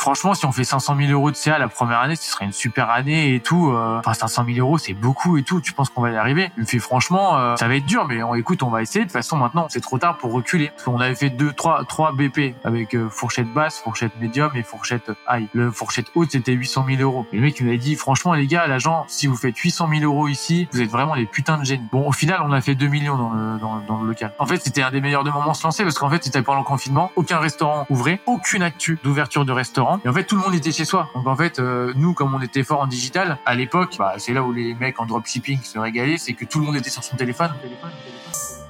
franchement, 0.00 0.34
si 0.34 0.44
on 0.46 0.52
fait 0.52 0.64
500 0.64 0.96
000 0.96 1.12
euros 1.12 1.30
de 1.30 1.36
CA 1.36 1.58
la 1.58 1.68
première 1.68 2.00
année, 2.00 2.16
ce 2.16 2.30
serait 2.30 2.46
une 2.46 2.52
super 2.52 2.90
année 2.90 3.34
et 3.34 3.40
tout. 3.40 3.70
euh. 3.70 3.98
Enfin, 3.98 4.14
500 4.14 4.44
000 4.46 4.58
euros, 4.58 4.78
c'est 4.78 4.94
beaucoup 4.94 5.36
et 5.36 5.42
tout. 5.42 5.60
Tu 5.60 5.72
penses 5.72 5.90
qu'on 5.90 6.00
va 6.02 6.10
y 6.10 6.16
arriver? 6.16 6.50
Il 6.56 6.62
me 6.62 6.66
fait 6.66 6.78
franchement, 6.78 7.36
euh, 7.38 7.56
ça 7.56 7.68
va 7.68 7.76
être 7.76 7.86
dur, 7.86 8.06
mais 8.08 8.22
on, 8.22 8.34
écoute, 8.34 8.62
on 8.62 8.70
va 8.70 8.82
essayer. 8.82 9.04
De 9.04 9.10
toute 9.10 9.12
façon, 9.12 9.36
maintenant, 9.36 9.66
c'est 9.68 9.80
trop 9.80 9.98
tard 9.98 10.16
pour 10.16 10.32
reculer. 10.32 10.68
Parce 10.70 10.84
qu'on 10.84 11.00
avait 11.00 11.14
fait 11.14 11.30
deux, 11.30 11.52
trois, 11.52 11.84
trois 11.84 12.12
BP 12.12 12.54
avec 12.64 12.94
euh, 12.94 13.08
fourchette 13.10 13.52
basse, 13.52 13.78
fourchette 13.78 14.12
médium 14.20 14.50
et 14.54 14.62
fourchette 14.62 15.10
high. 15.28 15.48
Le 15.52 15.70
fourchette 15.70 16.06
haute, 16.14 16.32
c'était 16.32 16.52
800 16.52 16.86
000 16.88 17.02
euros. 17.02 17.26
Et 17.32 17.36
le 17.36 17.42
mec, 17.42 17.60
il 17.60 17.66
m'avait 17.66 17.78
dit, 17.78 17.94
franchement, 17.96 18.32
les 18.34 18.46
gars, 18.46 18.66
l'agent, 18.66 19.04
si 19.08 19.26
vous 19.26 19.36
faites 19.36 19.56
800 19.56 19.88
000 19.92 20.02
euros 20.04 20.28
ici, 20.28 20.68
vous 20.72 20.80
êtes 20.80 20.90
vraiment 20.90 21.14
des 21.16 21.26
putains 21.26 21.58
de 21.58 21.64
génies. 21.64 21.86
Bon, 21.92 22.08
au 22.08 22.12
final, 22.12 22.40
on 22.44 22.52
a 22.52 22.60
fait 22.60 22.74
2 22.74 22.86
millions 22.88 23.16
dans 23.16 23.30
le, 23.30 23.58
dans, 23.58 23.80
dans 23.80 24.00
le 24.00 24.08
local. 24.08 24.32
En 24.38 24.46
fait, 24.46 24.58
c'était 24.62 24.82
un 24.82 24.90
des 24.90 25.00
meilleurs 25.00 25.24
de 25.24 25.30
moments 25.30 25.54
se 25.54 25.62
lancer 25.64 25.82
parce 25.82 25.98
qu'en 25.98 26.08
fait, 26.08 26.24
c'était 26.24 26.42
pendant 26.42 26.60
le 26.60 26.64
confinement, 26.64 27.12
aucun 27.16 27.38
restaurant 27.38 27.86
ouvrait, 27.90 28.20
aucune 28.26 28.62
actu 28.62 28.98
d'ouverture 29.02 29.44
de 29.44 29.52
restaurant. 29.52 29.89
Et 30.04 30.08
en 30.08 30.12
fait, 30.12 30.24
tout 30.24 30.36
le 30.36 30.42
monde 30.42 30.54
était 30.54 30.72
chez 30.72 30.84
soi. 30.84 31.08
Donc 31.14 31.26
en 31.26 31.36
fait, 31.36 31.58
euh, 31.58 31.92
nous, 31.96 32.14
comme 32.14 32.34
on 32.34 32.40
était 32.40 32.62
fort 32.62 32.80
en 32.80 32.86
digital, 32.86 33.38
à 33.46 33.54
l'époque, 33.54 33.96
bah, 33.98 34.14
c'est 34.18 34.32
là 34.32 34.42
où 34.42 34.52
les 34.52 34.74
mecs 34.74 35.00
en 35.00 35.06
dropshipping 35.06 35.60
se 35.62 35.78
régalaient, 35.78 36.18
c'est 36.18 36.34
que 36.34 36.44
tout 36.44 36.60
le 36.60 36.66
monde 36.66 36.76
était 36.76 36.90
sur 36.90 37.02
son 37.02 37.16
téléphone. 37.16 37.50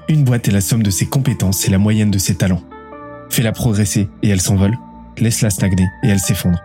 Une 0.09 0.25
boîte 0.25 0.49
est 0.49 0.53
la 0.53 0.61
somme 0.61 0.83
de 0.83 0.91
ses 0.91 1.07
compétences 1.07 1.67
et 1.67 1.71
la 1.71 1.79
moyenne 1.79 2.11
de 2.11 2.19
ses 2.19 2.37
talents. 2.37 2.63
Fais-la 3.31 3.53
progresser 3.53 4.09
et 4.23 4.29
elle 4.29 4.41
s'envole. 4.41 4.77
Laisse-la 5.19 5.51
stagner 5.51 5.87
et 6.03 6.09
elle 6.09 6.19
s'effondre. 6.19 6.59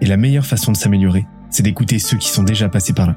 Et 0.00 0.06
la 0.06 0.16
meilleure 0.16 0.46
façon 0.46 0.72
de 0.72 0.76
s'améliorer, 0.76 1.26
c'est 1.50 1.62
d'écouter 1.62 1.98
ceux 1.98 2.16
qui 2.16 2.28
sont 2.28 2.42
déjà 2.42 2.68
passés 2.68 2.92
par 2.92 3.06
là. 3.06 3.16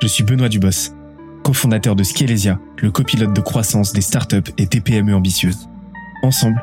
Je 0.00 0.06
suis 0.06 0.22
Benoît 0.22 0.48
Dubos, 0.48 0.92
cofondateur 1.42 1.96
de 1.96 2.04
Scalesia, 2.04 2.60
le 2.76 2.90
copilote 2.92 3.32
de 3.32 3.40
croissance 3.40 3.92
des 3.92 4.00
startups 4.00 4.52
et 4.58 4.66
TPME 4.66 5.14
ambitieuses. 5.14 5.68
Ensemble, 6.22 6.62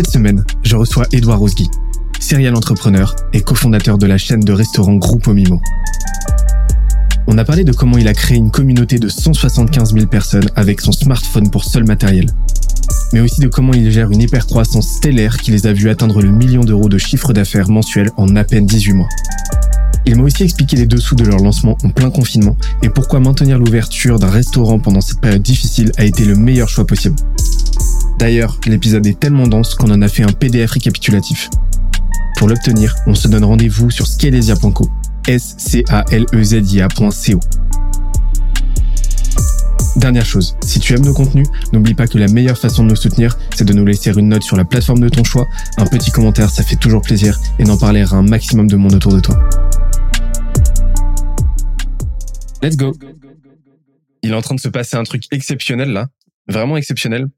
Cette 0.00 0.12
semaine, 0.12 0.46
je 0.62 0.76
reçois 0.76 1.04
Edouard 1.12 1.40
Rosgui, 1.40 1.68
serial 2.20 2.56
entrepreneur 2.56 3.14
et 3.34 3.42
cofondateur 3.42 3.98
de 3.98 4.06
la 4.06 4.16
chaîne 4.16 4.40
de 4.40 4.50
restaurants 4.54 4.94
Groupe 4.94 5.26
Mimo. 5.26 5.60
On 7.26 7.36
a 7.36 7.44
parlé 7.44 7.64
de 7.64 7.72
comment 7.72 7.98
il 7.98 8.08
a 8.08 8.14
créé 8.14 8.38
une 8.38 8.50
communauté 8.50 8.98
de 8.98 9.10
175 9.10 9.92
000 9.92 10.06
personnes 10.06 10.48
avec 10.56 10.80
son 10.80 10.92
smartphone 10.92 11.50
pour 11.50 11.64
seul 11.64 11.84
matériel. 11.84 12.30
Mais 13.12 13.20
aussi 13.20 13.42
de 13.42 13.48
comment 13.48 13.74
il 13.74 13.90
gère 13.90 14.10
une 14.10 14.22
hypercroissance 14.22 14.88
stellaire 14.88 15.36
qui 15.36 15.50
les 15.50 15.66
a 15.66 15.74
vus 15.74 15.90
atteindre 15.90 16.22
le 16.22 16.30
million 16.30 16.62
d'euros 16.62 16.88
de 16.88 16.96
chiffre 16.96 17.34
d'affaires 17.34 17.68
mensuel 17.68 18.08
en 18.16 18.34
à 18.36 18.44
peine 18.44 18.64
18 18.64 18.94
mois. 18.94 19.08
Il 20.06 20.16
m'a 20.16 20.22
aussi 20.22 20.44
expliqué 20.44 20.76
les 20.76 20.86
dessous 20.86 21.14
de 21.14 21.24
leur 21.24 21.40
lancement 21.40 21.76
en 21.84 21.90
plein 21.90 22.08
confinement 22.08 22.56
et 22.82 22.88
pourquoi 22.88 23.20
maintenir 23.20 23.58
l'ouverture 23.58 24.18
d'un 24.18 24.30
restaurant 24.30 24.78
pendant 24.78 25.02
cette 25.02 25.20
période 25.20 25.42
difficile 25.42 25.92
a 25.98 26.06
été 26.06 26.24
le 26.24 26.36
meilleur 26.36 26.70
choix 26.70 26.86
possible. 26.86 27.16
D'ailleurs, 28.20 28.60
l'épisode 28.66 29.06
est 29.06 29.18
tellement 29.18 29.46
dense 29.46 29.74
qu'on 29.74 29.90
en 29.90 30.02
a 30.02 30.08
fait 30.08 30.22
un 30.22 30.32
PDF 30.32 30.72
récapitulatif. 30.72 31.48
Pour 32.36 32.48
l'obtenir, 32.48 32.94
on 33.06 33.14
se 33.14 33.28
donne 33.28 33.44
rendez-vous 33.44 33.90
sur. 33.90 34.06
S-C-A-L-E-Z-I-A.co. 35.26 37.40
Dernière 39.96 40.26
chose, 40.26 40.54
si 40.62 40.80
tu 40.80 40.92
aimes 40.92 41.06
nos 41.06 41.14
contenus, 41.14 41.46
n'oublie 41.72 41.94
pas 41.94 42.06
que 42.06 42.18
la 42.18 42.28
meilleure 42.28 42.58
façon 42.58 42.84
de 42.84 42.90
nous 42.90 42.96
soutenir, 42.96 43.38
c'est 43.56 43.64
de 43.64 43.72
nous 43.72 43.86
laisser 43.86 44.10
une 44.10 44.28
note 44.28 44.42
sur 44.42 44.58
la 44.58 44.66
plateforme 44.66 45.00
de 45.00 45.08
ton 45.08 45.24
choix, 45.24 45.48
un 45.78 45.86
petit 45.86 46.10
commentaire, 46.10 46.50
ça 46.50 46.62
fait 46.62 46.76
toujours 46.76 47.00
plaisir, 47.00 47.40
et 47.58 47.64
d'en 47.64 47.78
parler 47.78 48.02
à 48.02 48.12
un 48.12 48.22
maximum 48.22 48.66
de 48.66 48.76
monde 48.76 48.94
autour 48.94 49.14
de 49.14 49.20
toi. 49.20 49.48
Let's 52.62 52.76
go 52.76 52.94
Il 54.22 54.32
est 54.32 54.34
en 54.34 54.42
train 54.42 54.56
de 54.56 54.60
se 54.60 54.68
passer 54.68 54.96
un 54.96 55.04
truc 55.04 55.24
exceptionnel 55.30 55.90
là, 55.90 56.08
vraiment 56.48 56.76
exceptionnel, 56.76 57.28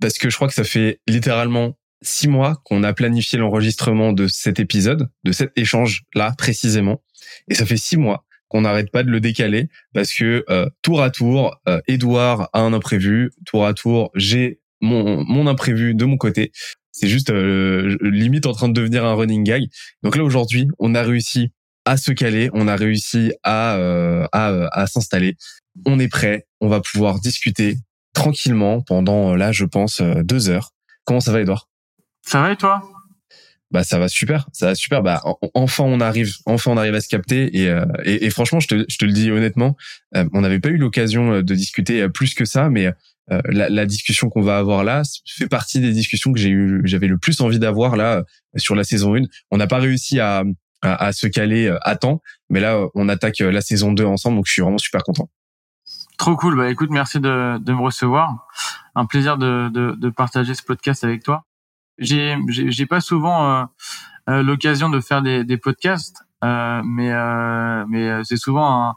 parce 0.00 0.18
que 0.18 0.30
je 0.30 0.36
crois 0.36 0.48
que 0.48 0.54
ça 0.54 0.64
fait 0.64 1.00
littéralement 1.06 1.76
six 2.02 2.28
mois 2.28 2.60
qu'on 2.64 2.82
a 2.82 2.92
planifié 2.92 3.38
l'enregistrement 3.38 4.12
de 4.12 4.26
cet 4.26 4.60
épisode, 4.60 5.08
de 5.24 5.32
cet 5.32 5.56
échange 5.56 6.02
là 6.14 6.34
précisément. 6.36 7.02
Et 7.48 7.54
ça 7.54 7.66
fait 7.66 7.76
six 7.76 7.96
mois 7.96 8.24
qu'on 8.48 8.60
n'arrête 8.60 8.90
pas 8.90 9.02
de 9.02 9.10
le 9.10 9.20
décaler 9.20 9.68
parce 9.92 10.12
que 10.12 10.44
euh, 10.50 10.68
tour 10.82 11.02
à 11.02 11.10
tour, 11.10 11.56
euh, 11.68 11.80
Edouard 11.88 12.48
a 12.52 12.60
un 12.60 12.72
imprévu, 12.72 13.32
tour 13.44 13.66
à 13.66 13.74
tour, 13.74 14.10
j'ai 14.14 14.60
mon, 14.80 15.24
mon 15.24 15.46
imprévu 15.46 15.94
de 15.94 16.04
mon 16.04 16.16
côté. 16.16 16.52
C'est 16.92 17.08
juste 17.08 17.30
euh, 17.30 17.96
limite 18.00 18.46
en 18.46 18.52
train 18.52 18.68
de 18.68 18.74
devenir 18.74 19.04
un 19.04 19.14
running 19.14 19.44
gag. 19.44 19.64
Donc 20.02 20.16
là 20.16 20.24
aujourd'hui, 20.24 20.68
on 20.78 20.94
a 20.94 21.02
réussi 21.02 21.50
à 21.84 21.96
se 21.96 22.12
caler, 22.12 22.50
on 22.52 22.68
a 22.68 22.76
réussi 22.76 23.32
à, 23.42 23.76
euh, 23.76 24.26
à, 24.32 24.68
à 24.72 24.86
s'installer. 24.86 25.36
On 25.84 25.98
est 25.98 26.08
prêt, 26.08 26.46
on 26.60 26.68
va 26.68 26.80
pouvoir 26.80 27.20
discuter 27.20 27.76
tranquillement 28.16 28.80
pendant 28.80 29.36
là, 29.36 29.52
je 29.52 29.64
pense, 29.66 30.00
deux 30.00 30.48
heures. 30.48 30.72
Comment 31.04 31.20
ça 31.20 31.32
va, 31.32 31.40
Edouard 31.40 31.68
Ça 32.22 32.40
va 32.40 32.52
et 32.52 32.56
toi? 32.56 32.82
Bah 33.72 33.82
ça 33.82 33.98
va 33.98 34.08
super, 34.08 34.48
ça 34.52 34.66
va 34.66 34.74
super. 34.74 35.02
Bah 35.02 35.22
enfin 35.54 35.84
on 35.84 36.00
arrive, 36.00 36.32
enfin 36.46 36.70
on 36.70 36.76
arrive 36.76 36.94
à 36.94 37.00
se 37.00 37.08
capter 37.08 37.58
et, 37.58 37.68
euh, 37.68 37.84
et, 38.04 38.24
et, 38.24 38.30
franchement 38.30 38.60
je 38.60 38.68
te, 38.68 38.84
je 38.88 38.96
te 38.96 39.04
le 39.04 39.12
dis 39.12 39.30
honnêtement, 39.32 39.76
euh, 40.16 40.24
on 40.32 40.42
n'avait 40.42 40.60
pas 40.60 40.68
eu 40.68 40.76
l'occasion 40.76 41.42
de 41.42 41.54
discuter 41.54 42.08
plus 42.08 42.34
que 42.34 42.44
ça, 42.44 42.70
mais 42.70 42.86
euh, 42.86 43.40
la, 43.46 43.68
la, 43.68 43.86
discussion 43.86 44.30
qu'on 44.30 44.42
va 44.42 44.58
avoir 44.58 44.84
là 44.84 45.02
fait 45.26 45.48
partie 45.48 45.80
des 45.80 45.92
discussions 45.92 46.32
que 46.32 46.38
j'ai 46.38 46.50
eu, 46.50 46.80
j'avais 46.84 47.08
le 47.08 47.18
plus 47.18 47.40
envie 47.40 47.58
d'avoir 47.58 47.96
là 47.96 48.22
sur 48.56 48.76
la 48.76 48.84
saison 48.84 49.16
1. 49.16 49.22
On 49.50 49.56
n'a 49.56 49.66
pas 49.66 49.78
réussi 49.78 50.20
à, 50.20 50.44
à, 50.82 51.06
à, 51.06 51.12
se 51.12 51.26
caler 51.26 51.74
à 51.82 51.96
temps, 51.96 52.22
mais 52.50 52.60
là 52.60 52.80
on 52.94 53.08
attaque 53.08 53.40
la 53.40 53.60
saison 53.62 53.92
2 53.92 54.04
ensemble, 54.04 54.36
donc 54.36 54.46
je 54.46 54.52
suis 54.52 54.62
vraiment 54.62 54.78
super 54.78 55.02
content. 55.02 55.28
Trop 56.18 56.36
cool. 56.36 56.56
Bah 56.56 56.70
écoute, 56.70 56.90
merci 56.90 57.20
de, 57.20 57.58
de 57.58 57.72
me 57.72 57.80
recevoir. 57.80 58.46
Un 58.94 59.06
plaisir 59.06 59.36
de, 59.36 59.68
de, 59.68 59.92
de 59.92 60.10
partager 60.10 60.54
ce 60.54 60.62
podcast 60.62 61.04
avec 61.04 61.22
toi 61.22 61.44
j'ai 61.98 62.36
j'ai 62.48 62.86
pas 62.86 63.00
souvent 63.00 63.50
euh, 63.50 63.64
euh, 64.28 64.42
l'occasion 64.42 64.88
de 64.88 65.00
faire 65.00 65.22
des, 65.22 65.44
des 65.44 65.56
podcasts, 65.56 66.22
euh, 66.44 66.82
mais 66.84 67.12
euh, 67.12 67.84
mais 67.88 68.24
c'est 68.24 68.36
souvent 68.36 68.88
un, 68.88 68.96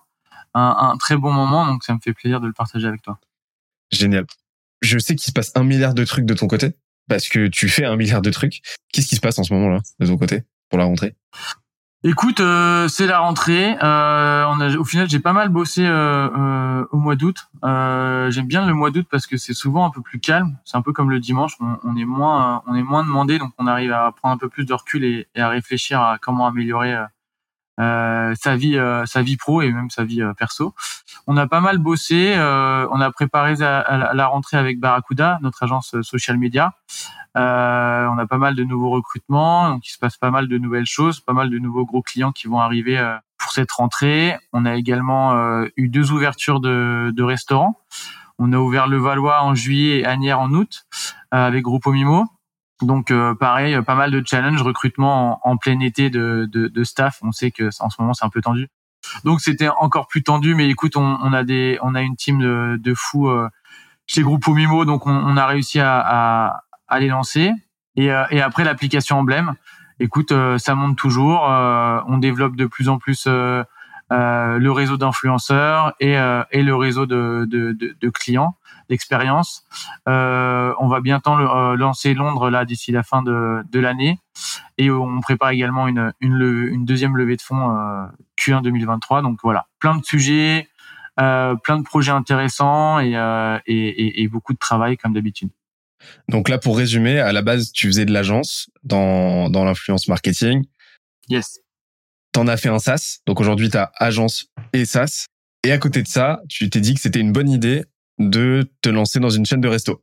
un, 0.54 0.76
un, 0.92 0.98
très 0.98 1.16
bon 1.16 1.32
moment, 1.32 1.66
donc 1.66 1.84
ça 1.84 1.94
me 1.94 2.00
fait 2.00 2.14
plaisir 2.14 2.42
de 2.42 2.48
le 2.48 2.54
partager 2.54 2.88
avec 2.88 3.02
toi. 3.02 3.20
Génial. 3.92 4.26
Je 4.82 4.98
sais 4.98 5.16
qu'il 5.16 5.28
se 5.28 5.32
passe 5.32 5.52
un 5.56 5.64
milliard 5.64 5.94
de 5.94 6.06
trucs 6.06 6.26
de 6.26 6.34
ton 6.34 6.48
côté, 6.48 6.76
parce 7.08 7.28
que 7.28 7.48
tu 7.48 7.70
fais 7.70 7.86
un 7.86 7.96
milliard 7.96 8.22
de 8.22 8.32
trucs. 8.32 8.62
Qu'est-ce 8.92 9.08
qui 9.08 9.16
se 9.16 9.22
passe 9.22 9.40
en 9.40 9.44
ce 9.44 9.54
moment-là 9.54 9.82
de 10.00 10.06
ton 10.06 10.18
côté 10.18 10.44
pour 10.70 10.80
la 10.80 10.86
rentrée? 10.86 11.16
Écoute, 12.06 12.40
euh, 12.40 12.88
c'est 12.88 13.08
la 13.08 13.20
rentrée. 13.20 13.76
Euh, 13.84 14.78
au 14.78 14.86
final, 14.86 15.10
j'ai 15.10 15.20
pas 15.20 15.34
mal 15.34 15.50
bossé 15.50 15.86
euh, 15.86 16.86
au 16.92 16.98
mois 16.98 17.18
d'août. 17.18 17.50
J'aime 17.62 18.48
bien 18.48 18.66
le 18.66 18.74
mois 18.74 18.90
d'août 18.90 19.06
parce 19.12 19.28
que 19.28 19.36
c'est 19.36 19.54
souvent 19.54 19.86
un 19.86 19.90
peu 19.90 20.02
plus 20.02 20.22
calme. 20.22 20.58
C'est 20.64 20.78
un 20.78 20.82
peu 20.82 20.94
comme 20.94 21.10
le 21.10 21.20
dimanche. 21.20 21.58
On, 21.60 21.98
est 21.98 22.06
moins, 22.06 22.64
on 22.68 22.76
est 22.76 22.84
moins 22.84 23.04
demandé, 23.04 23.38
donc 23.38 23.52
on 23.58 23.68
arrive 23.68 23.92
à 23.92 24.14
prendre 24.14 24.34
un 24.34 24.38
peu 24.38 24.48
plus 24.48 24.64
de 24.64 24.74
recul 24.74 25.04
et 25.04 25.28
à 25.36 25.50
réfléchir 25.50 26.00
à 26.00 26.18
comment 26.22 26.48
améliorer 26.48 26.96
sa 27.80 28.56
vie, 28.56 28.78
sa 29.06 29.22
vie 29.22 29.38
pro 29.38 29.62
et 29.62 29.72
même 29.72 29.90
sa 29.90 30.04
vie 30.04 30.22
perso. 30.38 30.76
On 31.28 31.38
a 31.38 31.48
pas 31.48 31.62
mal 31.62 31.78
bossé. 31.78 32.36
on 32.38 33.02
a 33.02 33.12
préparé 33.12 33.56
la, 33.56 34.12
la 34.14 34.28
rentrée 34.28 34.58
avec 34.58 34.80
Barracuda, 34.80 35.40
notre 35.42 35.64
agence 35.64 35.96
social 36.02 36.38
media. 36.38 36.74
Euh, 37.38 38.08
on 38.08 38.18
a 38.18 38.26
pas 38.26 38.38
mal 38.38 38.56
de 38.56 38.64
nouveaux 38.64 38.90
recrutements, 38.90 39.70
donc 39.70 39.88
il 39.88 39.92
se 39.92 40.00
passe 40.00 40.18
pas 40.18 40.32
mal 40.32 40.48
de 40.48 40.58
nouvelles 40.58 40.88
choses, 40.88 41.20
pas 41.20 41.34
mal 41.34 41.50
de 41.50 41.60
nouveaux 41.60 41.86
gros 41.86 42.02
clients 42.02 42.32
qui 42.32 42.48
vont 42.48 42.60
arriver 42.60 42.98
euh, 42.98 43.16
pour 43.38 43.52
cette 43.52 43.72
rentrée. 43.72 44.36
On 44.52 44.66
a 44.66 44.76
également 44.76 45.34
euh, 45.34 45.68
eu 45.78 45.90
deux 45.90 46.12
ouvertures 46.12 46.60
de, 46.60 47.14
de, 47.16 47.24
restaurants. 47.24 47.80
On 48.40 48.52
a 48.52 48.58
ouvert 48.58 48.88
le 48.88 48.98
Valois 48.98 49.44
en 49.44 49.54
juillet 49.54 50.00
et 50.00 50.06
Agnières 50.06 50.40
en 50.40 50.52
août 50.52 50.86
avec 51.32 51.64
Grupo 51.64 51.92
Mimo. 51.92 52.26
Donc 52.82 53.14
pareil, 53.40 53.82
pas 53.82 53.96
mal 53.96 54.12
de 54.12 54.24
challenges, 54.26 54.62
recrutement 54.62 55.40
en, 55.48 55.58
plein 55.58 55.80
été 55.82 56.10
de, 56.10 56.48
de, 56.52 56.68
de, 56.68 56.84
staff. 56.84 57.20
On 57.22 57.32
sait 57.32 57.52
que 57.52 57.70
en 57.82 57.90
ce 57.90 58.02
moment 58.02 58.14
c'est 58.14 58.26
un 58.26 58.30
peu 58.30 58.42
tendu. 58.42 58.70
Donc 59.24 59.42
c'était 59.42 59.70
encore 59.80 60.08
plus 60.08 60.24
tendu, 60.24 60.56
mais 60.56 60.70
écoute, 60.70 60.96
on, 60.96 61.18
on, 61.22 61.34
a 61.34 61.44
des, 61.44 61.78
on 61.82 61.94
a 61.94 62.02
une 62.02 62.16
team 62.16 62.40
de, 62.40 62.78
de 62.82 62.94
fous 62.94 63.30
chez 64.10 64.24
Grupo 64.24 64.54
Mimo, 64.54 64.86
donc 64.86 65.06
on, 65.06 65.12
on 65.12 65.38
a 65.38 65.46
réussi 65.46 65.80
à, 65.80 66.00
à, 66.00 66.64
à 66.88 67.00
les 67.00 67.08
lancer. 67.08 67.52
Et, 67.96 68.12
euh, 68.12 68.24
et 68.32 68.42
après 68.42 68.64
l'application 68.64 69.20
emblème, 69.20 69.54
écoute, 70.00 70.32
euh, 70.32 70.58
ça 70.58 70.74
monte 70.74 70.98
toujours. 70.98 71.50
Euh, 71.50 72.00
on 72.08 72.18
développe 72.18 72.56
de 72.56 72.66
plus 72.66 72.90
en 72.90 72.98
plus 72.98 73.28
le 74.10 74.70
réseau 74.70 74.98
d'influenceurs 74.98 75.94
et, 76.00 76.14
et 76.52 76.64
le 76.64 76.76
réseau 76.76 77.06
de, 77.06 77.46
de, 77.50 77.74
de, 77.74 77.96
de 78.00 78.10
clients 78.10 78.56
d'expérience. 78.90 79.64
on 80.08 80.88
va 80.88 81.00
bientôt 81.02 81.36
lancer 81.76 82.14
Londres 82.14 82.50
là 82.50 82.66
d'ici 82.66 82.92
la 82.92 83.04
fin 83.04 83.22
de, 83.22 83.64
de 83.72 83.80
l'année 83.80 84.20
et 84.78 84.90
on 84.90 85.22
prépare 85.22 85.52
également 85.52 85.88
une, 85.88 86.12
une, 86.22 86.42
une 86.72 86.86
deuxième 86.86 87.16
levée 87.16 87.36
de 87.36 87.42
fonds 87.42 87.70
Q1 88.38 88.64
2023. 88.64 89.22
Donc 89.22 89.40
voilà, 89.44 89.68
plein 89.80 89.96
de 89.96 90.04
sujets, 90.04 90.68
plein 91.18 91.78
de 91.78 91.84
projets 91.84 92.12
intéressants 92.12 93.00
et, 93.00 93.14
et, 93.68 93.74
et, 93.76 94.24
et 94.24 94.28
beaucoup 94.28 94.54
de 94.54 94.60
travail 94.60 94.98
comme 94.98 95.14
d'habitude. 95.14 95.50
Donc 96.28 96.50
là, 96.50 96.58
pour 96.58 96.78
résumer, 96.78 97.20
à 97.20 97.32
la 97.32 97.42
base, 97.42 97.72
tu 97.72 97.88
faisais 97.88 98.06
de 98.06 98.14
l'agence 98.14 98.70
dans, 98.84 99.50
dans 99.50 99.66
l'influence 99.66 100.08
marketing. 100.08 100.66
Yes. 101.30 101.60
T'en 102.32 102.48
as 102.48 102.58
fait 102.58 102.70
un 102.70 102.80
SaaS. 102.80 103.20
Donc 103.26 103.40
aujourd'hui, 103.40 103.70
tu 103.70 103.78
as 103.78 103.92
agence 103.96 104.48
et 104.74 104.86
SaaS. 104.86 105.26
Et 105.64 105.72
à 105.72 105.78
côté 105.78 106.02
de 106.02 106.08
ça, 106.08 106.42
tu 106.48 106.70
t'es 106.70 106.80
dit 106.80 106.94
que 106.94 107.02
c'était 107.02 107.20
une 107.20 107.32
bonne 107.32 107.50
idée 107.50 107.84
de 108.18 108.70
te 108.82 108.90
lancer 108.90 109.20
dans 109.20 109.30
une 109.30 109.46
chaîne 109.46 109.62
de 109.62 109.68
resto. 109.68 110.02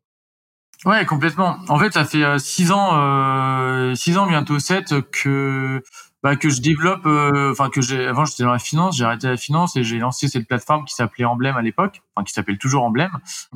Ouais, 0.84 1.04
complètement. 1.06 1.56
En 1.68 1.78
fait, 1.78 1.92
ça 1.92 2.04
fait 2.04 2.22
euh, 2.22 2.38
six 2.38 2.70
ans, 2.70 2.90
euh, 2.92 3.94
six 3.94 4.18
ans 4.18 4.26
bientôt 4.26 4.58
sept 4.58 4.94
que 5.10 5.82
bah, 6.22 6.36
que 6.36 6.50
je 6.50 6.60
développe, 6.60 7.06
euh, 7.06 7.52
enfin 7.52 7.70
que 7.70 7.80
j'ai 7.80 8.06
avant 8.06 8.24
j'étais 8.24 8.42
dans 8.42 8.52
la 8.52 8.58
finance, 8.58 8.96
j'ai 8.96 9.04
arrêté 9.04 9.26
la 9.26 9.36
finance 9.36 9.76
et 9.76 9.84
j'ai 9.84 9.98
lancé 9.98 10.28
cette 10.28 10.46
plateforme 10.46 10.84
qui 10.84 10.94
s'appelait 10.94 11.24
Emblème 11.24 11.56
à 11.56 11.62
l'époque, 11.62 12.02
enfin 12.14 12.24
qui 12.24 12.32
s'appelle 12.32 12.58
toujours 12.58 12.84
Emblème 12.84 13.12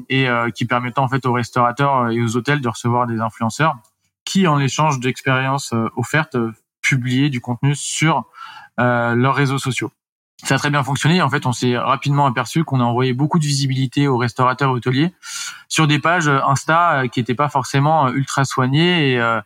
et 0.08 0.28
qui 0.55 0.64
permettait 0.64 0.99
en 0.99 1.08
fait 1.08 1.26
aux 1.26 1.32
restaurateurs 1.32 2.11
et 2.11 2.20
aux 2.20 2.37
hôtels 2.37 2.61
de 2.61 2.69
recevoir 2.69 3.06
des 3.06 3.20
influenceurs 3.20 3.76
qui 4.25 4.46
en 4.46 4.58
échange 4.61 5.00
d'expériences 5.00 5.75
offertes 5.96 6.37
publiaient 6.81 7.31
du 7.31 7.40
contenu 7.40 7.75
sur 7.75 8.25
leurs 8.81 9.35
réseaux 9.35 9.59
sociaux. 9.59 9.93
Ça 10.43 10.55
a 10.55 10.59
très 10.59 10.71
bien 10.71 10.82
fonctionné. 10.82 11.21
En 11.21 11.29
fait, 11.29 11.44
on 11.44 11.53
s'est 11.53 11.77
rapidement 11.77 12.25
aperçu 12.27 12.65
qu'on 12.65 12.81
a 12.81 12.85
envoyé 12.85 13.12
beaucoup 13.12 13.38
de 13.38 13.44
visibilité 13.44 14.09
aux 14.09 14.17
restaurateurs 14.17 14.73
hôteliers 14.73 15.12
sur 15.69 15.87
des 15.87 15.99
pages 15.99 16.29
Insta 16.29 17.03
qui 17.12 17.21
n'étaient 17.21 17.35
pas 17.35 17.50
forcément 17.50 18.09
ultra 18.09 18.44
soignées 18.44 19.12
et 19.12 19.41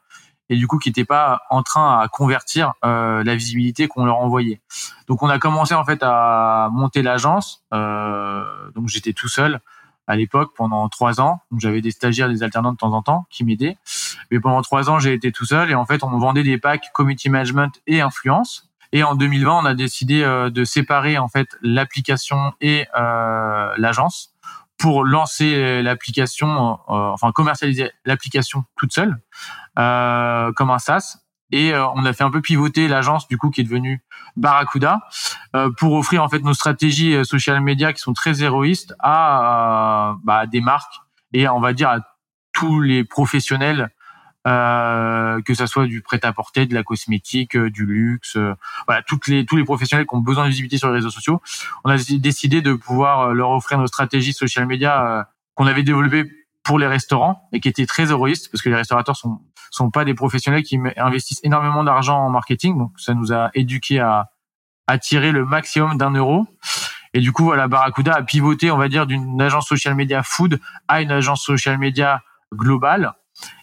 et 0.48 0.56
du 0.56 0.66
coup 0.66 0.78
qui 0.78 0.88
n'étaient 0.88 1.04
pas 1.04 1.40
en 1.50 1.62
train 1.62 2.00
à 2.00 2.08
convertir 2.08 2.74
euh, 2.84 3.24
la 3.24 3.34
visibilité 3.34 3.88
qu'on 3.88 4.04
leur 4.04 4.18
envoyait. 4.18 4.60
Donc 5.06 5.22
on 5.22 5.28
a 5.28 5.38
commencé 5.38 5.74
en 5.74 5.84
fait 5.84 6.00
à 6.02 6.68
monter 6.72 7.02
l'agence. 7.02 7.64
Euh, 7.72 8.44
donc 8.74 8.88
j'étais 8.88 9.12
tout 9.12 9.28
seul 9.28 9.60
à 10.06 10.16
l'époque 10.16 10.52
pendant 10.54 10.88
trois 10.88 11.20
ans. 11.20 11.40
Donc 11.50 11.60
j'avais 11.60 11.80
des 11.80 11.90
stagiaires, 11.90 12.28
des 12.28 12.42
alternants 12.42 12.72
de 12.72 12.76
temps 12.76 12.92
en 12.92 13.02
temps 13.02 13.26
qui 13.30 13.44
m'aidaient. 13.44 13.78
Mais 14.30 14.40
pendant 14.40 14.60
trois 14.62 14.90
ans 14.90 14.98
j'ai 14.98 15.14
été 15.14 15.32
tout 15.32 15.46
seul 15.46 15.70
et 15.70 15.74
en 15.74 15.86
fait 15.86 16.02
on 16.02 16.18
vendait 16.18 16.42
des 16.42 16.58
packs 16.58 16.90
community 16.92 17.30
management 17.30 17.80
et 17.86 18.00
influence. 18.00 18.68
Et 18.94 19.02
en 19.02 19.16
2020 19.16 19.58
on 19.58 19.64
a 19.64 19.74
décidé 19.74 20.22
euh, 20.22 20.50
de 20.50 20.64
séparer 20.64 21.18
en 21.18 21.28
fait 21.28 21.48
l'application 21.62 22.52
et 22.60 22.86
euh, 22.96 23.74
l'agence 23.76 24.32
pour 24.78 25.04
lancer 25.04 25.82
l'application, 25.82 26.74
euh, 26.74 26.76
enfin 26.88 27.32
commercialiser 27.32 27.90
l'application 28.04 28.64
toute 28.76 28.92
seule 28.92 29.20
comme 29.76 30.70
un 30.70 30.78
SaaS. 30.78 31.18
Et 31.50 31.74
on 31.74 32.04
a 32.04 32.12
fait 32.12 32.24
un 32.24 32.30
peu 32.30 32.40
pivoter 32.40 32.88
l'agence 32.88 33.28
du 33.28 33.38
coup 33.38 33.50
qui 33.50 33.60
est 33.60 33.64
devenue 33.64 34.02
Barracuda 34.36 35.00
pour 35.78 35.92
offrir 35.92 36.22
en 36.22 36.28
fait 36.28 36.40
nos 36.40 36.54
stratégies 36.54 37.24
social 37.24 37.60
media 37.60 37.92
qui 37.92 38.00
sont 38.00 38.12
très 38.12 38.42
héroïstes 38.42 38.94
à 38.98 40.16
bah, 40.24 40.46
des 40.46 40.60
marques 40.60 40.94
et 41.32 41.48
on 41.48 41.60
va 41.60 41.72
dire 41.72 41.90
à 41.90 41.98
tous 42.52 42.80
les 42.80 43.04
professionnels 43.04 43.90
euh, 44.46 45.40
que 45.42 45.54
ça 45.54 45.66
soit 45.66 45.86
du 45.86 46.02
prêt-à-porter, 46.02 46.66
de 46.66 46.74
la 46.74 46.82
cosmétique, 46.82 47.56
euh, 47.56 47.70
du 47.70 47.86
luxe, 47.86 48.36
euh, 48.36 48.54
voilà, 48.86 49.02
toutes 49.02 49.26
les 49.26 49.46
tous 49.46 49.56
les 49.56 49.64
professionnels 49.64 50.06
qui 50.06 50.14
ont 50.14 50.20
besoin 50.20 50.44
de 50.44 50.50
visibilité 50.50 50.76
sur 50.76 50.88
les 50.88 50.96
réseaux 50.96 51.10
sociaux. 51.10 51.40
On 51.84 51.90
a 51.90 51.96
décidé 51.96 52.60
de 52.60 52.74
pouvoir 52.74 53.32
leur 53.32 53.50
offrir 53.50 53.78
nos 53.78 53.86
stratégies 53.86 54.34
social 54.34 54.66
media 54.66 55.28
qu'on 55.54 55.66
avait 55.66 55.82
développées 55.82 56.30
pour 56.62 56.78
les 56.78 56.86
restaurants 56.86 57.48
et 57.52 57.60
qui 57.60 57.68
étaient 57.68 57.86
très 57.86 58.10
héroïstes 58.10 58.50
parce 58.50 58.60
que 58.60 58.68
les 58.68 58.76
restaurateurs 58.76 59.16
sont 59.16 59.40
sont 59.70 59.90
pas 59.90 60.04
des 60.04 60.14
professionnels 60.14 60.62
qui 60.62 60.78
investissent 60.96 61.40
énormément 61.42 61.82
d'argent 61.82 62.18
en 62.18 62.30
marketing, 62.30 62.78
donc 62.78 62.92
ça 62.96 63.14
nous 63.14 63.32
a 63.32 63.50
éduqués 63.54 63.98
à 63.98 64.30
attirer 64.86 65.32
le 65.32 65.44
maximum 65.44 65.96
d'un 65.96 66.10
euro. 66.10 66.46
Et 67.12 67.20
du 67.20 67.32
coup, 67.32 67.44
voilà, 67.44 67.66
Barracuda 67.66 68.14
a 68.14 68.22
pivoté, 68.22 68.70
on 68.70 68.76
va 68.76 68.88
dire, 68.88 69.06
d'une 69.06 69.40
agence 69.40 69.66
social 69.66 69.94
media 69.94 70.22
food 70.22 70.60
à 70.86 71.00
une 71.00 71.10
agence 71.10 71.42
social 71.42 71.78
media 71.78 72.22
globale 72.52 73.14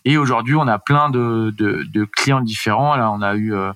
et 0.06 0.18
aujourd'hui, 0.18 0.56
on 0.56 0.68
a 0.68 0.80
plein 0.80 1.10
de, 1.10 2.06
clients 2.16 2.42
différents. 2.42 2.96
Là, 2.96 3.12
on 3.12 3.22
a 3.22 3.36
eu 3.36 3.54
euh, 3.54 3.72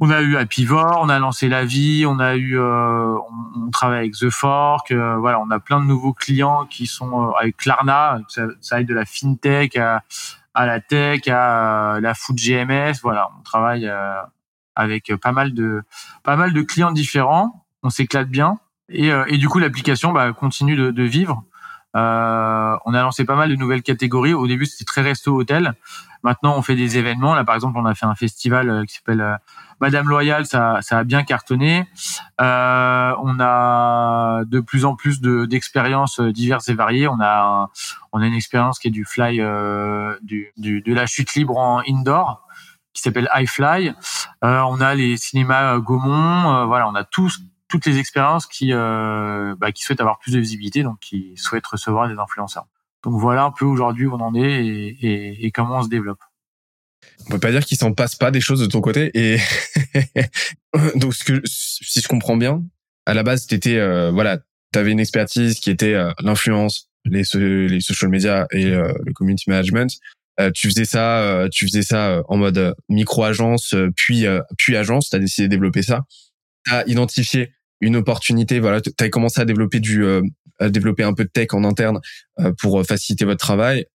on 0.00 0.10
a 0.10 0.22
eu 0.22 0.36
on 0.36 1.08
a 1.08 1.18
lancé 1.18 1.48
La 1.48 1.64
Vie, 1.64 2.04
on 2.06 2.18
a 2.18 2.34
eu, 2.34 2.58
euh, 2.58 3.16
on, 3.56 3.70
travaille 3.70 4.00
avec 4.00 4.14
The 4.14 4.28
Fork, 4.28 4.90
euh, 4.90 5.16
voilà, 5.16 5.40
on 5.40 5.50
a 5.50 5.60
plein 5.60 5.80
de 5.80 5.86
nouveaux 5.86 6.12
clients 6.12 6.66
qui 6.66 6.86
sont 6.86 7.32
avec 7.40 7.56
Klarna, 7.56 8.18
ça, 8.28 8.46
ça 8.60 8.82
de 8.82 8.94
la 8.94 9.04
fintech 9.04 9.76
à, 9.76 10.02
la 10.54 10.80
tech, 10.80 11.26
à 11.28 11.98
la 12.00 12.14
food 12.14 12.36
GMS, 12.36 13.00
voilà, 13.02 13.30
on 13.38 13.42
travaille 13.42 13.90
avec 14.74 15.14
pas 15.22 15.32
mal 15.32 15.54
de 15.54 15.82
pas 16.24 16.36
mal 16.36 16.52
de 16.52 16.62
clients 16.62 16.92
différents, 16.92 17.64
on 17.82 17.90
s'éclate 17.90 18.28
bien 18.28 18.58
et, 18.88 19.38
du 19.38 19.48
coup 19.48 19.60
l'application 19.60 20.12
bah, 20.12 20.32
continue 20.32 20.76
de 20.76 21.02
vivre. 21.02 21.44
Euh, 21.96 22.76
on 22.84 22.94
a 22.94 23.02
lancé 23.02 23.24
pas 23.24 23.36
mal 23.36 23.50
de 23.50 23.56
nouvelles 23.56 23.82
catégories. 23.82 24.34
Au 24.34 24.46
début, 24.46 24.66
c'était 24.66 24.84
très 24.84 25.02
resto 25.02 25.34
hôtel. 25.34 25.74
Maintenant, 26.24 26.56
on 26.56 26.62
fait 26.62 26.74
des 26.74 26.96
événements. 26.96 27.34
Là, 27.34 27.44
par 27.44 27.54
exemple, 27.54 27.78
on 27.78 27.84
a 27.84 27.94
fait 27.94 28.06
un 28.06 28.14
festival 28.14 28.70
euh, 28.70 28.84
qui 28.84 28.94
s'appelle 28.94 29.20
euh, 29.20 29.36
Madame 29.80 30.08
Loyal. 30.08 30.46
Ça, 30.46 30.78
ça 30.80 30.98
a 30.98 31.04
bien 31.04 31.22
cartonné. 31.22 31.86
Euh, 32.40 33.14
on 33.22 33.38
a 33.40 34.42
de 34.44 34.60
plus 34.60 34.86
en 34.86 34.96
plus 34.96 35.20
d'expériences 35.20 36.20
diverses 36.20 36.68
et 36.70 36.74
variées. 36.74 37.08
On 37.08 37.20
a, 37.20 37.70
on 38.12 38.22
a 38.22 38.26
une 38.26 38.34
expérience 38.34 38.78
qui 38.78 38.88
est 38.88 38.90
du 38.90 39.04
fly, 39.04 39.36
du, 40.22 40.50
du, 40.56 40.80
de 40.80 40.94
la 40.94 41.06
chute 41.06 41.34
libre 41.34 41.58
en 41.58 41.82
indoor 41.86 42.40
qui 42.94 43.02
s'appelle 43.02 43.28
iFly. 43.34 43.92
Euh, 44.44 44.60
on 44.60 44.80
a 44.80 44.94
les 44.94 45.16
cinémas 45.16 45.78
Gaumont. 45.78 46.64
voilà, 46.66 46.88
on 46.88 46.94
a 46.94 47.04
tous 47.04 47.40
toutes 47.74 47.86
les 47.86 47.98
expériences 47.98 48.46
qui, 48.46 48.72
euh, 48.72 49.56
bah, 49.58 49.72
qui 49.72 49.82
souhaitent 49.82 50.00
avoir 50.00 50.20
plus 50.20 50.32
de 50.32 50.38
visibilité, 50.38 50.84
donc 50.84 51.00
qui 51.00 51.32
souhaitent 51.34 51.66
recevoir 51.66 52.08
des 52.08 52.14
influenceurs. 52.14 52.68
Donc 53.02 53.20
voilà 53.20 53.42
un 53.42 53.50
peu 53.50 53.64
aujourd'hui 53.64 54.06
où 54.06 54.14
on 54.14 54.20
en 54.20 54.32
est 54.36 54.64
et, 54.64 55.50
comment 55.52 55.78
on 55.78 55.82
se 55.82 55.88
développe. 55.88 56.20
On 57.26 57.30
peut 57.32 57.40
pas 57.40 57.50
dire 57.50 57.64
qu'il 57.64 57.76
s'en 57.76 57.92
passe 57.92 58.14
pas 58.14 58.30
des 58.30 58.40
choses 58.40 58.60
de 58.60 58.66
ton 58.66 58.80
côté 58.80 59.10
et 59.14 59.38
donc 60.94 61.14
ce 61.14 61.24
que 61.24 61.42
si 61.44 62.00
je 62.00 62.06
comprends 62.06 62.36
bien, 62.36 62.62
à 63.06 63.14
la 63.14 63.24
base 63.24 63.46
t'étais 63.46 63.76
euh, 63.76 64.12
voilà, 64.12 64.38
t'avais 64.70 64.92
une 64.92 65.00
expertise 65.00 65.58
qui 65.58 65.70
était 65.70 65.94
euh, 65.94 66.12
l'influence, 66.22 66.90
les 67.04 67.24
les 67.34 67.80
social 67.80 68.08
media 68.08 68.46
et 68.52 68.66
euh, 68.66 68.92
le 69.04 69.12
community 69.12 69.50
management. 69.50 69.90
Tu 70.54 70.68
faisais 70.68 70.84
ça, 70.84 71.46
tu 71.52 71.66
faisais 71.66 71.82
ça 71.82 72.22
en 72.26 72.36
mode 72.36 72.74
micro 72.88 73.22
agence 73.22 73.74
puis 73.94 74.24
puis 74.58 74.76
agence. 74.76 75.10
T'as 75.10 75.18
décidé 75.18 75.46
de 75.46 75.50
développer 75.50 75.82
ça. 75.82 76.06
T'as 76.64 76.84
identifié 76.86 77.52
une 77.84 77.96
opportunité. 77.96 78.60
Voilà, 78.60 78.80
tu 78.80 78.92
as 78.98 79.08
commencé 79.08 79.40
à 79.40 79.44
développer 79.44 79.80
du, 79.80 80.04
euh, 80.04 80.22
à 80.58 80.68
développer 80.68 81.02
un 81.02 81.12
peu 81.12 81.24
de 81.24 81.30
tech 81.30 81.48
en 81.52 81.64
interne 81.64 82.00
euh, 82.40 82.52
pour 82.60 82.80
euh, 82.80 82.84
faciliter 82.84 83.24
votre 83.24 83.40
travail. 83.40 83.86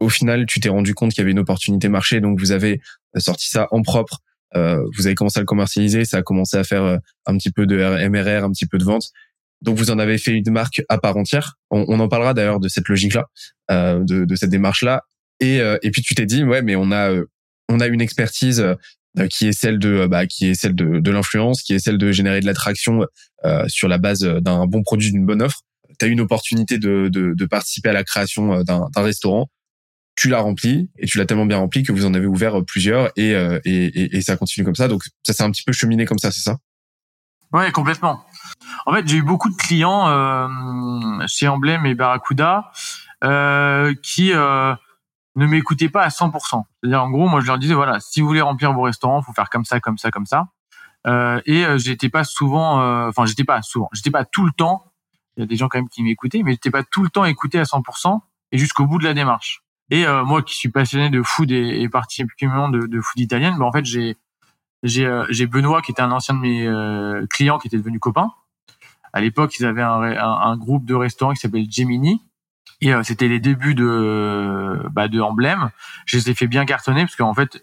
Au 0.00 0.08
final, 0.08 0.46
tu 0.46 0.60
t'es 0.60 0.68
rendu 0.68 0.94
compte 0.94 1.10
qu'il 1.10 1.22
y 1.22 1.22
avait 1.22 1.32
une 1.32 1.40
opportunité 1.40 1.88
marché, 1.88 2.20
donc 2.20 2.38
vous 2.38 2.52
avez 2.52 2.80
sorti 3.16 3.48
ça 3.48 3.66
en 3.72 3.82
propre. 3.82 4.18
vous 4.54 5.06
avez 5.06 5.16
commencé 5.16 5.40
à 5.40 5.42
le 5.42 5.46
commercialiser, 5.46 6.04
ça 6.04 6.18
a 6.18 6.22
commencé 6.22 6.56
à 6.56 6.62
faire 6.62 7.00
un 7.26 7.36
petit 7.36 7.50
peu 7.50 7.66
de 7.66 7.76
MRR, 8.08 8.44
un 8.44 8.52
petit 8.52 8.66
peu 8.66 8.78
de 8.78 8.84
vente. 8.84 9.08
Donc 9.60 9.76
vous 9.76 9.90
en 9.90 9.98
avez 9.98 10.16
fait 10.16 10.30
une 10.30 10.50
marque 10.52 10.82
à 10.88 10.98
part 10.98 11.16
entière. 11.16 11.54
On, 11.70 11.84
on 11.88 11.98
en 11.98 12.06
parlera 12.06 12.32
d'ailleurs 12.32 12.60
de 12.60 12.68
cette 12.68 12.86
logique-là, 12.86 13.24
de, 13.68 14.24
de, 14.24 14.34
cette 14.36 14.50
démarche-là. 14.50 15.02
Et, 15.40 15.56
et 15.56 15.90
puis 15.90 16.02
tu 16.02 16.14
t'es 16.14 16.26
dit 16.26 16.44
ouais, 16.44 16.62
mais 16.62 16.76
on 16.76 16.92
a 16.92 17.10
on 17.68 17.80
a 17.80 17.86
une 17.86 18.00
expertise 18.00 18.60
euh, 18.60 18.74
qui 19.30 19.48
est 19.48 19.52
celle 19.52 19.78
de 19.78 20.06
bah, 20.06 20.26
qui 20.26 20.48
est 20.48 20.54
celle 20.54 20.74
de, 20.74 21.00
de 21.00 21.10
l'influence, 21.10 21.62
qui 21.62 21.74
est 21.74 21.78
celle 21.78 21.98
de 21.98 22.12
générer 22.12 22.40
de 22.40 22.46
l'attraction 22.46 23.06
euh, 23.44 23.64
sur 23.68 23.88
la 23.88 23.98
base 23.98 24.20
d'un 24.20 24.66
bon 24.66 24.82
produit, 24.82 25.12
d'une 25.12 25.26
bonne 25.26 25.42
offre. 25.42 25.62
Tu 25.98 26.04
as 26.04 26.08
une 26.08 26.20
opportunité 26.20 26.78
de, 26.78 27.08
de, 27.08 27.34
de, 27.34 27.46
participer 27.46 27.88
à 27.88 27.92
la 27.92 28.04
création 28.04 28.52
euh, 28.52 28.62
d'un 28.62 28.88
restaurant. 28.96 29.48
Tu 30.14 30.28
l'as 30.28 30.40
rempli 30.40 30.90
et 30.98 31.06
tu 31.06 31.18
l'as 31.18 31.26
tellement 31.26 31.46
bien 31.46 31.58
rempli 31.58 31.82
que 31.82 31.92
vous 31.92 32.04
en 32.04 32.14
avez 32.14 32.26
ouvert 32.26 32.64
plusieurs 32.64 33.10
et, 33.16 33.32
et, 33.64 34.16
et, 34.16 34.20
ça 34.20 34.36
continue 34.36 34.64
comme 34.64 34.74
ça. 34.74 34.88
Donc 34.88 35.04
ça 35.24 35.32
s'est 35.32 35.44
un 35.44 35.50
petit 35.52 35.62
peu 35.62 35.72
cheminé 35.72 36.06
comme 36.06 36.18
ça, 36.18 36.32
c'est 36.32 36.40
ça? 36.40 36.58
Ouais, 37.52 37.72
complètement. 37.72 38.24
En 38.86 38.92
fait, 38.92 39.06
j'ai 39.06 39.18
eu 39.18 39.22
beaucoup 39.22 39.48
de 39.48 39.56
clients 39.56 40.08
euh, 40.08 40.48
chez 41.26 41.48
Emblem 41.48 41.86
et 41.86 41.94
Barracuda 41.94 42.70
euh, 43.24 43.94
qui 44.02 44.32
euh, 44.32 44.74
ne 45.38 45.46
m'écoutez 45.46 45.88
pas 45.88 46.02
à 46.02 46.08
100%. 46.08 46.64
C'est-à-dire, 46.82 47.02
en 47.02 47.10
gros, 47.10 47.28
moi, 47.28 47.40
je 47.40 47.46
leur 47.46 47.58
disais, 47.58 47.74
voilà, 47.74 48.00
si 48.00 48.20
vous 48.20 48.26
voulez 48.26 48.40
remplir 48.40 48.72
vos 48.72 48.82
restaurants, 48.82 49.22
faut 49.22 49.32
faire 49.32 49.50
comme 49.50 49.64
ça, 49.64 49.80
comme 49.80 49.96
ça, 49.96 50.10
comme 50.10 50.26
ça. 50.26 50.48
Euh, 51.06 51.40
et 51.46 51.64
euh, 51.64 51.78
j'étais 51.78 52.08
pas 52.08 52.24
souvent, 52.24 52.80
euh, 52.80 53.08
enfin, 53.08 53.24
j'étais 53.24 53.44
pas 53.44 53.62
souvent, 53.62 53.88
j'étais 53.92 54.10
pas 54.10 54.24
tout 54.24 54.44
le 54.44 54.50
temps. 54.50 54.92
Il 55.36 55.40
y 55.40 55.44
a 55.44 55.46
des 55.46 55.56
gens 55.56 55.68
quand 55.68 55.78
même 55.78 55.88
qui 55.88 56.02
m'écoutaient, 56.02 56.42
mais 56.42 56.52
j'étais 56.52 56.72
pas 56.72 56.82
tout 56.82 57.04
le 57.04 57.08
temps 57.08 57.24
écouté 57.24 57.58
à 57.60 57.62
100% 57.62 58.20
et 58.50 58.58
jusqu'au 58.58 58.86
bout 58.86 58.98
de 58.98 59.04
la 59.04 59.14
démarche. 59.14 59.62
Et 59.90 60.06
euh, 60.06 60.24
moi, 60.24 60.42
qui 60.42 60.56
suis 60.56 60.70
passionné 60.70 61.08
de 61.08 61.22
food 61.22 61.50
et, 61.52 61.82
et 61.82 61.88
particulièrement 61.88 62.68
de, 62.68 62.80
de 62.80 63.00
food 63.00 63.20
italienne, 63.20 63.54
ben, 63.58 63.64
en 63.64 63.72
fait, 63.72 63.84
j'ai 63.84 64.16
j'ai 64.82 65.08
j'ai 65.30 65.46
Benoît 65.46 65.82
qui 65.82 65.92
était 65.92 66.02
un 66.02 66.12
ancien 66.12 66.34
de 66.34 66.40
mes 66.40 67.26
clients 67.28 67.58
qui 67.58 67.68
était 67.68 67.78
devenu 67.78 67.98
copain. 67.98 68.30
À 69.12 69.20
l'époque, 69.20 69.58
ils 69.58 69.66
avaient 69.66 69.82
un, 69.82 70.02
un, 70.02 70.56
groupe 70.56 70.84
de 70.84 70.94
restaurants 70.94 71.32
qui 71.32 71.40
s'appelle 71.40 71.66
Gemini. 71.68 72.22
Et 72.80 72.92
c'était 73.02 73.28
les 73.28 73.40
débuts 73.40 73.74
de 73.74 74.80
bah, 74.90 75.08
de 75.08 75.20
Emblème. 75.20 75.70
Je 76.06 76.16
les 76.16 76.30
ai 76.30 76.34
fait 76.34 76.46
bien 76.46 76.64
cartonner 76.64 77.02
parce 77.02 77.16
qu'en 77.16 77.34
fait, 77.34 77.62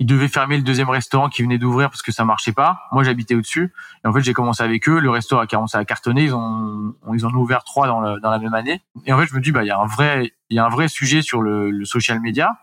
ils 0.00 0.06
devaient 0.06 0.28
fermer 0.28 0.56
le 0.56 0.62
deuxième 0.62 0.90
restaurant 0.90 1.28
qui 1.28 1.42
venait 1.42 1.58
d'ouvrir 1.58 1.90
parce 1.90 2.02
que 2.02 2.12
ça 2.12 2.24
marchait 2.24 2.52
pas. 2.52 2.88
Moi, 2.90 3.04
j'habitais 3.04 3.34
au-dessus. 3.34 3.72
Et 4.04 4.08
en 4.08 4.12
fait, 4.12 4.22
j'ai 4.22 4.32
commencé 4.32 4.62
avec 4.62 4.88
eux. 4.88 4.98
Le 4.98 5.10
restaurant 5.10 5.42
a 5.42 5.46
commencé 5.46 5.76
à 5.76 5.84
cartonner. 5.84 6.24
Ils 6.24 6.34
ont, 6.34 6.94
ils 7.12 7.24
en 7.26 7.30
ont 7.30 7.38
ouvert 7.38 7.62
trois 7.62 7.86
dans, 7.86 8.18
dans 8.18 8.30
la 8.30 8.38
même 8.38 8.54
année. 8.54 8.82
Et 9.06 9.12
en 9.12 9.18
fait, 9.18 9.26
je 9.26 9.34
me 9.34 9.40
dis, 9.40 9.52
bah, 9.52 9.62
il 9.62 9.68
y 9.68 9.70
a 9.70 9.78
un 9.78 9.86
vrai, 9.86 10.32
il 10.50 10.56
y 10.56 10.58
a 10.58 10.64
un 10.64 10.68
vrai 10.70 10.88
sujet 10.88 11.22
sur 11.22 11.42
le, 11.42 11.70
le 11.70 11.84
social 11.84 12.20
media 12.20 12.56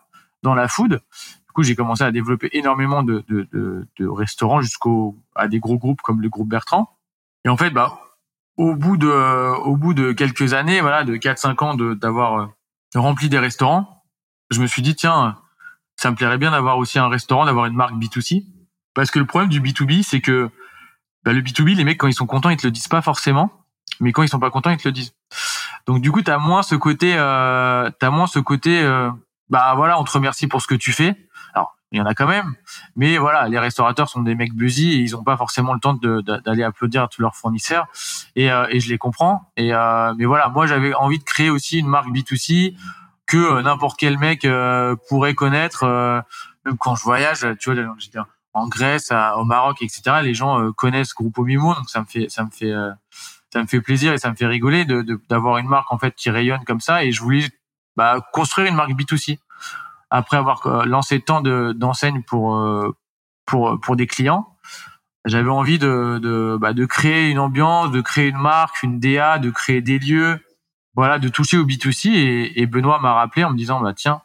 dans 0.43 0.55
la 0.55 0.67
food. 0.67 1.01
Du 1.51 1.53
coup, 1.53 1.63
j'ai 1.63 1.75
commencé 1.75 2.03
à 2.03 2.12
développer 2.12 2.50
énormément 2.53 3.03
de, 3.03 3.24
de, 3.29 3.48
de, 3.53 3.88
de 3.98 4.08
restaurants 4.08 4.62
jusqu'au 4.62 5.17
à 5.36 5.48
des 5.48 5.60
gros 5.60 5.77
groupes 5.77 6.01
comme 6.01 6.22
le 6.22 6.29
groupe 6.29 6.50
Bertrand. 6.50 6.89
Et 7.46 7.50
en 7.50 7.58
fait, 7.58 7.70
bah, 7.70 8.00
au 8.58 8.75
bout 8.75 8.98
de, 8.98 9.08
au 9.08 9.75
bout 9.77 9.93
de 9.93 10.12
quelques 10.12 10.53
années, 10.53 10.81
voilà, 10.81 11.03
de 11.03 11.15
4-5 11.15 11.63
ans 11.63 11.75
d'avoir 11.96 12.39
euh, 12.39 12.48
rempli 12.96 13.29
des 13.29 13.39
restaurants, 13.39 14.03
je 14.50 14.62
me 14.62 14.67
suis 14.67 14.81
dit, 14.81 14.96
tiens, 14.96 15.38
ça 15.96 16.12
me 16.12 16.15
plairait 16.15 16.38
bien 16.38 16.51
d'avoir 16.51 16.77
aussi 16.77 17.00
un 17.00 17.08
restaurant, 17.08 17.46
d'avoir 17.46 17.65
une 17.65 17.75
marque 17.75 17.93
B2C. 17.93 18.46
Parce 18.93 19.12
que 19.12 19.20
le 19.20 19.25
problème 19.25 19.50
du 19.50 19.62
B2B, 19.62 20.03
c'est 20.03 20.20
que 20.20 20.50
bah, 21.24 21.34
le 21.34 21.41
B2B, 21.41 21.75
les 21.75 21.84
mecs, 21.84 21.98
quand 21.98 22.08
ils 22.08 22.13
sont 22.13 22.25
contents, 22.25 22.50
ils 22.50 22.58
te 22.58 22.67
le 22.67 22.72
disent 22.72 22.88
pas 22.88 23.01
forcément. 23.01 23.51
Mais 24.00 24.12
quand 24.12 24.24
ils 24.24 24.29
sont 24.29 24.39
pas 24.39 24.50
contents, 24.50 24.72
ils 24.72 24.77
te 24.77 24.88
le 24.88 24.91
disent. 24.91 25.13
Donc 25.86 26.01
du 26.01 26.12
coup, 26.12 26.22
tu 26.22 26.31
as 26.31 26.38
moins 26.38 26.63
ce 26.63 26.75
côté, 26.75 27.15
euh, 27.15 27.89
as 28.01 28.10
moins 28.10 28.27
ce 28.27 28.39
côté, 28.39 28.81
euh, 28.81 29.10
bah 29.50 29.74
voilà, 29.75 30.00
on 30.00 30.03
te 30.03 30.12
remercie 30.12 30.48
pour 30.48 30.62
ce 30.62 30.67
que 30.67 30.75
tu 30.75 30.91
fais. 30.91 31.15
Il 31.91 31.98
y 31.98 32.01
en 32.01 32.05
a 32.05 32.13
quand 32.13 32.27
même, 32.27 32.55
mais 32.95 33.17
voilà, 33.17 33.50
les 33.50 33.60
restaurateurs 33.60 34.07
sont 34.07 34.21
des 34.21 34.33
mecs 34.33 34.53
busy 34.53 34.93
et 34.93 34.98
ils 34.98 35.13
ont 35.17 35.24
pas 35.24 35.36
forcément 35.36 35.74
le 35.74 35.79
temps 35.81 35.93
d'aller 35.93 36.63
applaudir 36.63 37.03
à 37.03 37.07
tous 37.10 37.21
leurs 37.21 37.36
fournisseurs. 37.36 37.88
Et, 38.38 38.50
euh, 38.50 38.65
et 38.69 38.79
je 38.79 38.89
les 38.89 38.98
comprends. 38.98 39.51
Et 39.57 39.74
euh, 39.74 40.13
mais 40.17 40.24
voilà, 40.24 40.48
moi 40.48 40.67
j'avais 40.67 40.93
envie 40.93 41.19
de 41.19 41.24
créer 41.24 41.50
aussi 41.50 41.79
une 41.79 41.88
marque 41.88 42.07
B2C 42.07 42.75
que 43.31 43.38
euh, 43.38 43.62
n'importe 43.62 43.98
quel 43.98 44.17
mec 44.17 44.43
euh, 44.43 44.95
pourrait 45.07 45.33
connaître. 45.33 45.83
Euh, 45.83 46.21
même 46.65 46.77
quand 46.77 46.95
je 46.95 47.03
voyage, 47.03 47.48
tu 47.60 47.74
vois, 47.74 47.95
j'étais 47.98 48.19
en 48.53 48.67
Grèce, 48.67 49.12
au 49.38 49.45
Maroc, 49.45 49.81
etc. 49.81 50.17
Les 50.21 50.33
gens 50.33 50.71
connaissent 50.74 51.13
Grupo 51.15 51.45
Mimo, 51.45 51.74
donc 51.74 51.89
ça 51.89 52.01
me 52.01 52.05
fait, 52.05 52.27
ça 52.29 52.43
me 52.43 52.50
fait, 52.51 52.71
ça 53.51 53.62
me 53.62 53.65
fait 53.65 53.79
plaisir 53.79 54.13
et 54.13 54.17
ça 54.17 54.29
me 54.29 54.36
fait 54.36 54.45
rigoler 54.45 54.83
de 54.83 55.01
d'avoir 55.29 55.57
une 55.57 55.67
marque 55.67 55.91
en 55.91 55.98
fait 55.98 56.13
qui 56.13 56.29
rayonne 56.29 56.63
comme 56.65 56.81
ça. 56.81 57.03
Et 57.03 57.13
je 57.13 57.21
voulais 57.21 57.45
bah, 57.95 58.19
construire 58.33 58.67
une 58.67 58.75
marque 58.75 58.91
B2C 58.91 59.39
après 60.12 60.38
avoir 60.38 60.86
lancé 60.86 61.20
tant 61.22 61.41
de 61.41 61.74
d'enseignes 61.74 62.22
pour 62.24 62.56
pour 63.46 63.80
pour 63.82 63.96
des 63.96 64.08
clients. 64.08 64.48
J'avais 65.25 65.50
envie 65.50 65.80
de 65.80 66.20
de, 66.22 66.58
bah, 66.60 66.74
de 66.74 66.86
créer 66.86 67.30
une 67.30 67.39
ambiance, 67.39 67.91
de 67.91 68.01
créer 68.01 68.30
une 68.30 68.38
marque, 68.38 68.84
une 68.84 69.00
DA, 69.00 69.39
de 69.39 69.50
créer 69.50 69.82
des 69.82 70.00
lieux, 70.00 70.39
voilà, 70.96 71.20
de 71.20 71.30
toucher 71.30 71.58
au 71.58 71.65
B2C. 71.65 72.51
Et, 72.56 72.65
Benoît 72.65 73.00
m'a 73.00 73.13
rappelé 73.13 73.44
en 73.44 73.51
me 73.51 73.58
disant, 73.58 73.82
bah 73.82 73.94
tiens, 73.94 74.22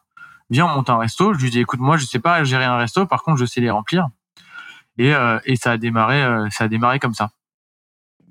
viens, 0.51 0.67
on 0.67 0.75
monte 0.75 0.91
un 0.91 0.99
resto. 0.99 1.35
Je 1.35 1.41
lui 1.41 1.51
dis, 1.51 1.61
écoute, 1.61 1.81
moi, 1.81 1.97
je 1.97 2.05
sais 2.05 2.19
pas 2.19 2.43
gérer 2.45 2.65
un 2.65 2.77
resto, 2.77 3.07
par 3.07 3.23
contre, 3.23 3.39
je 3.39 3.45
sais 3.45 3.61
les 3.61 3.71
remplir. 3.71 4.09
Et, 4.99 5.15
euh, 5.15 5.39
et 5.45 5.57
ça 5.57 5.73
a 5.73 5.77
démarré, 5.77 6.23
euh, 6.23 6.49
ça 6.51 6.65
a 6.65 6.69
démarré 6.69 6.99
comme 6.99 7.15
ça. 7.15 7.31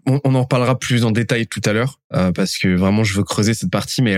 On, 0.07 0.19
on, 0.24 0.35
en 0.35 0.41
reparlera 0.41 0.77
plus 0.77 1.03
en 1.05 1.12
détail 1.12 1.47
tout 1.47 1.62
à 1.65 1.74
l'heure, 1.74 2.00
euh, 2.13 2.31
parce 2.31 2.57
que 2.57 2.75
vraiment, 2.75 3.03
je 3.03 3.15
veux 3.17 3.24
creuser 3.24 3.53
cette 3.53 3.71
partie. 3.71 4.01
Mais 4.01 4.17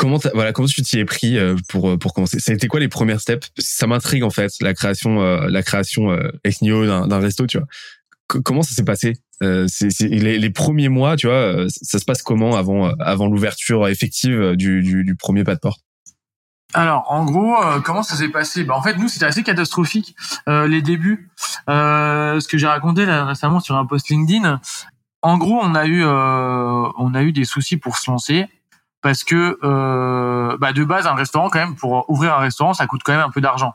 comment, 0.00 0.18
voilà, 0.34 0.52
comment 0.52 0.66
tu 0.66 0.82
t'y 0.82 0.98
es 0.98 1.04
pris 1.04 1.38
pour 1.68 1.98
pour 1.98 2.14
commencer? 2.14 2.40
Ça 2.40 2.52
a 2.52 2.54
été 2.54 2.66
quoi 2.66 2.80
les 2.80 2.88
premières 2.88 3.20
steps? 3.20 3.50
Ça 3.58 3.86
m'intrigue 3.86 4.24
en 4.24 4.30
fait, 4.30 4.50
la 4.60 4.72
création, 4.74 5.20
la 5.20 5.62
création 5.62 6.18
ex 6.42 6.62
nihilo 6.62 7.06
d'un 7.06 7.20
resto, 7.20 7.46
tu 7.46 7.58
vois. 7.58 7.66
comment 8.42 8.62
ça 8.62 8.74
s'est 8.74 8.84
passé? 8.84 9.14
Euh, 9.42 9.64
c'est 9.68 9.88
les, 10.02 10.38
les, 10.38 10.50
premiers 10.50 10.90
mois, 10.90 11.16
tu 11.16 11.26
vois, 11.26 11.36
euh, 11.36 11.66
ça 11.70 11.98
se 11.98 12.04
passe 12.04 12.20
comment 12.22 12.56
avant 12.56 12.88
euh, 12.88 12.92
avant 13.00 13.26
l'ouverture 13.26 13.88
effective 13.88 14.54
du, 14.54 14.82
du, 14.82 15.02
du, 15.02 15.14
premier 15.14 15.44
pas 15.44 15.54
de 15.54 15.60
porte? 15.60 15.80
Alors, 16.74 17.06
en 17.10 17.24
gros, 17.24 17.56
comment 17.84 18.02
ça 18.02 18.16
s'est 18.16 18.28
passé? 18.28 18.62
Bah, 18.64 18.74
En 18.76 18.82
fait, 18.82 18.96
nous, 18.96 19.08
c'était 19.08 19.24
assez 19.24 19.42
catastrophique 19.42 20.14
les 20.46 20.82
débuts. 20.82 21.30
ce 21.66 22.46
que 22.46 22.58
j'ai 22.58 22.66
raconté 22.66 23.06
là, 23.06 23.24
récemment 23.24 23.60
sur 23.60 23.76
un 23.76 23.86
post 23.86 24.08
LinkedIn. 24.08 24.60
En 25.22 25.36
gros, 25.38 25.58
on 25.60 25.74
a 25.74 25.86
eu 25.86 26.04
on 26.04 27.14
a 27.14 27.22
eu 27.22 27.32
des 27.32 27.44
soucis 27.44 27.76
pour 27.76 27.96
se 27.96 28.10
lancer 28.10 28.46
parce 29.02 29.24
que 29.24 29.58
bah, 30.58 30.72
de 30.72 30.84
base, 30.84 31.06
un 31.06 31.14
restaurant 31.14 31.48
quand 31.48 31.58
même 31.58 31.76
pour 31.76 32.08
ouvrir 32.08 32.34
un 32.34 32.38
restaurant, 32.38 32.74
ça 32.74 32.86
coûte 32.86 33.02
quand 33.04 33.12
même 33.12 33.20
un 33.26 33.30
peu 33.30 33.40
d'argent. 33.40 33.74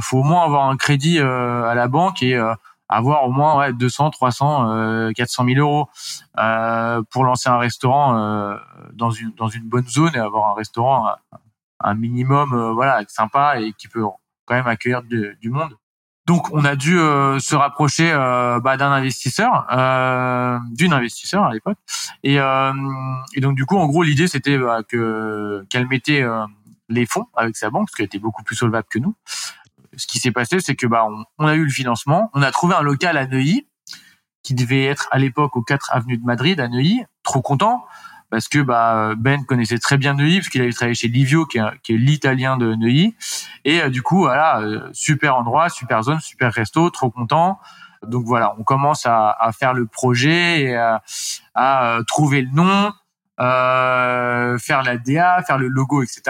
faut 0.00 0.18
au 0.18 0.22
moins 0.22 0.44
avoir 0.44 0.68
un 0.68 0.76
crédit 0.76 1.18
à 1.18 1.74
la 1.74 1.88
banque 1.88 2.22
et 2.22 2.38
avoir 2.90 3.24
au 3.24 3.30
moins 3.30 3.56
ouais, 3.56 3.72
200, 3.72 4.10
300, 4.10 5.12
400 5.14 5.44
000 5.44 5.58
euros 5.60 5.88
euh, 6.38 7.02
pour 7.10 7.24
lancer 7.24 7.48
un 7.48 7.58
restaurant 7.58 8.18
euh, 8.18 8.56
dans 8.92 9.10
une 9.10 9.32
dans 9.32 9.48
une 9.48 9.68
bonne 9.68 9.86
zone 9.86 10.14
et 10.14 10.18
avoir 10.18 10.50
un 10.50 10.54
restaurant 10.54 11.14
un 11.78 11.94
minimum 11.94 12.52
euh, 12.52 12.72
voilà 12.72 13.02
sympa 13.08 13.60
et 13.60 13.72
qui 13.72 13.88
peut 13.88 14.04
quand 14.44 14.54
même 14.54 14.66
accueillir 14.66 15.02
du 15.02 15.50
monde. 15.50 15.76
Donc 16.26 16.52
on 16.52 16.64
a 16.64 16.76
dû 16.76 16.98
euh, 16.98 17.38
se 17.40 17.56
rapprocher 17.56 18.10
euh, 18.12 18.60
bah, 18.60 18.76
d'un 18.76 18.92
investisseur, 18.92 19.66
d'une 20.70 20.92
investisseur 20.92 21.44
à 21.44 21.52
l'époque, 21.52 21.78
et, 22.22 22.36
et, 22.36 23.40
donc 23.40 23.56
du 23.56 23.64
coup 23.66 23.76
en 23.76 23.86
gros 23.86 24.02
l'idée 24.02 24.28
c'était 24.28 24.58
bah, 24.58 24.82
que 24.86 25.64
qu'elle 25.70 25.88
mettait 25.88 26.24
les 26.88 27.06
fonds 27.06 27.26
avec 27.34 27.56
sa 27.56 27.70
banque, 27.70 27.88
parce 27.88 27.96
qu'elle 27.96 28.06
était 28.06 28.18
beaucoup 28.18 28.42
plus 28.42 28.56
solvable 28.56 28.86
que 28.90 28.98
nous, 28.98 29.14
ce 29.96 30.06
qui 30.06 30.18
s'est 30.18 30.32
passé, 30.32 30.60
c'est 30.60 30.76
que 30.76 30.86
bah 30.86 31.06
on, 31.38 31.46
a 31.46 31.54
eu 31.54 31.64
le 31.64 31.70
financement, 31.70 32.30
on 32.34 32.42
a 32.42 32.50
trouvé 32.50 32.74
un 32.74 32.82
local 32.82 33.16
à 33.16 33.26
Neuilly 33.26 33.66
qui 34.42 34.54
devait 34.54 34.84
être 34.84 35.08
à 35.10 35.18
l'époque 35.18 35.56
au 35.56 35.62
4 35.62 35.90
avenue 35.92 36.16
de 36.16 36.24
Madrid 36.24 36.58
à 36.60 36.68
Neuilly. 36.68 37.02
Trop 37.22 37.42
content 37.42 37.84
parce 38.30 38.48
que 38.48 38.60
bah 38.60 39.14
Ben 39.16 39.44
connaissait 39.44 39.78
très 39.78 39.98
bien 39.98 40.14
Neuilly 40.14 40.38
parce 40.38 40.48
qu'il 40.48 40.62
avait 40.62 40.72
travaillé 40.72 40.94
chez 40.94 41.08
Livio 41.08 41.46
qui 41.46 41.58
est, 41.58 41.62
qui 41.82 41.94
est 41.94 41.98
l'italien 41.98 42.56
de 42.56 42.74
Neuilly 42.74 43.14
et 43.64 43.82
euh, 43.82 43.90
du 43.90 44.02
coup 44.02 44.20
voilà 44.20 44.60
euh, 44.60 44.88
super 44.92 45.36
endroit, 45.36 45.68
super 45.68 46.02
zone, 46.02 46.20
super 46.20 46.52
resto, 46.52 46.90
trop 46.90 47.10
content. 47.10 47.58
Donc 48.06 48.24
voilà, 48.24 48.54
on 48.58 48.62
commence 48.62 49.04
à, 49.04 49.30
à 49.30 49.52
faire 49.52 49.74
le 49.74 49.86
projet 49.86 50.62
et 50.62 50.76
à, 50.76 51.02
à 51.54 51.96
euh, 51.96 52.02
trouver 52.04 52.42
le 52.42 52.50
nom, 52.50 52.92
euh, 53.40 54.58
faire 54.58 54.82
la 54.82 54.96
DA, 54.96 55.42
faire 55.42 55.58
le 55.58 55.68
logo, 55.68 56.02
etc. 56.02 56.22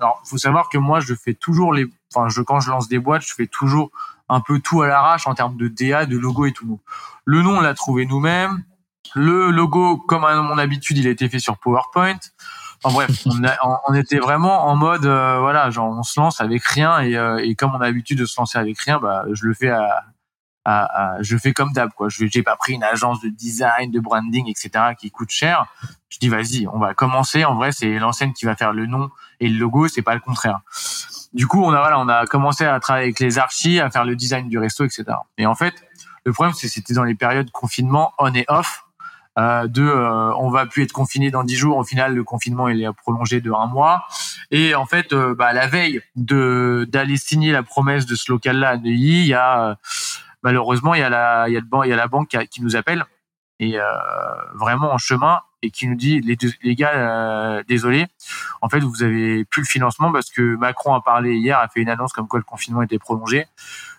Alors, 0.00 0.20
faut 0.24 0.38
savoir 0.38 0.68
que 0.68 0.76
moi, 0.76 1.00
je 1.00 1.14
fais 1.14 1.34
toujours 1.34 1.72
les 1.72 1.86
enfin, 2.14 2.28
je, 2.28 2.42
quand 2.42 2.60
je 2.60 2.70
lance 2.70 2.88
des 2.88 2.98
boîtes, 2.98 3.22
je 3.22 3.34
fais 3.34 3.46
toujours 3.46 3.90
un 4.28 4.40
peu 4.40 4.60
tout 4.60 4.82
à 4.82 4.86
l'arrache 4.86 5.26
en 5.26 5.34
termes 5.34 5.56
de 5.56 5.68
DA, 5.68 6.06
de 6.06 6.18
logo 6.18 6.46
et 6.46 6.52
tout. 6.52 6.80
Le 7.24 7.42
nom, 7.42 7.58
on 7.58 7.60
l'a 7.60 7.74
trouvé 7.74 8.06
nous-mêmes. 8.06 8.62
Le 9.14 9.50
logo, 9.50 9.96
comme 9.96 10.24
à 10.24 10.34
mon 10.42 10.58
habitude, 10.58 10.98
il 10.98 11.06
a 11.06 11.10
été 11.10 11.28
fait 11.28 11.38
sur 11.38 11.58
PowerPoint. 11.58 12.18
Enfin 12.82 12.94
bref, 12.94 13.26
on, 13.88 13.94
était 13.94 14.18
vraiment 14.18 14.66
en 14.66 14.76
mode, 14.76 15.06
euh, 15.06 15.38
voilà, 15.40 15.70
genre 15.70 15.96
on 15.96 16.02
se 16.02 16.20
lance 16.20 16.40
avec 16.40 16.64
rien 16.64 17.00
et, 17.00 17.16
euh, 17.16 17.38
et, 17.42 17.54
comme 17.54 17.74
on 17.74 17.80
a 17.80 17.86
l'habitude 17.86 18.18
de 18.18 18.26
se 18.26 18.38
lancer 18.38 18.58
avec 18.58 18.78
rien, 18.80 18.98
bah 18.98 19.24
je 19.32 19.46
le 19.46 19.54
fais 19.54 19.70
à, 19.70 20.02
à, 20.64 21.16
je 21.20 21.36
fais 21.36 21.52
comme 21.52 21.72
d'hab 21.72 21.90
quoi. 21.92 22.08
Je 22.08 22.26
j'ai 22.26 22.42
pas 22.42 22.56
pris 22.56 22.74
une 22.74 22.84
agence 22.84 23.20
de 23.20 23.28
design, 23.28 23.90
de 23.90 24.00
branding, 24.00 24.48
etc. 24.48 24.94
qui 24.98 25.10
coûte 25.10 25.30
cher. 25.30 25.66
Je 26.08 26.18
dis 26.18 26.28
vas-y, 26.28 26.66
on 26.68 26.78
va 26.78 26.94
commencer. 26.94 27.44
En 27.44 27.54
vrai, 27.54 27.72
c'est 27.72 27.98
l'enseigne 27.98 28.32
qui 28.32 28.44
va 28.44 28.56
faire 28.56 28.72
le 28.72 28.86
nom 28.86 29.10
et 29.40 29.48
le 29.48 29.58
logo, 29.58 29.88
c'est 29.88 30.02
pas 30.02 30.14
le 30.14 30.20
contraire 30.20 30.60
du 31.34 31.48
coup, 31.48 31.62
on 31.62 31.72
a 31.72 31.80
voilà, 31.80 31.98
on 31.98 32.08
a 32.08 32.26
commencé 32.26 32.64
à 32.64 32.78
travailler 32.80 33.06
avec 33.06 33.18
les 33.18 33.38
archis, 33.38 33.80
à 33.80 33.90
faire 33.90 34.04
le 34.04 34.16
design 34.16 34.48
du 34.48 34.58
resto, 34.58 34.84
etc. 34.84 35.04
Et 35.36 35.46
en 35.46 35.54
fait, 35.54 35.74
le 36.24 36.32
problème, 36.32 36.54
c'est 36.54 36.68
c'était 36.68 36.94
dans 36.94 37.04
les 37.04 37.16
périodes 37.16 37.50
confinement 37.50 38.12
on 38.18 38.32
et 38.32 38.44
off. 38.48 38.83
Euh, 39.38 39.66
de, 39.66 39.82
euh, 39.82 40.32
on 40.36 40.48
va 40.48 40.66
plus 40.66 40.84
être 40.84 40.92
confiné 40.92 41.30
dans 41.30 41.42
dix 41.42 41.56
jours. 41.56 41.76
Au 41.76 41.84
final, 41.84 42.14
le 42.14 42.24
confinement 42.24 42.68
il 42.68 42.82
est 42.82 42.92
prolongé 42.92 43.40
de 43.40 43.50
un 43.50 43.66
mois. 43.66 44.06
Et 44.50 44.74
en 44.74 44.86
fait, 44.86 45.12
euh, 45.12 45.34
bah, 45.34 45.52
la 45.52 45.66
veille 45.66 46.00
de 46.16 46.86
d'aller 46.88 47.16
signer 47.16 47.52
la 47.52 47.62
promesse 47.62 48.06
de 48.06 48.14
ce 48.14 48.30
local-là 48.30 48.70
à 48.70 48.76
Neuilly, 48.76 49.22
il 49.22 49.26
y 49.26 49.34
a 49.34 49.70
euh, 49.70 49.74
malheureusement 50.42 50.94
il 50.94 51.00
y 51.00 51.04
a 51.04 51.08
la 51.08 51.46
il 51.48 51.54
y 51.54 51.92
a 51.92 51.96
la 51.96 52.08
banque 52.08 52.36
qui, 52.50 52.62
nous 52.62 52.76
appelle 52.76 53.04
et 53.60 53.78
vraiment 54.54 54.92
en 54.92 54.98
chemin 54.98 55.38
et 55.64 55.70
qui 55.70 55.88
nous 55.88 55.96
dit 55.96 56.20
les, 56.20 56.36
les 56.62 56.74
gars, 56.74 56.92
euh, 56.94 57.62
désolé, 57.66 58.06
en 58.60 58.68
fait 58.68 58.80
vous 58.80 59.02
avez 59.02 59.44
plus 59.44 59.62
le 59.62 59.66
financement 59.66 60.12
parce 60.12 60.30
que 60.30 60.56
Macron 60.56 60.94
a 60.94 61.00
parlé 61.00 61.36
hier, 61.36 61.58
a 61.58 61.68
fait 61.68 61.80
une 61.80 61.88
annonce 61.88 62.12
comme 62.12 62.28
quoi 62.28 62.38
le 62.38 62.44
confinement 62.44 62.82
était 62.82 62.98
prolongé. 62.98 63.46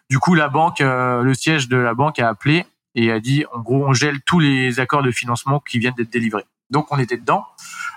Du 0.09 0.19
coup, 0.19 0.35
la 0.35 0.49
banque, 0.49 0.81
euh, 0.81 1.23
le 1.23 1.33
siège 1.33 1.67
de 1.67 1.77
la 1.77 1.95
banque 1.95 2.19
a 2.19 2.29
appelé 2.29 2.65
et 2.95 3.11
a 3.11 3.19
dit 3.19 3.45
en 3.53 3.59
gros 3.59 3.85
on 3.85 3.93
gèle 3.93 4.21
tous 4.21 4.39
les 4.39 4.79
accords 4.79 5.03
de 5.03 5.11
financement 5.11 5.59
qui 5.59 5.79
viennent 5.79 5.93
d'être 5.93 6.11
délivrés. 6.11 6.45
Donc 6.69 6.91
on 6.91 6.97
était 6.97 7.17
dedans. 7.17 7.45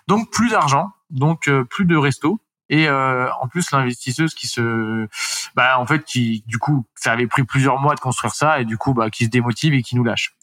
Donc 0.07 0.31
plus 0.31 0.51
d'argent, 0.51 0.91
donc 1.11 1.49
euh, 1.49 1.65
plus 1.65 1.87
de 1.87 1.97
resto. 1.97 2.41
Et 2.71 2.87
en 2.91 3.49
plus 3.49 3.71
l'investisseuse 3.71 4.35
qui 4.35 4.47
se, 4.47 5.09
bah 5.57 5.79
en 5.79 5.87
fait 5.87 6.05
qui 6.05 6.45
du 6.47 6.59
coup 6.59 6.85
ça 6.97 7.13
avait 7.13 7.27
pris 7.27 7.43
plusieurs 7.43 7.79
mois 7.79 7.95
de 7.95 8.01
construire 8.01 8.35
ça 8.35 8.61
et 8.61 8.67
du 8.67 8.77
coup 8.77 8.93
bah 8.93 9.09
qui 9.09 9.25
se 9.25 9.31
démotive 9.31 9.73
et 9.73 9.83
qui 9.83 9.97
nous 9.97 10.05
lâche 10.05 10.35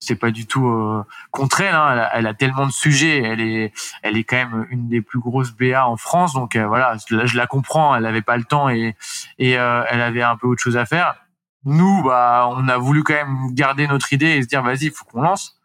c'est 0.00 0.16
pas 0.16 0.30
du 0.30 0.46
tout 0.46 0.66
euh, 0.66 1.04
contre 1.30 1.60
elle, 1.60 1.74
hein. 1.74 2.08
elle, 2.14 2.26
a, 2.26 2.34
tellement 2.34 2.66
de 2.66 2.72
sujets, 2.72 3.22
elle 3.22 3.40
est, 3.40 3.72
elle 4.02 4.16
est 4.16 4.24
quand 4.24 4.36
même 4.36 4.66
une 4.70 4.88
des 4.88 5.02
plus 5.02 5.20
grosses 5.20 5.52
BA 5.52 5.86
en 5.86 5.96
France, 5.96 6.32
donc 6.32 6.56
euh, 6.56 6.66
voilà, 6.66 6.96
je 7.08 7.36
la 7.36 7.46
comprends, 7.46 7.94
elle 7.94 8.06
avait 8.06 8.22
pas 8.22 8.38
le 8.38 8.44
temps 8.44 8.70
et 8.70 8.96
et 9.38 9.58
euh, 9.58 9.84
elle 9.88 10.00
avait 10.00 10.22
un 10.22 10.36
peu 10.36 10.46
autre 10.46 10.62
chose 10.62 10.78
à 10.78 10.86
faire. 10.86 11.14
Nous, 11.64 12.02
bah, 12.02 12.48
on 12.50 12.68
a 12.68 12.78
voulu 12.78 13.02
quand 13.02 13.14
même 13.14 13.54
garder 13.54 13.86
notre 13.86 14.12
idée 14.12 14.36
et 14.36 14.42
se 14.42 14.48
dire, 14.48 14.62
vas-y, 14.62 14.86
il 14.86 14.90
faut 14.90 15.04
qu'on 15.04 15.22
lance. 15.22 15.58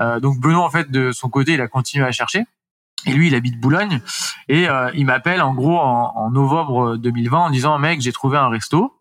Euh, 0.00 0.20
donc 0.20 0.38
Benoît, 0.38 0.64
en 0.64 0.70
fait, 0.70 0.90
de 0.90 1.12
son 1.12 1.28
côté, 1.28 1.54
il 1.54 1.60
a 1.60 1.68
continué 1.68 2.04
à 2.04 2.12
chercher. 2.12 2.44
Et 3.06 3.12
lui, 3.12 3.28
il 3.28 3.34
habite 3.34 3.60
Boulogne. 3.60 4.00
Et 4.48 4.68
euh, 4.68 4.90
il 4.94 5.06
m'appelle, 5.06 5.42
en 5.42 5.54
gros, 5.54 5.78
en, 5.78 6.12
en, 6.14 6.30
novembre 6.30 6.96
2020, 6.96 7.38
en 7.38 7.50
disant, 7.50 7.78
mec, 7.78 8.00
j'ai 8.00 8.12
trouvé 8.12 8.38
un 8.38 8.48
resto. 8.48 8.96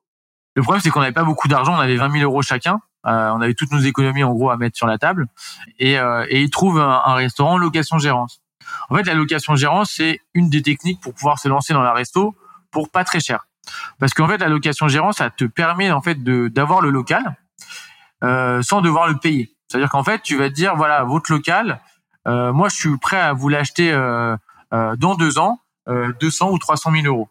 Le 0.55 0.63
problème, 0.63 0.81
c'est 0.81 0.89
qu'on 0.89 1.01
n'avait 1.01 1.11
pas 1.11 1.23
beaucoup 1.23 1.47
d'argent. 1.47 1.75
On 1.75 1.79
avait 1.79 1.95
20 1.95 2.11
000 2.11 2.23
euros 2.23 2.41
chacun. 2.41 2.81
Euh, 3.05 3.29
on 3.29 3.41
avait 3.41 3.53
toutes 3.53 3.71
nos 3.71 3.79
économies, 3.79 4.23
en 4.23 4.33
gros, 4.33 4.49
à 4.49 4.57
mettre 4.57 4.77
sur 4.77 4.87
la 4.87 4.97
table. 4.97 5.27
Et, 5.79 5.99
euh, 5.99 6.25
et 6.29 6.41
il 6.41 6.49
trouve 6.49 6.79
un, 6.79 7.01
un 7.05 7.13
restaurant 7.13 7.57
location-gérance. 7.57 8.41
En 8.89 8.95
fait, 8.95 9.03
la 9.03 9.13
location-gérance, 9.13 9.91
c'est 9.91 10.19
une 10.33 10.49
des 10.49 10.61
techniques 10.61 11.01
pour 11.01 11.13
pouvoir 11.13 11.39
se 11.39 11.47
lancer 11.47 11.73
dans 11.73 11.83
la 11.83 11.93
resto 11.93 12.35
pour 12.71 12.89
pas 12.89 13.03
très 13.03 13.19
cher. 13.19 13.47
Parce 13.99 14.13
qu'en 14.13 14.27
fait, 14.27 14.37
la 14.37 14.49
location-gérance, 14.49 15.17
ça 15.17 15.29
te 15.29 15.45
permet 15.45 15.91
en 15.91 16.01
fait 16.01 16.23
de 16.23 16.47
d'avoir 16.47 16.81
le 16.81 16.89
local 16.89 17.35
euh, 18.23 18.61
sans 18.61 18.81
devoir 18.81 19.07
le 19.07 19.17
payer. 19.17 19.55
C'est-à-dire 19.67 19.89
qu'en 19.89 20.03
fait, 20.03 20.21
tu 20.21 20.37
vas 20.37 20.49
te 20.49 20.53
dire, 20.53 20.75
voilà, 20.75 21.03
votre 21.03 21.31
local, 21.31 21.79
euh, 22.27 22.51
moi, 22.51 22.69
je 22.69 22.75
suis 22.75 22.97
prêt 22.97 23.19
à 23.19 23.33
vous 23.33 23.49
l'acheter 23.49 23.91
euh, 23.91 24.35
euh 24.73 24.95
dans 24.97 25.15
deux 25.15 25.39
ans, 25.39 25.59
200 25.87 26.47
euh, 26.47 26.51
ou 26.51 26.57
300 26.57 26.91
000 26.91 27.05
euros. 27.05 27.29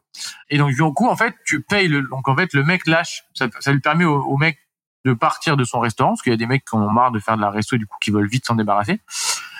Et 0.49 0.59
donc, 0.59 0.71
du 0.71 0.83
coup, 0.95 1.09
en 1.09 1.17
fait, 1.17 1.35
tu 1.45 1.61
payes 1.61 1.89
le. 1.89 2.03
Donc, 2.03 2.29
en 2.29 2.37
fait, 2.37 2.53
le 2.55 2.65
mec 2.65 2.87
lâche. 2.87 3.25
Ça, 3.35 3.47
ça 3.61 3.73
lui 3.73 3.81
permet 3.81 4.05
au, 4.05 4.23
au, 4.23 4.37
mec 4.37 4.59
de 5.05 5.13
partir 5.13 5.57
de 5.57 5.65
son 5.65 5.81
restaurant, 5.81 6.11
parce 6.11 6.23
qu'il 6.23 6.33
y 6.33 6.35
a 6.35 6.39
des 6.39 6.47
mecs 6.47 6.65
qui 6.65 6.75
ont 6.75 6.91
marre 6.91 7.11
de 7.11 7.19
faire 7.19 7.37
de 7.37 7.43
la 7.43 7.51
resto, 7.51 7.77
du 7.77 7.87
coup, 7.87 7.97
qui 8.01 8.11
veulent 8.11 8.29
vite 8.29 8.47
s'en 8.47 8.55
débarrasser. 8.55 9.01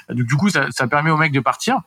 Donc, 0.09 0.27
du 0.27 0.37
coup, 0.37 0.49
ça, 0.49 0.67
ça 0.71 0.87
permet 0.89 1.11
au 1.11 1.17
mec 1.17 1.33
de 1.33 1.41
partir 1.41 1.81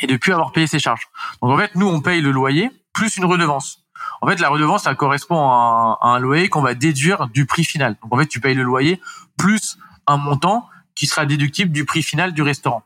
et 0.00 0.06
de 0.06 0.16
plus 0.16 0.32
avoir 0.32 0.52
payé 0.52 0.66
ses 0.66 0.78
charges. 0.78 1.08
Donc, 1.42 1.50
en 1.50 1.56
fait, 1.56 1.74
nous, 1.74 1.88
on 1.88 2.00
paye 2.00 2.20
le 2.20 2.30
loyer 2.30 2.70
plus 2.92 3.16
une 3.16 3.24
redevance. 3.24 3.79
En 4.20 4.26
fait, 4.26 4.40
la 4.40 4.48
redevance, 4.48 4.84
ça 4.84 4.94
correspond 4.94 5.38
à 5.38 5.98
un, 6.02 6.18
loyer 6.18 6.48
qu'on 6.48 6.62
va 6.62 6.74
déduire 6.74 7.28
du 7.28 7.46
prix 7.46 7.64
final. 7.64 7.96
Donc, 8.02 8.12
en 8.12 8.18
fait, 8.18 8.26
tu 8.26 8.40
payes 8.40 8.54
le 8.54 8.62
loyer 8.62 9.00
plus 9.36 9.78
un 10.06 10.16
montant 10.16 10.68
qui 10.94 11.06
sera 11.06 11.24
déductible 11.26 11.72
du 11.72 11.84
prix 11.84 12.02
final 12.02 12.32
du 12.32 12.42
restaurant. 12.42 12.82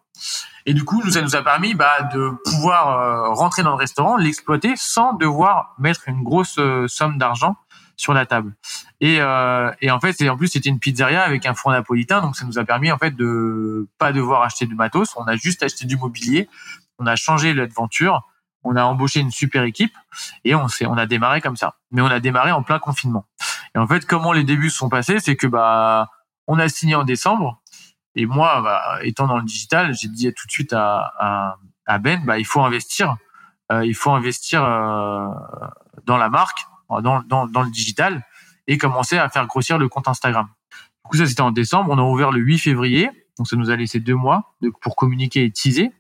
Et 0.67 0.73
du 0.73 0.85
coup, 0.85 1.03
ça 1.11 1.21
nous 1.21 1.37
a 1.37 1.43
permis 1.43 1.75
bah, 1.75 2.09
de 2.15 2.31
pouvoir 2.45 2.99
euh, 2.99 3.35
rentrer 3.35 3.63
dans 3.63 3.73
le 3.73 3.77
restaurant, 3.77 4.17
l'exploiter 4.17 4.75
sans 4.77 5.13
devoir 5.13 5.75
mettre 5.79 6.09
une 6.09 6.23
grosse 6.23 6.57
euh, 6.59 6.87
somme 6.89 7.19
d'argent 7.19 7.57
sur 7.97 8.15
la 8.15 8.27
table. 8.27 8.55
Et, 9.01 9.19
euh, 9.21 9.71
et 9.81 9.91
en 9.91 10.01
fait, 10.01 10.17
en 10.29 10.37
plus 10.37 10.49
c'était 10.49 10.69
une 10.69 10.79
pizzeria 10.79 11.23
avec 11.23 11.47
un 11.47 11.55
four 11.55 11.73
napolitain, 11.73 12.23
donc 12.23 12.37
ça 12.37 12.45
nous 12.45 12.59
a 12.59 12.65
permis 12.65 12.91
en 12.91 12.99
fait 12.99 13.15
de 13.15 13.89
pas 13.99 14.13
devoir 14.13 14.43
acheter 14.43 14.67
du 14.67 14.75
matos. 14.75 15.15
On 15.17 15.25
a 15.25 15.37
juste 15.37 15.63
acheté 15.63 15.85
du 15.85 15.97
mobilier, 15.97 16.49
on 16.99 17.07
a 17.07 17.15
changé 17.15 17.55
l'aventure, 17.55 18.23
on 18.65 18.77
a 18.77 18.85
embauché 18.85 19.21
une 19.21 19.31
super 19.31 19.63
équipe 19.63 19.95
et 20.45 20.55
on 20.55 20.69
s'est 20.69 20.87
on 20.87 20.97
a 20.97 21.07
démarré 21.07 21.41
comme 21.41 21.57
ça. 21.57 21.77
Mais 21.91 22.03
on 22.03 22.07
a 22.07 22.21
démarré 22.21 22.51
en 22.53 22.63
plein 22.63 22.79
confinement. 22.79 23.27
Et 23.75 23.79
en 23.79 23.87
fait, 23.87 24.07
comment 24.07 24.33
les 24.33 24.45
débuts 24.45 24.71
se 24.71 24.79
sont 24.79 24.89
passés, 24.89 25.21
c'est 25.21 25.37
que 25.37 25.47
bah 25.47 26.11
on 26.47 26.59
a 26.59 26.69
signé 26.69 26.95
en 26.95 27.05
décembre 27.05 27.63
et 28.17 28.27
moi, 28.27 28.61
bah, 28.63 28.99
étant 29.03 29.27
dans 29.27 29.39
le 29.39 29.45
digital, 29.45 29.95
j'ai 29.95 30.09
dit 30.09 30.33
tout 30.33 30.47
de 30.47 30.53
suite 30.53 30.73
à, 30.73 31.59
à, 31.87 31.99
Ben, 31.99 32.25
bah 32.25 32.39
il 32.39 32.47
faut 32.47 32.63
investir, 32.63 33.17
euh, 33.73 33.85
il 33.85 33.95
faut 33.95 34.13
investir 34.13 34.63
euh, 34.65 35.29
dans 36.05 36.17
la 36.17 36.29
marque, 36.29 36.67
dans, 36.89 37.23
dans, 37.23 37.47
dans 37.47 37.63
le 37.63 37.71
digital 37.71 38.25
et 38.67 38.79
commencer 38.79 39.19
à 39.19 39.29
faire 39.29 39.47
grossir 39.47 39.79
le 39.79 39.89
compte 39.89 40.09
Instagram. 40.09 40.49
Du 41.05 41.11
coup, 41.11 41.17
ça 41.17 41.27
c'était 41.27 41.41
en 41.41 41.51
décembre. 41.51 41.91
On 41.91 41.99
a 41.99 42.03
ouvert 42.03 42.31
le 42.31 42.41
8 42.41 42.59
février, 42.59 43.11
donc 43.37 43.49
ça 43.49 43.57
nous 43.57 43.71
a 43.71 43.77
laissé 43.77 44.01
deux 44.01 44.15
mois 44.15 44.55
pour 44.81 44.97
communiquer 44.97 45.45
et 45.45 45.51
teaser. 45.51 45.93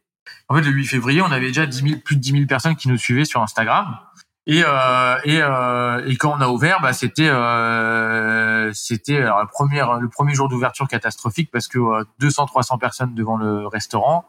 En 0.48 0.54
fait, 0.56 0.62
le 0.62 0.70
8 0.70 0.86
février, 0.86 1.22
on 1.22 1.30
avait 1.30 1.46
déjà 1.46 1.66
10 1.66 1.88
000, 1.88 2.00
plus 2.04 2.16
de 2.16 2.20
10 2.20 2.30
000 2.32 2.46
personnes 2.46 2.76
qui 2.76 2.88
nous 2.88 2.98
suivaient 2.98 3.24
sur 3.24 3.42
Instagram. 3.42 3.98
Et, 4.46 4.62
euh, 4.66 5.16
et, 5.24 5.40
euh, 5.40 6.06
et 6.06 6.16
quand 6.16 6.36
on 6.36 6.40
a 6.40 6.48
ouvert, 6.48 6.80
bah, 6.82 6.92
c'était 6.92 7.28
euh, 7.28 8.70
c'était 8.74 9.24
première 9.52 9.94
le 9.94 10.08
premier 10.08 10.34
jour 10.34 10.48
d'ouverture 10.48 10.86
catastrophique 10.86 11.50
parce 11.50 11.66
que 11.66 11.78
200-300 12.20 12.74
euh, 12.74 12.76
personnes 12.76 13.14
devant 13.14 13.38
le 13.38 13.66
restaurant. 13.66 14.26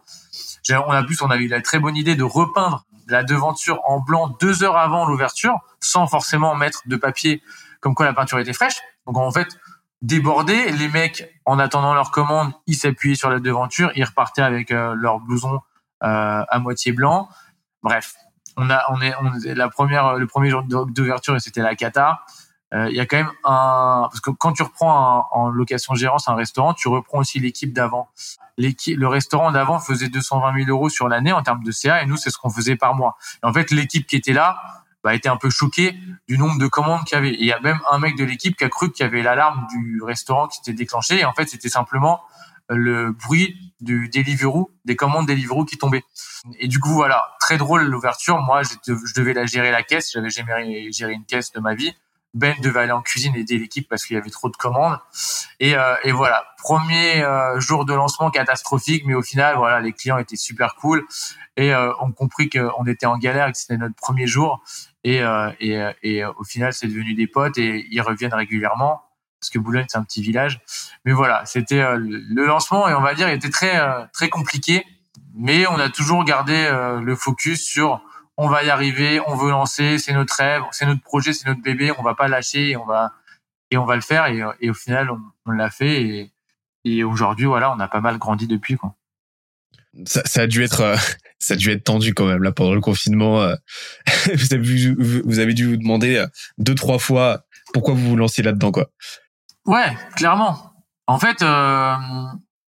On 0.69 0.91
a 0.91 1.03
plus 1.03 1.21
on 1.21 1.29
avait 1.29 1.43
eu 1.43 1.47
la 1.47 1.61
très 1.61 1.79
bonne 1.79 1.97
idée 1.97 2.15
de 2.15 2.23
repeindre 2.23 2.85
la 3.07 3.23
devanture 3.23 3.81
en 3.85 3.99
blanc 3.99 4.35
deux 4.39 4.63
heures 4.63 4.77
avant 4.77 5.05
l'ouverture, 5.05 5.59
sans 5.79 6.07
forcément 6.07 6.55
mettre 6.55 6.81
de 6.87 6.95
papier 6.95 7.43
comme 7.79 7.93
quoi 7.93 8.05
la 8.05 8.13
peinture 8.13 8.39
était 8.39 8.53
fraîche. 8.53 8.81
Donc 9.05 9.17
en 9.17 9.31
fait, 9.31 9.59
débordé, 10.01 10.71
les 10.71 10.87
mecs 10.87 11.29
en 11.45 11.59
attendant 11.59 11.93
leur 11.93 12.11
commande, 12.11 12.51
ils 12.67 12.75
s'appuyaient 12.75 13.15
sur 13.15 13.29
la 13.29 13.39
devanture, 13.39 13.91
ils 13.95 14.03
repartaient 14.03 14.41
avec 14.41 14.71
euh, 14.71 14.95
leur 14.95 15.19
blouson 15.19 15.55
euh, 15.55 15.59
à 16.05 16.59
moitié 16.59 16.91
blanc. 16.91 17.29
Bref, 17.83 18.15
on 18.57 18.69
a, 18.69 18.83
on 18.89 19.01
est, 19.01 19.13
on 19.15 19.31
la 19.55 19.69
première, 19.69 20.15
le 20.15 20.27
premier 20.27 20.49
jour 20.49 20.63
d'ouverture, 20.63 21.39
c'était 21.41 21.61
la 21.61 21.75
cata. 21.75 22.21
Euh, 22.73 22.89
il 22.89 22.95
y 22.95 22.99
a 22.99 23.05
quand 23.05 23.17
même 23.17 23.31
un, 23.43 24.07
parce 24.09 24.21
que 24.21 24.31
quand 24.31 24.53
tu 24.53 24.63
reprends 24.63 25.27
en 25.31 25.49
location 25.49 25.93
gérance 25.93 26.27
un 26.27 26.35
restaurant, 26.35 26.73
tu 26.73 26.87
reprends 26.87 27.19
aussi 27.19 27.39
l'équipe 27.39 27.73
d'avant. 27.73 28.09
L'équipe, 28.57 28.97
le 28.97 29.07
restaurant 29.07 29.51
d'avant 29.51 29.79
faisait 29.79 30.09
220 30.09 30.65
000 30.65 30.69
euros 30.69 30.89
sur 30.89 31.07
l'année 31.07 31.31
en 31.31 31.43
termes 31.43 31.63
de 31.63 31.71
CA, 31.71 32.01
et 32.01 32.05
nous, 32.05 32.17
c'est 32.17 32.29
ce 32.29 32.37
qu'on 32.37 32.49
faisait 32.49 32.75
par 32.75 32.95
mois. 32.95 33.17
En 33.43 33.53
fait, 33.53 33.71
l'équipe 33.71 34.07
qui 34.07 34.15
était 34.15 34.33
là, 34.33 34.59
bah, 35.03 35.13
était 35.13 35.29
un 35.29 35.37
peu 35.37 35.51
choqué 35.51 35.95
du 36.27 36.37
nombre 36.37 36.57
de 36.57 36.67
commandes 36.67 37.03
qu'il 37.03 37.15
y 37.15 37.19
avait. 37.19 37.35
il 37.39 37.45
y 37.45 37.53
a 37.53 37.59
même 37.59 37.79
un 37.91 37.99
mec 37.99 38.17
de 38.17 38.23
l'équipe 38.23 38.57
qui 38.57 38.63
a 38.63 38.69
cru 38.69 38.91
qu'il 38.91 39.05
y 39.05 39.07
avait 39.07 39.21
l'alarme 39.21 39.67
du 39.67 40.01
restaurant 40.01 40.47
qui 40.47 40.57
s'était 40.57 40.73
déclenchée. 40.73 41.19
Et 41.19 41.25
en 41.25 41.33
fait, 41.33 41.47
c'était 41.47 41.69
simplement 41.69 42.21
le 42.69 43.11
bruit 43.11 43.73
du 43.79 44.09
Deliveroo, 44.09 44.71
des 44.85 44.95
commandes 44.95 45.27
Deliveroo 45.27 45.65
qui 45.65 45.77
tombaient. 45.77 46.03
Et 46.59 46.67
du 46.67 46.79
coup, 46.79 46.93
voilà, 46.93 47.23
très 47.39 47.57
drôle 47.57 47.83
l'ouverture. 47.83 48.39
Moi, 48.39 48.63
je, 48.63 49.13
devais 49.15 49.33
la 49.33 49.45
gérer 49.45 49.71
la 49.71 49.83
caisse. 49.83 50.11
J'avais 50.13 50.29
jamais 50.29 50.91
géré 50.91 51.13
une 51.13 51.25
caisse 51.25 51.51
de 51.51 51.59
ma 51.59 51.75
vie. 51.75 51.93
Ben 52.33 52.53
devait 52.61 52.81
aller 52.81 52.91
en 52.91 53.01
cuisine 53.01 53.33
aider 53.35 53.57
l'équipe 53.57 53.87
parce 53.87 54.05
qu'il 54.05 54.15
y 54.15 54.19
avait 54.19 54.29
trop 54.29 54.49
de 54.49 54.57
commandes. 54.57 54.99
Et, 55.61 55.77
euh, 55.77 55.95
et 56.03 56.11
voilà, 56.11 56.43
premier 56.61 57.23
euh, 57.23 57.61
jour 57.61 57.85
de 57.85 57.93
lancement 57.93 58.29
catastrophique, 58.29 59.03
mais 59.05 59.13
au 59.13 59.21
final, 59.21 59.55
voilà, 59.55 59.79
les 59.79 59.93
clients 59.93 60.17
étaient 60.17 60.35
super 60.35 60.75
cool 60.75 61.05
et 61.55 61.73
euh, 61.73 61.93
ont 62.01 62.11
compris 62.11 62.49
qu'on 62.49 62.85
était 62.87 63.05
en 63.05 63.17
galère, 63.17 63.51
que 63.53 63.57
c'était 63.57 63.77
notre 63.77 63.95
premier 63.95 64.27
jour. 64.27 64.61
Et, 65.05 65.21
euh, 65.21 65.49
et, 65.61 65.79
et 66.03 66.25
au 66.25 66.43
final, 66.43 66.73
c'est 66.73 66.87
devenu 66.87 67.13
des 67.13 67.27
potes 67.27 67.57
et 67.57 67.87
ils 67.89 68.01
reviennent 68.01 68.33
régulièrement 68.33 69.04
parce 69.45 69.51
que 69.51 69.59
Boulogne 69.59 69.85
c'est 69.87 69.97
un 69.97 70.03
petit 70.03 70.23
village. 70.23 70.59
Mais 71.05 71.11
voilà, 71.11 71.45
c'était 71.45 71.79
euh, 71.79 71.97
le 71.99 72.45
lancement 72.47 72.89
et 72.89 72.93
on 72.95 73.01
va 73.01 73.13
dire 73.13 73.29
il 73.29 73.35
était 73.35 73.49
très 73.49 73.79
euh, 73.79 74.03
très 74.11 74.27
compliqué, 74.27 74.83
mais 75.35 75.67
on 75.67 75.79
a 75.79 75.89
toujours 75.89 76.23
gardé 76.25 76.55
euh, 76.55 76.99
le 76.99 77.15
focus 77.15 77.63
sur 77.63 78.01
on 78.37 78.47
va 78.47 78.63
y 78.63 78.69
arriver, 78.71 79.21
on 79.27 79.35
veut 79.35 79.51
lancer, 79.51 79.99
c'est 79.99 80.13
notre 80.13 80.35
rêve, 80.35 80.63
c'est 80.71 80.87
notre 80.87 81.03
projet, 81.03 81.31
c'est 81.31 81.47
notre 81.47 81.61
bébé, 81.61 81.91
on 81.97 82.01
va 82.01 82.15
pas 82.15 82.27
lâcher 82.27 82.71
et 82.71 82.77
on 82.77 82.85
va 82.85 83.13
et 83.69 83.77
on 83.77 83.85
va 83.85 83.95
le 83.95 84.01
faire 84.01 84.25
et, 84.27 84.69
au 84.69 84.73
final 84.73 85.09
on, 85.45 85.51
l'a 85.51 85.69
fait 85.69 86.31
et, 86.83 87.03
aujourd'hui 87.03 87.45
voilà 87.45 87.71
on 87.71 87.79
a 87.79 87.87
pas 87.87 88.01
mal 88.01 88.17
grandi 88.17 88.47
depuis 88.47 88.77
quoi. 88.77 88.95
Ça, 90.05 90.41
a 90.41 90.47
dû 90.47 90.63
être 90.63 90.95
ça 91.39 91.53
a 91.53 91.57
dû 91.57 91.69
être 91.69 91.83
tendu 91.83 92.15
quand 92.15 92.25
même 92.25 92.51
pendant 92.51 92.73
le 92.73 92.81
confinement. 92.81 93.47
vous 94.33 95.39
avez 95.39 95.53
dû 95.53 95.67
vous 95.67 95.77
demander 95.77 96.25
deux 96.57 96.75
trois 96.75 96.97
fois 96.97 97.45
pourquoi 97.73 97.93
vous 97.93 98.09
vous 98.09 98.15
lanciez 98.15 98.43
là-dedans 98.43 98.71
quoi. 98.71 98.89
Ouais, 99.65 99.97
clairement. 100.15 100.73
En 101.07 101.19
fait, 101.19 101.41
euh, 101.41 101.95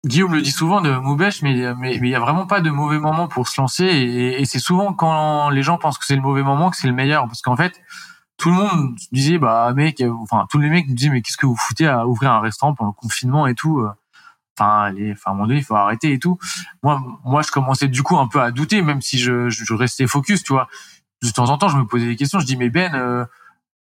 Guillaume 0.07 0.35
le 0.35 0.42
dit 0.42 0.51
souvent 0.51 0.81
de 0.81 0.90
Moubèche, 0.90 1.42
mais 1.42 1.74
mais 1.77 1.96
il 1.96 2.07
y 2.09 2.14
a 2.14 2.20
vraiment 2.20 2.46
pas 2.46 2.61
de 2.61 2.70
mauvais 2.70 2.98
moment 2.98 3.29
pour 3.29 3.48
se 3.48 3.61
lancer. 3.61 3.85
Et, 3.85 4.40
et 4.40 4.44
c'est 4.44 4.59
souvent 4.59 4.92
quand 4.92 5.51
les 5.51 5.62
gens 5.62 5.79
pensent 5.79 5.98
que 5.98 6.05
c'est 6.07 6.16
le 6.16 6.22
mauvais 6.22 6.42
moment 6.42 6.70
que 6.70 6.77
c'est 6.77 6.88
le 6.88 6.94
meilleur, 6.94 7.27
parce 7.27 7.42
qu'en 7.42 7.57
fait, 7.57 7.81
tout 8.38 8.51
le 8.51 8.57
monde 8.57 8.96
disait 9.12 9.38
bah 9.38 9.72
mec, 9.74 10.03
enfin 10.22 10.46
tous 10.51 10.59
les 10.59 10.70
mecs 10.70 10.88
me 10.88 10.94
disaient 10.94 11.11
mais 11.11 11.22
qu'est-ce 11.22 11.37
que 11.37 11.46
vous 11.46 11.57
foutez 11.57 11.87
à 11.87 12.07
ouvrir 12.07 12.33
un 12.33 12.40
restaurant 12.40 12.74
pendant 12.74 12.90
le 12.90 13.01
confinement 13.01 13.46
et 13.46 13.55
tout. 13.55 13.81
Euh. 13.81 13.90
Enfin, 14.59 14.90
les, 14.90 15.12
enfin 15.12 15.33
moment 15.33 15.46
donné, 15.46 15.61
il 15.61 15.64
faut 15.64 15.77
arrêter 15.77 16.12
et 16.12 16.18
tout. 16.18 16.38
Moi, 16.83 17.01
moi, 17.24 17.42
je 17.42 17.51
commençais 17.51 17.88
du 17.88 18.03
coup 18.03 18.18
un 18.18 18.27
peu 18.27 18.40
à 18.40 18.51
douter, 18.51 18.83
même 18.83 19.01
si 19.01 19.18
je, 19.18 19.51
je 19.51 19.74
restais 19.74 20.07
focus, 20.09 20.42
tu 20.42 20.53
vois. 20.53 20.68
De 21.22 21.31
temps 21.31 21.51
en 21.51 21.59
temps, 21.59 21.68
je 21.68 21.77
me 21.77 21.87
posais 21.87 22.07
des 22.07 22.16
questions. 22.16 22.40
Je 22.40 22.46
dis 22.46 22.57
mais 22.57 22.70
Ben, 22.70 22.94
euh, 22.94 23.24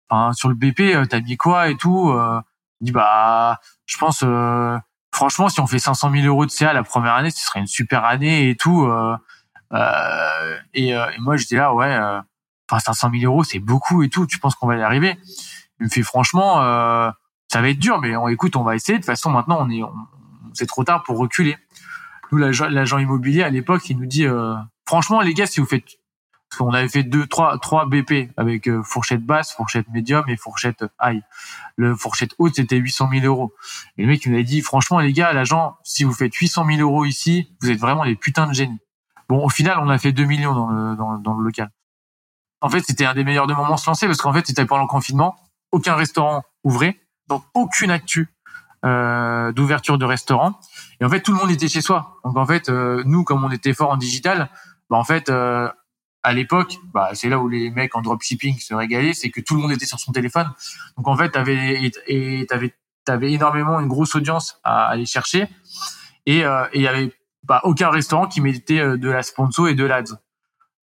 enfin, 0.09 0.33
sur 0.33 0.49
le 0.49 0.55
BP, 0.55 0.95
euh, 0.95 1.05
t'as 1.05 1.19
mis 1.21 1.37
quoi 1.37 1.69
et 1.69 1.75
tout. 1.75 2.09
Euh, 2.11 2.39
dit 2.81 2.91
bah 2.91 3.59
je 3.85 3.97
pense 3.97 4.23
euh, 4.23 4.77
franchement 5.13 5.49
si 5.49 5.59
on 5.59 5.67
fait 5.67 5.79
500 5.79 6.11
000 6.11 6.25
euros 6.25 6.45
de 6.45 6.51
CA 6.51 6.73
la 6.73 6.83
première 6.83 7.13
année 7.13 7.31
ce 7.31 7.45
serait 7.45 7.59
une 7.59 7.67
super 7.67 8.05
année 8.05 8.49
et 8.49 8.55
tout 8.55 8.83
euh, 8.83 9.15
euh, 9.73 10.57
et, 10.73 10.89
et, 10.89 11.19
moi 11.19 11.37
j'étais 11.37 11.55
là 11.55 11.73
ouais 11.73 11.95
enfin 12.69 12.79
500 12.79 13.11
000 13.13 13.31
euros 13.31 13.43
c'est 13.43 13.59
beaucoup 13.59 14.03
et 14.03 14.09
tout 14.09 14.25
tu 14.25 14.39
penses 14.39 14.55
qu'on 14.55 14.67
va 14.67 14.77
y 14.77 14.81
arriver? 14.81 15.17
Il 15.79 15.85
me 15.85 15.89
fait 15.89 16.03
franchement 16.03 16.55
ça 16.55 17.61
va 17.61 17.69
être 17.69 17.79
dur 17.79 17.99
mais 17.99 18.15
on 18.15 18.27
écoute 18.27 18.55
on 18.55 18.63
va 18.63 18.75
essayer. 18.75 18.97
De 18.97 19.03
toute 19.03 19.07
façon 19.07 19.31
maintenant 19.31 19.57
on 19.59 19.69
est 19.69 19.81
c'est 20.53 20.67
trop 20.67 20.83
tard 20.83 21.03
pour 21.03 21.17
reculer. 21.17 21.57
Nous 22.31 22.37
l'agent 22.37 22.97
immobilier 22.97 23.43
à 23.43 23.49
l'époque 23.49 23.89
il 23.89 23.97
nous 23.97 24.05
dit 24.05 24.25
franchement 24.85 25.21
les 25.21 25.33
gars 25.33 25.47
si 25.47 25.59
vous 25.59 25.65
faites 25.65 26.00
on 26.59 26.73
avait 26.73 26.89
fait 26.89 27.03
deux, 27.03 27.25
trois, 27.27 27.57
trois 27.59 27.85
BP 27.85 28.31
avec 28.37 28.67
euh, 28.67 28.83
fourchette 28.83 29.25
basse, 29.25 29.53
fourchette 29.53 29.87
médium 29.89 30.23
et 30.27 30.37
fourchette 30.37 30.83
high. 31.01 31.21
Le 31.77 31.95
fourchette 31.95 32.33
haute, 32.37 32.55
c'était 32.55 32.77
800 32.77 33.09
000 33.13 33.25
euros. 33.25 33.53
Et 33.97 34.03
le 34.03 34.09
mec, 34.09 34.25
il 34.25 34.35
a 34.35 34.43
dit, 34.43 34.61
franchement, 34.61 34.99
les 34.99 35.13
gars, 35.13 35.33
l'agent, 35.33 35.77
si 35.83 36.03
vous 36.03 36.13
faites 36.13 36.35
800 36.35 36.65
000 36.65 36.81
euros 36.81 37.05
ici, 37.05 37.49
vous 37.61 37.69
êtes 37.69 37.79
vraiment 37.79 38.05
des 38.05 38.15
putains 38.15 38.47
de 38.47 38.53
génies. 38.53 38.79
Bon, 39.29 39.45
au 39.45 39.49
final, 39.49 39.79
on 39.81 39.89
a 39.89 39.97
fait 39.97 40.11
2 40.11 40.25
millions 40.25 40.53
dans 40.53 40.69
le, 40.69 40.95
dans, 40.95 41.33
le 41.33 41.43
local. 41.43 41.71
En 42.59 42.69
fait, 42.69 42.81
c'était 42.81 43.05
un 43.05 43.13
des 43.13 43.23
meilleurs 43.23 43.47
de 43.47 43.53
moments 43.53 43.77
se 43.77 43.89
lancer 43.89 44.05
parce 44.05 44.21
qu'en 44.21 44.33
fait, 44.33 44.45
c'était 44.45 44.65
pendant 44.65 44.83
le 44.83 44.87
confinement. 44.87 45.35
Aucun 45.71 45.95
restaurant 45.95 46.43
ouvrait. 46.63 46.99
donc 47.27 47.43
aucune 47.53 47.91
actu 47.91 48.27
euh, 48.83 49.51
d'ouverture 49.51 49.97
de 49.99 50.05
restaurant. 50.05 50.59
Et 50.99 51.05
en 51.05 51.09
fait, 51.09 51.21
tout 51.21 51.31
le 51.31 51.37
monde 51.37 51.51
était 51.51 51.67
chez 51.67 51.81
soi. 51.81 52.17
Donc 52.25 52.35
en 52.35 52.45
fait, 52.45 52.67
euh, 52.67 53.03
nous, 53.05 53.23
comme 53.23 53.43
on 53.43 53.51
était 53.51 53.73
fort 53.73 53.91
en 53.91 53.97
digital, 53.97 54.49
bah, 54.89 54.97
en 54.97 55.03
fait, 55.03 55.29
euh, 55.29 55.69
à 56.23 56.33
l'époque, 56.33 56.77
bah, 56.93 57.09
c'est 57.13 57.29
là 57.29 57.39
où 57.39 57.47
les 57.47 57.69
mecs 57.71 57.95
en 57.95 58.01
dropshipping 58.01 58.59
se 58.59 58.73
régalaient, 58.73 59.13
c'est 59.13 59.29
que 59.29 59.41
tout 59.41 59.55
le 59.55 59.61
monde 59.61 59.71
était 59.71 59.85
sur 59.85 59.99
son 59.99 60.11
téléphone. 60.11 60.51
Donc 60.97 61.07
en 61.07 61.17
fait, 61.17 61.29
t'avais 61.29 61.91
et 62.07 62.45
t'avais 62.47 62.75
t'avais 63.03 63.31
énormément 63.31 63.79
une 63.79 63.87
grosse 63.87 64.13
audience 64.15 64.59
à 64.63 64.85
aller 64.87 65.07
chercher 65.07 65.47
et 66.25 66.43
il 66.73 66.81
y 66.81 66.87
avait 66.87 67.11
bah, 67.43 67.61
aucun 67.63 67.89
restaurant 67.89 68.27
qui 68.27 68.41
mettait 68.41 68.97
de 68.97 69.09
la 69.09 69.23
sponsor 69.23 69.69
et 69.69 69.73
de 69.73 69.83
l'ads. 69.83 70.19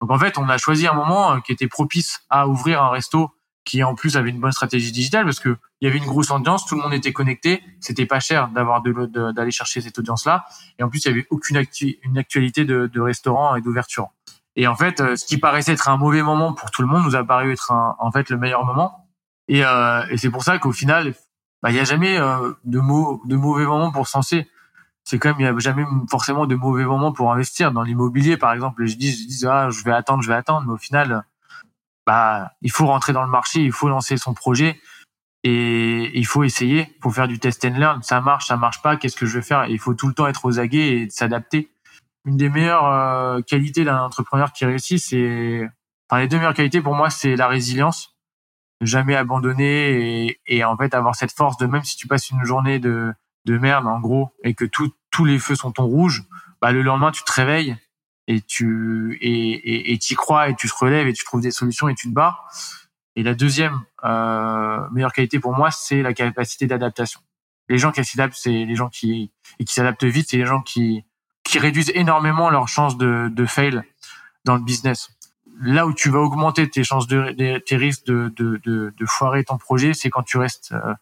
Donc 0.01 0.11
en 0.11 0.19
fait, 0.19 0.37
on 0.37 0.47
a 0.49 0.57
choisi 0.57 0.87
un 0.87 0.93
moment 0.93 1.39
qui 1.41 1.51
était 1.51 1.67
propice 1.67 2.21
à 2.29 2.47
ouvrir 2.47 2.81
un 2.81 2.89
resto 2.89 3.31
qui 3.65 3.83
en 3.83 3.93
plus 3.93 4.17
avait 4.17 4.29
une 4.29 4.39
bonne 4.39 4.51
stratégie 4.51 4.91
digitale 4.91 5.25
parce 5.25 5.39
que 5.39 5.57
il 5.81 5.85
y 5.85 5.87
avait 5.87 5.99
une 5.99 6.05
grosse 6.05 6.31
audience, 6.31 6.65
tout 6.65 6.75
le 6.75 6.81
monde 6.81 6.93
était 6.93 7.13
connecté, 7.13 7.63
c'était 7.79 8.05
pas 8.05 8.19
cher 8.19 8.49
d'avoir 8.49 8.81
de 8.81 9.31
d'aller 9.31 9.51
chercher 9.51 9.79
cette 9.79 9.97
audience-là, 9.99 10.45
et 10.77 10.83
en 10.83 10.89
plus 10.89 11.05
il 11.05 11.07
y 11.07 11.11
avait 11.11 11.27
aucune 11.29 11.63
une 12.03 12.17
actualité 12.17 12.65
de 12.65 12.99
restaurant 12.99 13.55
et 13.55 13.61
d'ouverture. 13.61 14.09
Et 14.59 14.67
en 14.67 14.75
fait, 14.75 14.99
euh, 14.99 15.15
ce 15.15 15.23
qui 15.23 15.37
paraissait 15.37 15.71
être 15.71 15.87
un 15.87 15.95
mauvais 15.95 16.21
moment 16.21 16.51
pour 16.51 16.69
tout 16.69 16.81
le 16.81 16.89
monde 16.89 17.05
nous 17.05 17.15
a 17.15 17.23
paru 17.23 17.53
être 17.53 17.71
en 17.71 18.11
fait 18.11 18.29
le 18.29 18.35
meilleur 18.35 18.65
moment. 18.65 19.07
Et, 19.47 19.63
euh, 19.63 20.05
et 20.09 20.17
c'est 20.17 20.29
pour 20.29 20.43
ça 20.43 20.59
qu'au 20.59 20.73
final, 20.73 21.13
bah, 21.63 21.71
il 21.71 21.77
y 21.77 21.79
a 21.79 21.85
jamais 21.85 22.19
euh, 22.19 22.51
de, 22.65 22.79
de 22.79 23.35
mauvais 23.37 23.63
moments 23.63 23.89
pour 23.89 24.09
censer. 24.09 24.49
C'est 25.05 25.17
quand 25.17 25.29
même 25.29 25.39
il 25.39 25.43
y 25.43 25.47
a 25.47 25.57
jamais 25.59 25.85
forcément 26.11 26.45
de 26.45 26.55
mauvais 26.55 26.83
moments 26.83 27.13
pour 27.13 27.31
investir 27.31 27.71
dans 27.71 27.83
l'immobilier 27.83 28.35
par 28.35 28.51
exemple. 28.51 28.85
Je 28.85 28.97
dis 28.97 29.13
je 29.13 29.27
dis 29.27 29.45
ah 29.47 29.69
je 29.69 29.81
vais 29.85 29.93
attendre, 29.93 30.23
je 30.23 30.27
vais 30.27 30.35
attendre, 30.35 30.67
mais 30.67 30.73
au 30.73 30.77
final 30.77 31.23
bah, 32.05 32.51
il 32.61 32.69
faut 32.69 32.85
rentrer 32.85 33.13
dans 33.13 33.23
le 33.23 33.31
marché, 33.31 33.61
il 33.61 33.71
faut 33.71 33.87
lancer 33.87 34.17
son 34.17 34.33
projet 34.33 34.77
et 35.45 36.11
il 36.19 36.25
faut 36.25 36.43
essayer, 36.43 36.93
il 36.97 37.01
faut 37.01 37.11
faire 37.11 37.29
du 37.29 37.39
test 37.39 37.63
and 37.63 37.77
learn. 37.77 38.03
Ça 38.03 38.19
marche, 38.19 38.47
ça 38.47 38.57
marche 38.57 38.81
pas, 38.81 38.97
qu'est-ce 38.97 39.15
que 39.15 39.25
je 39.25 39.37
vais 39.37 39.41
faire? 39.41 39.67
Il 39.67 39.79
faut 39.79 39.93
tout 39.93 40.09
le 40.09 40.13
temps 40.13 40.27
être 40.27 40.43
aux 40.43 40.59
aguets 40.59 40.97
et 40.97 41.09
s'adapter. 41.09 41.71
Une 42.29 42.37
des 42.37 42.49
meilleures 42.49 42.85
euh, 42.85 43.41
qualités 43.41 43.83
d'un 43.83 44.03
entrepreneur 44.03 44.53
qui 44.53 44.63
réussit, 44.63 44.99
c'est, 44.99 45.67
enfin 46.07 46.21
les 46.21 46.27
deux 46.27 46.37
meilleures 46.37 46.53
qualités 46.53 46.79
pour 46.79 46.93
moi, 46.93 47.09
c'est 47.09 47.35
la 47.35 47.47
résilience, 47.47 48.15
jamais 48.81 49.15
abandonner 49.15 50.39
et, 50.45 50.63
en 50.63 50.77
fait 50.77 50.93
avoir 50.93 51.15
cette 51.15 51.31
force 51.31 51.57
de 51.57 51.65
même 51.65 51.83
si 51.83 51.97
tu 51.97 52.05
passes 52.05 52.29
une 52.29 52.43
journée 52.43 52.77
de, 52.77 53.15
de 53.45 53.57
merde 53.57 53.87
en 53.87 53.99
gros 53.99 54.29
et 54.43 54.53
que 54.53 54.65
tous 54.65 55.25
les 55.25 55.39
feux 55.39 55.55
sont 55.55 55.81
en 55.81 55.85
rouge, 55.85 56.23
bah 56.61 56.71
le 56.71 56.83
lendemain 56.83 57.09
tu 57.09 57.23
te 57.23 57.31
réveilles 57.31 57.75
et 58.27 58.41
tu 58.41 59.17
et 59.21 59.91
et 59.91 60.15
crois 60.15 60.49
et 60.49 60.55
tu 60.55 60.69
te 60.69 60.75
relèves 60.75 61.07
et 61.07 61.13
tu 61.13 61.25
trouves 61.25 61.41
des 61.41 61.49
solutions 61.49 61.89
et 61.89 61.95
tu 61.95 62.09
te 62.09 62.13
bats. 62.13 62.45
Et 63.15 63.23
la 63.23 63.33
deuxième 63.33 63.81
euh, 64.03 64.87
meilleure 64.91 65.13
qualité 65.13 65.39
pour 65.39 65.53
moi, 65.53 65.71
c'est 65.71 66.03
la 66.03 66.13
capacité 66.13 66.67
d'adaptation. 66.67 67.21
Les 67.69 67.79
gens 67.79 67.91
qui 67.91 68.05
s'adaptent, 68.05 68.37
c'est 68.37 68.65
les 68.65 68.75
gens 68.75 68.89
qui 68.89 69.31
et 69.57 69.65
qui 69.65 69.73
s'adaptent 69.73 70.03
vite, 70.03 70.27
c'est 70.29 70.37
les 70.37 70.45
gens 70.45 70.61
qui 70.61 71.05
qui 71.49 71.57
réduisent 71.57 71.91
énormément 71.95 72.51
leurs 72.51 72.67
chances 72.67 72.95
de 72.95 73.27
de 73.33 73.45
fail 73.47 73.81
dans 74.45 74.55
le 74.55 74.61
business. 74.61 75.09
Là 75.61 75.87
où 75.87 75.93
tu 75.93 76.11
vas 76.11 76.19
augmenter 76.19 76.69
tes 76.69 76.83
chances 76.83 77.07
de, 77.07 77.57
tes 77.57 77.75
risques 77.75 78.05
de, 78.05 78.31
de, 78.37 78.61
de, 78.63 78.93
de 78.95 79.05
foirer 79.05 79.43
ton 79.43 79.57
projet, 79.57 79.95
c'est 79.95 80.11
quand 80.11 80.21
tu 80.21 80.37
restes 80.37 80.71
euh, 80.73 80.93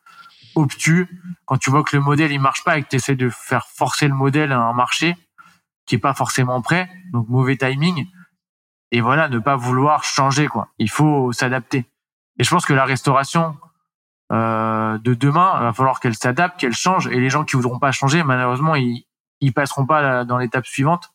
obtus, 0.56 1.06
quand 1.46 1.58
tu 1.58 1.70
vois 1.70 1.84
que 1.84 1.96
le 1.98 2.02
modèle 2.02 2.32
il 2.32 2.40
marche 2.40 2.64
pas 2.64 2.78
et 2.78 2.84
que 2.84 2.98
tu 2.98 3.16
de 3.16 3.30
faire 3.30 3.68
forcer 3.68 4.08
le 4.08 4.14
modèle 4.14 4.54
à 4.54 4.60
un 4.60 4.74
marché 4.74 5.16
qui 5.86 5.96
est 5.96 6.00
pas 6.00 6.14
forcément 6.14 6.62
prêt, 6.62 6.90
donc 7.12 7.28
mauvais 7.28 7.58
timing. 7.58 8.08
Et 8.92 9.02
voilà, 9.02 9.28
ne 9.28 9.40
pas 9.40 9.58
vouloir 9.58 10.06
changer 10.06 10.48
quoi. 10.48 10.70
Il 10.78 10.90
faut 10.90 11.34
s'adapter. 11.34 11.86
Et 12.40 12.46
je 12.46 12.50
pense 12.50 12.66
que 12.66 12.74
la 12.74 12.86
restauration 12.86 13.58
euh, 14.32 14.98
de 14.98 15.14
demain, 15.14 15.56
il 15.58 15.64
va 15.64 15.74
falloir 15.74 16.00
qu'elle 16.00 16.16
s'adapte, 16.16 16.58
qu'elle 16.58 16.74
change. 16.74 17.08
Et 17.08 17.20
les 17.20 17.30
gens 17.30 17.44
qui 17.44 17.58
voudront 17.58 17.80
pas 17.80 17.92
changer, 17.92 18.24
malheureusement, 18.24 18.76
ils 18.76 19.07
ils 19.41 19.54
passeront 19.54 19.86
pas 19.86 20.26
dans 20.26 20.38
l'étape 20.38 20.65
suivante 20.65 21.12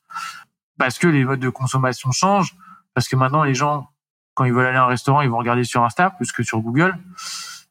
parce 0.78 0.98
que 0.98 1.06
les 1.06 1.24
modes 1.24 1.40
de 1.40 1.48
consommation 1.48 2.10
changent, 2.10 2.56
parce 2.94 3.08
que 3.08 3.16
maintenant 3.16 3.44
les 3.44 3.54
gens, 3.54 3.88
quand 4.34 4.44
ils 4.44 4.52
veulent 4.52 4.66
aller 4.66 4.78
à 4.78 4.84
un 4.84 4.86
restaurant, 4.86 5.20
ils 5.20 5.30
vont 5.30 5.38
regarder 5.38 5.64
sur 5.64 5.84
Insta 5.84 6.10
plus 6.10 6.32
que 6.32 6.42
sur 6.42 6.60
Google. 6.60 6.98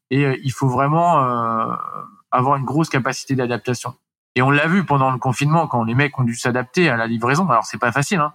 Et 0.09 0.25
euh, 0.25 0.37
il 0.43 0.51
faut 0.51 0.67
vraiment 0.67 1.23
euh, 1.23 1.75
avoir 2.31 2.57
une 2.57 2.65
grosse 2.65 2.89
capacité 2.89 3.35
d'adaptation. 3.35 3.95
Et 4.35 4.41
on 4.41 4.49
l'a 4.49 4.67
vu 4.67 4.85
pendant 4.85 5.11
le 5.11 5.17
confinement 5.17 5.67
quand 5.67 5.83
les 5.83 5.95
mecs 5.95 6.17
ont 6.19 6.23
dû 6.23 6.35
s'adapter 6.35 6.89
à 6.89 6.95
la 6.95 7.07
livraison. 7.07 7.49
Alors 7.49 7.65
c'est 7.65 7.79
pas 7.79 7.91
facile. 7.91 8.19
Hein. 8.19 8.33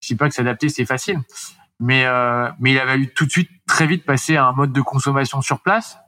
Je 0.00 0.08
dis 0.08 0.16
pas 0.16 0.28
que 0.28 0.34
s'adapter 0.34 0.68
c'est 0.68 0.84
facile, 0.84 1.20
mais 1.80 2.04
euh, 2.06 2.50
mais 2.60 2.72
il 2.72 2.78
a 2.78 2.86
fallu 2.86 3.12
tout 3.12 3.26
de 3.26 3.30
suite 3.30 3.50
très 3.66 3.86
vite 3.86 4.04
passer 4.04 4.36
à 4.36 4.46
un 4.46 4.52
mode 4.52 4.72
de 4.72 4.80
consommation 4.80 5.40
sur 5.42 5.60
place 5.60 5.98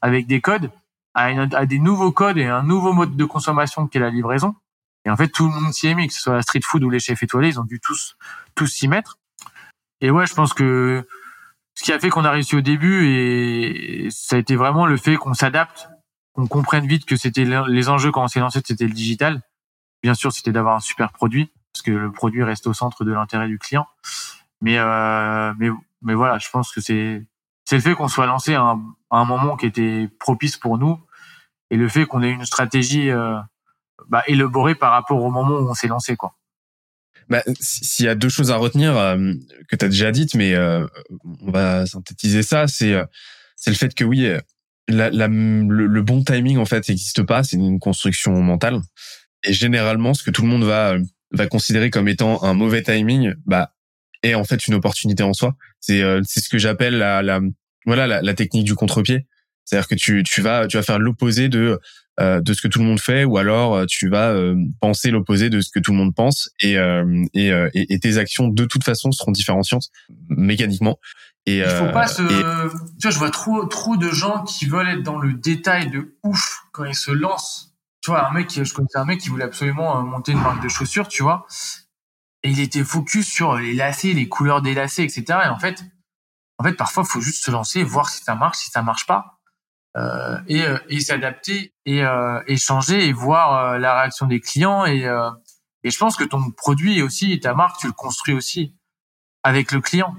avec 0.00 0.26
des 0.26 0.40
codes, 0.40 0.70
à, 1.14 1.24
à 1.24 1.66
des 1.66 1.78
nouveaux 1.78 2.12
codes 2.12 2.38
et 2.38 2.46
un 2.46 2.62
nouveau 2.62 2.92
mode 2.92 3.16
de 3.16 3.24
consommation 3.24 3.86
qui 3.86 3.98
est 3.98 4.00
la 4.00 4.10
livraison. 4.10 4.54
Et 5.04 5.10
en 5.10 5.16
fait 5.16 5.28
tout 5.28 5.48
le 5.48 5.60
monde 5.60 5.72
s'y 5.72 5.88
est 5.88 5.94
mis, 5.94 6.08
que 6.08 6.14
ce 6.14 6.20
soit 6.20 6.34
la 6.34 6.42
street 6.42 6.60
food 6.62 6.84
ou 6.84 6.90
les 6.90 7.00
chefs 7.00 7.22
étoilés, 7.22 7.48
ils 7.48 7.60
ont 7.60 7.64
dû 7.64 7.80
tous 7.80 8.16
tous 8.54 8.66
s'y 8.66 8.88
mettre. 8.88 9.18
Et 10.00 10.10
ouais, 10.10 10.26
je 10.26 10.34
pense 10.34 10.52
que 10.52 11.06
ce 11.74 11.84
qui 11.84 11.92
a 11.92 11.98
fait 11.98 12.08
qu'on 12.08 12.24
a 12.24 12.30
réussi 12.30 12.56
au 12.56 12.60
début 12.60 13.06
et 13.08 14.08
ça 14.10 14.36
a 14.36 14.38
été 14.38 14.56
vraiment 14.56 14.86
le 14.86 14.96
fait 14.96 15.16
qu'on 15.16 15.34
s'adapte 15.34 15.88
qu'on 16.34 16.46
comprenne 16.48 16.86
vite 16.86 17.06
que 17.06 17.16
c'était 17.16 17.44
les 17.44 17.88
enjeux 17.88 18.10
quand 18.10 18.24
on 18.24 18.28
s'est 18.28 18.40
lancé, 18.40 18.60
c'était 18.64 18.86
le 18.86 18.92
digital. 18.92 19.40
Bien 20.02 20.14
sûr, 20.14 20.32
c'était 20.32 20.52
d'avoir 20.52 20.76
un 20.76 20.80
super 20.80 21.12
produit 21.12 21.50
parce 21.72 21.82
que 21.82 21.92
le 21.92 22.12
produit 22.12 22.42
reste 22.42 22.66
au 22.66 22.74
centre 22.74 23.04
de 23.04 23.12
l'intérêt 23.12 23.48
du 23.48 23.58
client. 23.58 23.86
Mais 24.60 24.78
euh, 24.78 25.54
mais 25.58 25.70
mais 26.02 26.14
voilà, 26.14 26.38
je 26.38 26.50
pense 26.50 26.72
que 26.72 26.80
c'est 26.80 27.24
c'est 27.64 27.76
le 27.76 27.82
fait 27.82 27.94
qu'on 27.94 28.08
soit 28.08 28.26
lancé 28.26 28.54
à 28.54 28.62
un, 28.62 28.82
à 29.10 29.18
un, 29.18 29.24
moment 29.24 29.56
qui 29.56 29.66
était 29.66 30.08
propice 30.18 30.56
pour 30.56 30.76
nous 30.76 31.00
et 31.70 31.76
le 31.76 31.88
fait 31.88 32.04
qu'on 32.04 32.22
ait 32.22 32.30
une 32.30 32.44
stratégie 32.44 33.10
euh, 33.10 33.38
bah, 34.08 34.22
élaborée 34.26 34.74
par 34.74 34.92
rapport 34.92 35.22
au 35.22 35.30
moment 35.30 35.56
où 35.58 35.68
on 35.70 35.74
s'est 35.74 35.88
lancé 35.88 36.16
quoi. 36.16 36.34
Bah, 37.28 37.42
s'il 37.58 38.04
y 38.04 38.08
a 38.08 38.14
deux 38.14 38.28
choses 38.28 38.50
à 38.50 38.56
retenir 38.56 38.96
euh, 38.96 39.32
que 39.68 39.76
tu 39.76 39.84
as 39.84 39.88
déjà 39.88 40.12
dites, 40.12 40.34
mais 40.34 40.54
euh, 40.54 40.86
on 41.40 41.50
va 41.50 41.86
synthétiser 41.86 42.42
ça, 42.42 42.66
c'est 42.66 42.92
euh, 42.92 43.04
c'est 43.56 43.70
le 43.70 43.76
fait 43.76 43.94
que 43.94 44.04
oui, 44.04 44.28
la, 44.88 45.08
la, 45.10 45.26
le, 45.28 46.02
bon 46.02 46.22
timing 46.22 46.58
en 46.58 46.66
fait 46.66 46.86
n'existe 46.88 47.22
pas, 47.22 47.42
c'est 47.42 47.56
une 47.56 47.78
construction 47.78 48.42
mentale. 48.42 48.80
Et 49.44 49.54
généralement, 49.54 50.12
ce 50.12 50.22
que 50.22 50.30
tout 50.30 50.42
le 50.42 50.48
monde 50.48 50.64
va 50.64 50.96
va 51.32 51.46
considérer 51.46 51.90
comme 51.90 52.08
étant 52.08 52.42
un 52.42 52.54
mauvais 52.54 52.82
timing, 52.82 53.34
bah 53.46 53.74
est 54.22 54.34
en 54.34 54.44
fait 54.44 54.66
une 54.66 54.74
opportunité 54.74 55.22
en 55.22 55.32
soi. 55.32 55.56
C'est 55.80 56.02
euh, 56.02 56.20
c'est 56.24 56.40
ce 56.40 56.48
que 56.48 56.58
j'appelle 56.58 56.98
la, 56.98 57.22
la 57.22 57.40
voilà 57.86 58.22
la 58.22 58.34
technique 58.34 58.64
du 58.64 58.74
contre-pied. 58.74 59.26
C'est-à-dire 59.64 59.88
que 59.88 59.94
tu 59.94 60.22
tu 60.22 60.40
vas 60.40 60.66
tu 60.66 60.76
vas 60.76 60.82
faire 60.82 60.98
l'opposé 60.98 61.48
de 61.48 61.78
euh, 62.20 62.40
de 62.40 62.52
ce 62.52 62.62
que 62.62 62.68
tout 62.68 62.78
le 62.78 62.84
monde 62.84 63.00
fait 63.00 63.24
ou 63.24 63.38
alors 63.38 63.74
euh, 63.74 63.86
tu 63.86 64.08
vas 64.08 64.34
penser 64.80 65.10
l'opposé 65.10 65.50
de 65.50 65.60
ce 65.60 65.70
que 65.70 65.80
tout 65.80 65.92
le 65.92 65.98
monde 65.98 66.14
pense 66.14 66.50
et, 66.60 66.76
et, 67.34 67.52
et, 67.74 67.98
tes 67.98 68.18
actions 68.18 68.48
de 68.48 68.64
toute 68.64 68.84
façon 68.84 69.10
seront 69.12 69.32
différenciantes 69.32 69.88
mécaniquement 70.28 70.98
et, 71.46 71.58
il 71.58 71.68
faut 71.68 71.92
pas 71.92 72.04
euh, 72.20 72.70
se. 72.70 72.76
Tu 72.98 73.02
vois, 73.02 73.10
je 73.10 73.18
vois 73.18 73.30
trop 73.30 73.64
trop 73.66 73.96
de 73.96 74.08
gens 74.10 74.44
qui 74.44 74.66
veulent 74.66 74.88
être 74.88 75.02
dans 75.02 75.18
le 75.18 75.34
détail 75.34 75.90
de 75.90 76.16
ouf 76.22 76.64
quand 76.72 76.84
ils 76.84 76.94
se 76.94 77.10
lancent. 77.10 77.74
Tu 78.00 78.10
vois, 78.10 78.28
un 78.28 78.32
mec, 78.32 78.50
je 78.50 78.74
connaissais 78.74 78.98
un 78.98 79.04
mec 79.04 79.20
qui 79.20 79.28
voulait 79.28 79.44
absolument 79.44 79.98
euh, 79.98 80.02
monter 80.02 80.32
une 80.32 80.40
marque 80.40 80.62
de 80.62 80.68
chaussures, 80.68 81.08
tu 81.08 81.22
vois, 81.22 81.46
et 82.42 82.50
il 82.50 82.60
était 82.60 82.84
focus 82.84 83.26
sur 83.26 83.56
les 83.56 83.74
lacets, 83.74 84.12
les 84.12 84.28
couleurs 84.28 84.62
des 84.62 84.74
lacets, 84.74 85.04
etc. 85.04 85.24
Et 85.44 85.48
en 85.48 85.58
fait, 85.58 85.84
en 86.58 86.64
fait, 86.64 86.74
parfois, 86.74 87.04
il 87.06 87.10
faut 87.10 87.20
juste 87.20 87.44
se 87.44 87.50
lancer, 87.50 87.82
voir 87.82 88.08
si 88.08 88.22
ça 88.22 88.34
marche, 88.34 88.58
si 88.58 88.70
ça 88.70 88.82
marche 88.82 89.06
pas, 89.06 89.33
euh, 89.96 90.38
et, 90.48 90.62
euh, 90.64 90.76
et 90.88 90.98
s'adapter 90.98 91.72
et, 91.86 92.04
euh, 92.04 92.40
et 92.48 92.56
changer 92.56 93.06
et 93.06 93.12
voir 93.12 93.78
la 93.78 94.00
réaction 94.00 94.26
des 94.26 94.40
clients. 94.40 94.84
Et, 94.84 95.08
et 95.84 95.90
je 95.90 95.98
pense 95.98 96.16
que 96.16 96.24
ton 96.24 96.50
produit 96.50 97.02
aussi, 97.02 97.38
ta 97.40 97.54
marque, 97.54 97.78
tu 97.78 97.86
le 97.86 97.92
construis 97.92 98.34
aussi 98.34 98.74
avec 99.42 99.70
le 99.70 99.80
client. 99.80 100.16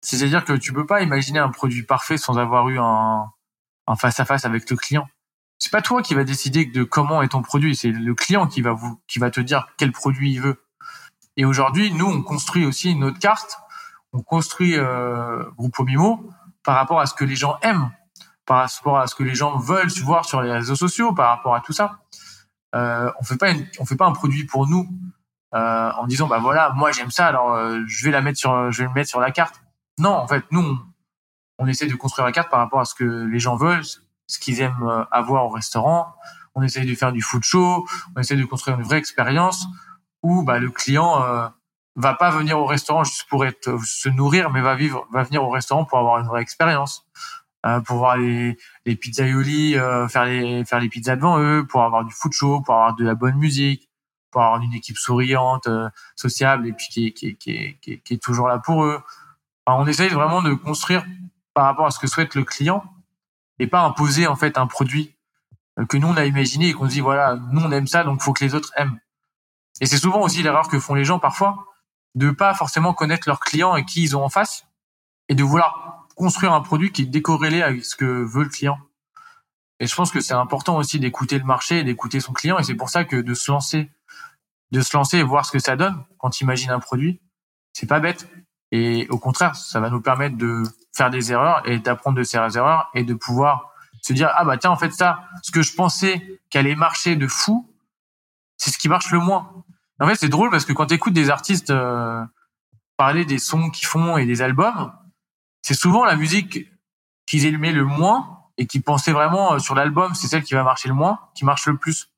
C'est-à-dire 0.00 0.44
que 0.44 0.52
tu 0.52 0.72
peux 0.72 0.86
pas 0.86 1.02
imaginer 1.02 1.38
un 1.38 1.48
produit 1.48 1.82
parfait 1.82 2.16
sans 2.16 2.38
avoir 2.38 2.68
eu 2.68 2.78
un, 2.78 3.30
face 3.98 4.20
à 4.20 4.24
face 4.24 4.44
avec 4.44 4.70
le 4.70 4.76
client. 4.76 5.08
C'est 5.58 5.72
pas 5.72 5.82
toi 5.82 6.02
qui 6.02 6.14
va 6.14 6.24
décider 6.24 6.64
de 6.66 6.84
comment 6.84 7.22
est 7.22 7.28
ton 7.28 7.42
produit, 7.42 7.74
c'est 7.74 7.90
le 7.90 8.14
client 8.14 8.46
qui 8.46 8.60
va 8.60 8.72
vous, 8.72 9.00
qui 9.06 9.18
va 9.18 9.30
te 9.30 9.40
dire 9.40 9.68
quel 9.78 9.92
produit 9.92 10.32
il 10.32 10.40
veut. 10.40 10.62
Et 11.36 11.44
aujourd'hui, 11.44 11.92
nous, 11.92 12.06
on 12.06 12.22
construit 12.22 12.66
aussi 12.66 12.94
notre 12.94 13.18
carte, 13.18 13.58
on 14.12 14.22
construit 14.22 14.76
euh, 14.76 15.44
Groupe 15.56 15.78
Mimo 15.80 16.30
par 16.62 16.76
rapport 16.76 17.00
à 17.00 17.06
ce 17.06 17.14
que 17.14 17.24
les 17.24 17.36
gens 17.36 17.58
aiment, 17.62 17.90
par 18.46 18.68
rapport 18.68 18.98
à 18.98 19.06
ce 19.06 19.14
que 19.14 19.22
les 19.22 19.34
gens 19.34 19.56
veulent 19.58 19.88
voir 20.02 20.24
sur 20.24 20.42
les 20.42 20.52
réseaux 20.52 20.76
sociaux, 20.76 21.12
par 21.12 21.28
rapport 21.28 21.54
à 21.54 21.60
tout 21.60 21.72
ça. 21.72 22.00
Euh, 22.74 23.10
on 23.20 23.24
fait 23.24 23.36
pas, 23.36 23.52
on 23.78 23.86
fait 23.86 23.96
pas 23.96 24.06
un 24.06 24.12
produit 24.12 24.44
pour 24.44 24.66
nous 24.68 24.88
euh, 25.54 25.90
en 25.92 26.06
disant 26.06 26.26
bah 26.26 26.38
voilà, 26.38 26.72
moi 26.74 26.90
j'aime 26.90 27.12
ça, 27.12 27.26
alors 27.26 27.52
euh, 27.52 27.80
je 27.86 28.04
vais 28.04 28.10
la 28.10 28.20
mettre 28.20 28.38
sur, 28.38 28.72
je 28.72 28.82
vais 28.82 28.88
le 28.88 28.94
mettre 28.94 29.08
sur 29.08 29.20
la 29.20 29.30
carte. 29.30 29.62
Non, 29.98 30.10
en 30.10 30.26
fait, 30.26 30.44
nous, 30.50 30.78
on, 31.58 31.66
essaie 31.68 31.86
de 31.86 31.94
construire 31.94 32.26
la 32.26 32.32
carte 32.32 32.50
par 32.50 32.58
rapport 32.58 32.80
à 32.80 32.84
ce 32.84 32.94
que 32.94 33.04
les 33.04 33.38
gens 33.38 33.54
veulent, 33.54 33.84
ce 34.26 34.38
qu'ils 34.38 34.60
aiment 34.60 34.82
euh, 34.82 35.04
avoir 35.12 35.44
au 35.44 35.50
restaurant. 35.50 36.14
On 36.56 36.62
essaie 36.62 36.84
de 36.84 36.94
faire 36.94 37.12
du 37.12 37.22
food 37.22 37.44
show, 37.44 37.86
on 38.16 38.20
essaie 38.20 38.36
de 38.36 38.44
construire 38.44 38.78
une 38.78 38.84
vraie 38.84 38.98
expérience 38.98 39.66
où 40.22 40.42
bah, 40.42 40.58
le 40.58 40.70
client 40.70 41.22
euh, 41.22 41.48
va 41.94 42.14
pas 42.14 42.30
venir 42.30 42.58
au 42.58 42.66
restaurant 42.66 43.04
juste 43.04 43.26
pour 43.28 43.44
être 43.44 43.78
se 43.84 44.08
nourrir, 44.08 44.50
mais 44.50 44.60
va 44.60 44.74
vivre, 44.74 45.06
va 45.12 45.22
venir 45.22 45.44
au 45.44 45.50
restaurant 45.50 45.84
pour 45.84 45.98
avoir 45.98 46.18
une 46.18 46.26
vraie 46.26 46.42
expérience. 46.42 47.06
Euh, 47.64 47.80
pour 47.80 47.96
voir 47.96 48.18
les, 48.18 48.58
les 48.84 48.94
pizzaioli 48.94 49.76
euh, 49.76 50.06
faire 50.08 50.26
les 50.26 50.64
faire 50.66 50.80
les 50.80 50.88
pizzas 50.88 51.16
devant 51.16 51.38
eux, 51.38 51.66
pour 51.66 51.82
avoir 51.82 52.04
du 52.04 52.12
foot 52.12 52.32
show, 52.32 52.60
pour 52.60 52.74
avoir 52.74 52.94
de 52.94 53.04
la 53.04 53.14
bonne 53.14 53.36
musique, 53.36 53.88
pour 54.30 54.42
avoir 54.42 54.60
une 54.60 54.74
équipe 54.74 54.98
souriante, 54.98 55.66
euh, 55.66 55.88
sociable 56.14 56.68
et 56.68 56.72
puis 56.72 56.88
qui 56.90 57.06
est, 57.06 57.12
qui, 57.12 57.28
est, 57.28 57.34
qui, 57.34 57.50
est, 57.92 57.98
qui, 58.00 58.14
est, 58.14 58.22
toujours 58.22 58.48
là 58.48 58.58
pour 58.58 58.84
eux. 58.84 59.00
on 59.66 59.86
essaye 59.86 60.10
vraiment 60.10 60.42
de 60.42 60.52
construire 60.52 61.06
par 61.54 61.64
rapport 61.64 61.86
à 61.86 61.90
ce 61.90 61.98
que 61.98 62.06
souhaite 62.06 62.34
le 62.34 62.44
client 62.44 62.84
et 63.58 63.66
pas 63.66 63.80
imposer 63.80 64.26
en 64.26 64.36
fait 64.36 64.58
un 64.58 64.66
produit 64.66 65.14
que 65.88 65.96
nous 65.96 66.08
on 66.08 66.16
a 66.16 66.26
imaginé 66.26 66.68
et 66.68 66.72
qu'on 66.74 66.84
se 66.84 66.94
dit 66.94 67.00
voilà 67.00 67.36
nous 67.50 67.62
on 67.62 67.70
aime 67.72 67.86
ça 67.86 68.04
donc 68.04 68.20
faut 68.20 68.34
que 68.34 68.44
les 68.44 68.54
autres 68.54 68.72
aiment. 68.76 68.98
Et 69.80 69.86
c'est 69.86 69.98
souvent 69.98 70.20
aussi 70.20 70.42
l'erreur 70.42 70.68
que 70.68 70.78
font 70.78 70.94
les 70.94 71.04
gens 71.04 71.18
parfois 71.18 71.64
de 72.14 72.30
pas 72.30 72.52
forcément 72.54 72.92
connaître 72.92 73.26
leurs 73.26 73.40
clients 73.40 73.74
et 73.74 73.84
qui 73.84 74.02
ils 74.02 74.16
ont 74.16 74.22
en 74.22 74.28
face 74.28 74.66
et 75.28 75.34
de 75.34 75.42
vouloir 75.42 76.03
construire 76.14 76.52
un 76.52 76.60
produit 76.60 76.92
qui 76.92 77.02
est 77.02 77.06
décorrélé 77.06 77.62
avec 77.62 77.84
ce 77.84 77.96
que 77.96 78.04
veut 78.04 78.44
le 78.44 78.48
client. 78.48 78.78
Et 79.80 79.86
je 79.86 79.94
pense 79.94 80.10
que 80.10 80.20
c'est 80.20 80.34
important 80.34 80.76
aussi 80.76 81.00
d'écouter 81.00 81.38
le 81.38 81.44
marché 81.44 81.80
et 81.80 81.84
d'écouter 81.84 82.20
son 82.20 82.32
client. 82.32 82.58
Et 82.58 82.62
c'est 82.62 82.74
pour 82.74 82.90
ça 82.90 83.04
que 83.04 83.16
de 83.16 83.34
se 83.34 83.50
lancer, 83.50 83.90
de 84.70 84.80
se 84.80 84.96
lancer 84.96 85.18
et 85.18 85.22
voir 85.22 85.44
ce 85.44 85.52
que 85.52 85.58
ça 85.58 85.76
donne 85.76 86.04
quand 86.18 86.40
il 86.40 86.44
imagine 86.44 86.70
un 86.70 86.80
produit, 86.80 87.20
c'est 87.72 87.86
pas 87.86 88.00
bête. 88.00 88.28
Et 88.70 89.06
au 89.10 89.18
contraire, 89.18 89.54
ça 89.56 89.80
va 89.80 89.90
nous 89.90 90.00
permettre 90.00 90.36
de 90.36 90.62
faire 90.96 91.10
des 91.10 91.32
erreurs 91.32 91.68
et 91.68 91.78
d'apprendre 91.78 92.16
de 92.18 92.22
ces 92.22 92.36
erreurs 92.36 92.90
et 92.94 93.04
de 93.04 93.14
pouvoir 93.14 93.72
se 94.02 94.12
dire 94.12 94.30
ah 94.34 94.44
bah 94.44 94.58
tiens 94.58 94.70
en 94.70 94.76
fait 94.76 94.92
ça, 94.92 95.24
ce 95.42 95.50
que 95.50 95.62
je 95.62 95.74
pensais 95.74 96.40
qu'allait 96.50 96.74
marcher 96.74 97.16
de 97.16 97.26
fou, 97.26 97.70
c'est 98.56 98.70
ce 98.70 98.78
qui 98.78 98.88
marche 98.88 99.10
le 99.10 99.18
moins. 99.18 99.64
En 100.00 100.06
fait, 100.06 100.16
c'est 100.16 100.28
drôle 100.28 100.50
parce 100.50 100.64
que 100.64 100.72
quand 100.72 100.86
tu 100.86 100.94
écoutes 100.94 101.12
des 101.12 101.30
artistes 101.30 101.70
euh, 101.70 102.24
parler 102.96 103.24
des 103.24 103.38
sons 103.38 103.70
qu'ils 103.70 103.86
font 103.86 104.16
et 104.16 104.26
des 104.26 104.42
albums, 104.42 104.92
c'est 105.64 105.72
souvent 105.72 106.04
la 106.04 106.14
musique 106.14 106.68
qu'ils 107.26 107.46
aimaient 107.46 107.72
le 107.72 107.86
moins 107.86 108.42
et 108.58 108.66
qui 108.66 108.80
pensaient 108.80 109.12
vraiment 109.12 109.54
euh, 109.54 109.58
sur 109.58 109.74
l'album, 109.74 110.14
c'est 110.14 110.26
celle 110.26 110.42
qui 110.42 110.52
va 110.52 110.62
marcher 110.62 110.90
le 110.90 110.94
moins, 110.94 111.18
qui 111.34 111.46
marche 111.46 111.66
le 111.66 111.78
plus. 111.78 112.10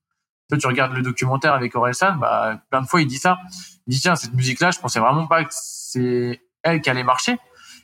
Toi, 0.49 0.59
tu 0.59 0.67
regardes 0.67 0.93
le 0.95 1.03
documentaire 1.03 1.55
avec 1.55 1.77
Orelsan, 1.77 2.17
bah, 2.17 2.61
plein 2.71 2.83
de 2.83 2.89
fois, 2.89 3.01
il 3.01 3.07
dit 3.07 3.19
ça. 3.19 3.39
Il 3.87 3.95
dit, 3.95 4.01
tiens, 4.01 4.17
cette 4.17 4.35
musique-là, 4.35 4.73
je 4.73 4.81
pensais 4.81 4.99
vraiment 4.99 5.29
pas 5.29 5.45
que 5.45 5.53
c'est 5.53 6.43
elle 6.65 6.81
qui 6.81 6.91
allait 6.91 7.05
marcher. 7.05 7.39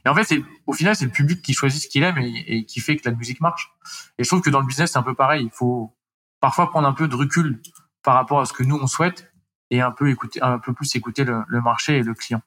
Et 0.05 0.09
en 0.09 0.17
fait, 0.17 0.25
c'est, 0.25 0.43
au 0.67 0.73
final, 0.73 0.97
c'est 0.97 1.05
le 1.05 1.13
public 1.13 1.43
qui 1.43 1.55
choisit 1.55 1.81
ce 1.81 1.87
qu'il 1.87 2.03
aime 2.03 2.19
et, 2.19 2.65
qui 2.67 2.81
fait 2.81 2.97
que 2.97 3.09
la 3.09 3.15
musique 3.15 3.41
marche. 3.41 3.71
Et 4.19 4.25
je 4.25 4.29
trouve 4.29 4.41
que 4.41 4.51
dans 4.51 4.61
le 4.61 4.67
business, 4.67 4.91
c'est 4.91 4.99
un 4.99 5.05
peu 5.05 5.15
pareil. 5.15 5.45
Il 5.45 5.53
faut 5.53 5.97
parfois 6.41 6.71
prendre 6.71 6.89
un 6.89 6.93
peu 6.93 7.07
de 7.07 7.15
recul 7.15 7.63
par 8.03 8.15
rapport 8.15 8.41
à 8.41 8.47
ce 8.47 8.53
que 8.53 8.65
nous, 8.65 8.81
on 8.83 8.89
souhaite 8.89 9.33
et 9.71 9.81
un 9.81 9.93
peu 9.93 10.11
écouter, 10.11 10.43
un 10.43 10.59
peu 10.59 10.73
plus 10.73 10.93
écouter 10.97 11.25
le 11.25 11.61
marché 11.61 11.99
et 11.99 12.03
le 12.03 12.15
client. 12.15 12.43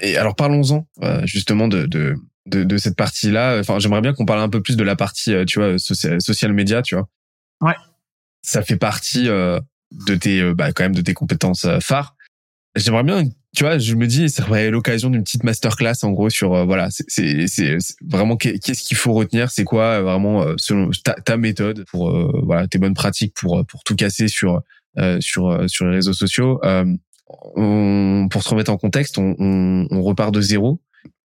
Et 0.00 0.16
alors 0.16 0.34
parlons-en 0.34 0.86
euh, 1.02 1.22
justement 1.24 1.68
de, 1.68 1.86
de, 1.86 2.14
de, 2.46 2.64
de 2.64 2.76
cette 2.76 2.96
partie-là. 2.96 3.58
Enfin, 3.58 3.78
j'aimerais 3.78 4.00
bien 4.00 4.12
qu'on 4.12 4.26
parle 4.26 4.40
un 4.40 4.48
peu 4.48 4.62
plus 4.62 4.76
de 4.76 4.84
la 4.84 4.96
partie, 4.96 5.34
euh, 5.34 5.44
tu 5.44 5.58
vois, 5.58 5.78
social, 5.78 6.20
social 6.20 6.52
media, 6.52 6.82
tu 6.82 6.94
vois. 6.94 7.08
Ouais. 7.60 7.76
Ça 8.42 8.62
fait 8.62 8.76
partie 8.76 9.28
euh, 9.28 9.60
de 9.92 10.14
tes, 10.14 10.54
bah, 10.54 10.72
quand 10.72 10.84
même, 10.84 10.94
de 10.94 11.02
tes 11.02 11.14
compétences 11.14 11.66
phares. 11.80 12.16
J'aimerais 12.76 13.02
bien, 13.02 13.24
tu 13.54 13.64
vois, 13.64 13.78
je 13.78 13.94
me 13.94 14.06
dis, 14.06 14.28
ça 14.30 14.44
serait 14.44 14.70
l'occasion 14.70 15.10
d'une 15.10 15.24
petite 15.24 15.42
masterclass 15.42 16.04
en 16.04 16.12
gros 16.12 16.30
sur, 16.30 16.64
voilà, 16.66 16.88
c'est, 16.90 17.46
c'est, 17.48 17.78
vraiment 18.08 18.36
qu'est-ce 18.36 18.84
qu'il 18.84 18.96
faut 18.96 19.12
retenir, 19.12 19.50
c'est 19.50 19.64
quoi 19.64 20.00
vraiment 20.00 20.46
selon 20.56 20.88
ta, 21.04 21.14
ta 21.14 21.36
méthode 21.36 21.84
pour, 21.90 22.12
voilà, 22.44 22.68
tes 22.68 22.78
bonnes 22.78 22.94
pratiques 22.94 23.34
pour 23.34 23.66
pour 23.66 23.82
tout 23.82 23.96
casser 23.96 24.28
sur 24.28 24.62
sur 25.18 25.68
sur 25.68 25.86
les 25.86 25.96
réseaux 25.96 26.12
sociaux 26.12 26.60
on, 27.54 28.28
pour 28.30 28.42
se 28.42 28.48
remettre 28.48 28.70
en 28.70 28.76
contexte, 28.76 29.18
on, 29.18 29.34
on, 29.38 29.86
on, 29.90 30.02
repart 30.02 30.32
de 30.32 30.40
zéro. 30.40 30.80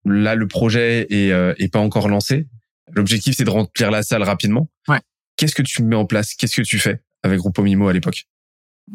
Là, 0.06 0.36
le 0.36 0.48
projet 0.48 1.08
est, 1.10 1.32
euh, 1.32 1.54
est 1.58 1.72
pas 1.72 1.80
encore 1.80 2.08
lancé. 2.08 2.48
L'objectif, 2.92 3.36
c'est 3.38 3.46
de 3.46 3.50
remplir 3.50 3.92
la 3.92 4.04
salle 4.04 4.24
rapidement. 4.24 4.70
Ouais. 4.88 5.00
Qu'est-ce 5.38 5.56
que 5.56 5.62
tu 5.62 5.84
mets 5.84 5.96
en 5.96 6.06
place? 6.06 6.36
Qu'est-ce 6.36 6.58
que 6.58 6.62
tu 6.62 6.80
fais 6.80 7.02
avec 7.24 7.40
Grupo 7.40 7.64
Mimo 7.64 7.88
à 7.88 7.94
l'époque? 7.94 8.26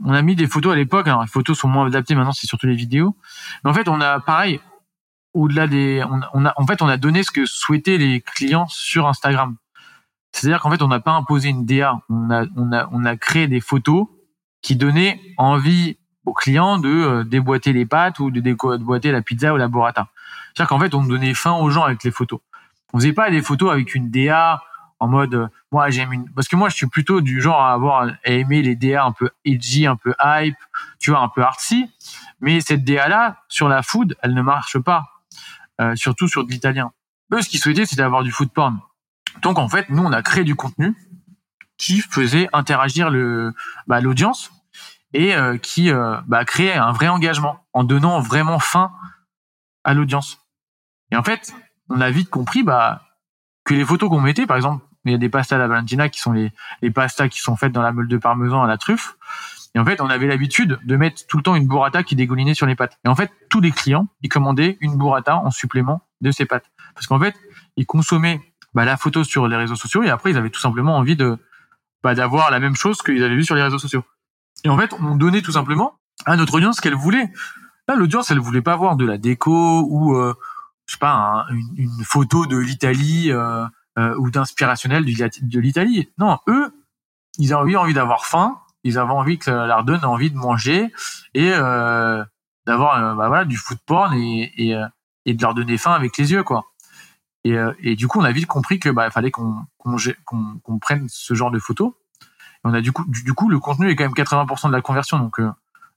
On 0.05 0.13
a 0.13 0.21
mis 0.23 0.37
des 0.37 0.47
photos 0.47 0.73
à 0.73 0.77
l'époque. 0.77 1.07
Alors, 1.09 1.23
les 1.23 1.29
photos 1.29 1.59
sont 1.59 1.69
moins 1.69 1.87
adaptées 1.87 2.15
maintenant, 2.15 2.33
c'est 2.33 2.47
surtout 2.47 2.67
les 2.67 2.77
vidéos. 2.77 3.17
Mais 3.65 3.71
en 3.71 3.75
fait, 3.75 3.89
on 3.89 4.01
a 4.01 4.21
pareil. 4.21 4.61
Au-delà 5.35 5.67
des, 5.67 6.03
on 6.11 6.21
on 6.35 6.47
a, 6.47 6.53
en 6.57 6.67
fait, 6.67 6.83
on 6.83 6.89
a 6.89 6.97
donné 6.97 7.23
ce 7.23 7.31
que 7.31 7.47
souhaitaient 7.47 7.99
les 7.99 8.21
clients 8.21 8.67
sur 8.69 9.07
Instagram. 9.07 9.57
C'est-à-dire 10.33 10.61
qu'en 10.61 10.71
fait, 10.71 10.83
on 10.83 10.89
n'a 10.89 11.01
pas 11.01 11.13
imposé 11.13 11.49
une 11.49 11.65
DA. 11.65 12.01
On 12.09 12.31
a, 12.31 12.45
on 12.57 12.73
a, 12.73 12.89
on 12.93 13.05
a 13.05 13.17
créé 13.17 13.47
des 13.47 13.61
photos 13.61 14.07
qui 14.63 14.77
donnaient 14.77 15.21
envie 15.37 15.99
aux 16.29 16.35
clients 16.35 16.79
de 16.79 16.89
euh, 16.89 17.25
déboîter 17.25 17.73
les 17.73 17.87
pâtes 17.87 18.19
ou 18.21 18.31
de 18.31 18.41
déboîter 18.41 19.11
la 19.11 19.23
pizza 19.23 19.53
ou 19.53 19.57
la 19.57 19.69
burrata. 19.69 20.09
C'est-à-dire 20.55 20.69
qu'en 20.69 20.79
fait, 20.79 20.95
on 20.95 21.03
donnait 21.03 21.35
fin 21.35 21.53
aux 21.53 21.71
gens 21.71 21.85
avec 21.85 22.05
les 22.05 22.11
photos. 22.11 22.41
On 22.93 22.99
faisait 22.99 23.13
pas 23.13 23.31
des 23.31 23.43
photos 23.43 23.71
avec 23.73 23.95
une 23.95 24.11
DA 24.11 24.63
en 25.01 25.09
mode 25.09 25.35
euh, 25.35 25.49
moi 25.71 25.91
j'aime 25.91 26.13
une 26.13 26.29
parce 26.33 26.49
que 26.49 26.57
moi 26.57 26.69
je 26.69 26.75
suis 26.75 26.87
plutôt 26.87 27.21
du 27.21 27.41
genre 27.41 27.61
à 27.61 27.73
avoir 27.73 28.03
à 28.03 28.31
aimer 28.31 28.63
les 28.63 28.75
DA 28.75 29.05
un 29.05 29.13
peu 29.13 29.31
edgy, 29.45 29.87
un 29.87 29.97
peu 29.97 30.15
hype, 30.23 30.57
tu 30.99 31.11
vois, 31.11 31.21
un 31.21 31.29
peu 31.29 31.43
artsy. 31.43 31.91
Mais 32.41 32.61
cette 32.61 32.85
DA 32.85 33.09
là 33.09 33.37
sur 33.49 33.69
la 33.69 33.83
food, 33.83 34.17
elle 34.23 34.35
ne 34.35 34.43
marche 34.43 34.79
pas, 34.79 35.05
euh, 35.81 35.95
surtout 35.97 36.29
sur 36.29 36.45
de 36.45 36.51
l'italien. 36.51 36.93
Eux, 37.33 37.43
ce 37.43 37.49
qu'ils 37.49 37.61
souhaitaient, 37.61 37.87
c'était 37.87 38.03
avoir 38.03 38.23
du 38.23 38.33
food 38.33 38.51
porn. 38.51 38.81
Donc 39.43 39.59
en 39.59 39.69
fait, 39.69 39.89
nous 39.91 40.03
on 40.03 40.13
a 40.13 40.23
créé 40.23 40.45
du 40.45 40.55
contenu 40.55 40.95
qui 41.77 42.01
faisait 42.01 42.49
interagir 42.53 43.11
le 43.11 43.55
bah, 43.87 44.01
l'audience 44.01 44.51
et 45.13 45.35
euh, 45.35 45.57
qui 45.57 45.91
euh, 45.91 46.17
bah, 46.27 46.45
crée 46.45 46.73
un 46.73 46.93
vrai 46.93 47.09
engagement 47.09 47.65
en 47.73 47.85
donnant 47.85 48.21
vraiment 48.21 48.59
fin 48.59 48.93
à 49.85 49.95
l'audience. 49.95 50.41
Et 51.11 51.17
en 51.17 51.23
fait, 51.23 51.55
on 51.89 52.01
a 52.01 52.11
vite 52.11 52.31
compris 52.31 52.63
bah, 52.63 53.03
que 53.65 53.75
les 53.75 53.85
photos 53.85 54.11
qu'on 54.11 54.21
mettait, 54.21 54.47
par 54.47 54.57
exemple, 54.57 54.85
il 55.05 55.13
y 55.13 55.15
a 55.15 55.19
des 55.19 55.29
pastas 55.29 55.57
à 55.57 55.59
la 55.59 55.69
Valentina 55.69 56.09
qui 56.09 56.21
sont 56.21 56.33
les, 56.33 56.53
les 56.83 56.91
pastas 56.91 57.29
qui 57.29 57.39
sont 57.39 57.57
faites 57.57 57.73
dans 57.73 57.83
la 57.83 57.93
meule 57.93 58.09
de 58.09 58.19
parmesan 58.19 58.63
à 58.63 58.67
la 58.67 58.77
truffe. 58.77 59.17
Et 59.75 59.79
en 59.79 59.85
fait, 59.85 60.01
on 60.01 60.11
avait 60.11 60.27
l'habitude 60.27 60.79
de 60.83 60.97
mettre 60.97 61.27
tout 61.27 61.37
le 61.37 61.43
temps 61.43 61.55
une 61.55 61.67
burrata 61.67 62.03
qui 62.03 62.17
dégoulinait 62.17 62.55
sur 62.55 62.67
les 62.67 62.75
pâtes. 62.75 62.99
Et 63.05 63.09
en 63.09 63.15
fait, 63.15 63.31
tous 63.49 63.61
les 63.61 63.71
clients, 63.71 64.09
ils 64.23 64.29
commandaient 64.29 64.77
une 64.81 64.97
burrata 64.97 65.37
en 65.37 65.51
supplément 65.51 66.03
de 66.21 66.31
ces 66.31 66.47
pâtes. 66.47 66.67
Parce 66.95 67.07
qu'en 67.07 67.21
fait, 67.21 67.35
ils 67.77 67.87
consommaient 67.87 68.41
bah, 68.75 68.85
la 68.85 68.97
photo 68.97 69.25
sur 69.25 69.49
les 69.49 69.57
réseaux 69.57 69.77
sociaux 69.77 70.03
et 70.03 70.11
après, 70.11 70.31
ils 70.31 70.37
avaient 70.37 70.51
tout 70.51 70.61
simplement 70.61 70.97
envie 70.97 71.17
de 71.17 71.39
bah, 72.03 72.15
d'avoir 72.15 72.51
la 72.51 72.61
même 72.61 72.77
chose 72.77 73.03
qu'ils 73.03 73.23
avaient 73.23 73.37
vu 73.37 73.45
sur 73.45 73.55
les 73.55 73.63
réseaux 73.63 73.79
sociaux. 73.79 74.05
Et 74.65 74.69
en 74.69 74.79
fait, 74.79 74.93
on 75.01 75.17
donnait 75.17 75.43
tout 75.43 75.53
simplement 75.53 75.99
à 76.27 76.37
notre 76.37 76.55
audience 76.55 76.77
ce 76.77 76.81
qu'elle 76.81 76.95
voulait. 76.95 77.31
Là, 77.87 77.95
l'audience, 77.95 78.31
elle 78.31 78.39
voulait 78.39 78.63
pas 78.63 78.77
voir 78.77 78.97
de 78.97 79.07
la 79.07 79.19
déco 79.19 79.87
ou, 79.89 80.15
euh, 80.17 80.35
je 80.87 80.95
sais 80.95 80.99
pas, 80.99 81.47
une, 81.77 82.05
photo 82.05 82.47
de 82.47 82.57
l'Italie 82.57 83.31
euh, 83.31 83.65
euh, 83.99 84.15
ou 84.19 84.31
d'inspirationnel 84.31 85.05
de 85.05 85.61
l'Italie. 85.61 86.11
Non, 86.19 86.39
eux, 86.49 86.73
ils 87.39 87.55
avaient 87.55 87.77
envie 87.77 87.95
d'avoir 87.95 88.27
faim, 88.27 88.59
ils 88.85 88.99
avaient 88.99 89.13
envie 89.13 89.39
que 89.39 89.51
leur 89.51 89.85
donne 89.85 90.05
envie 90.05 90.31
de 90.31 90.37
manger 90.37 90.93
et 91.35 91.53
euh, 91.53 92.25
d'avoir 92.67 93.17
bah, 93.17 93.29
voilà, 93.29 93.45
du 93.45 93.57
food 93.57 93.79
porn 93.87 94.13
et, 94.15 94.53
et, 94.57 94.77
et, 95.25 95.35
de 95.35 95.43
leur 95.43 95.55
donner 95.55 95.79
faim 95.79 95.93
avec 95.93 96.17
les 96.19 96.33
yeux, 96.33 96.43
quoi. 96.43 96.65
Et, 97.45 97.57
et 97.81 97.97
du 97.97 98.09
coup, 98.09 98.19
on 98.19 98.25
a 98.25 98.33
vite 98.33 98.47
compris 98.47 98.79
que 98.81 98.91
bah, 98.91 99.11
fallait 99.11 99.31
qu'on 99.31 99.65
qu'on 99.79 100.79
prenne 100.79 101.07
ce 101.09 101.33
genre 101.35 101.51
de 101.51 101.59
photos 101.59 101.95
on 102.69 102.75
a 102.75 102.81
du 102.81 102.93
coup, 102.93 103.05
du, 103.09 103.33
coup, 103.33 103.49
le 103.49 103.59
contenu 103.59 103.91
est 103.91 103.97
quand 103.97 104.05
même 104.05 104.13
80% 104.13 104.69
de 104.69 104.73
la 104.73 104.83
conversion, 104.83 105.19
donc 105.19 105.41
euh, 105.41 105.51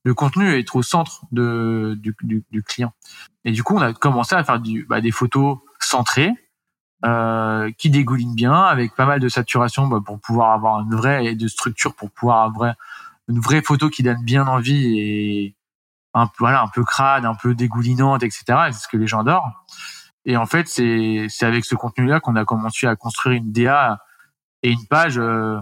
le 0.03 0.13
contenu 0.13 0.53
est 0.53 0.73
au 0.75 0.81
centre 0.81 1.21
de, 1.31 1.97
du, 1.99 2.15
du, 2.23 2.43
du, 2.51 2.63
client. 2.63 2.93
Et 3.45 3.51
du 3.51 3.63
coup, 3.63 3.75
on 3.75 3.81
a 3.81 3.93
commencé 3.93 4.35
à 4.35 4.43
faire 4.43 4.59
du, 4.59 4.85
bah, 4.89 5.01
des 5.01 5.11
photos 5.11 5.57
centrées, 5.79 6.31
euh, 7.03 7.71
qui 7.77 7.89
dégoulinent 7.89 8.35
bien, 8.35 8.53
avec 8.53 8.95
pas 8.95 9.05
mal 9.05 9.19
de 9.19 9.27
saturation 9.27 9.87
bah, 9.87 9.99
pour 10.05 10.19
pouvoir 10.19 10.51
avoir 10.51 10.81
une 10.81 10.95
vraie 10.95 11.33
de 11.33 11.47
structure 11.47 11.95
pour 11.95 12.11
pouvoir 12.11 12.43
avoir 12.43 12.75
une 13.27 13.39
vraie 13.39 13.63
photo 13.63 13.89
qui 13.89 14.03
donne 14.03 14.23
bien 14.23 14.45
envie 14.45 14.99
et 14.99 15.55
un 16.13 16.27
peu 16.27 16.33
voilà 16.39 16.61
un 16.61 16.67
peu 16.67 16.83
crade, 16.83 17.25
un 17.25 17.33
peu 17.33 17.55
dégoulinante, 17.55 18.21
etc. 18.21 18.43
C'est 18.71 18.83
ce 18.83 18.87
que 18.87 18.97
les 18.97 19.07
gens 19.07 19.21
adorent. 19.21 19.49
Et 20.25 20.37
en 20.37 20.45
fait, 20.45 20.67
c'est 20.67 21.25
c'est 21.29 21.45
avec 21.45 21.65
ce 21.65 21.75
contenu-là 21.75 22.19
qu'on 22.19 22.35
a 22.35 22.45
commencé 22.45 22.85
à 22.85 22.95
construire 22.95 23.37
une 23.37 23.51
DA 23.51 23.99
et 24.63 24.69
une 24.71 24.85
page 24.87 25.17
euh, 25.17 25.59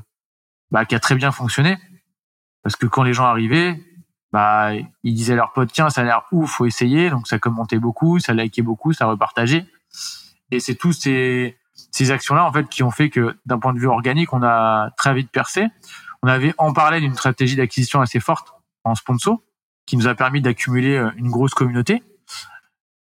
bah, 0.72 0.86
qui 0.86 0.96
a 0.96 1.00
très 1.00 1.16
bien 1.16 1.32
fonctionné. 1.32 1.78
Parce 2.64 2.76
que 2.76 2.86
quand 2.86 3.04
les 3.04 3.14
gens 3.14 3.26
arrivaient, 3.26 3.80
bah, 4.32 4.72
ils 5.04 5.14
disaient 5.14 5.34
à 5.34 5.38
leurs 5.38 5.54
potes, 5.54 5.72
tiens, 5.72 5.90
ça 5.90 6.02
a 6.02 6.04
l'air 6.04 6.24
ouf, 6.32 6.52
faut 6.52 6.66
essayer. 6.66 7.10
Donc 7.10 7.28
ça 7.28 7.40
commentait 7.40 7.80
beaucoup, 7.80 8.20
ça 8.20 8.34
likait 8.34 8.62
beaucoup, 8.62 8.94
ça 8.94 9.06
repartageait. 9.06 9.66
Et 10.52 10.60
c'est 10.60 10.76
tous 10.76 10.94
ces, 10.94 11.58
ces 11.92 12.12
actions-là, 12.12 12.46
en 12.46 12.52
fait, 12.52 12.68
qui 12.68 12.84
ont 12.84 12.92
fait 12.92 13.10
que 13.10 13.38
d'un 13.46 13.60
point 13.60 13.74
de 13.74 13.80
vue 13.80 13.88
organique, 13.88 14.34
on 14.34 14.44
a 14.44 14.92
très 14.98 15.14
vite 15.14 15.32
percé. 15.32 15.68
On 16.22 16.28
avait 16.28 16.54
en 16.58 16.74
parlé 16.74 17.00
d'une 17.00 17.16
stratégie 17.16 17.56
d'acquisition 17.56 18.02
assez 18.02 18.20
forte 18.20 18.54
en 18.84 18.96
sponsor, 18.96 19.40
qui 19.86 19.98
nous 19.98 20.08
a 20.08 20.16
permis 20.16 20.42
d'accumuler 20.42 20.96
euh, 20.98 21.12
une 21.18 21.30
grosse 21.30 21.54
communauté. 21.54 22.04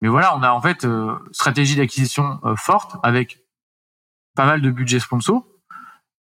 Mais 0.02 0.10
voilà, 0.10 0.36
on 0.38 0.44
a 0.44 0.52
en 0.52 0.62
fait 0.62 0.86
euh, 0.86 1.18
stratégie 1.32 1.76
d'acquisition 1.76 2.40
euh, 2.44 2.56
forte 2.56 2.98
avec 3.04 3.42
pas 4.36 4.46
mal 4.46 4.62
de 4.62 4.70
budget 4.70 5.00
sponsor 5.00 5.46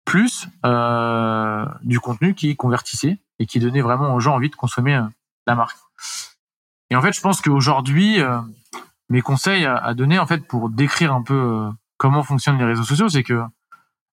plus 0.06 0.48
euh, 0.66 1.66
du 1.84 2.00
contenu 2.00 2.34
qui 2.34 2.56
convertissait 2.56 3.20
et 3.40 3.46
qui 3.46 3.60
donnait 3.60 3.82
vraiment 3.82 4.14
aux 4.14 4.20
gens 4.20 4.36
envie 4.36 4.50
de 4.50 4.56
consommer 4.56 4.96
euh, 4.96 5.04
la 5.48 5.56
marque. 5.56 5.78
Et 6.90 6.96
en 6.96 7.02
fait, 7.02 7.14
je 7.14 7.22
pense 7.22 7.42
qu'aujourd'hui, 7.42 8.22
euh, 8.22 8.40
mes 9.10 9.22
conseils 9.22 9.66
à, 9.66 9.94
donner 9.94 10.20
en 10.20 10.28
fait 10.28 10.46
pour 10.48 10.70
décrire 10.70 11.14
un 11.14 11.24
peu 11.24 11.70
comment 11.98 12.24
fonctionnent 12.24 12.58
les 12.58 12.66
réseaux 12.66 12.84
sociaux, 12.84 13.10
c'est 13.10 13.24
que 13.24 13.42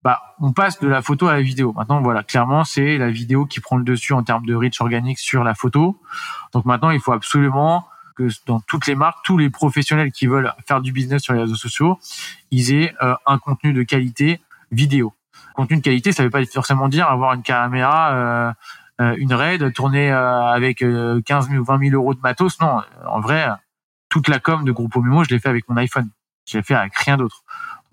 bah, 0.03 0.23
on 0.41 0.53
passe 0.53 0.81
de 0.81 0.89
la 0.89 1.03
photo 1.03 1.29
à 1.29 1.35
la 1.35 1.43
vidéo. 1.43 1.73
Maintenant, 1.75 2.01
voilà, 2.01 2.23
clairement, 2.23 2.65
c'est 2.65 2.97
la 2.97 3.11
vidéo 3.11 3.45
qui 3.45 3.61
prend 3.61 3.77
le 3.77 3.85
dessus 3.85 4.15
en 4.15 4.23
termes 4.23 4.47
de 4.47 4.55
reach 4.55 4.81
organique 4.81 5.19
sur 5.19 5.45
la 5.45 5.55
photo. 5.55 6.01
Donc 6.53 6.65
maintenant, 6.65 6.91
il 6.91 7.01
faut 7.01 7.13
absolument 7.13 7.87
que 8.17 8.29
dans 8.47 8.61
toutes 8.61 8.87
les 8.87 8.95
marques, 8.95 9.19
tous 9.25 9.37
les 9.37 9.51
professionnels 9.51 10.13
qui 10.13 10.27
veulent 10.27 10.53
faire 10.67 10.81
du 10.81 10.93
business 10.93 11.23
sur 11.23 11.35
les 11.35 11.41
réseaux 11.41 11.57
sociaux, 11.57 11.99
ils 12.51 12.73
aient 12.73 12.95
un 13.01 13.39
contenu 13.39 13.73
de 13.73 13.83
qualité 13.83 14.41
vidéo. 14.71 15.15
De 15.65 15.81
qualité, 15.81 16.13
ça 16.13 16.23
ne 16.23 16.29
veut 16.29 16.31
pas 16.31 16.45
forcément 16.45 16.89
dire 16.89 17.09
avoir 17.09 17.35
une 17.35 17.43
caméra, 17.43 18.13
euh, 18.13 18.53
euh 19.01 19.15
une 19.19 19.33
RAID, 19.33 19.73
tourner 19.73 20.11
avec 20.11 20.79
15 20.79 21.49
000 21.49 21.61
ou 21.61 21.65
20 21.65 21.79
000 21.91 21.95
euros 21.95 22.15
de 22.15 22.21
matos. 22.21 22.61
Non, 22.61 22.83
en 23.07 23.21
vrai, 23.21 23.49
toute 24.09 24.29
la 24.29 24.39
com 24.39 24.65
de 24.65 24.73
Groupe 24.73 24.97
Mimo, 24.97 25.25
je 25.25 25.31
l'ai 25.31 25.39
fait 25.39 25.49
avec 25.49 25.69
mon 25.69 25.77
iPhone. 25.77 26.11
Je 26.47 26.59
l'ai 26.59 26.63
fait 26.63 26.75
avec 26.75 26.97
rien 26.97 27.17
d'autre. 27.17 27.43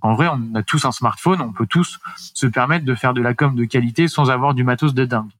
En 0.01 0.13
vrai, 0.13 0.27
on 0.27 0.55
a 0.55 0.63
tous 0.63 0.85
un 0.85 0.91
smartphone, 0.91 1.41
on 1.41 1.51
peut 1.51 1.65
tous 1.65 1.99
se 2.15 2.45
permettre 2.45 2.85
de 2.85 2.95
faire 2.95 3.13
de 3.13 3.21
la 3.21 3.33
com 3.33 3.55
de 3.55 3.65
qualité 3.65 4.07
sans 4.07 4.29
avoir 4.29 4.53
du 4.53 4.63
matos 4.63 4.93
de 4.93 5.05
dingue. 5.05 5.31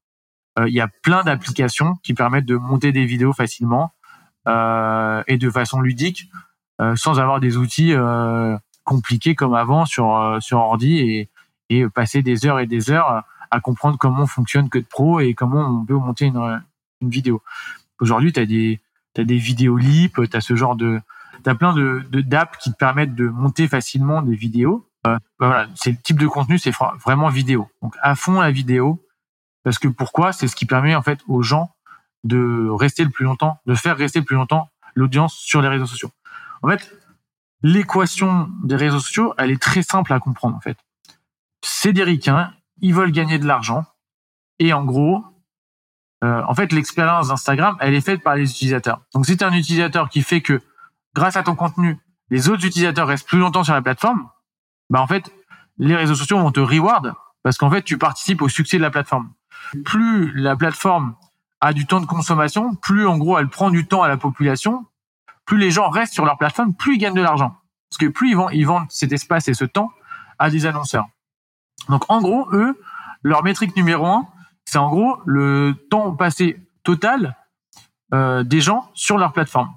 Euh, 0.58 0.68
il 0.68 0.74
y 0.74 0.82
a 0.82 0.88
plein 0.88 1.24
d'applications 1.24 1.96
qui 2.04 2.14
permettent 2.14 2.46
de 2.46 2.56
monter 2.56 2.92
des 2.92 3.06
vidéos 3.06 3.34
facilement 3.34 3.94
euh, 4.48 5.24
et 5.28 5.38
de 5.38 5.50
façon 5.50 5.82
ludique, 5.82 6.30
euh, 6.82 6.96
sans 6.96 7.20
avoir 7.20 7.40
des 7.40 7.58
outils 7.58 7.94
compliqués 8.84 9.36
comme 9.36 9.54
avant 9.54 9.86
sur 9.86 10.38
sur 10.40 10.60
ordi 10.60 11.00
et, 11.00 11.30
et 11.70 11.88
passer 11.90 12.22
des 12.22 12.46
heures 12.46 12.60
et 12.60 12.68
des 12.68 12.92
heures 12.92 13.24
à 13.52 13.60
comprendre 13.60 13.98
comment 13.98 14.26
fonctionne 14.26 14.70
Code 14.70 14.88
Pro 14.88 15.20
et 15.20 15.34
comment 15.34 15.62
on 15.62 15.86
peut 15.86 15.94
monter 15.96 16.26
une, 16.26 16.62
une 17.02 17.10
vidéo. 17.10 17.42
Aujourd'hui, 18.00 18.34
tu 18.34 18.40
as 18.40 18.46
des 18.46 18.82
t'as 19.14 19.24
des 19.24 19.38
vidéos 19.38 19.78
lip, 19.78 20.20
tu 20.30 20.38
as 20.38 20.42
ce 20.42 20.56
genre 20.56 20.76
de 20.76 21.00
tu 21.44 21.50
as 21.50 21.56
plein 21.56 21.74
de 21.74 22.04
d'apps 22.22 22.58
qui 22.58 22.72
te 22.72 22.78
permettent 22.78 23.16
de 23.16 23.28
monter 23.28 23.68
facilement 23.68 24.22
des 24.22 24.36
vidéos. 24.36 24.88
Euh, 25.06 25.18
bah 25.40 25.48
voilà, 25.48 25.68
c'est 25.76 25.92
le 25.92 25.98
type 25.98 26.20
de 26.20 26.28
contenu, 26.28 26.60
c'est 26.60 26.74
vraiment 27.04 27.30
vidéo. 27.30 27.70
Donc 27.82 27.96
à 28.02 28.16
fond 28.16 28.42
la 28.42 28.52
vidéo, 28.52 29.04
parce 29.64 29.80
que 29.80 29.88
pourquoi? 29.88 30.34
C'est 30.34 30.48
ce 30.48 30.56
qui 30.56 30.66
permet 30.66 30.96
en 30.96 31.02
fait 31.02 31.20
aux 31.28 31.42
gens 31.42 31.72
de 32.24 32.70
rester 32.70 33.04
le 33.04 33.10
plus 33.10 33.26
longtemps, 33.26 33.60
de 33.66 33.76
faire 33.76 33.98
rester 33.98 34.20
le 34.20 34.26
plus 34.26 34.36
longtemps 34.36 34.70
l'audience 34.96 35.36
sur 35.36 35.62
les 35.62 35.68
réseaux 35.68 35.86
sociaux. 35.86 36.12
En 36.62 36.70
fait, 36.70 36.92
l'équation 37.62 38.50
des 38.64 38.76
réseaux 38.76 39.00
sociaux, 39.00 39.34
elle 39.38 39.52
est 39.52 39.62
très 39.62 39.84
simple 39.84 40.12
à 40.14 40.20
comprendre 40.20 40.56
en 40.56 40.60
fait. 40.60 40.78
C'est 41.70 41.92
des 41.92 42.04
ricains, 42.04 42.54
ils 42.80 42.94
veulent 42.94 43.12
gagner 43.12 43.40
de 43.40 43.46
l'argent, 43.46 43.84
et 44.58 44.72
en 44.72 44.86
gros, 44.86 45.22
euh, 46.24 46.42
en 46.48 46.56
fait, 46.56 46.72
l'expérience 46.72 47.28
d'Instagram, 47.28 47.76
elle 47.82 47.94
est 47.94 48.00
faite 48.02 48.24
par 48.24 48.36
les 48.36 48.50
utilisateurs. 48.50 49.02
Donc, 49.14 49.26
si 49.26 49.36
tu 49.36 49.44
un 49.44 49.52
utilisateur 49.52 50.08
qui 50.08 50.22
fait 50.22 50.40
que 50.40 50.62
grâce 51.14 51.36
à 51.36 51.44
ton 51.44 51.56
contenu, 51.56 52.00
les 52.30 52.48
autres 52.48 52.66
utilisateurs 52.66 53.06
restent 53.06 53.28
plus 53.28 53.40
longtemps 53.40 53.66
sur 53.66 53.74
la 53.74 53.82
plateforme, 53.82 54.30
bah 54.90 55.02
en 55.02 55.08
fait, 55.08 55.30
les 55.78 55.98
réseaux 55.98 56.16
sociaux 56.16 56.40
vont 56.40 56.54
te 56.54 56.62
reward 56.62 57.14
parce 57.44 57.58
qu'en 57.58 57.70
fait, 57.70 57.84
tu 57.84 57.98
participes 57.98 58.42
au 58.42 58.48
succès 58.48 58.78
de 58.78 58.82
la 58.82 58.90
plateforme. 58.90 59.34
Plus 59.84 60.34
la 60.36 60.56
plateforme 60.56 61.16
a 61.60 61.74
du 61.74 61.86
temps 61.86 62.00
de 62.00 62.06
consommation, 62.06 62.76
plus 62.76 63.06
en 63.06 63.18
gros 63.18 63.38
elle 63.40 63.50
prend 63.50 63.72
du 63.72 63.88
temps 63.88 64.04
à 64.04 64.08
la 64.08 64.16
population, 64.16 64.86
plus 65.46 65.58
les 65.58 65.72
gens 65.72 65.90
restent 65.90 66.14
sur 66.14 66.24
leur 66.24 66.38
plateforme, 66.38 66.74
plus 66.74 66.96
ils 66.96 67.00
gagnent 67.00 67.14
de 67.14 67.22
l'argent. 67.22 67.58
Parce 67.90 67.98
que 68.00 68.06
plus 68.06 68.30
ils, 68.30 68.38
vont, 68.38 68.50
ils 68.52 68.66
vendent 68.66 68.88
cet 68.90 69.12
espace 69.12 69.50
et 69.50 69.54
ce 69.54 69.66
temps 69.66 69.92
à 70.40 70.50
des 70.50 70.66
annonceurs. 70.66 71.08
Donc 71.90 72.04
en 72.10 72.22
gros, 72.22 72.48
eux, 72.54 72.80
leur 73.24 73.44
métrique 73.44 73.76
numéro 73.76 74.06
un, 74.06 74.28
c'est 74.66 74.78
en 74.78 74.90
gros 74.90 75.18
le 75.26 75.76
temps 75.90 76.14
passé 76.14 76.60
total 76.84 77.36
euh, 78.14 78.44
des 78.44 78.62
gens 78.62 78.90
sur 78.94 79.18
leur 79.18 79.34
plateforme. 79.34 79.74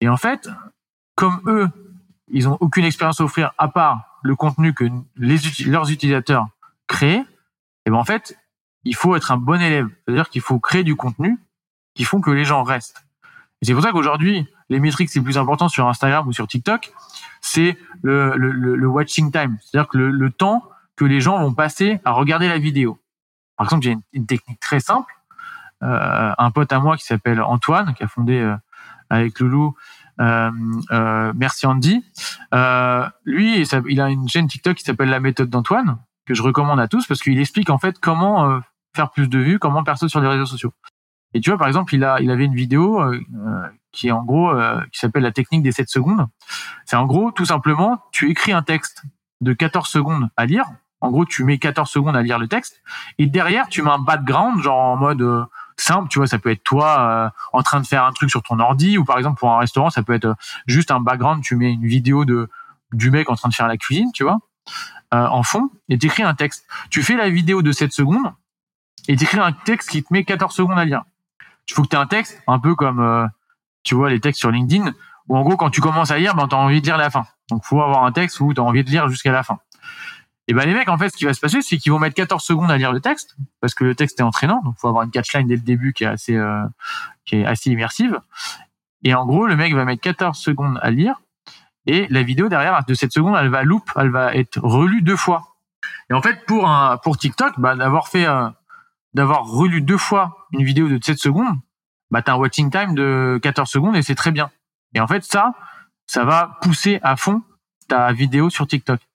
Et 0.00 0.08
en 0.08 0.16
fait, 0.16 0.48
comme 1.14 1.40
eux, 1.46 1.68
ils 2.28 2.48
ont 2.48 2.56
aucune 2.60 2.84
expérience 2.84 3.20
à 3.20 3.24
offrir 3.24 3.52
à 3.58 3.68
part 3.68 4.20
le 4.22 4.36
contenu 4.36 4.74
que 4.74 4.84
leurs 5.16 5.90
utilisateurs 5.90 6.48
créent, 6.86 7.18
et 7.18 7.24
eh 7.86 7.90
ben 7.90 7.96
en 7.96 8.04
fait, 8.04 8.36
il 8.84 8.94
faut 8.94 9.16
être 9.16 9.32
un 9.32 9.36
bon 9.36 9.60
élève. 9.60 9.88
C'est-à-dire 10.04 10.28
qu'il 10.28 10.42
faut 10.42 10.58
créer 10.58 10.82
du 10.82 10.96
contenu 10.96 11.38
qui 11.94 12.04
font 12.04 12.20
que 12.20 12.30
les 12.30 12.44
gens 12.44 12.62
restent. 12.62 13.04
Et 13.60 13.66
c'est 13.66 13.74
pour 13.74 13.82
ça 13.82 13.92
qu'aujourd'hui, 13.92 14.46
les 14.68 14.78
métriques 14.78 15.12
les 15.14 15.20
plus 15.20 15.38
importantes 15.38 15.70
sur 15.70 15.88
Instagram 15.88 16.26
ou 16.28 16.32
sur 16.32 16.46
TikTok, 16.46 16.92
c'est 17.40 17.76
le, 18.02 18.86
watching 18.86 19.32
time. 19.32 19.58
C'est-à-dire 19.60 19.88
que 19.88 19.98
le, 19.98 20.30
temps 20.30 20.64
que 20.98 21.04
les 21.04 21.20
gens 21.20 21.38
vont 21.38 21.54
passer 21.54 22.00
à 22.04 22.10
regarder 22.10 22.48
la 22.48 22.58
vidéo. 22.58 22.98
Par 23.56 23.66
exemple, 23.66 23.84
j'ai 23.84 23.96
une, 24.12 24.26
technique 24.26 24.58
très 24.58 24.80
simple. 24.80 25.14
Euh, 25.84 26.32
un 26.36 26.50
pote 26.50 26.72
à 26.72 26.80
moi 26.80 26.96
qui 26.96 27.04
s'appelle 27.04 27.40
Antoine, 27.40 27.94
qui 27.94 28.02
a 28.02 28.08
fondé 28.08 28.40
euh, 28.40 28.56
avec 29.08 29.38
Loulou. 29.38 29.76
Euh, 30.20 30.50
euh, 30.90 31.32
merci 31.36 31.66
Andy. 31.66 32.04
Euh, 32.52 33.08
lui, 33.24 33.64
il 33.88 34.00
a 34.00 34.08
une 34.08 34.28
chaîne 34.28 34.48
TikTok 34.48 34.76
qui 34.76 34.82
s'appelle 34.82 35.08
La 35.08 35.20
méthode 35.20 35.48
d'Antoine 35.48 35.98
que 36.26 36.34
je 36.34 36.42
recommande 36.42 36.80
à 36.80 36.88
tous 36.88 37.06
parce 37.06 37.22
qu'il 37.22 37.38
explique 37.38 37.70
en 37.70 37.78
fait 37.78 38.00
comment 38.00 38.50
euh, 38.50 38.58
faire 38.94 39.10
plus 39.10 39.28
de 39.28 39.38
vues, 39.38 39.58
comment 39.60 39.84
percer 39.84 40.08
sur 40.08 40.20
les 40.20 40.28
réseaux 40.28 40.46
sociaux. 40.46 40.74
Et 41.32 41.40
tu 41.40 41.50
vois, 41.50 41.58
par 41.58 41.68
exemple, 41.68 41.94
il 41.94 42.02
a, 42.02 42.20
il 42.20 42.30
avait 42.32 42.44
une 42.44 42.54
vidéo 42.54 43.02
qui 43.92 44.08
est 44.08 44.10
en 44.10 44.24
gros, 44.24 44.50
qui 44.90 44.98
s'appelle 44.98 45.22
la 45.22 45.30
technique 45.30 45.62
des 45.62 45.72
7 45.72 45.90
secondes. 45.90 46.26
C'est 46.86 46.96
en 46.96 47.04
gros, 47.04 47.32
tout 47.32 47.44
simplement, 47.44 48.02
tu 48.12 48.30
écris 48.30 48.52
un 48.52 48.62
texte 48.62 49.04
de 49.42 49.52
14 49.52 49.88
secondes 49.88 50.28
à 50.36 50.46
lire. 50.46 50.64
En 51.00 51.10
gros, 51.10 51.24
tu 51.24 51.44
mets 51.44 51.58
14 51.58 51.88
secondes 51.88 52.16
à 52.16 52.22
lire 52.22 52.38
le 52.38 52.48
texte. 52.48 52.82
Et 53.18 53.26
derrière, 53.26 53.68
tu 53.68 53.82
mets 53.82 53.90
un 53.90 53.98
background, 53.98 54.60
genre 54.62 54.78
en 54.78 54.96
mode, 54.96 55.48
simple, 55.80 56.08
tu 56.08 56.18
vois, 56.18 56.26
ça 56.26 56.38
peut 56.38 56.50
être 56.50 56.62
toi 56.62 57.00
euh, 57.00 57.30
en 57.52 57.62
train 57.62 57.80
de 57.80 57.86
faire 57.86 58.04
un 58.04 58.12
truc 58.12 58.30
sur 58.30 58.42
ton 58.42 58.58
ordi 58.58 58.98
ou 58.98 59.04
par 59.04 59.18
exemple 59.18 59.38
pour 59.38 59.52
un 59.52 59.58
restaurant, 59.58 59.90
ça 59.90 60.02
peut 60.02 60.12
être 60.12 60.26
euh, 60.26 60.34
juste 60.66 60.90
un 60.90 61.00
background, 61.00 61.42
tu 61.42 61.56
mets 61.56 61.72
une 61.72 61.86
vidéo 61.86 62.24
de 62.24 62.48
du 62.92 63.10
mec 63.10 63.28
en 63.28 63.34
train 63.34 63.50
de 63.50 63.54
faire 63.54 63.68
la 63.68 63.76
cuisine, 63.76 64.10
tu 64.14 64.24
vois, 64.24 64.38
euh, 65.14 65.26
en 65.26 65.42
fond 65.42 65.70
et 65.88 65.98
t'écris 65.98 66.22
un 66.22 66.34
texte. 66.34 66.66
Tu 66.90 67.02
fais 67.02 67.16
la 67.16 67.28
vidéo 67.28 67.62
de 67.62 67.70
7 67.70 67.92
secondes 67.92 68.32
et 69.08 69.16
t'écris 69.16 69.38
un 69.38 69.52
texte 69.52 69.90
qui 69.90 70.02
te 70.02 70.12
met 70.12 70.24
14 70.24 70.54
secondes 70.54 70.78
à 70.78 70.84
lire. 70.84 71.04
Il 71.68 71.74
faut 71.74 71.82
que 71.82 71.88
tu 71.88 71.96
aies 71.96 71.98
un 71.98 72.06
texte 72.06 72.42
un 72.46 72.58
peu 72.58 72.74
comme 72.74 73.30
tu 73.82 73.94
vois 73.94 74.08
les 74.08 74.20
textes 74.20 74.40
sur 74.40 74.50
LinkedIn 74.50 74.92
où 75.28 75.36
en 75.36 75.42
gros 75.42 75.58
quand 75.58 75.68
tu 75.68 75.82
commences 75.82 76.10
à 76.10 76.18
lire, 76.18 76.34
ben 76.34 76.48
tu 76.48 76.54
as 76.54 76.58
envie 76.58 76.80
de 76.80 76.86
lire 76.86 76.96
la 76.96 77.10
fin. 77.10 77.26
Donc 77.50 77.62
faut 77.64 77.82
avoir 77.82 78.04
un 78.04 78.12
texte 78.12 78.40
où 78.40 78.54
tu 78.54 78.60
as 78.60 78.64
envie 78.64 78.84
de 78.84 78.90
lire 78.90 79.06
jusqu'à 79.08 79.32
la 79.32 79.42
fin. 79.42 79.58
Et 80.50 80.54
ben 80.54 80.66
les 80.66 80.72
mecs, 80.72 80.88
en 80.88 80.96
fait, 80.96 81.10
ce 81.10 81.16
qui 81.16 81.26
va 81.26 81.34
se 81.34 81.40
passer, 81.40 81.60
c'est 81.60 81.76
qu'ils 81.76 81.92
vont 81.92 81.98
mettre 81.98 82.14
14 82.16 82.42
secondes 82.42 82.70
à 82.70 82.78
lire 82.78 82.90
le 82.90 83.00
texte 83.00 83.36
parce 83.60 83.74
que 83.74 83.84
le 83.84 83.94
texte 83.94 84.18
est 84.18 84.22
entraînant, 84.22 84.62
donc 84.64 84.76
faut 84.78 84.88
avoir 84.88 85.04
une 85.04 85.10
catchline 85.10 85.46
dès 85.46 85.56
le 85.56 85.62
début 85.62 85.92
qui 85.92 86.04
est 86.04 86.08
assez 86.08 86.34
euh, 86.34 86.64
qui 87.26 87.36
est 87.36 87.44
assez 87.44 87.70
immersive. 87.70 88.18
Et 89.04 89.14
en 89.14 89.26
gros, 89.26 89.46
le 89.46 89.56
mec 89.56 89.74
va 89.74 89.84
mettre 89.84 90.00
14 90.00 90.38
secondes 90.38 90.78
à 90.82 90.90
lire 90.90 91.20
et 91.86 92.06
la 92.08 92.22
vidéo 92.22 92.48
derrière 92.48 92.82
de 92.86 92.94
cette 92.94 93.12
seconde, 93.12 93.36
elle 93.38 93.48
va 93.48 93.62
loop, 93.62 93.90
elle 93.96 94.10
va 94.10 94.34
être 94.34 94.58
relue 94.60 95.02
deux 95.02 95.16
fois. 95.16 95.56
Et 96.10 96.14
en 96.14 96.22
fait, 96.22 96.44
pour 96.46 96.68
un 96.68 96.96
pour 96.96 97.18
TikTok, 97.18 97.58
bah, 97.58 97.76
d'avoir 97.76 98.08
fait 98.08 98.26
euh, 98.26 98.48
d'avoir 99.12 99.44
relu 99.44 99.82
deux 99.82 99.98
fois 99.98 100.46
une 100.52 100.64
vidéo 100.64 100.88
de 100.88 100.98
7 101.02 101.18
secondes, 101.18 101.58
bah 102.10 102.22
t'as 102.22 102.32
un 102.32 102.36
watching 102.36 102.70
time 102.70 102.94
de 102.94 103.38
14 103.42 103.68
secondes 103.68 103.96
et 103.96 104.02
c'est 104.02 104.14
très 104.14 104.30
bien. 104.30 104.50
Et 104.94 105.00
en 105.00 105.06
fait, 105.06 105.24
ça, 105.24 105.52
ça 106.06 106.24
va 106.24 106.58
pousser 106.62 107.00
à 107.02 107.16
fond 107.16 107.42
ta 107.88 108.12
vidéo 108.12 108.50
sur 108.50 108.66
TikTok. 108.66 109.07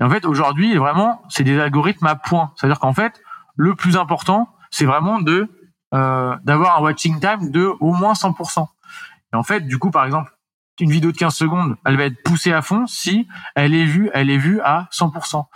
Et 0.00 0.04
en 0.04 0.10
fait, 0.10 0.24
aujourd'hui, 0.24 0.76
vraiment, 0.76 1.22
c'est 1.28 1.44
des 1.44 1.58
algorithmes 1.58 2.06
à 2.06 2.16
points. 2.16 2.52
C'est-à-dire 2.56 2.80
qu'en 2.80 2.92
fait, 2.92 3.20
le 3.56 3.74
plus 3.74 3.96
important, 3.96 4.48
c'est 4.70 4.84
vraiment 4.84 5.20
de 5.20 5.48
euh, 5.94 6.36
d'avoir 6.44 6.78
un 6.78 6.82
watching 6.82 7.20
time 7.20 7.50
de 7.50 7.72
au 7.80 7.92
moins 7.92 8.12
100%. 8.12 8.66
Et 9.32 9.36
en 9.36 9.42
fait, 9.42 9.60
du 9.60 9.78
coup, 9.78 9.90
par 9.90 10.04
exemple, 10.04 10.36
une 10.80 10.90
vidéo 10.90 11.12
de 11.12 11.16
15 11.16 11.34
secondes, 11.34 11.76
elle 11.84 11.96
va 11.96 12.04
être 12.04 12.22
poussée 12.22 12.52
à 12.52 12.62
fond 12.62 12.86
si 12.86 13.26
elle 13.54 13.74
est 13.74 13.84
vue, 13.84 14.10
elle 14.12 14.30
est 14.30 14.36
vue 14.36 14.60
à 14.60 14.88
100%. 14.92 15.46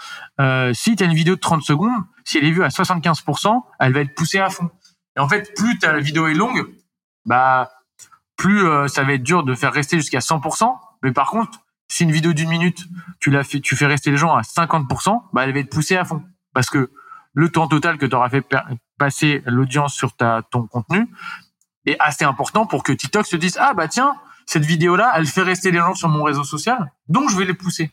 Euh, 0.41 0.73
si 0.73 0.97
tu 0.97 1.05
as 1.05 1.07
une 1.07 1.15
vidéo 1.15 1.35
de 1.35 1.41
30 1.41 1.63
secondes, 1.63 2.03
si 2.25 2.39
elle 2.39 2.45
est 2.45 2.51
vue 2.51 2.65
à 2.65 2.69
75%, 2.69 3.63
elle 3.81 3.93
va 3.93 4.01
être 4.01 4.15
poussée 4.15 4.39
à 4.39 4.49
fond. 4.49 4.71
Et 5.17 5.21
en 5.21 5.29
fait, 5.29 5.55
plus 5.55 5.79
ta 5.79 5.99
vidéo 5.99 6.29
est 6.29 6.35
longue, 6.35 6.67
bah 7.27 7.71
plus 8.37 8.67
euh, 8.67 8.89
ça 8.89 9.05
va 9.05 9.13
être 9.13 9.23
dur 9.23 9.43
de 9.43 9.55
faire 9.55 9.73
rester 9.73 9.99
jusqu'à 9.99 10.21
100%. 10.21 10.75
Mais 11.03 11.13
par 11.13 11.31
contre, 11.31 11.59
si 11.91 12.05
une 12.05 12.13
vidéo 12.13 12.33
d'une 12.33 12.49
minute, 12.49 12.87
tu 13.19 13.31
la 13.31 13.43
fais, 13.43 13.61
tu 13.61 13.75
fais 13.75 13.87
rester 13.87 14.13
les 14.13 14.17
gens 14.17 14.33
à 14.33 14.43
50%, 14.43 15.23
bah, 15.33 15.45
elle 15.45 15.53
va 15.53 15.59
être 15.59 15.71
poussée 15.71 15.97
à 15.97 16.05
fond. 16.05 16.23
Parce 16.55 16.71
que 16.71 16.93
le 17.33 17.49
temps 17.51 17.67
total 17.67 17.99
que 17.99 18.07
tu 18.07 18.15
auras 18.15 18.31
fait 18.31 18.47
passer 18.97 19.43
l'audience 19.45 19.93
sur 19.95 20.15
ton 20.15 20.69
contenu 20.69 21.09
est 21.87 21.97
assez 21.99 22.25
important 22.25 22.65
pour 22.65 22.85
que 22.85 22.93
TikTok 22.93 23.27
se 23.27 23.35
dise, 23.35 23.59
ah, 23.61 23.75
bah, 23.75 23.89
tiens, 23.89 24.17
cette 24.47 24.65
vidéo-là, 24.65 25.13
elle 25.17 25.27
fait 25.27 25.43
rester 25.43 25.73
les 25.73 25.79
gens 25.79 25.95
sur 25.95 26.09
mon 26.09 26.23
réseau 26.23 26.45
social, 26.45 26.93
donc 27.09 27.29
je 27.29 27.37
vais 27.37 27.45
les 27.45 27.55
pousser. 27.55 27.91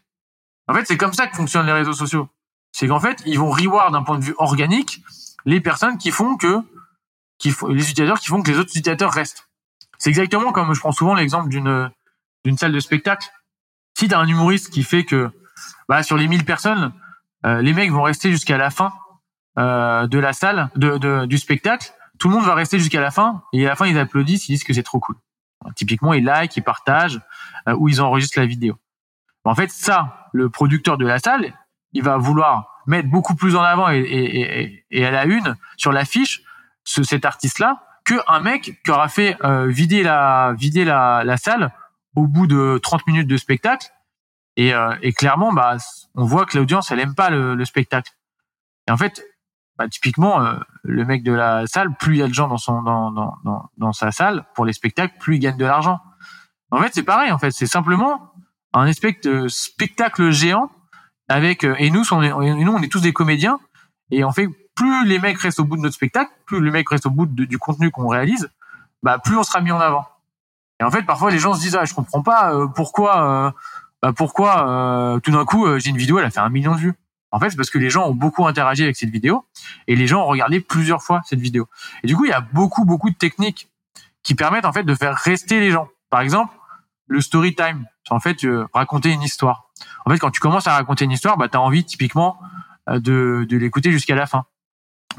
En 0.68 0.76
fait, 0.76 0.86
c'est 0.86 0.98
comme 0.98 1.14
ça 1.14 1.26
que 1.26 1.36
fonctionnent 1.36 1.66
les 1.66 1.74
réseaux 1.74 1.94
sociaux. 1.94 2.30
C'est 2.72 2.88
qu'en 2.88 3.00
fait, 3.00 3.24
ils 3.26 3.40
vont 3.40 3.50
reward 3.50 3.94
d'un 3.94 4.04
point 4.04 4.20
de 4.20 4.24
vue 4.24 4.36
organique 4.38 5.02
les 5.46 5.60
personnes 5.60 5.98
qui 5.98 6.12
font 6.12 6.38
que, 6.38 6.62
les 7.44 7.90
utilisateurs 7.90 8.20
qui 8.20 8.28
font 8.28 8.44
que 8.44 8.52
les 8.52 8.60
autres 8.60 8.70
utilisateurs 8.70 9.12
restent. 9.12 9.50
C'est 9.98 10.10
exactement 10.10 10.52
comme 10.52 10.76
je 10.76 10.80
prends 10.80 10.92
souvent 10.92 11.16
l'exemple 11.16 11.50
d'une 11.50 12.58
salle 12.58 12.74
de 12.74 12.80
spectacle 12.80 13.28
si 13.98 14.08
t'as 14.08 14.20
un 14.20 14.28
humoriste 14.28 14.70
qui 14.70 14.84
fait 14.84 15.04
que 15.04 15.32
bah, 15.90 16.04
sur 16.04 16.18
les 16.18 16.28
1000 16.28 16.46
personnes, 16.46 16.94
euh, 17.48 17.64
les 17.64 17.74
mecs 17.74 17.92
vont 17.92 18.04
rester 18.04 18.30
jusqu'à 18.30 18.58
la 18.58 18.70
fin 18.70 18.94
euh, 19.58 20.06
de 20.06 20.20
la 20.20 20.34
salle, 20.34 20.70
de, 20.76 21.26
du 21.26 21.40
spectacle, 21.40 21.92
tout 22.20 22.30
le 22.30 22.36
monde 22.36 22.46
va 22.46 22.54
rester 22.54 22.78
jusqu'à 22.78 23.02
la 23.02 23.10
fin 23.10 23.42
et 23.54 23.66
à 23.66 23.70
la 23.70 23.76
fin 23.76 23.88
ils 23.88 23.98
applaudissent, 23.98 24.50
ils 24.50 24.54
disent 24.54 24.64
que 24.64 24.74
c'est 24.74 24.84
trop 24.84 25.00
cool. 25.00 25.16
typiquement, 25.76 26.14
ils 26.14 26.24
like, 26.24 26.56
ils 26.56 26.64
partagent 26.64 27.20
euh, 27.68 27.74
ou 27.74 27.90
ils 27.90 28.00
enregistrent 28.00 28.40
la 28.40 28.46
vidéo. 28.46 28.78
En 29.46 29.56
fait, 29.56 29.72
ça, 29.72 30.30
le 30.32 30.50
producteur 30.50 31.00
de 31.00 31.08
la 31.08 31.18
salle, 31.18 31.54
il 31.94 32.04
va 32.04 32.18
vouloir 32.18 32.84
mettre 32.86 33.10
beaucoup 33.10 33.34
plus 33.34 33.56
en 33.56 33.64
avant 33.64 33.90
et, 33.90 33.98
et, 33.98 34.86
et, 34.92 35.06
à 35.06 35.10
la 35.10 35.26
une 35.26 35.56
sur 35.76 35.92
l'affiche 35.92 36.44
ce, 36.84 37.02
cet 37.02 37.26
artiste-là 37.26 37.82
que 38.06 38.16
un 38.28 38.42
mec 38.42 38.80
qui 38.84 38.92
aura 38.92 39.08
fait 39.08 39.38
euh, 39.44 39.66
vider 39.66 40.04
la 40.04 40.54
vider 40.56 40.86
la, 40.86 41.24
la 41.26 41.38
salle 41.38 41.72
au 42.18 42.26
bout 42.26 42.48
de 42.48 42.80
30 42.82 43.06
minutes 43.06 43.28
de 43.28 43.38
spectacle. 43.38 43.88
Et, 44.56 44.74
euh, 44.74 44.96
clairement 45.16 45.54
bah 45.54 45.78
on 46.16 46.26
voit 46.26 46.48
que 46.48 46.58
l'audience 46.58 46.90
elle 46.90 47.00
aime 47.00 47.14
pas 47.14 47.30
le, 47.30 47.54
le, 47.54 47.64
spectacle. 47.64 48.12
Et 48.88 48.92
en 48.92 48.98
fait 48.98 49.24
bah, 49.78 49.88
typiquement 49.88 50.42
euh, 50.42 50.56
le 50.82 51.06
mec 51.06 51.22
de 51.22 51.32
la 51.32 51.68
salle 51.68 51.96
plus 51.96 52.16
il 52.16 52.18
y 52.18 52.24
a 52.24 52.28
de 52.28 52.34
gens 52.34 52.48
dans 52.48 53.94
sa 53.94 54.12
salle 54.12 54.46
pour 54.56 54.66
les 54.66 54.74
spectacles 54.74 55.14
plus 55.20 55.36
il 55.36 55.40
gagne 55.40 55.58
de 55.58 55.66
l'argent. 55.66 56.00
En 56.72 56.82
fait 56.82 56.90
c'est 56.92 57.04
pareil 57.04 57.32
en 57.32 57.38
fait. 57.38 57.52
C'est 57.52 57.68
simplement 57.68 58.34
un 58.74 58.92
spectacle 58.92 60.32
géant 60.32 60.72
avec 61.30 61.64
euh, 61.64 61.76
et 61.78 61.92
nous 61.92 62.04
on 62.12 62.24
est, 62.24 62.32
nous 62.32 62.72
on 62.72 62.82
est 62.82 62.92
tous 62.92 63.02
des 63.02 63.14
comédiens. 63.14 63.60
Et 64.10 64.24
en 64.24 64.32
fait 64.32 64.48
plus 64.74 65.06
les 65.06 65.20
mecs 65.20 65.38
restent 65.38 65.60
au 65.60 65.66
bout 65.66 65.78
de 65.78 65.84
notre 65.84 65.96
spectacle 65.96 66.32
plus 66.48 66.64
les 66.64 66.72
mecs 66.72 66.90
restent 66.90 67.06
au 67.06 67.12
bout 67.12 67.28
du 67.28 67.60
contenu 67.60 67.92
qu'on 67.92 68.08
réalise 68.08 68.50
bah 69.04 69.20
plus 69.20 69.38
on 69.38 69.44
sera 69.44 69.62
mis 69.62 69.72
en 69.72 69.80
avant 69.80 70.08
et 70.80 70.84
en 70.84 70.92
fait 70.92 71.04
parfois 71.04 71.32
les 71.32 71.40
gens 71.40 71.54
se 71.54 71.62
disent 71.62 71.76
ah 71.76 71.86
je 71.86 71.94
comprends 71.94 72.22
pas 72.22 72.54
euh, 72.54 72.68
pourquoi 72.68 73.48
euh, 73.48 73.52
bah 74.02 74.14
pourquoi 74.14 75.20
tout 75.24 75.32
d'un 75.32 75.46
coup 75.46 75.68
j'ai 75.80 75.90
une 75.90 75.98
vidéo 75.98 76.20
elle 76.20 76.26
a 76.26 76.30
fait 76.30 76.40
un 76.40 76.50
million 76.50 76.76
de 76.76 76.80
vues. 76.80 76.94
En 77.32 77.40
fait 77.40 77.50
c'est 77.50 77.58
parce 77.58 77.70
que 77.70 77.78
les 77.78 77.90
gens 77.90 78.08
ont 78.08 78.14
beaucoup 78.14 78.46
interagi 78.46 78.84
avec 78.84 78.96
cette 78.96 79.10
vidéo 79.10 79.46
et 79.88 79.96
les 79.96 80.08
gens 80.08 80.22
ont 80.22 80.28
regardé 80.28 80.60
plusieurs 80.60 81.02
fois 81.02 81.22
cette 81.26 81.40
vidéo. 81.40 81.68
Et 82.04 82.08
du 82.08 82.16
coup 82.16 82.26
il 82.26 82.30
y 82.30 82.34
a 82.34 82.42
beaucoup 82.42 82.86
beaucoup 82.86 83.10
de 83.10 83.16
techniques 83.16 83.70
qui 84.22 84.36
permettent 84.36 84.66
en 84.66 84.74
fait 84.74 84.84
de 84.84 84.96
faire 84.96 85.16
rester 85.16 85.60
les 85.60 85.72
gens. 85.72 85.88
Par 86.10 86.22
exemple 86.22 86.54
le 87.08 87.22
story 87.22 87.56
time. 87.56 87.86
C'est 88.08 88.14
en 88.14 88.20
fait 88.20 88.46
raconter 88.74 89.12
une 89.12 89.24
histoire. 89.24 89.68
En 90.06 90.10
fait, 90.10 90.20
quand 90.20 90.32
tu 90.32 90.40
commences 90.40 90.68
à 90.68 90.74
raconter 90.74 91.06
une 91.06 91.12
histoire, 91.12 91.38
bah, 91.38 91.50
tu 91.50 91.58
as 91.58 91.62
envie 91.62 91.84
typiquement 91.84 92.40
euh, 92.90 93.00
de, 93.00 93.46
de 93.50 93.58
l'écouter 93.58 93.92
jusqu'à 93.92 94.16
la 94.16 94.26
fin. 94.26 94.46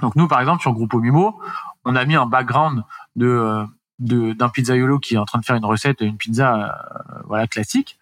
Donc 0.00 0.16
nous, 0.16 0.28
par 0.28 0.40
exemple, 0.40 0.62
sur 0.62 0.72
Grupo 0.72 1.00
Mimo, 1.00 1.40
on 1.84 1.96
a 1.96 2.04
mis 2.04 2.14
un 2.14 2.26
background 2.26 2.84
de 3.16 3.26
euh, 3.26 3.64
d'un 3.98 4.48
pizzaiolo 4.48 4.98
qui 4.98 5.14
est 5.14 5.18
en 5.18 5.24
train 5.24 5.38
de 5.38 5.44
faire 5.44 5.56
une 5.56 5.64
recette, 5.64 6.00
une 6.00 6.16
pizza 6.16 6.54
euh, 6.54 7.22
voilà 7.24 7.46
classique, 7.46 7.98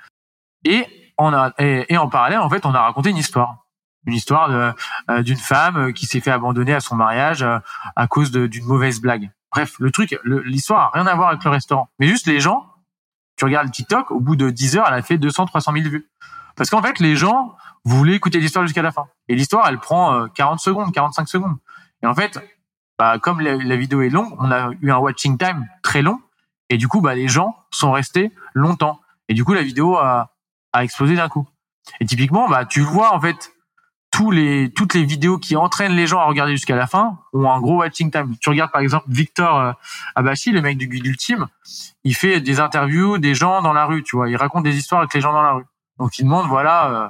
et 0.65 0.87
on 1.19 1.33
a 1.33 1.53
et, 1.59 1.97
en 1.97 2.09
parallèle, 2.09 2.41
en 2.41 2.51
fait, 2.51 2.67
on 2.67 2.75
a 2.75 2.81
raconté 2.81 3.11
une 3.11 3.17
histoire, 3.17 3.67
une 4.07 4.15
histoire 4.15 4.75
d'une 5.09 5.37
femme 5.37 5.93
qui 5.95 6.07
s'est 6.07 6.21
fait 6.21 6.31
abandonner 6.31 6.75
à 6.75 6.81
son 6.81 6.95
mariage 6.95 7.45
à 7.97 8.07
cause 8.07 8.31
d'une 8.31 8.65
mauvaise 8.67 9.01
blague. 9.01 9.31
Bref, 9.51 9.77
le 9.79 9.91
truc, 9.91 10.19
l'histoire 10.25 10.81
a 10.81 10.91
rien 10.93 11.07
à 11.07 11.15
voir 11.15 11.29
avec 11.31 11.43
le 11.43 11.51
restaurant, 11.51 11.89
mais 11.99 12.07
juste 12.07 12.27
les 12.27 12.41
gens. 12.41 12.67
Tu 13.37 13.45
regardes 13.45 13.71
TikTok, 13.71 14.11
au 14.11 14.21
bout 14.21 14.37
de 14.37 14.51
10 14.51 14.77
heures, 14.77 14.87
elle 14.89 14.95
a 14.95 15.03
fait 15.03 15.19
200, 15.19 15.47
300 15.47 15.73
000 15.73 15.89
vues. 15.89 16.09
Parce 16.57 16.71
qu'en 16.71 16.83
fait, 16.83 16.99
les 17.01 17.17
gens 17.17 17.55
voulaient 17.85 18.15
écouter 18.15 18.41
l'histoire 18.41 18.67
jusqu'à 18.67 18.83
la 18.83 18.91
fin. 18.91 19.07
Et 19.29 19.35
l'histoire, 19.35 19.69
elle 19.69 19.79
prend 19.79 20.27
40 20.29 20.55
euh, 20.55 20.59
secondes, 20.59 20.93
45 20.93 21.29
secondes. 21.29 21.57
Et 22.03 22.07
en 22.07 22.15
fait, 22.15 22.39
bah, 22.99 23.19
comme 23.19 23.41
la, 23.41 23.77
vidéo 23.77 24.03
est 24.03 24.09
longue, 24.09 24.35
on 24.39 24.51
a 24.51 24.71
eu 24.81 24.91
un 24.91 24.99
watching 24.99 25.37
time 25.39 25.67
très 25.83 26.03
long. 26.03 26.21
Et 26.69 26.79
du 26.79 26.89
coup, 26.89 27.01
bah, 27.01 27.15
les 27.15 27.29
gens 27.29 27.57
sont 27.71 27.93
restés 27.93 28.33
longtemps. 28.55 29.01
Et 29.29 29.35
du 29.35 29.45
coup, 29.45 29.55
la 29.55 29.63
vidéo 29.63 29.97
a, 29.97 30.35
a 30.73 30.85
explosé 30.85 31.15
d'un 31.15 31.29
coup. 31.29 31.47
Et 32.01 32.07
typiquement, 32.07 32.49
bah, 32.49 32.65
tu 32.65 32.81
vois, 32.81 33.15
en 33.15 33.21
fait, 33.21 33.53
tous 34.17 34.31
les, 34.31 34.73
toutes 34.73 34.95
les 34.95 35.05
vidéos 35.05 35.37
qui 35.37 35.57
entraînent 35.57 35.95
les 35.95 36.07
gens 36.07 36.21
à 36.21 36.25
regarder 36.25 36.53
jusqu'à 36.53 36.75
la 36.75 36.87
fin 36.87 37.19
ont 37.35 37.51
un 37.51 37.61
gros 37.61 37.79
watching 37.81 38.11
time. 38.11 38.35
Tu 38.41 38.49
regardes 38.49 38.73
par 38.73 38.81
exemple 38.81 39.05
Victor 39.09 39.59
euh, 39.59 39.73
Abachi, 40.15 40.53
le 40.53 40.63
mec 40.63 40.79
du 40.79 40.89
Guide 40.89 41.05
Ultime, 41.05 41.49
il 42.03 42.15
fait 42.15 42.41
des 42.41 42.59
interviews 42.59 43.19
des 43.19 43.35
gens 43.35 43.61
dans 43.61 43.75
la 43.75 43.85
rue, 43.85 44.03
tu 44.03 44.17
vois, 44.17 44.31
il 44.31 44.37
raconte 44.37 44.65
des 44.65 44.77
histoires 44.79 45.03
avec 45.03 45.13
les 45.13 45.21
gens 45.21 45.35
dans 45.35 45.43
la 45.43 45.53
rue. 45.53 45.67
Donc 45.99 46.19
il 46.19 46.25
demande 46.25 46.47
voilà, 46.47 46.91
euh, 46.91 47.09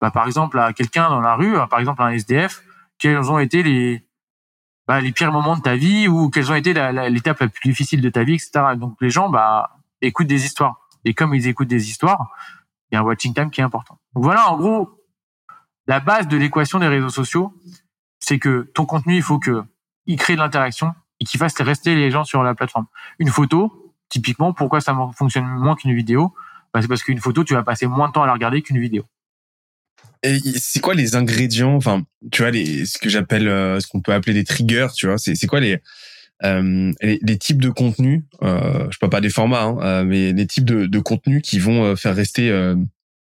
bah, 0.00 0.12
par 0.12 0.26
exemple 0.26 0.60
à 0.60 0.72
quelqu'un 0.72 1.08
dans 1.08 1.20
la 1.20 1.34
rue, 1.34 1.54
par 1.68 1.80
exemple 1.80 2.00
à 2.02 2.04
un 2.04 2.10
SDF, 2.10 2.62
quels 2.98 3.28
ont 3.28 3.40
été 3.40 3.64
les 3.64 4.06
bah, 4.92 5.00
les 5.00 5.12
pires 5.12 5.32
moments 5.32 5.56
de 5.56 5.62
ta 5.62 5.74
vie 5.74 6.06
ou 6.06 6.28
quelles 6.28 6.52
ont 6.52 6.54
été 6.54 6.74
l'étape 6.74 7.40
la, 7.40 7.48
plus 7.48 7.70
difficile 7.70 8.02
de 8.02 8.10
ta 8.10 8.24
vie, 8.24 8.34
etc. 8.34 8.74
Donc 8.76 8.96
les 9.00 9.08
gens 9.08 9.30
bah 9.30 9.78
écoutent 10.02 10.26
des 10.26 10.44
histoires 10.44 10.86
et 11.06 11.14
comme 11.14 11.34
ils 11.34 11.46
écoutent 11.46 11.68
des 11.68 11.88
histoires, 11.88 12.30
il 12.90 12.94
y 12.94 12.98
a 12.98 13.00
un 13.00 13.02
watching 13.02 13.32
time 13.32 13.50
qui 13.50 13.62
est 13.62 13.64
important. 13.64 13.98
Donc 14.14 14.24
voilà 14.24 14.50
en 14.50 14.58
gros 14.58 14.90
la 15.86 15.98
base 16.00 16.28
de 16.28 16.36
l'équation 16.36 16.78
des 16.78 16.88
réseaux 16.88 17.08
sociaux, 17.08 17.54
c'est 18.18 18.38
que 18.38 18.70
ton 18.74 18.84
contenu 18.84 19.16
il 19.16 19.22
faut 19.22 19.38
que 19.38 19.64
il 20.04 20.18
crée 20.18 20.34
de 20.34 20.40
l'interaction 20.40 20.94
et 21.20 21.24
qu'il 21.24 21.40
fasse 21.40 21.58
rester 21.58 21.94
les 21.94 22.10
gens 22.10 22.24
sur 22.24 22.42
la 22.42 22.54
plateforme. 22.54 22.84
Une 23.18 23.30
photo, 23.30 23.94
typiquement, 24.10 24.52
pourquoi 24.52 24.82
ça 24.82 24.94
fonctionne 25.16 25.46
moins 25.46 25.74
qu'une 25.74 25.94
vidéo? 25.94 26.34
Bah, 26.74 26.82
c'est 26.82 26.88
parce 26.88 27.02
qu'une 27.02 27.18
photo, 27.18 27.44
tu 27.44 27.54
vas 27.54 27.62
passer 27.62 27.86
moins 27.86 28.08
de 28.08 28.12
temps 28.12 28.24
à 28.24 28.26
la 28.26 28.34
regarder 28.34 28.60
qu'une 28.60 28.78
vidéo. 28.78 29.04
Et 30.22 30.38
c'est 30.56 30.80
quoi 30.80 30.94
les 30.94 31.16
ingrédients, 31.16 31.74
enfin, 31.74 32.04
tu 32.30 32.42
vois, 32.42 32.50
les, 32.52 32.84
ce 32.86 32.98
que 32.98 33.08
j'appelle, 33.08 33.48
euh, 33.48 33.80
ce 33.80 33.88
qu'on 33.88 34.00
peut 34.00 34.12
appeler 34.12 34.34
des 34.34 34.44
triggers, 34.44 34.88
tu 34.94 35.06
vois, 35.06 35.18
c'est, 35.18 35.46
quoi 35.48 35.58
les, 35.58 35.78
euh, 36.44 36.92
les, 37.02 37.38
types 37.38 37.60
de 37.60 37.70
contenus, 37.70 38.22
euh, 38.42 38.88
je 38.90 38.98
parle 38.98 39.10
pas 39.10 39.20
des 39.20 39.30
formats, 39.30 39.62
hein, 39.62 39.78
euh, 39.82 40.04
mais 40.04 40.32
les 40.32 40.46
types 40.46 40.64
de, 40.64 40.86
de 40.86 40.98
contenus 41.00 41.42
qui 41.42 41.58
vont 41.58 41.84
euh, 41.84 41.96
faire 41.96 42.14
rester, 42.14 42.48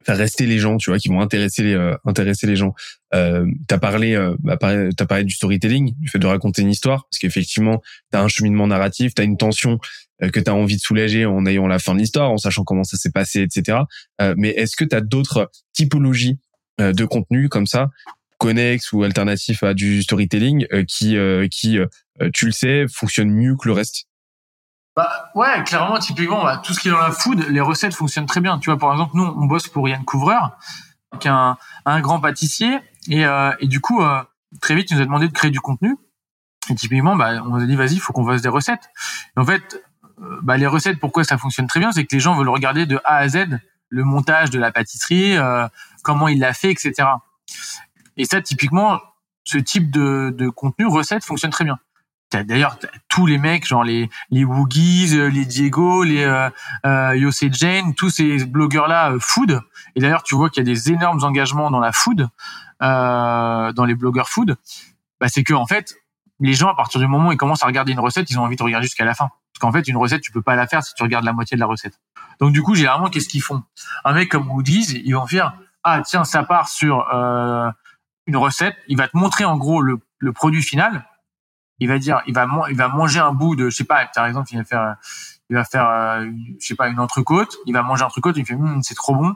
faire 0.05 0.17
rester 0.17 0.45
les 0.45 0.59
gens, 0.59 0.77
tu 0.77 0.91
vois, 0.91 0.99
qui 0.99 1.07
vont 1.07 1.21
intéresser 1.21 1.63
les, 1.63 1.93
intéresser 2.05 2.45
les 2.45 2.55
gens. 2.55 2.75
Euh, 3.15 3.47
t'as 3.67 3.79
parlé, 3.79 4.15
bah, 4.39 4.57
t'as 4.59 5.05
parlé 5.07 5.23
du 5.23 5.33
storytelling, 5.33 5.95
du 5.99 6.07
fait 6.07 6.19
de 6.19 6.27
raconter 6.27 6.61
une 6.61 6.69
histoire, 6.69 7.07
parce 7.09 7.17
qu'effectivement, 7.17 7.81
t'as 8.11 8.21
un 8.21 8.27
cheminement 8.27 8.67
narratif, 8.67 9.15
t'as 9.15 9.23
une 9.23 9.37
tension 9.37 9.79
euh, 10.23 10.29
que 10.29 10.39
tu 10.39 10.49
as 10.49 10.55
envie 10.55 10.75
de 10.75 10.81
soulager 10.81 11.25
en 11.25 11.45
ayant 11.45 11.67
la 11.67 11.79
fin 11.79 11.93
de 11.93 11.99
l'histoire, 11.99 12.31
en 12.31 12.37
sachant 12.37 12.63
comment 12.63 12.83
ça 12.83 12.97
s'est 12.97 13.11
passé, 13.11 13.41
etc. 13.41 13.79
Euh, 14.21 14.35
mais 14.37 14.49
est-ce 14.49 14.75
que 14.75 14.85
tu 14.85 14.95
as 14.95 15.01
d'autres 15.01 15.51
typologies 15.73 16.39
euh, 16.39 16.50
de 16.81 17.05
contenu 17.05 17.49
comme 17.49 17.67
ça, 17.67 17.89
connexes 18.37 18.91
ou 18.91 19.03
alternatifs 19.03 19.63
à 19.63 19.73
du 19.73 20.01
storytelling, 20.03 20.65
qui, 20.87 21.17
qui 21.51 21.79
tu 22.33 22.45
le 22.45 22.51
sais, 22.51 22.85
fonctionnent 22.91 23.31
mieux 23.31 23.55
que 23.55 23.67
le 23.67 23.73
reste 23.73 24.07
bah 24.93 25.29
ouais, 25.35 25.63
clairement, 25.63 25.99
typiquement, 25.99 26.43
bah, 26.43 26.57
tout 26.61 26.73
ce 26.73 26.81
qui 26.81 26.89
est 26.89 26.91
dans 26.91 26.97
la 26.97 27.11
food, 27.11 27.45
les 27.47 27.61
recettes 27.61 27.93
fonctionnent 27.93 28.25
très 28.25 28.41
bien. 28.41 28.59
Tu 28.59 28.69
vois, 28.69 28.77
par 28.77 28.91
exemple, 28.91 29.11
nous, 29.15 29.23
on 29.23 29.45
bosse 29.45 29.69
pour 29.69 29.87
Yann 29.87 30.03
Couvreur, 30.03 30.57
qui 31.21 31.29
est 31.29 31.31
un, 31.31 32.01
grand 32.01 32.19
pâtissier, 32.19 32.77
et, 33.07 33.25
du 33.67 33.79
coup, 33.79 34.03
très 34.59 34.75
vite, 34.75 34.91
il 34.91 34.97
nous 34.97 35.01
a 35.01 35.05
demandé 35.05 35.29
de 35.29 35.33
créer 35.33 35.49
du 35.49 35.61
contenu. 35.61 35.95
Et 36.69 36.75
typiquement, 36.75 37.15
bah, 37.15 37.41
on 37.43 37.57
nous 37.57 37.63
a 37.63 37.65
dit, 37.65 37.75
vas-y, 37.75 37.93
il 37.93 37.99
faut 37.99 38.13
qu'on 38.13 38.25
fasse 38.25 38.41
des 38.41 38.49
recettes. 38.49 38.89
Et 39.37 39.39
en 39.39 39.45
fait, 39.45 39.81
euh, 40.21 40.39
bah, 40.43 40.57
les 40.57 40.67
recettes, 40.67 40.99
pourquoi 40.99 41.23
ça 41.23 41.37
fonctionne 41.37 41.67
très 41.67 41.79
bien, 41.79 41.91
c'est 41.91 42.05
que 42.05 42.15
les 42.15 42.19
gens 42.19 42.35
veulent 42.35 42.49
regarder 42.49 42.85
de 42.85 42.99
A 43.03 43.17
à 43.17 43.27
Z 43.27 43.59
le 43.91 44.03
montage 44.03 44.49
de 44.49 44.57
la 44.57 44.71
pâtisserie, 44.71 45.37
euh, 45.37 45.67
comment 46.01 46.27
il 46.27 46.39
l'a 46.39 46.53
fait, 46.53 46.71
etc. 46.71 47.07
Et 48.17 48.25
ça, 48.25 48.41
typiquement, 48.41 48.99
ce 49.43 49.59
type 49.59 49.91
de, 49.91 50.33
de 50.35 50.49
contenu 50.49 50.87
recette 50.87 51.23
fonctionne 51.23 51.51
très 51.51 51.65
bien. 51.65 51.77
D'ailleurs, 52.31 52.77
tous 53.09 53.25
les 53.25 53.37
mecs, 53.37 53.67
genre 53.67 53.83
les 53.83 54.09
les 54.29 54.45
Woogies, 54.45 55.17
euh, 55.17 55.29
les 55.29 55.45
Diego, 55.45 56.03
les 56.03 56.23
euh, 56.23 56.49
euh 56.85 57.31
Jane, 57.51 57.93
tous 57.93 58.09
ces 58.09 58.45
blogueurs-là 58.45 59.15
food. 59.19 59.59
Et 59.95 59.99
d'ailleurs, 59.99 60.23
tu 60.23 60.35
vois 60.35 60.49
qu'il 60.49 60.65
y 60.65 60.69
a 60.69 60.73
des 60.73 60.91
énormes 60.91 61.23
engagements 61.25 61.69
dans 61.69 61.81
la 61.81 61.91
food, 61.91 62.29
euh, 62.81 63.73
dans 63.73 63.83
les 63.83 63.95
blogueurs 63.95 64.29
food. 64.29 64.55
Bah, 65.19 65.27
c'est 65.27 65.43
que 65.43 65.53
en 65.53 65.65
fait, 65.67 65.95
les 66.41 66.53
gens, 66.53 66.69
à 66.69 66.75
partir 66.75 66.99
du 66.99 67.07
moment 67.07 67.29
où 67.29 67.31
ils 67.31 67.37
commencent 67.37 67.63
à 67.63 67.67
regarder 67.67 67.93
une 67.93 67.99
recette, 67.99 68.29
ils 68.29 68.37
ont 68.37 68.43
envie 68.43 68.57
de 68.57 68.63
regarder 68.63 68.87
jusqu'à 68.87 69.05
la 69.05 69.13
fin 69.13 69.29
qu'en 69.61 69.71
fait, 69.71 69.87
une 69.87 69.95
recette, 69.95 70.21
tu 70.21 70.31
peux 70.31 70.41
pas 70.41 70.55
la 70.55 70.67
faire 70.67 70.83
si 70.83 70.93
tu 70.93 71.03
regardes 71.03 71.23
la 71.23 71.31
moitié 71.31 71.55
de 71.55 71.59
la 71.59 71.67
recette. 71.67 72.01
Donc 72.39 72.51
du 72.51 72.61
coup, 72.61 72.75
généralement, 72.75 73.09
qu'est-ce 73.09 73.29
qu'ils 73.29 73.43
font? 73.43 73.63
Un 74.03 74.13
mec 74.13 74.29
comme 74.29 74.49
Woody's, 74.49 74.89
ils 74.89 75.13
vont 75.13 75.27
faire 75.27 75.53
ah 75.83 76.01
tiens, 76.01 76.23
ça 76.23 76.43
part 76.43 76.67
sur 76.67 77.07
euh, 77.13 77.69
une 78.27 78.37
recette. 78.37 78.75
Il 78.87 78.97
va 78.97 79.07
te 79.07 79.17
montrer 79.17 79.45
en 79.45 79.57
gros 79.57 79.81
le, 79.81 79.99
le, 80.19 80.33
produit 80.33 80.61
final. 80.61 81.05
Il 81.79 81.87
va 81.87 81.97
dire, 81.97 82.21
il 82.27 82.33
va 82.33 82.47
il 82.69 82.75
va 82.75 82.87
manger 82.87 83.19
un 83.19 83.33
bout 83.33 83.55
de, 83.55 83.69
je 83.69 83.77
sais 83.77 83.83
pas, 83.83 84.05
par 84.13 84.27
exemple, 84.27 84.49
il 84.51 84.57
va 84.57 84.63
faire, 84.63 84.95
il 85.49 85.55
va 85.55 85.63
faire, 85.63 85.89
euh, 85.89 86.27
je 86.59 86.67
sais 86.67 86.75
pas, 86.75 86.87
une 86.87 86.99
entrecôte. 86.99 87.55
Il 87.65 87.73
va 87.73 87.81
manger 87.81 88.03
un 88.03 88.07
entrecôte. 88.07 88.37
Il 88.37 88.45
fait, 88.45 88.53
hum, 88.53 88.83
c'est 88.83 88.95
trop 88.95 89.15
bon. 89.15 89.35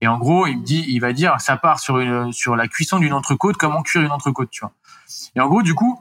Et 0.00 0.08
en 0.08 0.18
gros, 0.18 0.46
il 0.46 0.58
me 0.58 0.64
dit, 0.64 0.84
il 0.88 1.00
va 1.00 1.12
dire, 1.12 1.40
ça 1.40 1.56
part 1.56 1.78
sur 1.78 1.98
une, 2.00 2.32
sur 2.32 2.56
la 2.56 2.68
cuisson 2.68 2.98
d'une 2.98 3.12
entrecôte, 3.12 3.56
comment 3.56 3.82
cuire 3.82 4.02
une 4.02 4.10
entrecôte, 4.10 4.50
tu 4.50 4.60
vois. 4.60 4.72
Et 5.36 5.40
en 5.40 5.46
gros, 5.46 5.62
du 5.62 5.74
coup, 5.74 6.00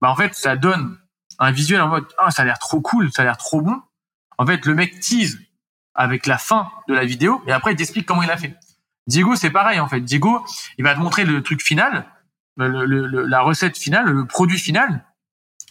bah 0.00 0.10
en 0.10 0.16
fait, 0.16 0.34
ça 0.34 0.56
donne 0.56 0.98
un 1.38 1.50
visuel 1.52 1.80
en 1.80 1.88
mode 1.88 2.06
ah 2.18 2.30
ça 2.30 2.42
a 2.42 2.44
l'air 2.44 2.58
trop 2.58 2.80
cool, 2.80 3.10
ça 3.12 3.22
a 3.22 3.24
l'air 3.24 3.36
trop 3.36 3.60
bon. 3.60 3.80
En 4.38 4.46
fait, 4.46 4.64
le 4.66 4.74
mec 4.74 5.00
tease 5.00 5.38
avec 5.94 6.26
la 6.26 6.38
fin 6.38 6.70
de 6.88 6.94
la 6.94 7.04
vidéo 7.04 7.42
et 7.46 7.52
après 7.52 7.72
il 7.72 7.76
t'explique 7.76 8.06
comment 8.06 8.22
il 8.22 8.30
a 8.30 8.36
fait. 8.36 8.56
Diego, 9.06 9.34
c'est 9.36 9.50
pareil 9.50 9.80
en 9.80 9.88
fait. 9.88 10.00
Diego, 10.00 10.44
il 10.78 10.84
va 10.84 10.94
te 10.94 11.00
montrer 11.00 11.24
le 11.24 11.42
truc 11.42 11.62
final, 11.62 12.06
le, 12.56 13.06
la 13.06 13.40
recette 13.40 13.76
finale, 13.76 14.06
le 14.06 14.26
produit 14.26 14.58
final, 14.58 15.04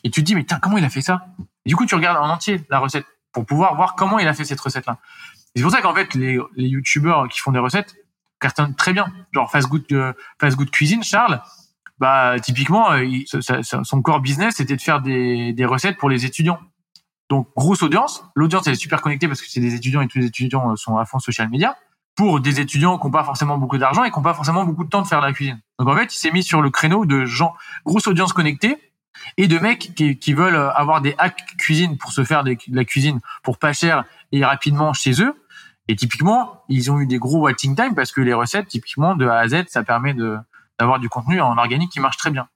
et 0.04 0.10
tu 0.12 0.22
te 0.22 0.26
dis 0.26 0.36
mais 0.36 0.44
tiens 0.44 0.60
comment 0.60 0.78
il 0.78 0.86
a 0.86 0.90
fait 0.90 1.02
ça? 1.02 1.28
Du 1.66 1.76
coup, 1.76 1.86
tu 1.86 1.96
regardes 1.96 2.18
en 2.18 2.30
entier 2.30 2.66
la 2.70 2.80
recette 2.80 3.06
pour 3.32 3.46
pouvoir 3.46 3.76
voir 3.76 3.96
comment 3.96 4.20
il 4.20 4.28
a 4.28 4.34
fait 4.34 4.46
cette 4.46 4.60
recette 4.60 4.86
là. 4.86 4.98
C'est 5.56 5.62
pour 5.62 5.72
ça 5.72 5.82
qu'en 5.82 5.96
fait 5.96 6.14
les, 6.14 6.40
les 6.56 6.68
youtubeurs 6.68 7.28
qui 7.30 7.40
font 7.40 7.52
des 7.52 7.60
recettes 7.60 7.96
cartonnent 8.40 8.76
très 8.76 8.94
bien. 8.94 9.08
Genre 9.32 9.50
Fast 9.52 9.68
Good, 9.68 9.86
euh, 9.92 10.14
Fast 10.40 10.58
Good 10.58 10.72
Cuisine, 10.72 11.04
Charles, 11.04 11.42
bah 12.00 12.36
typiquement 12.42 12.92
euh, 12.92 13.06
son 13.84 14.02
core 14.02 14.22
business 14.22 14.56
c'était 14.58 14.76
de 14.76 14.82
faire 14.82 15.02
des, 15.02 15.66
recettes 15.66 15.98
pour 15.98 16.10
les 16.10 16.26
étudiants. 16.26 16.60
Donc 17.30 17.48
grosse 17.56 17.84
audience, 17.84 18.24
l'audience 18.36 18.66
elle 18.68 18.74
est 18.74 18.78
super 18.78 19.02
connectée 19.02 19.28
parce 19.28 19.42
que 19.42 19.48
c'est 19.50 19.60
des 19.60 19.76
étudiants 19.76 20.02
et 20.02 20.08
tous 20.08 20.18
les 20.18 20.26
étudiants 20.26 20.72
euh, 20.72 20.76
sont 20.76 20.98
à 20.98 21.06
fond 21.06 21.20
social 21.20 21.50
media. 21.50 21.76
pour 22.16 22.40
des 22.40 22.60
étudiants 22.60 22.98
qui 22.98 23.06
n'ont 23.06 23.12
pas 23.12 23.24
forcément 23.24 23.58
beaucoup 23.58 23.78
d'argent 23.78 24.04
et 24.04 24.12
qui 24.12 24.18
n'ont 24.18 24.24
pas 24.24 24.34
forcément 24.34 24.66
beaucoup 24.66 24.84
de 24.84 24.90
temps 24.90 25.02
de 25.02 25.08
faire 25.08 25.22
la 25.22 25.32
cuisine. 25.32 25.60
Donc 25.78 25.88
en 25.88 25.96
fait, 25.96 26.14
il 26.14 26.18
s'est 26.18 26.32
mis 26.32 26.44
sur 26.44 26.62
le 26.62 26.70
créneau 26.70 27.06
de 27.06 27.26
gens, 27.26 27.54
grosse 27.86 28.08
audience 28.08 28.34
connectée, 28.34 28.78
et 29.38 29.48
de 29.48 29.60
mecs 29.60 29.94
qui, 29.96 30.18
qui 30.18 30.34
veulent 30.34 30.56
avoir 30.76 31.02
des 31.02 31.16
hacks 31.18 31.46
cuisine 31.58 31.98
pour 31.98 32.12
se 32.12 32.24
faire 32.24 32.44
de 32.44 32.56
la 32.72 32.86
cuisine 32.86 33.20
pour 33.44 33.58
pas 33.58 33.74
cher 33.74 34.06
et 34.32 34.44
rapidement 34.44 34.94
chez 34.94 35.22
eux. 35.22 35.34
Et 35.88 35.96
typiquement, 35.96 36.64
ils 36.70 36.92
ont 36.92 37.00
eu 37.00 37.08
des 37.08 37.18
gros 37.18 37.40
waiting 37.40 37.76
time 37.76 37.96
parce 37.96 38.12
que 38.12 38.22
les 38.22 38.34
recettes, 38.34 38.68
typiquement, 38.68 39.16
de 39.16 39.26
A 39.26 39.40
à 39.40 39.48
Z, 39.48 39.64
ça 39.70 39.84
permet 39.84 40.14
de 40.14 40.38
d'avoir 40.80 41.00
du 41.00 41.10
contenu 41.10 41.42
en 41.42 41.58
organique 41.58 41.92
qui 41.92 42.00
marche 42.00 42.18
très 42.18 42.32
bien. 42.32 42.48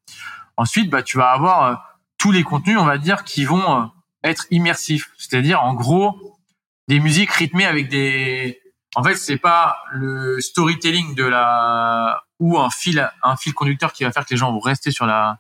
Ensuite, 0.57 0.89
bah, 0.89 1.03
tu 1.03 1.17
vas 1.17 1.32
avoir 1.32 1.63
euh, 1.63 1.76
tous 2.17 2.32
les 2.32 2.43
contenus, 2.43 2.78
on 2.78 2.86
va 2.86 2.97
dire, 2.97 3.24
qui 3.24 3.45
vont 3.45 3.82
euh, 3.82 3.86
être 4.24 4.45
immersifs. 4.51 5.11
C'est-à-dire, 5.17 5.61
en 5.61 5.74
gros, 5.74 6.39
des 6.88 6.99
musiques 6.99 7.32
rythmées 7.32 7.65
avec 7.65 7.89
des, 7.89 8.61
en 8.95 9.03
fait, 9.03 9.15
c'est 9.15 9.38
pas 9.38 9.78
le 9.91 10.39
storytelling 10.39 11.15
de 11.15 11.26
la, 11.26 12.24
ou 12.39 12.59
un 12.59 12.69
fil, 12.69 13.09
un 13.24 13.36
fil 13.36 13.53
conducteur 13.53 13.91
qui 13.93 14.03
va 14.03 14.11
faire 14.11 14.26
que 14.26 14.32
les 14.32 14.38
gens 14.38 14.51
vont 14.51 14.59
rester 14.59 14.91
sur 14.91 15.05
la, 15.05 15.39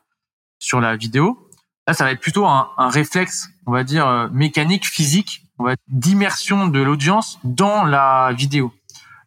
sur 0.59 0.81
la 0.81 0.95
vidéo. 0.95 1.49
Là, 1.87 1.93
ça 1.93 2.03
va 2.03 2.11
être 2.11 2.21
plutôt 2.21 2.47
un, 2.47 2.69
réflexe, 2.77 3.49
on 3.65 3.71
va 3.71 3.83
dire, 3.83 4.07
euh, 4.07 4.27
mécanique, 4.31 4.87
physique, 4.87 5.43
on 5.59 5.65
va 5.65 5.75
d'immersion 5.87 6.67
de 6.67 6.79
l'audience 6.81 7.39
dans 7.43 7.83
la 7.83 8.31
vidéo. 8.33 8.73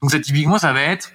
Donc 0.03 0.11
ça 0.11 0.21
typiquement 0.21 0.59
ça 0.59 0.73
va 0.73 0.83
être 0.83 1.13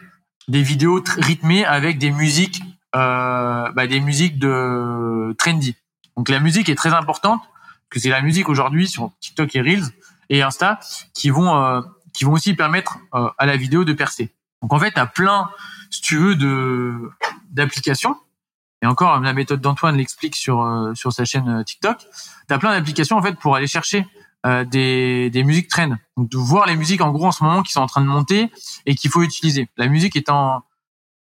des 0.47 0.63
vidéos 0.63 1.03
rythmées 1.17 1.65
avec 1.65 1.97
des 1.97 2.11
musiques 2.11 2.61
euh, 2.95 3.71
bah, 3.71 3.87
des 3.87 4.01
musiques 4.01 4.37
de 4.37 5.33
trendy. 5.37 5.77
Donc 6.17 6.27
la 6.27 6.41
musique 6.41 6.67
est 6.67 6.75
très 6.75 6.93
importante 6.93 7.41
que 7.89 7.99
c'est 7.99 8.09
la 8.09 8.21
musique 8.21 8.49
aujourd'hui 8.49 8.87
sur 8.87 9.11
TikTok 9.21 9.55
et 9.55 9.61
Reels 9.61 9.85
et 10.29 10.41
Insta 10.41 10.77
qui 11.13 11.29
vont 11.29 11.55
euh, 11.55 11.81
qui 12.13 12.25
vont 12.25 12.33
aussi 12.33 12.53
permettre 12.53 12.97
euh, 13.13 13.29
à 13.37 13.45
la 13.45 13.55
vidéo 13.55 13.85
de 13.85 13.93
percer. 13.93 14.33
Donc 14.61 14.73
en 14.73 14.79
fait, 14.79 14.97
as 14.97 15.05
plein 15.05 15.49
si 15.89 16.01
tu 16.01 16.17
veux 16.17 16.35
de 16.35 17.09
d'applications 17.49 18.17
et 18.81 18.87
encore 18.87 19.19
la 19.21 19.33
méthode 19.33 19.61
d'Antoine 19.61 19.95
l'explique 19.95 20.35
sur 20.35 20.91
sur 20.93 21.13
sa 21.13 21.23
chaîne 21.23 21.63
TikTok. 21.63 21.97
Tu 22.47 22.53
as 22.53 22.57
plein 22.57 22.71
d'applications 22.71 23.15
en 23.15 23.21
fait 23.21 23.35
pour 23.35 23.55
aller 23.55 23.67
chercher 23.67 24.05
euh, 24.45 24.63
des, 24.63 25.29
des 25.29 25.43
musiques 25.43 25.69
trend. 25.69 25.97
Donc 26.17 26.29
de 26.29 26.37
voir 26.37 26.65
les 26.65 26.75
musiques 26.75 27.01
en 27.01 27.11
gros 27.11 27.27
en 27.27 27.31
ce 27.31 27.43
moment 27.43 27.63
qui 27.63 27.71
sont 27.71 27.81
en 27.81 27.87
train 27.87 28.01
de 28.01 28.07
monter 28.07 28.51
et 28.85 28.95
qu'il 28.95 29.09
faut 29.09 29.21
utiliser. 29.21 29.69
La 29.77 29.87
musique 29.87 30.15
étant 30.15 30.63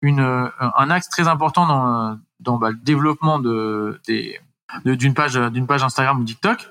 une, 0.03 0.21
euh, 0.21 0.49
un 0.61 0.91
axe 0.91 1.09
très 1.09 1.29
important 1.29 1.67
dans, 1.67 2.19
dans 2.41 2.59
bah, 2.59 2.71
le 2.71 2.77
développement 2.77 3.39
de, 3.39 4.01
des, 4.07 4.39
d'une 4.85 5.15
page 5.15 5.35
d'une 5.35 5.67
page 5.67 5.83
Instagram 5.83 6.21
ou 6.21 6.25
TikTok. 6.25 6.69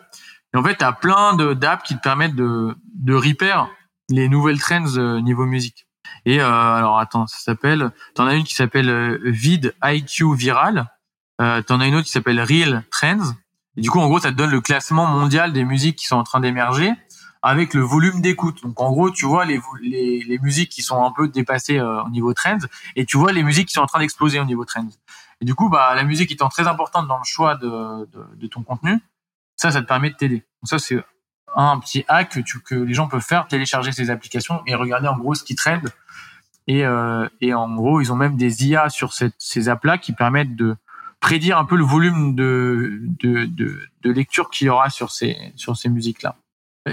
Et 0.53 0.57
en 0.57 0.63
fait, 0.63 0.77
tu 0.77 0.83
as 0.83 0.93
plein 0.93 1.35
de 1.35 1.53
d'apps 1.53 1.83
qui 1.83 1.95
te 1.95 2.01
permettent 2.01 2.35
de 2.35 2.75
de 2.95 3.13
repair 3.13 3.69
les 4.09 4.29
nouvelles 4.29 4.59
trends 4.59 4.95
euh, 4.97 5.19
niveau 5.21 5.45
musique. 5.45 5.87
Et 6.25 6.39
euh, 6.39 6.49
alors 6.49 6.99
attends, 6.99 7.27
ça 7.27 7.37
s'appelle. 7.39 7.91
T'en 8.15 8.27
as 8.27 8.35
une 8.35 8.43
qui 8.43 8.55
s'appelle 8.55 9.19
Vid 9.23 9.73
IQ 9.83 10.35
Viral. 10.35 10.87
Euh, 11.41 11.61
T'en 11.61 11.79
as 11.79 11.87
une 11.87 11.95
autre 11.95 12.05
qui 12.05 12.11
s'appelle 12.11 12.41
Real 12.41 12.83
Trends. 12.91 13.33
Et 13.77 13.81
du 13.81 13.89
coup, 13.89 13.99
en 13.99 14.07
gros, 14.07 14.19
ça 14.19 14.31
te 14.31 14.35
donne 14.35 14.49
le 14.49 14.61
classement 14.61 15.05
mondial 15.05 15.53
des 15.53 15.63
musiques 15.63 15.97
qui 15.97 16.07
sont 16.07 16.17
en 16.17 16.23
train 16.23 16.39
d'émerger 16.39 16.91
avec 17.43 17.73
le 17.75 17.81
volume 17.81 18.21
d'écoute. 18.21 18.63
Donc, 18.63 18.81
en 18.81 18.89
gros, 18.91 19.11
tu 19.11 19.25
vois 19.25 19.45
les, 19.45 19.61
les, 19.81 20.23
les, 20.23 20.39
musiques 20.39 20.69
qui 20.69 20.81
sont 20.81 21.03
un 21.05 21.11
peu 21.11 21.27
dépassées 21.27 21.77
euh, 21.77 22.03
au 22.03 22.09
niveau 22.09 22.33
trends 22.33 22.57
et 22.95 23.05
tu 23.05 23.17
vois 23.17 23.31
les 23.31 23.43
musiques 23.43 23.67
qui 23.67 23.75
sont 23.75 23.81
en 23.81 23.85
train 23.85 23.99
d'exploser 23.99 24.39
au 24.39 24.45
niveau 24.45 24.65
trends. 24.65 24.89
Et 25.39 25.45
du 25.45 25.53
coup, 25.53 25.69
bah, 25.69 25.93
la 25.95 26.03
musique 26.03 26.31
étant 26.31 26.49
très 26.49 26.67
importante 26.67 27.07
dans 27.07 27.19
le 27.19 27.23
choix 27.23 27.55
de, 27.55 28.05
de, 28.11 28.35
de 28.35 28.47
ton 28.47 28.63
contenu, 28.63 28.99
ça, 29.55 29.71
ça 29.71 29.81
te 29.81 29.87
permet 29.87 30.09
de 30.09 30.15
t'aider. 30.15 30.37
Donc 30.37 30.69
ça, 30.69 30.79
c'est 30.79 31.03
un 31.55 31.79
petit 31.79 32.03
hack 32.07 32.29
que, 32.29 32.39
tu, 32.39 32.59
que 32.59 32.75
les 32.75 32.93
gens 32.93 33.07
peuvent 33.07 33.21
faire, 33.21 33.47
télécharger 33.47 33.91
ces 33.91 34.09
applications 34.09 34.61
et 34.65 34.75
regarder 34.75 35.07
en 35.07 35.17
gros 35.17 35.35
ce 35.35 35.43
qui 35.43 35.55
trend. 35.55 35.81
Et, 36.65 36.85
euh, 36.85 37.27
et 37.39 37.53
en 37.53 37.73
gros, 37.73 38.01
ils 38.01 38.11
ont 38.11 38.15
même 38.15 38.35
des 38.35 38.67
IA 38.67 38.89
sur 38.89 39.13
cette, 39.13 39.35
ces 39.37 39.69
apps-là 39.69 39.97
qui 39.97 40.11
permettent 40.13 40.55
de 40.55 40.75
prédire 41.19 41.57
un 41.57 41.65
peu 41.65 41.75
le 41.75 41.83
volume 41.83 42.35
de, 42.35 43.01
de, 43.21 43.45
de, 43.45 43.79
de 44.01 44.11
lecture 44.11 44.49
qu'il 44.49 44.67
y 44.67 44.69
aura 44.69 44.89
sur 44.89 45.11
ces, 45.11 45.35
sur 45.55 45.75
ces 45.75 45.89
musiques-là. 45.89 46.35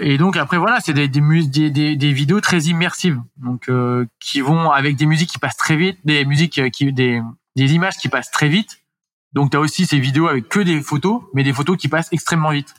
Et 0.00 0.18
donc 0.18 0.36
après 0.36 0.58
voilà, 0.58 0.80
c'est 0.80 0.92
des, 0.92 1.08
des, 1.08 1.70
des, 1.70 1.96
des, 1.96 2.12
vidéos 2.12 2.40
très 2.40 2.62
immersives, 2.62 3.20
donc 3.36 3.68
euh, 3.68 4.06
qui 4.18 4.40
vont 4.40 4.70
avec 4.70 4.96
des 4.96 5.06
musiques 5.06 5.30
qui 5.30 5.38
passent 5.38 5.56
très 5.56 5.76
vite, 5.76 5.98
des 6.04 6.24
musiques 6.24 6.70
qui 6.72 6.92
des, 6.92 7.20
des 7.54 7.72
images 7.74 7.96
qui 7.96 8.08
passent 8.08 8.30
très 8.30 8.48
vite. 8.48 8.80
Donc 9.32 9.50
tu 9.50 9.56
as 9.56 9.60
aussi 9.60 9.86
ces 9.86 9.98
vidéos 10.00 10.26
avec 10.26 10.48
que 10.48 10.60
des 10.60 10.80
photos, 10.80 11.22
mais 11.32 11.44
des 11.44 11.52
photos 11.52 11.76
qui 11.76 11.88
passent 11.88 12.08
extrêmement 12.12 12.50
vite, 12.50 12.74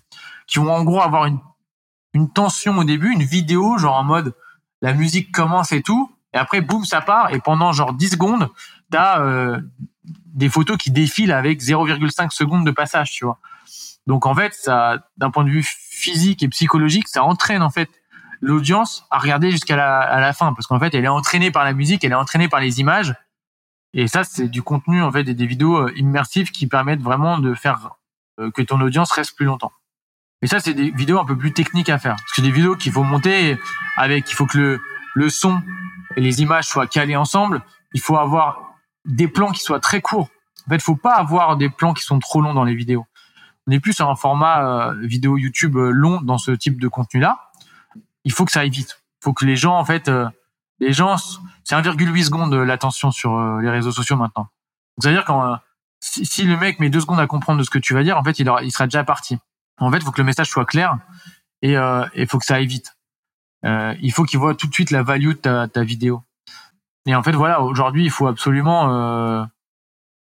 qui 0.47 0.59
vont 0.59 0.73
en 0.73 0.83
gros 0.83 1.01
avoir 1.01 1.25
une 1.25 1.39
une 2.13 2.31
tension 2.31 2.77
au 2.77 2.83
début, 2.83 3.11
une 3.11 3.23
vidéo 3.23 3.77
genre 3.77 3.97
en 3.97 4.03
mode 4.03 4.33
la 4.81 4.93
musique 4.93 5.31
commence 5.31 5.71
et 5.71 5.81
tout, 5.81 6.11
et 6.33 6.37
après 6.37 6.61
boum 6.61 6.85
ça 6.85 7.01
part 7.01 7.33
et 7.33 7.39
pendant 7.39 7.71
genre 7.71 7.93
10 7.93 8.09
secondes, 8.09 8.49
tu 8.91 8.97
euh, 8.97 9.59
des 10.36 10.49
photos 10.49 10.77
qui 10.77 10.91
défilent 10.91 11.31
avec 11.31 11.61
0,5 11.61 12.29
secondes 12.31 12.65
de 12.65 12.71
passage, 12.71 13.11
tu 13.11 13.25
vois. 13.25 13.39
Donc 14.05 14.25
en 14.25 14.36
fait, 14.36 14.53
ça, 14.53 15.07
d'un 15.17 15.31
point 15.31 15.43
de 15.43 15.49
vue 15.49 15.63
physique 15.63 16.43
et 16.43 16.47
psychologique, 16.49 17.07
ça 17.07 17.23
entraîne 17.23 17.63
en 17.63 17.71
fait 17.71 17.89
l'audience 18.41 19.07
à 19.09 19.17
regarder 19.17 19.49
jusqu'à 19.49 19.75
la, 19.75 19.99
à 19.99 20.19
la 20.19 20.33
fin, 20.33 20.53
parce 20.53 20.67
qu'en 20.67 20.79
fait, 20.79 20.93
elle 20.93 21.05
est 21.05 21.09
entraînée 21.09 21.49
par 21.49 21.63
la 21.63 21.73
musique, 21.73 22.03
elle 22.03 22.11
est 22.11 22.15
entraînée 22.15 22.47
par 22.47 22.59
les 22.59 22.79
images, 22.79 23.15
et 23.93 24.07
ça, 24.07 24.23
c'est 24.23 24.47
du 24.47 24.61
contenu 24.61 25.01
en 25.01 25.11
fait, 25.11 25.23
des, 25.23 25.33
des 25.33 25.47
vidéos 25.47 25.77
euh, 25.77 25.93
immersives 25.95 26.51
qui 26.51 26.67
permettent 26.67 27.01
vraiment 27.01 27.39
de 27.39 27.55
faire 27.55 27.91
euh, 28.39 28.51
que 28.51 28.61
ton 28.61 28.79
audience 28.81 29.11
reste 29.11 29.36
plus 29.36 29.45
longtemps. 29.45 29.71
Et 30.41 30.47
ça, 30.47 30.59
c'est 30.59 30.73
des 30.73 30.91
vidéos 30.91 31.17
un 31.17 31.25
peu 31.25 31.38
plus 31.38 31.53
techniques 31.53 31.89
à 31.89 31.97
faire, 31.97 32.15
parce 32.17 32.33
que 32.33 32.41
des 32.41 32.51
vidéos 32.51 32.75
qu'il 32.75 32.91
faut 32.91 33.03
monter 33.03 33.57
avec, 33.97 34.29
il 34.29 34.36
faut 34.36 34.45
que 34.45 34.57
le 34.57 34.81
le 35.15 35.29
son 35.29 35.61
et 36.15 36.21
les 36.21 36.41
images 36.41 36.65
soient 36.65 36.86
calés 36.86 37.15
ensemble. 37.15 37.63
Il 37.93 38.01
faut 38.01 38.17
avoir 38.17 38.74
des 39.06 39.28
plans 39.28 39.51
qui 39.51 39.62
soient 39.62 39.80
très 39.80 40.01
courts. 40.01 40.30
En 40.68 40.70
fait, 40.70 40.82
faut 40.82 40.95
pas 40.95 41.16
avoir 41.16 41.58
des 41.58 41.70
plans 41.70 41.93
qui 41.93 42.03
sont 42.03 42.20
trop 42.20 42.41
longs 42.41 42.53
dans 42.53 42.64
les 42.64 42.76
vidéos. 42.76 43.06
On 43.68 43.72
est 43.72 43.80
plus 43.80 43.93
sur 43.93 44.10
un 44.10 44.16
format 44.16 44.89
euh, 44.89 44.95
vidéo 45.01 45.38
YouTube 45.38 45.76
euh, 45.76 45.89
long 45.89 46.22
dans 46.22 46.38
ce 46.38 46.51
type 46.51 46.80
de 46.80 46.88
contenu-là. 46.88 47.39
Il 48.24 48.32
faut 48.32 48.45
que 48.45 48.51
ça 48.51 48.62
aille 48.62 48.70
vite. 48.70 49.01
Il 49.22 49.24
faut 49.24 49.34
que 49.34 49.45
les 49.45 49.56
gens, 49.56 49.78
en 49.78 49.86
fait, 49.86 50.08
euh, 50.08 50.28
les 50.80 50.93
gens, 50.93 51.18
c'est 51.64 51.76
1,8 51.76 52.24
secondes 52.24 52.53
l'attention 52.53 53.12
sur 53.12 53.39
les 53.60 53.70
réseaux 53.70 53.91
sociaux 53.91 54.18
maintenant. 54.18 54.49
C'est-à-dire 54.99 55.26
quand 55.26 55.58
si, 55.99 56.26
si, 56.26 56.43
le 56.43 56.58
mec 56.58 56.80
met 56.80 56.89
deux 56.89 56.99
secondes 56.99 57.20
à 57.20 57.28
comprendre 57.28 57.60
de 57.60 57.64
ce 57.64 57.70
que 57.70 57.80
tu 57.80 57.93
vas 57.93 58.03
dire, 58.03 58.18
en 58.18 58.24
fait, 58.24 58.38
il, 58.39 58.51
il 58.64 58.72
sera 58.72 58.86
déjà 58.86 59.03
parti. 59.03 59.38
En 59.80 59.91
fait, 59.91 60.03
faut 60.03 60.12
que 60.12 60.22
le 60.22 60.26
message 60.26 60.49
soit 60.49 60.66
clair 60.66 60.97
et 61.62 61.74
il 61.74 62.28
faut 62.28 62.38
que 62.38 62.45
ça 62.45 62.56
aille 62.56 62.68
vite. 62.68 62.95
il 63.64 64.12
faut 64.12 64.26
qu'il 64.26 64.38
voit 64.38 64.53
tout 64.53 64.68
de 64.68 64.74
suite 64.74 64.91
la 64.91 65.01
value 65.01 65.30
de 65.30 65.34
ta, 65.34 65.68
ta 65.68 65.84
vidéo. 65.84 66.24
Et 67.06 67.16
en 67.16 67.24
fait, 67.24 67.34
voilà, 67.34 67.62
aujourd'hui, 67.62 68.03
il 68.03 68.12
faut 68.12 68.28
absolument 68.28 68.89
euh, 68.89 69.43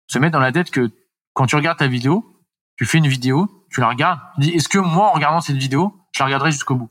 se 0.07 0.19
mettre 0.19 0.33
dans 0.33 0.39
la 0.39 0.51
tête 0.51 0.69
que 0.69 0.91
quand 1.33 1.47
tu 1.47 1.55
regardes 1.55 1.77
ta 1.77 1.87
vidéo, 1.87 2.43
tu 2.77 2.85
fais 2.85 2.99
une 2.99 3.07
vidéo, 3.07 3.65
tu 3.71 3.81
la 3.81 3.89
regardes, 3.89 4.19
tu 4.35 4.41
dis 4.41 4.49
est-ce 4.51 4.69
que 4.69 4.77
moi, 4.77 5.07
en 5.07 5.11
regardant 5.13 5.41
cette 5.41 5.57
vidéo, 5.57 5.99
je 6.13 6.19
la 6.19 6.25
regarderai 6.25 6.51
jusqu'au 6.51 6.75
bout? 6.75 6.89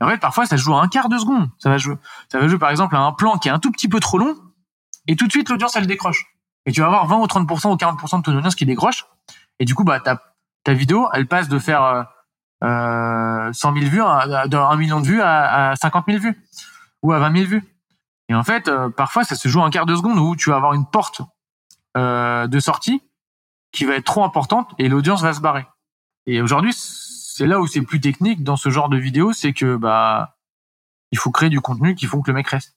En 0.00 0.08
fait, 0.08 0.18
parfois, 0.18 0.46
ça 0.46 0.56
joue 0.56 0.74
à 0.74 0.82
un 0.82 0.88
quart 0.88 1.08
de 1.08 1.18
seconde. 1.18 1.48
Ça 1.58 1.70
va 1.70 1.78
jouer, 1.78 1.96
ça 2.30 2.40
va 2.40 2.48
jouer 2.48 2.58
par 2.58 2.70
exemple 2.70 2.96
à 2.96 3.00
un 3.00 3.12
plan 3.12 3.38
qui 3.38 3.48
est 3.48 3.52
un 3.52 3.58
tout 3.58 3.70
petit 3.70 3.88
peu 3.88 4.00
trop 4.00 4.18
long, 4.18 4.34
et 5.06 5.16
tout 5.16 5.26
de 5.26 5.32
suite, 5.32 5.48
l'audience, 5.50 5.76
elle 5.76 5.86
décroche. 5.86 6.26
Et 6.66 6.72
tu 6.72 6.80
vas 6.80 6.86
avoir 6.86 7.06
20 7.06 7.16
ou 7.16 7.26
30% 7.26 7.72
ou 7.72 7.76
40% 7.76 8.18
de 8.18 8.22
ton 8.22 8.36
audience 8.36 8.54
qui 8.54 8.64
décroche. 8.64 9.04
Et 9.58 9.64
du 9.64 9.74
coup, 9.74 9.84
bah, 9.84 10.00
ta, 10.00 10.20
ta 10.64 10.72
vidéo, 10.72 11.08
elle 11.12 11.26
passe 11.26 11.48
de 11.48 11.58
faire 11.58 12.06
euh, 12.62 13.52
100 13.52 13.74
000 13.74 13.86
vues, 13.90 14.02
à, 14.02 14.48
de 14.48 14.56
1 14.56 14.76
million 14.76 15.00
de 15.00 15.06
vues 15.06 15.20
à, 15.20 15.70
à 15.70 15.76
50 15.76 16.06
000 16.08 16.18
vues 16.20 16.42
ou 17.02 17.12
à 17.12 17.18
20 17.18 17.36
000 17.36 17.48
vues. 17.48 17.73
Et 18.28 18.34
en 18.34 18.42
fait, 18.42 18.68
euh, 18.68 18.88
parfois, 18.90 19.24
ça 19.24 19.34
se 19.34 19.48
joue 19.48 19.62
un 19.62 19.70
quart 19.70 19.86
de 19.86 19.94
seconde 19.94 20.18
où 20.18 20.36
tu 20.36 20.50
vas 20.50 20.56
avoir 20.56 20.74
une 20.74 20.86
porte 20.86 21.20
euh, 21.96 22.46
de 22.46 22.60
sortie 22.60 23.02
qui 23.72 23.84
va 23.84 23.94
être 23.94 24.04
trop 24.04 24.24
importante 24.24 24.70
et 24.78 24.88
l'audience 24.88 25.22
va 25.22 25.34
se 25.34 25.40
barrer. 25.40 25.66
Et 26.26 26.40
aujourd'hui, 26.40 26.72
c'est 26.74 27.46
là 27.46 27.60
où 27.60 27.66
c'est 27.66 27.82
plus 27.82 28.00
technique 28.00 28.42
dans 28.42 28.56
ce 28.56 28.70
genre 28.70 28.88
de 28.88 28.96
vidéo, 28.96 29.32
c'est 29.32 29.52
que 29.52 29.76
bah 29.76 30.36
il 31.10 31.18
faut 31.18 31.30
créer 31.30 31.50
du 31.50 31.60
contenu 31.60 31.94
qui 31.94 32.06
font 32.06 32.22
que 32.22 32.30
le 32.30 32.34
mec 32.34 32.48
reste. 32.48 32.74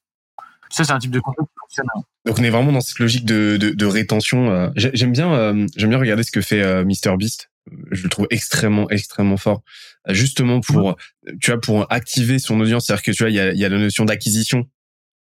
Ça, 0.70 0.84
c'est 0.84 0.92
un 0.92 1.00
type 1.00 1.12
de 1.12 1.20
contenu 1.20 1.46
qui 1.46 1.54
fonctionne. 1.60 1.86
Donc, 2.26 2.40
on 2.40 2.44
est 2.44 2.50
vraiment 2.50 2.72
dans 2.72 2.82
cette 2.82 3.00
logique 3.00 3.26
de, 3.26 3.58
de, 3.58 3.70
de 3.70 3.86
rétention. 3.86 4.52
Euh. 4.52 4.70
J'aime 4.76 5.12
bien, 5.12 5.32
euh, 5.32 5.66
j'aime 5.76 5.90
bien 5.90 6.00
regarder 6.00 6.24
ce 6.24 6.32
que 6.32 6.42
fait 6.42 6.62
euh, 6.62 6.84
MrBeast. 6.84 7.50
Je 7.92 8.04
le 8.04 8.10
trouve 8.10 8.28
extrêmement, 8.30 8.90
extrêmement 8.90 9.38
fort. 9.38 9.62
Justement 10.10 10.62
pour, 10.62 10.96
tu 11.42 11.52
vois, 11.52 11.60
pour 11.60 11.92
activer 11.92 12.40
son 12.40 12.60
audience. 12.60 12.86
C'est-à-dire 12.86 13.04
que 13.04 13.12
tu 13.12 13.24
vois, 13.24 13.30
il 13.30 13.36
y 13.36 13.40
a, 13.40 13.54
y 13.54 13.66
a 13.66 13.70
la 13.70 13.78
notion 13.78 14.06
d'acquisition 14.06 14.70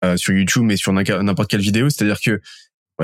euh, 0.05 0.16
sur 0.16 0.34
YouTube, 0.34 0.64
mais 0.64 0.76
sur 0.76 0.92
n'importe 0.92 1.51
quelle 1.51 1.61
vidéo. 1.61 1.90
C'est-à-dire 1.90 2.20
que 2.20 2.40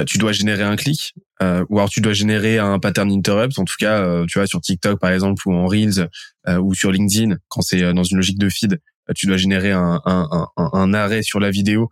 tu 0.07 0.17
dois 0.17 0.33
générer 0.33 0.63
un 0.63 0.77
clic, 0.77 1.13
euh, 1.43 1.67
ou 1.69 1.79
alors 1.79 1.91
tu 1.91 2.01
dois 2.01 2.15
générer 2.15 2.59
un 2.59 2.79
pattern 2.79 3.13
interrupt. 3.13 3.59
En 3.59 3.65
tout 3.65 3.77
cas, 3.79 3.99
euh, 4.01 4.25
tu 4.27 4.39
vois, 4.39 4.47
sur 4.47 4.61
TikTok 4.61 4.99
par 4.99 5.11
exemple, 5.11 5.43
ou 5.47 5.53
en 5.53 5.67
Reels, 5.67 6.09
euh, 6.49 6.57
ou 6.59 6.75
sur 6.75 6.91
LinkedIn, 6.91 7.37
quand 7.49 7.61
c'est 7.61 7.83
euh, 7.83 7.93
dans 7.93 8.03
une 8.03 8.17
logique 8.17 8.39
de 8.39 8.49
feed, 8.49 8.81
tu 9.15 9.27
dois 9.27 9.37
générer 9.37 9.73
un, 9.73 10.01
un, 10.07 10.49
un, 10.57 10.71
un 10.73 10.95
arrêt 10.95 11.23
sur 11.23 11.41
la 11.41 11.51
vidéo 11.51 11.91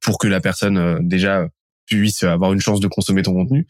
pour 0.00 0.18
que 0.18 0.26
la 0.26 0.40
personne 0.40 1.06
déjà 1.06 1.46
puisse 1.86 2.22
avoir 2.22 2.54
une 2.54 2.60
chance 2.60 2.80
de 2.80 2.88
consommer 2.88 3.22
ton 3.22 3.34
contenu. 3.34 3.66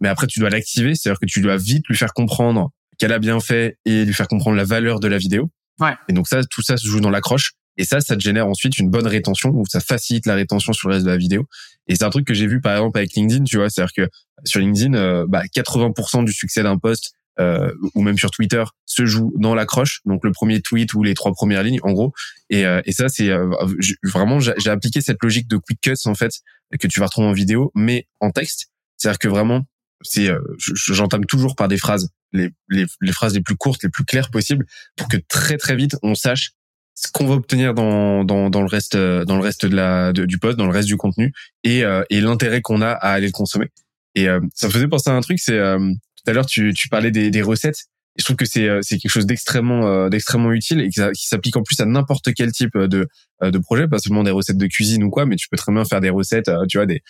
Mais 0.00 0.08
après, 0.08 0.26
tu 0.28 0.38
dois 0.38 0.50
l'activer, 0.50 0.94
c'est-à-dire 0.94 1.18
que 1.18 1.26
tu 1.26 1.40
dois 1.40 1.56
vite 1.56 1.84
lui 1.88 1.96
faire 1.96 2.12
comprendre 2.12 2.70
qu'elle 2.96 3.12
a 3.12 3.18
bien 3.18 3.40
fait 3.40 3.78
et 3.84 4.04
lui 4.04 4.14
faire 4.14 4.28
comprendre 4.28 4.56
la 4.56 4.64
valeur 4.64 5.00
de 5.00 5.08
la 5.08 5.18
vidéo. 5.18 5.50
Ouais. 5.80 5.94
Et 6.08 6.12
donc 6.12 6.28
ça, 6.28 6.44
tout 6.44 6.62
ça 6.62 6.76
se 6.76 6.86
joue 6.86 7.00
dans 7.00 7.10
l'accroche. 7.10 7.54
Et 7.76 7.84
ça, 7.84 8.00
ça 8.00 8.16
te 8.16 8.20
génère 8.20 8.46
ensuite 8.46 8.78
une 8.78 8.90
bonne 8.90 9.06
rétention 9.06 9.50
ou 9.50 9.64
ça 9.66 9.80
facilite 9.80 10.26
la 10.26 10.34
rétention 10.34 10.72
sur 10.72 10.88
le 10.88 10.94
reste 10.94 11.06
de 11.06 11.10
la 11.10 11.16
vidéo. 11.16 11.46
Et 11.86 11.96
c'est 11.96 12.04
un 12.04 12.10
truc 12.10 12.26
que 12.26 12.34
j'ai 12.34 12.46
vu 12.46 12.60
par 12.60 12.76
exemple 12.76 12.98
avec 12.98 13.14
LinkedIn, 13.14 13.44
tu 13.44 13.56
vois, 13.56 13.68
c'est-à-dire 13.68 13.92
que 13.92 14.08
sur 14.44 14.60
LinkedIn, 14.60 14.94
euh, 14.94 15.26
bah, 15.28 15.42
80% 15.52 16.24
du 16.24 16.32
succès 16.32 16.62
d'un 16.62 16.78
post 16.78 17.14
euh, 17.40 17.72
ou 17.94 18.02
même 18.02 18.16
sur 18.16 18.30
Twitter 18.30 18.62
se 18.86 19.06
joue 19.06 19.32
dans 19.36 19.56
l'accroche, 19.56 20.02
donc 20.04 20.22
le 20.22 20.30
premier 20.30 20.60
tweet 20.60 20.94
ou 20.94 21.02
les 21.02 21.14
trois 21.14 21.32
premières 21.32 21.64
lignes 21.64 21.80
en 21.82 21.92
gros. 21.92 22.12
Et, 22.48 22.64
euh, 22.64 22.80
et 22.84 22.92
ça, 22.92 23.08
c'est 23.08 23.28
euh, 23.28 23.50
vraiment 24.04 24.38
j'ai 24.38 24.70
appliqué 24.70 25.00
cette 25.00 25.20
logique 25.20 25.48
de 25.48 25.56
quick 25.56 25.80
cuts 25.80 25.94
en 26.04 26.14
fait 26.14 26.30
que 26.78 26.86
tu 26.86 27.00
vas 27.00 27.06
retrouver 27.06 27.26
en 27.26 27.32
vidéo, 27.32 27.72
mais 27.74 28.06
en 28.20 28.30
texte. 28.30 28.68
C'est-à-dire 28.96 29.18
que 29.18 29.28
vraiment, 29.28 29.66
c'est 30.02 30.30
j'entame 30.86 31.24
toujours 31.24 31.56
par 31.56 31.66
des 31.66 31.78
phrases 31.78 32.10
les, 32.32 32.50
les, 32.68 32.86
les 33.00 33.12
phrases 33.12 33.34
les 33.34 33.40
plus 33.40 33.56
courtes, 33.56 33.82
les 33.82 33.88
plus 33.88 34.04
claires 34.04 34.30
possibles, 34.30 34.66
pour 34.96 35.08
que 35.08 35.16
très 35.28 35.56
très 35.56 35.74
vite 35.74 35.96
on 36.02 36.14
sache 36.14 36.52
ce 36.94 37.10
qu'on 37.12 37.26
va 37.26 37.34
obtenir 37.34 37.74
dans, 37.74 38.24
dans, 38.24 38.50
dans 38.50 38.60
le 38.60 38.68
reste 38.68 38.96
dans 38.96 39.36
le 39.36 39.42
reste 39.42 39.66
de 39.66 39.74
la 39.74 40.12
du 40.12 40.38
post, 40.38 40.56
dans 40.56 40.66
le 40.66 40.72
reste 40.72 40.88
du 40.88 40.96
contenu 40.96 41.32
et, 41.64 41.82
et 42.10 42.20
l'intérêt 42.20 42.60
qu'on 42.60 42.82
a 42.82 42.90
à 42.90 43.10
aller 43.10 43.26
le 43.26 43.32
consommer. 43.32 43.70
Et 44.14 44.26
ça 44.54 44.68
me 44.68 44.72
faisait 44.72 44.88
penser 44.88 45.10
à 45.10 45.14
un 45.14 45.20
truc, 45.20 45.38
c'est 45.40 45.58
tout 46.24 46.30
à 46.30 46.32
l'heure, 46.32 46.46
tu, 46.46 46.72
tu 46.74 46.88
parlais 46.88 47.10
des, 47.10 47.30
des 47.30 47.42
recettes. 47.42 47.86
Et 48.16 48.20
je 48.20 48.24
trouve 48.24 48.36
que 48.36 48.44
c'est 48.44 48.68
euh, 48.68 48.78
c'est 48.80 48.96
quelque 48.98 49.10
chose 49.10 49.26
d'extrêmement 49.26 49.88
euh, 49.88 50.08
d'extrêmement 50.08 50.52
utile 50.52 50.80
et 50.80 50.88
qui, 50.88 51.26
s'applique 51.26 51.56
en 51.56 51.62
plus 51.62 51.80
à 51.80 51.84
n'importe 51.84 52.32
quel 52.32 52.52
type 52.52 52.78
de 52.78 53.08
euh, 53.42 53.50
de 53.50 53.58
projet, 53.58 53.88
pas 53.88 53.98
seulement 53.98 54.22
des 54.22 54.30
recettes 54.30 54.56
de 54.56 54.66
cuisine 54.66 55.02
ou 55.02 55.10
quoi, 55.10 55.26
mais 55.26 55.34
tu 55.34 55.48
peux 55.48 55.56
très 55.56 55.72
bien 55.72 55.84
faire 55.84 56.00
des 56.00 56.10
recettes, 56.10 56.48
tu 56.68 56.78
vois, 56.78 56.86
des 56.86 57.02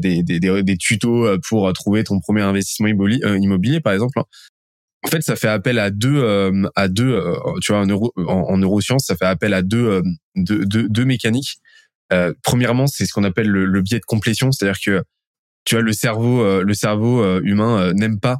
des, 0.00 0.22
des, 0.22 0.40
des, 0.40 0.76
tutos 0.78 1.38
pour 1.46 1.70
trouver 1.74 2.02
ton 2.02 2.18
premier 2.18 2.40
investissement 2.40 2.88
immobilier, 2.88 3.20
immobilier 3.38 3.80
par 3.80 3.92
exemple. 3.92 4.18
En 5.06 5.10
fait, 5.10 5.22
ça 5.22 5.36
fait 5.36 5.48
appel 5.48 5.78
à 5.78 5.90
deux 5.90 6.52
à 6.74 6.88
deux, 6.88 7.22
tu 7.62 7.72
vois, 7.72 7.82
en, 7.82 7.86
neuro, 7.86 8.12
en, 8.16 8.58
neurosciences, 8.58 9.06
ça 9.06 9.16
fait 9.16 9.24
appel 9.24 9.54
à 9.54 9.62
deux 9.62 10.02
deux, 10.34 10.64
deux, 10.66 10.88
deux 10.88 11.04
mécaniques. 11.04 11.58
premièrement, 12.42 12.88
c'est 12.88 13.06
ce 13.06 13.12
qu'on 13.12 13.24
appelle 13.24 13.48
le, 13.48 13.66
le 13.66 13.82
biais 13.82 14.00
de 14.00 14.04
complétion, 14.04 14.50
c'est-à-dire 14.50 14.80
que 14.84 15.04
tu 15.64 15.76
vois 15.76 15.82
le 15.82 15.92
cerveau 15.92 16.60
le 16.60 16.74
cerveau 16.74 17.40
humain 17.40 17.92
n'aime 17.94 18.18
pas 18.18 18.38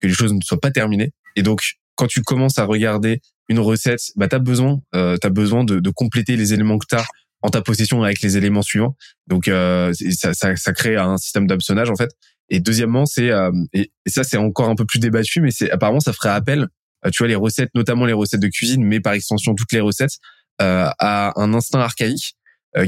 que 0.00 0.06
les 0.06 0.12
choses 0.12 0.32
ne 0.32 0.40
soient 0.40 0.60
pas 0.60 0.70
terminées. 0.70 1.12
Et 1.36 1.42
donc, 1.42 1.60
quand 1.94 2.06
tu 2.06 2.22
commences 2.22 2.58
à 2.58 2.64
regarder 2.64 3.20
une 3.48 3.58
recette, 3.58 4.00
bah, 4.16 4.28
tu 4.28 4.36
as 4.36 4.38
besoin, 4.38 4.80
euh, 4.94 5.16
as 5.22 5.30
besoin 5.30 5.64
de, 5.64 5.80
de, 5.80 5.90
compléter 5.90 6.36
les 6.36 6.54
éléments 6.54 6.78
que 6.78 6.86
tu 6.88 6.96
as 6.96 7.04
en 7.42 7.50
ta 7.50 7.62
possession 7.62 8.02
avec 8.02 8.20
les 8.20 8.36
éléments 8.36 8.62
suivants. 8.62 8.96
Donc, 9.26 9.48
euh, 9.48 9.92
ça, 10.10 10.34
ça, 10.34 10.56
ça, 10.56 10.72
crée 10.72 10.96
un 10.96 11.16
système 11.16 11.46
d'absonnage, 11.46 11.90
en 11.90 11.96
fait. 11.96 12.10
Et 12.50 12.60
deuxièmement, 12.60 13.06
c'est, 13.06 13.30
euh, 13.30 13.50
et, 13.72 13.90
ça, 14.06 14.24
c'est 14.24 14.36
encore 14.36 14.68
un 14.68 14.74
peu 14.74 14.84
plus 14.84 14.98
débattu, 14.98 15.40
mais 15.40 15.50
c'est 15.50 15.70
apparemment, 15.70 16.00
ça 16.00 16.12
ferait 16.12 16.30
appel, 16.30 16.68
euh, 17.04 17.10
tu 17.10 17.18
vois, 17.18 17.28
les 17.28 17.34
recettes, 17.34 17.70
notamment 17.74 18.06
les 18.06 18.12
recettes 18.12 18.40
de 18.40 18.48
cuisine, 18.48 18.84
mais 18.84 19.00
par 19.00 19.12
extension, 19.12 19.54
toutes 19.54 19.72
les 19.72 19.80
recettes, 19.80 20.18
euh, 20.60 20.88
à 20.98 21.40
un 21.40 21.54
instinct 21.54 21.80
archaïque 21.80 22.34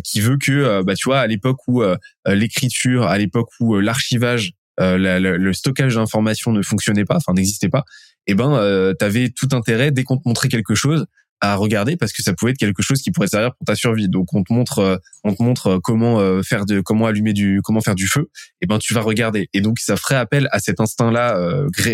qui 0.05 0.21
veut 0.21 0.37
que, 0.37 0.83
bah, 0.83 0.95
tu 0.95 1.09
vois, 1.09 1.21
à 1.21 1.27
l'époque 1.27 1.57
où 1.67 1.83
l'écriture, 2.27 3.07
à 3.07 3.17
l'époque 3.17 3.49
où 3.59 3.81
l'archivage 3.81 4.53
le 4.79 5.53
stockage 5.53 5.95
d'informations 5.95 6.53
ne 6.53 6.63
fonctionnait 6.63 7.07
pas, 7.07 7.17
enfin 7.17 7.33
n'existait 7.33 7.71
pas, 7.71 7.85
et 8.27 8.33
eh 8.33 8.35
ben 8.35 8.53
euh, 8.55 8.95
tu 9.01 9.33
tout 9.33 9.49
intérêt 9.57 9.91
dès 9.91 10.05
qu'on 10.05 10.17
te 10.17 10.23
montrait 10.27 10.49
quelque 10.49 10.75
chose 10.75 11.07
à 11.41 11.57
regarder 11.57 11.97
parce 11.97 12.13
que 12.13 12.23
ça 12.23 12.35
pouvait 12.35 12.53
être 12.53 12.59
quelque 12.59 12.83
chose 12.83 13.01
qui 13.01 13.11
pourrait 13.11 13.29
servir 13.29 13.55
pour 13.55 13.65
ta 13.65 13.75
survie. 13.75 14.09
Donc 14.09 14.33
on 14.35 14.43
te 14.43 14.53
montre 14.53 14.79
euh, 14.79 14.97
on 15.25 15.35
te 15.35 15.43
montre 15.43 15.79
comment 15.83 16.43
faire 16.43 16.67
de 16.67 16.81
comment 16.81 17.07
allumer 17.07 17.33
du 17.33 17.61
comment 17.63 17.81
faire 17.81 17.95
du 17.95 18.07
feu, 18.07 18.31
et 18.33 18.63
eh 18.63 18.67
ben 18.67 18.79
tu 18.79 18.95
vas 18.95 19.01
regarder. 19.01 19.49
Et 19.53 19.61
donc 19.61 19.79
ça 19.79 19.97
ferait 19.97 20.17
appel 20.17 20.49
à 20.53 20.59
cet 20.59 20.81
instinct 20.81 21.11
là 21.11 21.37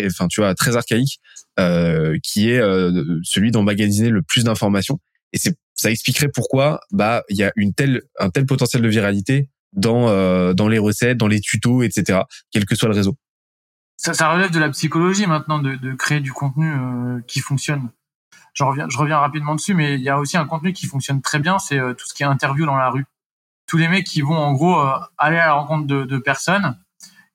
enfin 0.05 0.27
tu 0.27 0.41
vois 0.41 0.53
très 0.55 0.75
archaïque 0.75 1.19
qui 2.23 2.49
est 2.49 2.61
celui 3.23 3.51
d'emmagasiner 3.51 4.09
le 4.09 4.21
plus 4.21 4.43
d'informations 4.43 4.99
et 5.33 5.37
c'est 5.37 5.55
ça 5.75 5.91
expliquerait 5.91 6.29
pourquoi 6.29 6.81
bah 6.91 7.23
il 7.29 7.37
y 7.37 7.43
a 7.43 7.51
une 7.55 7.73
telle 7.73 8.01
un 8.19 8.29
tel 8.29 8.45
potentiel 8.45 8.81
de 8.81 8.87
viralité 8.87 9.49
dans 9.73 10.09
euh, 10.09 10.53
dans 10.53 10.67
les 10.67 10.79
recettes, 10.79 11.17
dans 11.17 11.27
les 11.27 11.39
tutos, 11.39 11.83
etc. 11.83 12.21
Quel 12.51 12.65
que 12.65 12.75
soit 12.75 12.89
le 12.89 12.95
réseau. 12.95 13.15
Ça, 13.95 14.13
ça 14.13 14.31
relève 14.31 14.51
de 14.51 14.59
la 14.59 14.69
psychologie 14.69 15.25
maintenant 15.25 15.59
de, 15.59 15.75
de 15.75 15.93
créer 15.93 16.19
du 16.19 16.31
contenu 16.31 16.71
euh, 16.71 17.19
qui 17.27 17.39
fonctionne. 17.39 17.89
Je 18.57 18.63
reviens, 18.63 18.87
je 18.89 18.97
reviens 18.97 19.19
rapidement 19.19 19.53
dessus, 19.53 19.75
mais 19.75 19.95
il 19.95 20.01
y 20.01 20.09
a 20.09 20.17
aussi 20.17 20.35
un 20.35 20.45
contenu 20.45 20.73
qui 20.73 20.87
fonctionne 20.87 21.21
très 21.21 21.37
bien, 21.37 21.59
c'est 21.59 21.77
euh, 21.77 21.93
tout 21.93 22.07
ce 22.07 22.13
qui 22.13 22.23
est 22.23 22.25
interview 22.25 22.65
dans 22.65 22.75
la 22.75 22.89
rue. 22.89 23.05
Tous 23.67 23.77
les 23.77 23.87
mecs 23.87 24.05
qui 24.05 24.21
vont 24.21 24.37
en 24.37 24.53
gros 24.53 24.79
aller 25.17 25.37
à 25.37 25.47
la 25.47 25.53
rencontre 25.53 25.87
de, 25.87 26.05
de, 26.05 26.17
personnes. 26.17 26.79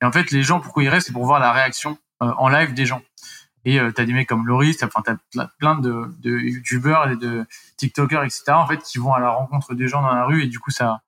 Et 0.01 0.05
en 0.05 0.11
fait, 0.11 0.31
les 0.31 0.41
gens, 0.41 0.59
pourquoi 0.59 0.81
ils 0.81 0.89
restent, 0.89 1.07
c'est 1.07 1.13
pour 1.13 1.25
voir 1.25 1.39
la 1.39 1.53
réaction 1.53 1.95
en 2.19 2.49
live 2.49 2.73
des 2.73 2.87
gens. 2.87 3.03
Et 3.65 3.79
euh, 3.79 3.91
t'as 3.91 4.05
des 4.05 4.13
mecs 4.13 4.27
comme 4.27 4.45
Loris, 4.45 4.83
enfin 4.83 5.01
t'as 5.03 5.47
plein 5.57 5.75
de, 5.75 6.13
de 6.19 6.37
youtubeurs 6.37 7.09
et 7.09 7.15
de 7.15 7.45
tiktokers, 7.77 8.23
etc. 8.23 8.43
En 8.49 8.67
fait, 8.67 8.81
qui 8.83 8.97
vont 8.97 9.13
à 9.13 9.19
la 9.19 9.29
rencontre 9.29 9.73
des 9.73 9.87
gens 9.87 10.01
dans 10.01 10.13
la 10.13 10.25
rue 10.25 10.43
et 10.43 10.47
du 10.47 10.59
coup 10.59 10.71
ça 10.71 11.01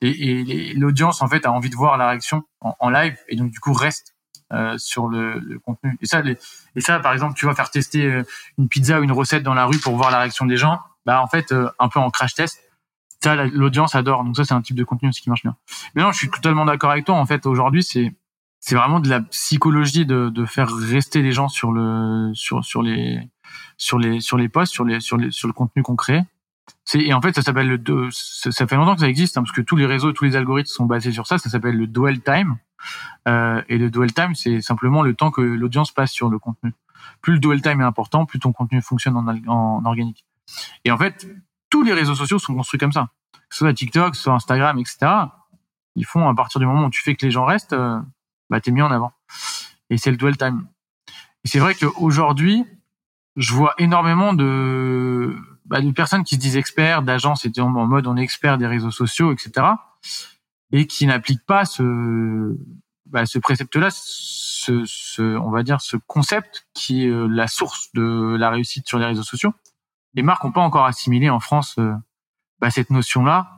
et, 0.00 0.08
et 0.08 0.72
l'audience 0.74 1.20
en 1.20 1.28
fait 1.28 1.44
a 1.44 1.52
envie 1.52 1.68
de 1.68 1.76
voir 1.76 1.98
la 1.98 2.08
réaction 2.08 2.42
en, 2.60 2.88
live 2.88 3.18
et 3.28 3.36
donc 3.36 3.50
du 3.50 3.60
coup 3.60 3.74
reste 3.74 4.14
euh, 4.52 4.76
sur 4.78 5.08
le, 5.08 5.38
le, 5.38 5.58
contenu. 5.58 5.96
Et 6.00 6.06
ça, 6.06 6.22
les, 6.22 6.36
et 6.74 6.80
ça, 6.80 6.98
par 7.00 7.12
exemple, 7.12 7.34
tu 7.34 7.46
vas 7.46 7.54
faire 7.54 7.70
tester 7.70 8.04
euh, 8.04 8.22
une 8.58 8.68
pizza 8.68 9.00
ou 9.00 9.02
une 9.02 9.12
recette 9.12 9.42
dans 9.42 9.54
la 9.54 9.64
rue 9.64 9.78
pour 9.78 9.96
voir 9.96 10.10
la 10.10 10.18
réaction 10.18 10.46
des 10.46 10.56
gens. 10.56 10.80
Bah 11.06 11.22
en 11.22 11.26
fait, 11.26 11.52
euh, 11.52 11.70
un 11.78 11.88
peu 11.88 12.00
en 12.00 12.10
crash 12.10 12.34
test, 12.34 12.60
ça 13.22 13.36
l'audience 13.36 13.94
adore. 13.94 14.24
Donc 14.24 14.36
ça, 14.36 14.44
c'est 14.44 14.54
un 14.54 14.62
type 14.62 14.76
de 14.76 14.84
contenu 14.84 15.08
aussi 15.08 15.22
qui 15.22 15.28
marche 15.28 15.42
bien. 15.42 15.56
Mais 15.94 16.02
non, 16.02 16.12
je 16.12 16.18
suis 16.18 16.30
totalement 16.30 16.64
d'accord 16.64 16.90
avec 16.90 17.04
toi. 17.04 17.14
En 17.14 17.26
fait, 17.26 17.46
aujourd'hui, 17.46 17.82
c'est 17.82 18.12
c'est 18.58 18.74
vraiment 18.74 19.00
de 19.00 19.08
la 19.08 19.20
psychologie 19.20 20.04
de, 20.04 20.28
de 20.28 20.44
faire 20.44 20.68
rester 20.68 21.22
les 21.22 21.32
gens 21.32 21.48
sur 21.48 21.72
le 21.72 22.30
sur 22.34 22.64
sur 22.64 22.82
les 22.82 23.20
sur 23.78 23.98
les 23.98 24.20
sur 24.20 24.36
les 24.36 24.48
posts, 24.48 24.72
sur 24.72 24.84
les 24.84 25.00
sur 25.00 25.16
les 25.16 25.30
sur 25.30 25.48
le 25.48 25.54
contenu 25.54 25.82
qu'on 25.82 25.96
crée 25.96 26.24
et 26.94 27.14
en 27.14 27.20
fait 27.20 27.34
ça 27.34 27.42
s'appelle 27.42 27.68
le 27.68 28.08
ça 28.10 28.66
fait 28.66 28.76
longtemps 28.76 28.94
que 28.94 29.00
ça 29.00 29.08
existe 29.08 29.36
hein, 29.36 29.42
parce 29.42 29.54
que 29.54 29.60
tous 29.60 29.76
les 29.76 29.86
réseaux 29.86 30.12
tous 30.12 30.24
les 30.24 30.36
algorithmes 30.36 30.70
sont 30.70 30.86
basés 30.86 31.12
sur 31.12 31.26
ça 31.26 31.38
ça 31.38 31.50
s'appelle 31.50 31.76
le 31.76 31.86
dwell 31.86 32.20
time 32.20 32.56
euh, 33.28 33.62
et 33.68 33.78
le 33.78 33.90
dwell 33.90 34.12
time 34.12 34.34
c'est 34.34 34.60
simplement 34.60 35.02
le 35.02 35.14
temps 35.14 35.30
que 35.30 35.40
l'audience 35.40 35.92
passe 35.92 36.12
sur 36.12 36.28
le 36.28 36.38
contenu. 36.38 36.74
Plus 37.20 37.34
le 37.34 37.38
dwell 37.40 37.62
time 37.62 37.80
est 37.80 37.84
important 37.84 38.26
plus 38.26 38.38
ton 38.38 38.52
contenu 38.52 38.80
fonctionne 38.82 39.16
en, 39.16 39.84
organique. 39.84 40.24
Et 40.84 40.90
en 40.90 40.98
fait 40.98 41.28
tous 41.70 41.82
les 41.82 41.92
réseaux 41.92 42.14
sociaux 42.14 42.38
sont 42.38 42.54
construits 42.54 42.80
comme 42.80 42.92
ça. 42.92 43.08
Soit 43.50 43.72
TikTok 43.74 44.16
soit 44.16 44.32
Instagram 44.32 44.78
etc 44.78 45.12
ils 45.96 46.06
font 46.06 46.28
à 46.28 46.34
partir 46.34 46.60
du 46.60 46.66
moment 46.66 46.86
où 46.86 46.90
tu 46.90 47.02
fais 47.02 47.14
que 47.14 47.24
les 47.24 47.32
gens 47.32 47.44
restent 47.44 47.72
euh, 47.72 47.98
bah 48.48 48.60
t'es 48.60 48.70
mis 48.70 48.82
en 48.82 48.90
avant. 48.90 49.12
Et 49.90 49.98
c'est 49.98 50.10
le 50.10 50.16
dwell 50.16 50.36
time. 50.36 50.66
Et 51.44 51.48
c'est 51.48 51.58
vrai 51.58 51.74
qu'aujourd'hui 51.74 52.64
je 53.36 53.54
vois 53.54 53.74
énormément 53.78 54.34
de 54.34 55.36
bah, 55.64 55.78
personnes 55.94 56.24
qui 56.24 56.34
se 56.34 56.40
disent 56.40 56.56
experts, 56.56 57.02
d'agences 57.02 57.44
étaient 57.44 57.60
en 57.60 57.70
mode 57.70 58.06
on 58.06 58.16
est 58.16 58.22
expert 58.22 58.58
des 58.58 58.66
réseaux 58.66 58.90
sociaux, 58.90 59.32
etc. 59.32 59.68
Et 60.72 60.86
qui 60.86 61.06
n'appliquent 61.06 61.44
pas 61.46 61.64
ce, 61.64 62.56
bah, 63.10 63.26
ce 63.26 63.38
précepte-là, 63.38 63.88
ce, 63.90 64.84
ce, 64.86 65.36
on 65.38 65.50
va 65.50 65.62
dire 65.64 65.80
ce 65.80 65.96
concept 65.96 66.68
qui 66.74 67.04
est 67.04 67.08
euh, 67.08 67.26
la 67.26 67.48
source 67.48 67.88
de 67.94 68.36
la 68.38 68.50
réussite 68.50 68.86
sur 68.86 68.98
les 68.98 69.06
réseaux 69.06 69.24
sociaux. 69.24 69.52
Les 70.14 70.22
marques 70.22 70.44
n'ont 70.44 70.52
pas 70.52 70.60
encore 70.60 70.86
assimilé 70.86 71.28
en 71.28 71.40
France 71.40 71.76
euh, 71.78 71.92
bah, 72.60 72.70
cette 72.70 72.90
notion-là 72.90 73.50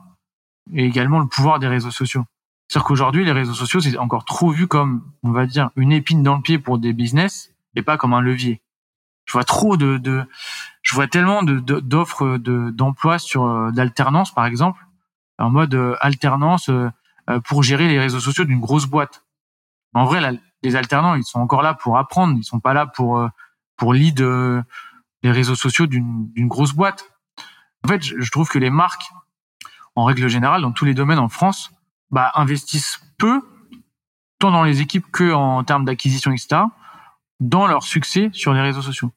et 0.73 0.85
également 0.85 1.19
le 1.19 1.27
pouvoir 1.27 1.59
des 1.59 1.67
réseaux 1.67 1.91
sociaux. 1.91 2.25
C'est-à-dire 2.67 2.87
qu'aujourd'hui, 2.87 3.25
les 3.25 3.31
réseaux 3.31 3.53
sociaux, 3.53 3.79
c'est 3.79 3.95
encore 3.97 4.25
trop 4.25 4.49
vu 4.49 4.67
comme, 4.67 5.03
on 5.21 5.31
va 5.31 5.45
dire, 5.45 5.69
une 5.75 5.91
épine 5.91 6.23
dans 6.23 6.37
le 6.37 6.41
pied 6.41 6.57
pour 6.57 6.79
des 6.79 6.93
business 6.93 7.53
et 7.75 7.83
pas 7.83 7.97
comme 7.97 8.13
un 8.13 8.21
levier. 8.21 8.61
Je 9.25 9.33
vois 9.33 9.43
trop 9.43 9.77
de, 9.77 9.97
de 9.97 10.25
je 10.81 10.95
vois 10.95 11.07
tellement 11.07 11.43
d'offres 11.43 12.37
de, 12.37 12.71
d'emploi 12.71 13.19
sur 13.19 13.45
euh, 13.45 13.71
d'alternance, 13.71 14.33
par 14.33 14.45
exemple, 14.47 14.83
en 15.37 15.51
mode 15.51 15.75
alternance 16.01 16.69
pour 17.45 17.63
gérer 17.63 17.87
les 17.87 17.99
réseaux 17.99 18.19
sociaux 18.19 18.45
d'une 18.45 18.59
grosse 18.59 18.85
boîte. 18.85 19.23
En 19.93 20.05
vrai, 20.05 20.39
les 20.63 20.75
alternants, 20.75 21.15
ils 21.15 21.23
sont 21.23 21.39
encore 21.39 21.61
là 21.61 21.73
pour 21.73 21.97
apprendre, 21.97 22.35
ils 22.37 22.43
sont 22.43 22.59
pas 22.59 22.73
là 22.73 22.85
pour 22.87 23.27
pour 23.75 23.93
lead 23.93 24.19
les 24.19 25.31
réseaux 25.31 25.55
sociaux 25.55 25.87
d'une 25.87 26.31
d'une 26.33 26.47
grosse 26.47 26.73
boîte. 26.73 27.05
En 27.85 27.87
fait, 27.87 28.01
je 28.03 28.31
trouve 28.31 28.49
que 28.49 28.59
les 28.59 28.69
marques, 28.69 29.11
en 29.95 30.05
règle 30.05 30.27
générale, 30.27 30.61
dans 30.61 30.71
tous 30.71 30.85
les 30.85 30.93
domaines 30.93 31.19
en 31.19 31.29
France, 31.29 31.71
bah, 32.11 32.31
investissent 32.35 33.01
peu, 33.17 33.41
tant 34.39 34.51
dans 34.51 34.63
les 34.63 34.81
équipes 34.81 35.09
que 35.11 35.33
en 35.33 35.63
termes 35.63 35.85
d'acquisition, 35.85 36.31
etc., 36.31 36.61
dans 37.39 37.67
leur 37.67 37.83
succès 37.83 38.29
sur 38.33 38.53
les 38.53 38.61
réseaux 38.61 38.81
sociaux 38.81 39.13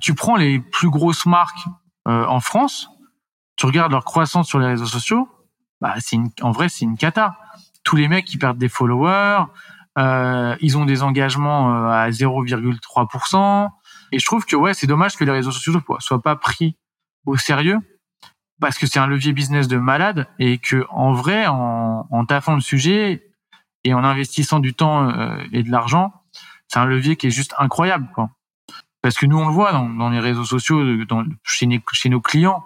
tu 0.00 0.14
prends 0.14 0.36
les 0.36 0.58
plus 0.58 0.90
grosses 0.90 1.26
marques 1.26 1.66
euh, 2.06 2.24
en 2.26 2.40
France, 2.40 2.88
tu 3.56 3.66
regardes 3.66 3.92
leur 3.92 4.04
croissance 4.04 4.48
sur 4.48 4.58
les 4.58 4.66
réseaux 4.66 4.86
sociaux, 4.86 5.28
bah 5.80 5.94
c'est 5.98 6.18
en 6.42 6.50
vrai 6.50 6.68
c'est 6.68 6.84
une 6.84 6.96
cata. 6.96 7.36
Tous 7.84 7.96
les 7.96 8.08
mecs 8.08 8.24
qui 8.24 8.38
perdent 8.38 8.58
des 8.58 8.68
followers, 8.68 9.44
euh, 9.98 10.56
ils 10.60 10.76
ont 10.76 10.84
des 10.84 11.02
engagements 11.02 11.74
euh, 11.74 11.88
à 11.88 12.10
0,3%. 12.10 13.68
Et 14.12 14.18
je 14.18 14.24
trouve 14.24 14.44
que 14.44 14.56
ouais, 14.56 14.74
c'est 14.74 14.86
dommage 14.86 15.16
que 15.16 15.24
les 15.24 15.32
réseaux 15.32 15.52
sociaux 15.52 15.80
soient 16.00 16.22
pas 16.22 16.36
pris 16.36 16.76
au 17.26 17.36
sérieux 17.36 17.78
parce 18.60 18.78
que 18.78 18.86
c'est 18.86 18.98
un 18.98 19.06
levier 19.06 19.32
business 19.32 19.68
de 19.68 19.76
malade 19.76 20.28
et 20.38 20.58
que 20.58 20.86
en 20.90 21.12
vrai, 21.12 21.46
en, 21.46 22.06
en 22.10 22.24
taffant 22.24 22.54
le 22.54 22.60
sujet 22.60 23.30
et 23.84 23.94
en 23.94 24.04
investissant 24.04 24.58
du 24.58 24.74
temps 24.74 25.08
euh, 25.08 25.38
et 25.52 25.62
de 25.62 25.70
l'argent, 25.70 26.12
c'est 26.66 26.78
un 26.78 26.86
levier 26.86 27.16
qui 27.16 27.28
est 27.28 27.30
juste 27.30 27.54
incroyable. 27.58 28.08
Quoi. 28.14 28.30
Parce 29.02 29.16
que 29.16 29.26
nous, 29.26 29.38
on 29.38 29.46
le 29.46 29.52
voit 29.52 29.72
dans, 29.72 29.88
dans 29.88 30.10
les 30.10 30.20
réseaux 30.20 30.44
sociaux, 30.44 31.04
dans, 31.04 31.24
chez, 31.44 31.66
nos 32.08 32.20
clients. 32.20 32.64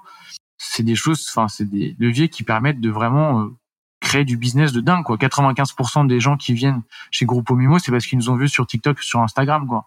C'est 0.64 0.84
des 0.84 0.94
choses, 0.94 1.26
enfin, 1.28 1.48
c'est 1.48 1.64
des 1.64 1.96
leviers 1.98 2.28
qui 2.28 2.44
permettent 2.44 2.80
de 2.80 2.90
vraiment 2.90 3.40
euh, 3.40 3.56
créer 4.00 4.24
du 4.24 4.36
business 4.36 4.72
de 4.72 4.80
dingue, 4.80 5.04
quoi. 5.04 5.16
95% 5.16 6.06
des 6.06 6.20
gens 6.20 6.36
qui 6.36 6.54
viennent 6.54 6.82
chez 7.10 7.26
Grupo 7.26 7.56
Mimo, 7.56 7.78
c'est 7.78 7.90
parce 7.90 8.06
qu'ils 8.06 8.18
nous 8.18 8.30
ont 8.30 8.36
vus 8.36 8.48
sur 8.48 8.66
TikTok, 8.66 9.00
sur 9.00 9.20
Instagram, 9.20 9.66
quoi. 9.66 9.86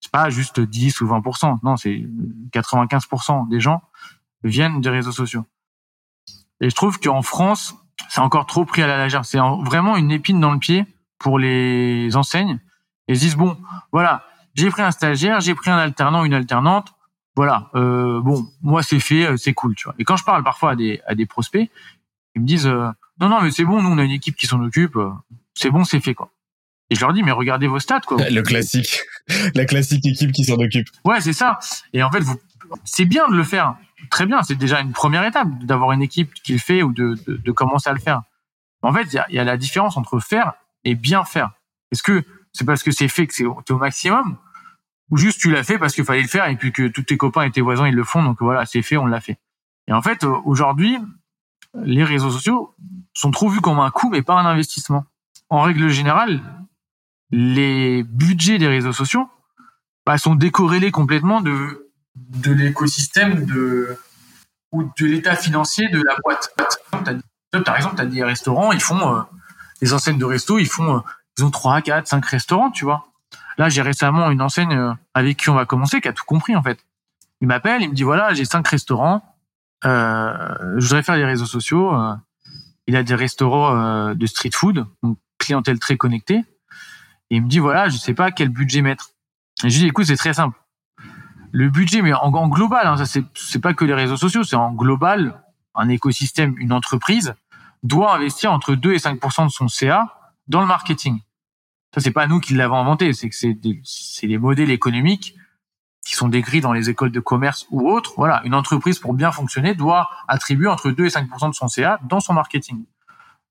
C'est 0.00 0.10
pas 0.10 0.28
juste 0.28 0.60
10 0.60 1.00
ou 1.00 1.06
20%. 1.06 1.58
Non, 1.62 1.76
c'est 1.76 2.04
95% 2.52 3.48
des 3.48 3.60
gens 3.60 3.82
viennent 4.42 4.80
des 4.80 4.90
réseaux 4.90 5.12
sociaux. 5.12 5.44
Et 6.60 6.70
je 6.70 6.74
trouve 6.74 6.98
qu'en 6.98 7.22
France, 7.22 7.74
c'est 8.08 8.20
encore 8.20 8.46
trop 8.46 8.64
pris 8.64 8.82
à 8.82 8.86
la 8.86 9.04
légère. 9.04 9.24
C'est 9.24 9.38
vraiment 9.38 9.96
une 9.96 10.10
épine 10.10 10.40
dans 10.40 10.52
le 10.52 10.58
pied 10.58 10.86
pour 11.18 11.38
les 11.38 12.16
enseignes. 12.16 12.60
Ils 13.08 13.16
se 13.16 13.20
disent, 13.20 13.36
bon, 13.36 13.56
voilà, 13.92 14.24
j'ai 14.54 14.70
pris 14.70 14.82
un 14.82 14.90
stagiaire, 14.90 15.40
j'ai 15.40 15.54
pris 15.54 15.70
un 15.70 15.78
alternant, 15.78 16.24
une 16.24 16.34
alternante. 16.34 16.94
Voilà, 17.36 17.70
euh, 17.74 18.20
bon, 18.22 18.46
moi 18.62 18.82
c'est 18.82 18.98
fait, 18.98 19.26
euh, 19.26 19.36
c'est 19.36 19.52
cool, 19.52 19.74
tu 19.74 19.84
vois. 19.84 19.94
Et 19.98 20.04
quand 20.04 20.16
je 20.16 20.24
parle 20.24 20.42
parfois 20.42 20.70
à 20.70 20.76
des, 20.76 21.02
à 21.06 21.14
des 21.14 21.26
prospects, 21.26 21.70
ils 22.34 22.42
me 22.42 22.46
disent, 22.46 22.66
euh, 22.66 22.88
non, 23.20 23.28
non, 23.28 23.42
mais 23.42 23.50
c'est 23.50 23.64
bon, 23.64 23.82
nous 23.82 23.90
on 23.90 23.98
a 23.98 24.04
une 24.04 24.10
équipe 24.10 24.36
qui 24.36 24.46
s'en 24.46 24.62
occupe, 24.62 24.96
euh, 24.96 25.10
c'est 25.52 25.70
bon, 25.70 25.84
c'est 25.84 26.00
fait, 26.00 26.14
quoi. 26.14 26.30
Et 26.88 26.94
je 26.94 27.00
leur 27.00 27.12
dis, 27.12 27.22
mais 27.22 27.32
regardez 27.32 27.66
vos 27.66 27.78
stats, 27.78 28.00
quoi. 28.00 28.16
Le 28.30 28.42
classique, 28.42 29.02
la 29.54 29.66
classique 29.66 30.06
équipe 30.06 30.32
qui 30.32 30.44
s'en 30.44 30.54
occupe. 30.54 30.88
Ouais, 31.04 31.20
c'est 31.20 31.34
ça. 31.34 31.58
Et 31.92 32.02
en 32.02 32.10
fait, 32.10 32.20
vous, 32.20 32.40
c'est 32.84 33.04
bien 33.04 33.28
de 33.28 33.36
le 33.36 33.44
faire. 33.44 33.76
Très 34.10 34.24
bien, 34.24 34.42
c'est 34.42 34.54
déjà 34.54 34.80
une 34.80 34.92
première 34.92 35.24
étape 35.24 35.48
d'avoir 35.62 35.92
une 35.92 36.02
équipe 36.02 36.32
qui 36.32 36.52
le 36.52 36.58
fait 36.58 36.82
ou 36.82 36.92
de, 36.92 37.16
de, 37.26 37.36
de 37.36 37.52
commencer 37.52 37.90
à 37.90 37.92
le 37.92 38.00
faire. 38.00 38.22
En 38.80 38.92
fait, 38.94 39.04
il 39.04 39.14
y 39.14 39.18
a, 39.18 39.26
y 39.30 39.38
a, 39.38 39.44
la 39.44 39.56
différence 39.56 39.96
entre 39.96 40.20
faire 40.20 40.52
et 40.84 40.94
bien 40.94 41.24
faire. 41.24 41.50
Est-ce 41.92 42.02
que 42.02 42.22
c'est 42.52 42.64
parce 42.64 42.82
que 42.82 42.92
c'est 42.92 43.08
fait 43.08 43.26
que 43.26 43.34
c'est 43.34 43.44
au 43.44 43.78
maximum 43.78 44.38
ou 45.10 45.16
juste 45.16 45.40
tu 45.40 45.50
l'as 45.50 45.62
fait 45.62 45.78
parce 45.78 45.94
qu'il 45.94 46.04
fallait 46.04 46.22
le 46.22 46.28
faire 46.28 46.46
et 46.48 46.56
puis 46.56 46.72
que 46.72 46.88
tous 46.88 47.02
tes 47.02 47.16
copains 47.16 47.42
et 47.42 47.50
tes 47.50 47.60
voisins 47.60 47.86
ils 47.86 47.94
le 47.94 48.04
font. 48.04 48.22
Donc 48.22 48.38
voilà 48.40 48.66
c'est 48.66 48.82
fait 48.82 48.96
on 48.96 49.06
l'a 49.06 49.20
fait. 49.20 49.38
Et 49.88 49.92
en 49.92 50.02
fait 50.02 50.24
aujourd'hui 50.44 50.98
les 51.74 52.04
réseaux 52.04 52.30
sociaux 52.30 52.74
sont 53.12 53.30
trop 53.30 53.48
vus 53.48 53.60
comme 53.60 53.78
un 53.78 53.90
coût 53.90 54.10
mais 54.10 54.22
pas 54.22 54.34
un 54.34 54.46
investissement. 54.46 55.04
En 55.48 55.62
règle 55.62 55.88
générale 55.88 56.40
les 57.30 58.02
budgets 58.04 58.58
des 58.58 58.68
réseaux 58.68 58.92
sociaux 58.92 59.28
bah, 60.04 60.18
sont 60.18 60.34
décorrélés 60.34 60.90
complètement 60.90 61.40
de 61.40 61.90
de 62.14 62.52
l'écosystème 62.52 63.44
de 63.44 63.98
ou 64.72 64.84
de 64.98 65.06
l'état 65.06 65.36
financier 65.36 65.88
de 65.88 66.02
la 66.02 66.16
boîte. 66.24 66.54
Par 67.64 67.76
exemple 67.76 67.96
tu 67.96 68.02
as 68.02 68.06
des 68.06 68.24
restaurants 68.24 68.72
ils 68.72 68.80
font 68.80 69.14
euh, 69.14 69.20
les 69.80 69.92
enseignes 69.92 70.18
de 70.18 70.24
resto 70.24 70.58
ils 70.58 70.68
font 70.68 70.96
euh, 70.96 71.00
ils 71.38 71.44
ont 71.44 71.50
3, 71.50 71.82
4, 71.82 72.08
5 72.08 72.24
restaurants 72.24 72.70
tu 72.70 72.84
vois 72.84 73.06
Là, 73.58 73.68
j'ai 73.68 73.82
récemment 73.82 74.30
une 74.30 74.42
enseigne 74.42 74.72
euh, 74.72 74.92
avec 75.14 75.38
qui 75.38 75.50
on 75.50 75.54
va 75.54 75.64
commencer, 75.64 76.00
qui 76.00 76.08
a 76.08 76.12
tout 76.12 76.24
compris 76.26 76.54
en 76.56 76.62
fait. 76.62 76.78
Il 77.40 77.48
m'appelle, 77.48 77.82
il 77.82 77.90
me 77.90 77.94
dit 77.94 78.02
voilà, 78.02 78.34
j'ai 78.34 78.44
cinq 78.44 78.66
restaurants, 78.68 79.22
euh, 79.84 80.78
je 80.78 80.86
voudrais 80.86 81.02
faire 81.02 81.16
des 81.16 81.24
réseaux 81.24 81.46
sociaux. 81.46 81.94
Euh, 81.94 82.14
il 82.86 82.96
a 82.96 83.02
des 83.02 83.16
restaurants 83.16 84.14
de 84.14 84.26
street 84.26 84.52
food, 84.54 84.86
donc 85.02 85.18
clientèle 85.38 85.80
très 85.80 85.96
connectée. 85.96 86.44
Et 87.30 87.36
il 87.36 87.42
me 87.42 87.48
dit 87.48 87.58
voilà, 87.58 87.88
je 87.88 87.96
sais 87.96 88.14
pas 88.14 88.30
quel 88.30 88.48
budget 88.48 88.80
mettre. 88.80 89.10
Et 89.64 89.70
je 89.70 89.74
lui 89.74 89.84
dis 89.84 89.88
écoute, 89.88 90.04
c'est 90.06 90.16
très 90.16 90.34
simple. 90.34 90.56
Le 91.50 91.68
budget, 91.68 92.00
mais 92.00 92.12
en, 92.12 92.48
global, 92.48 92.86
hein, 92.86 92.96
ça 92.96 93.06
c'est 93.06 93.24
c'est 93.34 93.58
pas 93.58 93.74
que 93.74 93.84
les 93.84 93.94
réseaux 93.94 94.16
sociaux, 94.16 94.44
c'est 94.44 94.54
en 94.54 94.72
global, 94.72 95.42
un 95.74 95.88
écosystème, 95.88 96.54
une 96.58 96.72
entreprise 96.72 97.34
doit 97.82 98.14
investir 98.14 98.52
entre 98.52 98.74
2 98.74 98.92
et 98.92 98.98
5% 98.98 99.46
de 99.46 99.50
son 99.50 99.68
CA 99.68 100.32
dans 100.46 100.60
le 100.60 100.66
marketing. 100.66 101.20
Ça, 101.94 102.00
c'est 102.00 102.10
pas 102.10 102.26
nous 102.26 102.40
qui 102.40 102.54
l'avons 102.54 102.76
inventé, 102.76 103.12
c'est 103.12 103.28
que 103.28 103.34
c'est 103.34 103.54
des, 103.54 103.80
les 104.22 104.38
modèles 104.38 104.70
économiques 104.70 105.34
qui 106.04 106.14
sont 106.14 106.28
décrits 106.28 106.60
dans 106.60 106.72
les 106.72 106.90
écoles 106.90 107.10
de 107.10 107.20
commerce 107.20 107.66
ou 107.70 107.90
autres. 107.90 108.12
Voilà, 108.16 108.42
une 108.44 108.54
entreprise 108.54 108.98
pour 108.98 109.14
bien 109.14 109.32
fonctionner 109.32 109.74
doit 109.74 110.08
attribuer 110.28 110.68
entre 110.68 110.90
2 110.90 111.06
et 111.06 111.08
5% 111.08 111.48
de 111.50 111.54
son 111.54 111.68
CA 111.68 111.98
dans 112.04 112.20
son 112.20 112.34
marketing. 112.34 112.84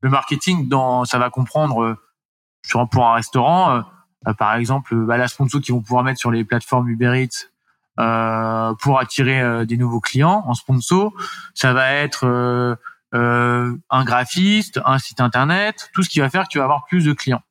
Le 0.02 0.10
marketing, 0.10 0.70
dans, 0.70 1.06
ça 1.06 1.18
va 1.18 1.30
comprendre 1.30 1.82
euh, 1.82 1.98
sur 2.64 2.88
pour 2.88 3.08
un 3.08 3.16
restaurant, 3.16 3.84
euh, 4.28 4.34
par 4.34 4.56
exemple, 4.56 4.96
bah, 4.96 5.18
la 5.18 5.28
sponsor 5.28 5.62
qu'ils 5.62 5.74
vont 5.74 5.82
pouvoir 5.82 6.04
mettre 6.04 6.20
sur 6.20 6.32
les 6.32 6.44
plateformes 6.44 6.88
Uber 6.90 7.24
Eats 7.24 7.50
euh, 7.98 8.74
pour 8.82 9.00
attirer 9.00 9.42
euh, 9.42 9.64
des 9.66 9.78
nouveaux 9.78 10.02
clients 10.02 10.44
en 10.48 10.54
sponsor. 10.54 11.14
Ça 11.54 11.72
va 11.72 11.94
être 11.94 12.26
euh, 12.26 13.78
un 13.90 14.04
graphiste, 14.04 14.82
un 14.86 15.00
site 15.00 15.22
internet, 15.22 15.90
tout 15.94 16.04
ce 16.04 16.10
qui 16.10 16.20
va 16.20 16.30
faire 16.30 16.44
que 16.44 16.50
tu 16.50 16.58
vas 16.58 16.66
avoir 16.66 16.86
plus 16.86 17.06
de 17.06 17.14
clients. 17.14 17.42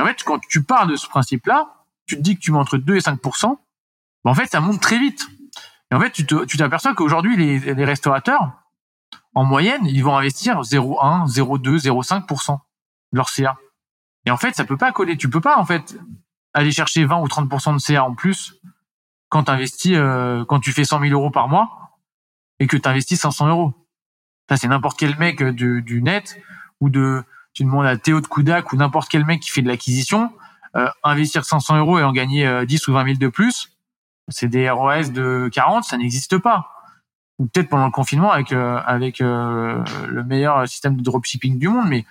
En 0.00 0.06
fait, 0.06 0.22
quand 0.24 0.38
tu 0.48 0.62
pars 0.62 0.86
de 0.86 0.96
ce 0.96 1.06
principe-là, 1.06 1.84
tu 2.06 2.16
te 2.16 2.22
dis 2.22 2.36
que 2.36 2.40
tu 2.40 2.52
mets 2.52 2.58
entre 2.58 2.78
2 2.78 2.96
et 2.96 3.00
5% 3.00 3.56
en 4.24 4.34
fait, 4.34 4.46
ça 4.46 4.60
monte 4.60 4.80
très 4.80 4.98
vite. 4.98 5.26
Et 5.90 5.94
en 5.94 6.00
fait, 6.00 6.10
tu 6.10 6.56
t'aperçois 6.56 6.94
qu'aujourd'hui, 6.94 7.36
les, 7.36 7.84
restaurateurs, 7.84 8.52
en 9.34 9.44
moyenne, 9.44 9.86
ils 9.86 10.04
vont 10.04 10.16
investir 10.16 10.60
0,1, 10.60 11.26
0,2, 11.26 11.78
0,5% 11.78 12.58
de 13.12 13.16
leur 13.16 13.28
CA. 13.28 13.56
Et 14.26 14.30
en 14.30 14.36
fait, 14.36 14.54
ça 14.54 14.64
peut 14.64 14.76
pas 14.76 14.92
coller. 14.92 15.16
Tu 15.16 15.30
peux 15.30 15.40
pas, 15.40 15.56
en 15.56 15.64
fait, 15.64 15.98
aller 16.52 16.70
chercher 16.70 17.04
20 17.04 17.20
ou 17.20 17.26
30% 17.26 17.74
de 17.74 17.78
CA 17.78 18.04
en 18.04 18.14
plus 18.14 18.60
quand 19.28 19.44
tu 19.44 19.94
euh, 19.94 20.44
quand 20.44 20.60
tu 20.60 20.72
fais 20.72 20.84
100 20.84 21.00
000 21.00 21.12
euros 21.12 21.30
par 21.30 21.48
mois 21.48 21.98
et 22.58 22.66
que 22.66 22.76
tu 22.76 22.88
investis 22.88 23.18
500 23.20 23.48
euros. 23.48 23.74
Ça, 24.48 24.56
c'est 24.56 24.68
n'importe 24.68 24.98
quel 24.98 25.16
mec 25.18 25.42
du, 25.42 25.82
du 25.82 26.02
net 26.02 26.40
ou 26.80 26.90
de, 26.90 27.24
tu 27.52 27.64
demandes 27.64 27.86
à 27.86 27.96
Théo 27.96 28.20
de 28.20 28.26
Koudak 28.26 28.72
ou 28.72 28.76
n'importe 28.76 29.08
quel 29.08 29.24
mec 29.24 29.40
qui 29.40 29.50
fait 29.50 29.62
de 29.62 29.68
l'acquisition, 29.68 30.30
euh, 30.76 30.88
investir 31.02 31.44
500 31.44 31.78
euros 31.78 31.98
et 31.98 32.04
en 32.04 32.12
gagner 32.12 32.46
euh, 32.46 32.64
10 32.64 32.88
ou 32.88 32.92
20 32.92 33.04
000 33.04 33.16
de 33.18 33.28
plus, 33.28 33.76
c'est 34.28 34.48
des 34.48 34.70
ROS 34.70 35.10
de 35.10 35.50
40, 35.52 35.84
ça 35.84 35.96
n'existe 35.96 36.38
pas. 36.38 36.70
Ou 37.38 37.46
peut-être 37.46 37.68
pendant 37.68 37.86
le 37.86 37.90
confinement 37.90 38.30
avec 38.30 38.52
euh, 38.52 38.78
avec 38.84 39.20
euh, 39.20 39.82
le 40.08 40.24
meilleur 40.24 40.68
système 40.68 40.96
de 40.96 41.02
dropshipping 41.02 41.58
du 41.58 41.68
monde, 41.68 41.88
mais 41.88 42.04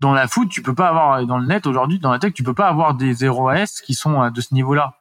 dans 0.00 0.12
la 0.12 0.26
food, 0.26 0.48
tu 0.48 0.62
peux 0.62 0.74
pas 0.74 0.88
avoir 0.88 1.24
dans 1.26 1.38
le 1.38 1.46
net 1.46 1.66
aujourd'hui, 1.66 1.98
dans 1.98 2.12
la 2.12 2.18
tech, 2.18 2.34
tu 2.34 2.42
peux 2.42 2.54
pas 2.54 2.68
avoir 2.68 2.94
des 2.94 3.28
ROS 3.28 3.80
qui 3.84 3.94
sont 3.94 4.28
de 4.30 4.40
ce 4.40 4.52
niveau-là. 4.52 4.94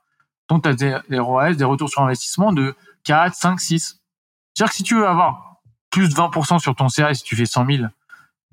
Donc 0.48 0.64
tu 0.64 0.70
as 0.70 0.74
des 0.74 1.20
ROS, 1.20 1.56
des 1.56 1.64
retours 1.64 1.90
sur 1.90 2.04
investissement 2.04 2.54
de 2.54 2.76
4, 3.04 3.34
5, 3.34 3.60
6. 3.60 4.00
C'est-à-dire 4.54 4.72
que 4.72 4.76
si 4.76 4.84
tu 4.84 4.96
veux 4.96 5.08
avoir 5.08 5.62
plus 5.90 6.10
de 6.10 6.14
20% 6.14 6.60
sur 6.60 6.76
ton 6.76 6.90
CA, 6.90 7.14
si 7.14 7.24
tu 7.24 7.36
fais 7.36 7.46
100 7.46 7.66
000, 7.66 7.84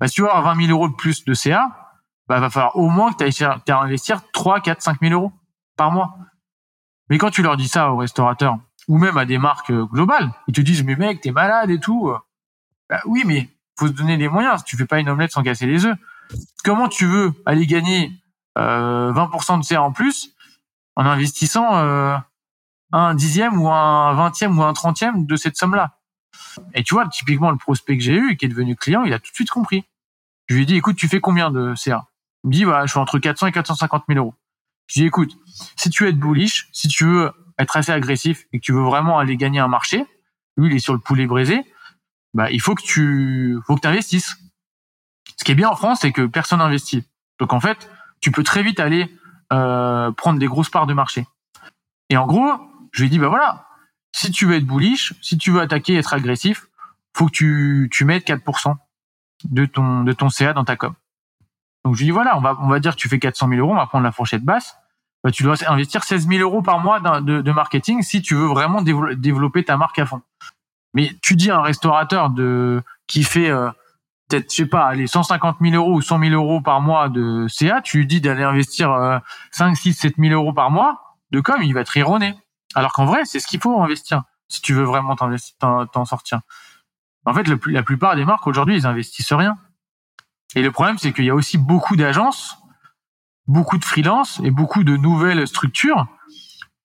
bah, 0.01 0.07
si 0.07 0.15
tu 0.15 0.21
veux 0.21 0.29
avoir 0.29 0.55
20 0.55 0.65
000 0.65 0.71
euros 0.77 0.89
de 0.89 0.95
plus 0.95 1.23
de 1.23 1.33
CA, 1.33 1.69
bah, 2.27 2.39
va 2.39 2.49
falloir 2.49 2.75
au 2.75 2.89
moins 2.89 3.13
que 3.13 3.23
tu 3.23 3.43
ailles 3.43 3.61
investir 3.67 4.21
3, 4.33 4.59
4, 4.59 4.81
5 4.81 4.99
000 4.99 5.13
euros 5.13 5.31
par 5.77 5.91
mois. 5.91 6.17
Mais 7.09 7.17
quand 7.17 7.29
tu 7.29 7.43
leur 7.43 7.55
dis 7.55 7.67
ça 7.67 7.91
aux 7.91 7.97
restaurateurs, 7.97 8.57
ou 8.87 8.97
même 8.97 9.17
à 9.17 9.25
des 9.25 9.37
marques 9.37 9.69
euh, 9.69 9.85
globales, 9.85 10.31
ils 10.47 10.53
te 10.53 10.61
disent, 10.61 10.83
mais 10.83 10.95
mec, 10.95 11.21
t'es 11.21 11.31
malade 11.31 11.69
et 11.69 11.79
tout. 11.79 12.11
Bah, 12.89 12.99
oui, 13.05 13.23
mais 13.25 13.47
faut 13.77 13.87
se 13.87 13.93
donner 13.93 14.17
les 14.17 14.27
moyens. 14.27 14.63
Tu 14.63 14.75
fais 14.75 14.85
pas 14.85 14.99
une 14.99 15.07
omelette 15.07 15.31
sans 15.31 15.43
casser 15.43 15.67
les 15.67 15.85
œufs. 15.85 15.97
Comment 16.63 16.87
tu 16.87 17.05
veux 17.05 17.31
aller 17.45 17.67
gagner 17.67 18.11
euh, 18.57 19.13
20% 19.13 19.59
de 19.59 19.63
CA 19.63 19.83
en 19.83 19.91
plus 19.91 20.35
en 20.95 21.05
investissant 21.05 21.77
euh, 21.77 22.17
un 22.91 23.13
dixième 23.13 23.61
ou 23.61 23.69
un 23.69 24.13
vingtième 24.13 24.57
ou 24.57 24.63
un 24.63 24.73
trentième 24.73 25.25
de 25.25 25.35
cette 25.35 25.57
somme-là? 25.57 25.97
Et 26.73 26.83
tu 26.83 26.93
vois, 26.93 27.07
typiquement, 27.07 27.51
le 27.51 27.57
prospect 27.57 27.97
que 27.97 28.03
j'ai 28.03 28.15
eu, 28.15 28.35
qui 28.35 28.45
est 28.45 28.49
devenu 28.49 28.75
client, 28.75 29.03
il 29.03 29.13
a 29.13 29.19
tout 29.19 29.29
de 29.31 29.35
suite 29.35 29.49
compris. 29.49 29.85
Je 30.51 30.57
lui 30.57 30.63
ai 30.63 30.65
dit, 30.65 30.75
écoute, 30.75 30.97
tu 30.97 31.07
fais 31.07 31.21
combien 31.21 31.49
de 31.49 31.75
CA 31.75 32.09
Il 32.43 32.49
me 32.49 32.53
dit, 32.53 32.65
voilà, 32.65 32.85
je 32.85 32.91
suis 32.91 32.99
entre 32.99 33.19
400 33.19 33.47
et 33.47 33.51
450 33.53 34.03
000 34.09 34.19
euros. 34.19 34.35
Je 34.87 34.99
lui 34.99 34.99
ai 34.99 35.03
dit, 35.03 35.07
écoute, 35.07 35.37
si 35.77 35.89
tu 35.89 36.03
veux 36.03 36.09
être 36.09 36.19
bullish, 36.19 36.67
si 36.73 36.89
tu 36.89 37.05
veux 37.05 37.31
être 37.57 37.77
assez 37.77 37.93
agressif 37.93 38.47
et 38.51 38.59
que 38.59 38.65
tu 38.65 38.73
veux 38.73 38.81
vraiment 38.81 39.17
aller 39.17 39.37
gagner 39.37 39.61
un 39.61 39.69
marché, 39.69 40.05
lui, 40.57 40.69
il 40.69 40.75
est 40.75 40.79
sur 40.79 40.91
le 40.91 40.99
poulet 40.99 41.25
brisé, 41.25 41.63
bah, 42.33 42.51
il 42.51 42.59
faut 42.59 42.75
que 42.75 42.81
tu, 42.81 43.59
faut 43.65 43.77
que 43.77 43.87
investisses. 43.87 44.35
Ce 45.37 45.45
qui 45.45 45.53
est 45.53 45.55
bien 45.55 45.69
en 45.69 45.75
France, 45.77 45.99
c'est 46.01 46.11
que 46.11 46.25
personne 46.25 46.59
n'investit. 46.59 47.05
Donc, 47.39 47.53
en 47.53 47.61
fait, 47.61 47.89
tu 48.19 48.29
peux 48.29 48.43
très 48.43 48.61
vite 48.61 48.81
aller 48.81 49.09
euh, 49.53 50.11
prendre 50.11 50.37
des 50.37 50.47
grosses 50.47 50.69
parts 50.69 50.85
de 50.85 50.93
marché. 50.93 51.25
Et 52.09 52.17
en 52.17 52.27
gros, 52.27 52.51
je 52.91 53.03
lui 53.03 53.07
ai 53.07 53.09
dit, 53.09 53.19
bah 53.19 53.29
voilà, 53.29 53.69
si 54.11 54.31
tu 54.31 54.47
veux 54.47 54.55
être 54.55 54.67
bullish, 54.67 55.13
si 55.21 55.37
tu 55.37 55.49
veux 55.49 55.61
attaquer, 55.61 55.95
être 55.95 56.13
agressif, 56.13 56.67
faut 57.15 57.27
que 57.27 57.31
tu, 57.31 57.89
tu 57.89 58.03
mettes 58.03 58.27
4% 58.27 58.75
de 59.45 59.65
ton, 59.65 60.03
de 60.03 60.13
ton 60.13 60.29
CA 60.29 60.53
dans 60.53 60.63
ta 60.63 60.75
com. 60.75 60.93
Donc 61.83 61.95
je 61.95 61.99
lui 61.99 62.05
dis 62.05 62.11
voilà, 62.11 62.37
on 62.37 62.41
va, 62.41 62.57
on 62.59 62.67
va 62.67 62.79
dire 62.79 62.95
que 62.95 63.01
tu 63.01 63.09
fais 63.09 63.19
400 63.19 63.47
000 63.49 63.59
euros, 63.59 63.73
on 63.73 63.77
va 63.77 63.87
prendre 63.87 64.03
la 64.03 64.11
fourchette 64.11 64.43
basse. 64.43 64.77
Bah, 65.23 65.31
tu 65.31 65.43
dois 65.43 65.55
investir 65.67 66.03
16 66.03 66.27
000 66.27 66.41
euros 66.41 66.61
par 66.61 66.79
mois 66.79 66.99
de, 66.99 67.41
de 67.41 67.51
marketing 67.51 68.01
si 68.01 68.21
tu 68.21 68.35
veux 68.35 68.47
vraiment 68.47 68.81
développer 68.81 69.63
ta 69.63 69.77
marque 69.77 69.99
à 69.99 70.05
fond. 70.05 70.21
Mais 70.93 71.11
tu 71.21 71.35
dis 71.35 71.51
à 71.51 71.57
un 71.57 71.61
restaurateur 71.61 72.29
de 72.29 72.81
qui 73.07 73.23
fait 73.23 73.49
euh, 73.49 73.69
peut-être 74.31 74.49
je 74.49 74.55
sais 74.55 74.65
pas, 74.65 74.93
les 74.93 75.07
150 75.07 75.57
000 75.61 75.75
euros 75.75 75.93
ou 75.93 76.01
100 76.01 76.19
000 76.19 76.31
euros 76.33 76.61
par 76.61 76.81
mois 76.81 77.09
de 77.09 77.45
CA, 77.49 77.81
tu 77.81 77.99
lui 77.99 78.07
dis 78.07 78.21
d'aller 78.21 78.43
investir 78.43 78.91
euh, 78.91 79.19
5, 79.51 79.75
6, 79.75 79.93
7 79.93 80.15
000 80.17 80.33
euros 80.33 80.53
par 80.53 80.71
mois 80.71 81.17
de 81.31 81.39
com, 81.39 81.61
il 81.61 81.73
va 81.73 81.83
te 81.83 81.91
rironner. 81.91 82.35
Alors 82.75 82.93
qu'en 82.93 83.05
vrai, 83.05 83.25
c'est 83.25 83.39
ce 83.39 83.47
qu'il 83.47 83.59
faut 83.59 83.81
investir 83.81 84.23
si 84.47 84.61
tu 84.61 84.73
veux 84.73 84.83
vraiment 84.83 85.15
t'en 85.15 86.05
sortir. 86.05 86.41
En 87.25 87.33
fait, 87.33 87.47
la 87.47 87.83
plupart 87.83 88.15
des 88.15 88.25
marques 88.25 88.47
aujourd'hui, 88.47 88.75
ils 88.77 88.87
investissent 88.87 89.33
rien. 89.33 89.57
Et 90.55 90.61
le 90.61 90.71
problème, 90.71 90.97
c'est 90.97 91.13
qu'il 91.13 91.25
y 91.25 91.29
a 91.29 91.35
aussi 91.35 91.57
beaucoup 91.57 91.95
d'agences, 91.95 92.57
beaucoup 93.47 93.77
de 93.77 93.85
freelance 93.85 94.41
et 94.43 94.51
beaucoup 94.51 94.83
de 94.83 94.97
nouvelles 94.97 95.47
structures 95.47 96.07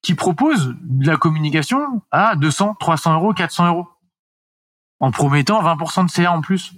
qui 0.02 0.14
proposent 0.14 0.74
de 0.82 1.06
la 1.06 1.16
communication 1.16 2.02
à 2.10 2.36
200, 2.36 2.76
300 2.78 3.14
euros, 3.14 3.34
400 3.34 3.68
euros. 3.68 3.88
en 4.98 5.10
promettant 5.10 5.62
20% 5.62 6.06
de 6.06 6.10
CA 6.10 6.32
en 6.32 6.40
plus. 6.40 6.72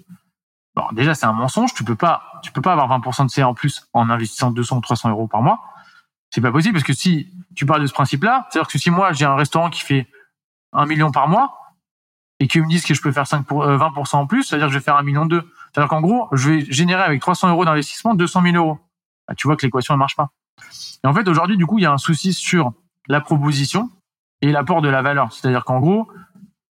Bon, 0.74 0.84
déjà, 0.92 1.14
c'est 1.14 1.26
un 1.26 1.32
mensonge. 1.32 1.72
Tu 1.74 1.84
peux 1.84 1.94
pas, 1.94 2.40
tu 2.42 2.50
peux 2.50 2.61
pas 2.61 2.72
avoir 2.72 2.88
20% 2.98 3.26
de 3.26 3.30
CA 3.30 3.48
en 3.48 3.54
plus 3.54 3.86
en 3.92 4.11
investissant 4.11 4.50
200 4.50 4.78
ou 4.78 4.80
300 4.80 5.11
euros 5.11 5.28
par 5.28 5.42
mois. 5.42 5.61
C'est 6.30 6.40
pas 6.40 6.50
possible 6.50 6.74
parce 6.74 6.84
que 6.84 6.92
si 6.92 7.32
tu 7.54 7.64
parles 7.64 7.82
de 7.82 7.86
ce 7.86 7.92
principe-là, 7.92 8.46
c'est-à-dire 8.50 8.68
que 8.68 8.78
si 8.78 8.90
moi 8.90 9.12
j'ai 9.12 9.24
un 9.24 9.36
restaurant 9.36 9.70
qui 9.70 9.82
fait 9.82 10.09
un 10.72 10.86
million 10.86 11.12
par 11.12 11.28
mois 11.28 11.67
et 12.41 12.49
qu'ils 12.49 12.62
me 12.62 12.68
disent 12.68 12.84
que 12.84 12.95
je 12.95 13.03
peux 13.03 13.12
faire 13.12 13.26
5 13.26 13.45
pour, 13.45 13.66
20% 13.66 14.16
euh, 14.16 14.18
en 14.18 14.26
plus, 14.26 14.45
c'est-à-dire 14.45 14.68
que 14.68 14.72
je 14.72 14.78
vais 14.78 14.84
faire 14.84 14.97
un 14.97 15.03
million 15.03 15.26
deux. 15.26 15.43
C'est-à-dire 15.72 15.89
qu'en 15.89 16.01
gros, 16.01 16.28
je 16.32 16.51
vais 16.51 16.66
générer 16.70 17.03
avec 17.03 17.20
300 17.20 17.51
euros 17.51 17.64
d'investissement 17.64 18.14
200 18.14 18.43
000 18.43 18.57
euros. 18.57 18.78
Bah, 19.26 19.34
tu 19.36 19.47
vois 19.47 19.57
que 19.57 19.66
l'équation 19.66 19.95
ne 19.95 19.99
marche 19.99 20.16
pas. 20.16 20.30
Et 21.05 21.07
en 21.07 21.14
fait, 21.14 21.28
aujourd'hui, 21.28 21.57
du 21.57 21.66
coup, 21.66 21.78
il 21.78 21.82
y 21.82 21.86
a 21.86 21.93
un 21.93 21.99
souci 21.99 22.32
sur 22.32 22.72
la 23.09 23.20
proposition 23.20 23.91
et 24.41 24.53
l'apport 24.53 24.82
de 24.82 24.89
la 24.89 25.03
valeur. 25.03 25.32
C'est-à-dire 25.32 25.64
qu'en 25.64 25.80
gros, 25.80 26.09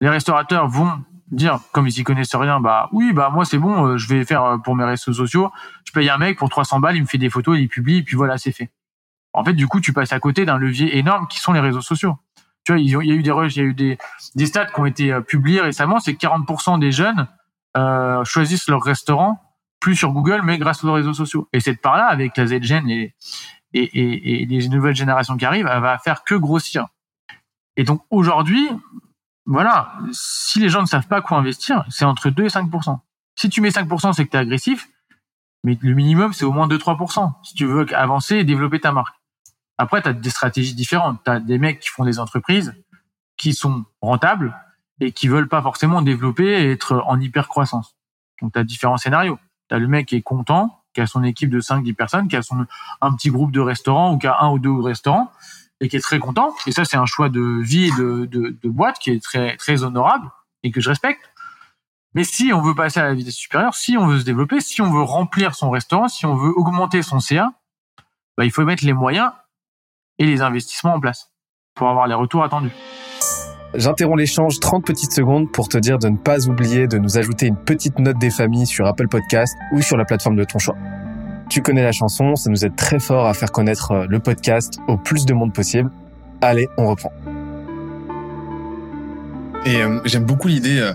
les 0.02 0.10
restaurateurs 0.10 0.68
vont 0.68 1.04
dire, 1.32 1.60
comme 1.72 1.88
ils 1.88 2.00
y 2.00 2.04
connaissent 2.04 2.36
rien, 2.36 2.60
bah 2.60 2.90
oui, 2.92 3.14
bah 3.14 3.30
moi 3.32 3.46
c'est 3.46 3.60
bon, 3.60 3.86
euh, 3.86 3.98
je 3.98 4.08
vais 4.08 4.26
faire 4.26 4.44
euh, 4.44 4.58
pour 4.58 4.76
mes 4.76 4.84
réseaux 4.84 5.14
sociaux, 5.14 5.52
je 5.86 5.92
paye 5.92 6.10
un 6.10 6.18
mec 6.18 6.38
pour 6.40 6.50
300 6.50 6.80
balles, 6.80 6.96
il 6.96 7.02
me 7.02 7.08
fait 7.08 7.20
des 7.20 7.30
photos, 7.30 7.60
il 7.60 7.68
publie, 7.68 7.98
et 7.98 8.04
puis 8.04 8.16
voilà, 8.16 8.38
c'est 8.38 8.52
fait. 8.52 8.72
En 9.34 9.44
fait, 9.44 9.54
du 9.54 9.68
coup, 9.68 9.80
tu 9.80 9.94
passes 9.94 10.12
à 10.12 10.20
côté 10.20 10.46
d'un 10.46 10.58
levier 10.58 10.98
énorme 10.98 11.28
qui 11.28 11.40
sont 11.40 11.54
les 11.54 11.60
réseaux 11.60 11.82
sociaux. 11.82 12.18
Il 12.78 12.90
y 12.90 12.96
a 12.96 13.00
eu 13.00 13.24
des 13.24 13.32
il 13.32 13.58
y 13.58 13.60
a 13.60 13.64
eu 13.64 13.74
des, 13.74 13.98
des 14.36 14.46
stats 14.46 14.66
qui 14.66 14.80
ont 14.80 14.86
été 14.86 15.12
euh, 15.12 15.22
publiés 15.22 15.62
récemment, 15.62 16.00
c'est 16.00 16.14
que 16.14 16.26
40% 16.26 16.80
des 16.80 16.92
jeunes 16.92 17.28
euh, 17.78 18.24
choisissent 18.24 18.68
leur 18.68 18.82
restaurant 18.82 19.42
plus 19.80 19.96
sur 19.96 20.12
Google, 20.12 20.42
mais 20.44 20.58
grâce 20.58 20.84
aux 20.84 20.92
réseaux 20.92 21.14
sociaux. 21.14 21.48
Et 21.54 21.60
cette 21.60 21.82
part-là, 21.82 22.06
avec 22.06 22.36
la 22.38 22.48
Z-Gen 22.48 22.90
et, 22.90 23.14
les 23.72 24.68
nouvelles 24.70 24.96
générations 24.96 25.38
qui 25.38 25.46
arrivent, 25.46 25.70
elle 25.72 25.82
va 25.82 25.98
faire 26.00 26.24
que 26.24 26.36
grossir. 26.36 26.88
Et 27.78 27.84
donc 27.84 28.02
aujourd'hui, 28.10 28.68
voilà, 29.46 29.94
si 30.12 30.60
les 30.60 30.70
gens 30.70 30.82
ne 30.82 30.88
savent 30.88 31.08
pas 31.08 31.22
quoi 31.22 31.38
investir, 31.38 31.86
c'est 31.90 32.04
entre 32.04 32.30
2 32.30 32.46
et 32.46 32.48
5% 32.48 33.00
Si 33.36 33.50
tu 33.50 33.62
mets 33.62 33.70
5% 33.70 34.14
c'est 34.14 34.26
que 34.26 34.32
tu 34.32 34.38
es 34.38 34.40
agressif, 34.40 34.90
mais 35.64 35.78
le 35.82 35.94
minimum, 35.94 36.34
c'est 36.34 36.46
au 36.46 36.52
moins 36.52 36.68
2-3% 36.68 37.32
si 37.44 37.54
tu 37.54 37.66
veux 37.66 37.86
avancer 37.96 38.38
et 38.38 38.44
développer 38.44 38.80
ta 38.80 38.92
marque. 38.92 39.16
Après, 39.80 40.02
tu 40.02 40.10
as 40.10 40.14
des 40.14 40.30
stratégies 40.30 40.76
différentes. 40.76 41.24
Tu 41.24 41.32
as 41.32 41.40
des 41.40 41.58
mecs 41.58 41.80
qui 41.80 41.88
font 41.88 42.04
des 42.04 42.20
entreprises 42.20 42.76
qui 43.38 43.54
sont 43.54 43.86
rentables 44.02 44.54
et 45.00 45.14
qui 45.14 45.30
veulent 45.30 45.48
pas 45.48 45.62
forcément 45.62 46.02
développer 46.02 46.44
et 46.44 46.72
être 46.72 47.02
en 47.08 47.18
hyper 47.20 47.48
croissance. 47.48 47.96
Donc, 48.42 48.52
tu 48.52 48.60
as 48.60 48.66
différents 48.66 48.98
scénarios. 48.98 49.40
Tu 49.70 49.76
as 49.76 49.80
le 49.80 49.88
mec 49.88 50.08
qui 50.08 50.18
est 50.18 50.22
content, 50.22 50.84
qui 50.94 51.00
a 51.00 51.08
son 51.08 51.24
équipe 51.24 51.50
de 51.50 51.62
5-10 51.62 51.96
personnes, 51.96 52.28
qui 52.28 52.36
a 52.36 52.42
son, 52.42 52.68
un 53.00 53.16
petit 53.16 53.30
groupe 53.30 53.54
de 53.54 53.62
restaurants 53.62 54.14
ou 54.14 54.18
qui 54.18 54.28
a 54.28 54.36
un 54.42 54.52
ou 54.52 54.60
deux 54.60 54.82
restaurants 54.82 55.32
et 55.80 55.88
qui 55.88 55.96
est 55.96 56.02
très 56.02 56.20
content. 56.20 56.54
Et 56.68 56.74
ça, 56.74 56.84
c'est 56.84 56.98
un 56.98 57.06
choix 57.06 57.30
de 57.30 57.62
vie 57.62 57.86
et 57.86 57.92
de, 57.92 58.26
de, 58.26 58.58
de, 58.62 58.70
boîte 58.70 59.00
qui 59.00 59.12
est 59.12 59.24
très, 59.24 59.56
très 59.56 59.84
honorable 59.84 60.30
et 60.64 60.72
que 60.72 60.82
je 60.82 60.90
respecte. 60.90 61.22
Mais 62.14 62.26
si 62.26 62.52
on 62.52 62.62
veut 62.62 62.76
passer 62.76 63.00
à 63.00 63.04
la 63.04 63.14
vitesse 63.14 63.36
supérieure, 63.36 63.76
si 63.76 63.96
on 63.96 64.08
veut 64.08 64.20
se 64.20 64.26
développer, 64.26 64.60
si 64.60 64.82
on 64.82 64.92
veut 64.92 65.04
remplir 65.04 65.56
son 65.56 65.70
restaurant, 65.70 66.10
si 66.10 66.26
on 66.26 66.36
veut 66.36 66.52
augmenter 66.58 67.02
son 67.02 67.22
CA, 67.22 67.54
bah, 68.38 68.44
il 68.44 68.52
faut 68.52 68.66
mettre 68.66 68.84
les 68.84 68.94
moyens 68.94 69.32
et 70.20 70.26
les 70.26 70.42
investissements 70.42 70.94
en 70.94 71.00
place 71.00 71.32
pour 71.76 71.90
avoir 71.90 72.08
les 72.08 72.14
retours 72.14 72.44
attendus. 72.44 72.72
J'interromps 73.76 74.18
l'échange 74.18 74.60
30 74.60 74.84
petites 74.84 75.14
secondes 75.14 75.52
pour 75.52 75.70
te 75.70 75.78
dire 75.78 76.00
de 76.00 76.10
ne 76.10 76.18
pas 76.18 76.48
oublier 76.48 76.88
de 76.88 76.98
nous 76.98 77.18
ajouter 77.18 77.46
une 77.46 77.56
petite 77.56 78.00
note 78.00 78.18
des 78.18 78.32
familles 78.32 78.66
sur 78.66 78.88
Apple 78.88 79.08
Podcast 79.08 79.56
ou 79.74 79.82
sur 79.82 79.96
la 79.96 80.06
plateforme 80.06 80.36
de 80.36 80.44
ton 80.44 80.58
choix. 80.58 80.76
Tu 81.50 81.62
connais 81.62 81.84
la 81.84 81.92
chanson, 81.92 82.36
ça 82.36 82.50
nous 82.50 82.66
aide 82.66 82.76
très 82.76 83.00
fort 83.00 83.28
à 83.28 83.34
faire 83.34 83.52
connaître 83.52 83.92
euh, 83.92 84.06
le 84.08 84.20
podcast 84.20 84.80
au 84.88 84.98
plus 84.98 85.26
de 85.26 85.34
monde 85.34 85.54
possible. 85.54 85.90
Allez, 86.42 86.68
on 86.78 86.88
reprend. 86.88 87.12
Et 89.66 89.82
euh, 89.82 90.00
j'aime 90.06 90.26
beaucoup 90.26 90.48
l'idée 90.48 90.80
euh, 90.80 90.94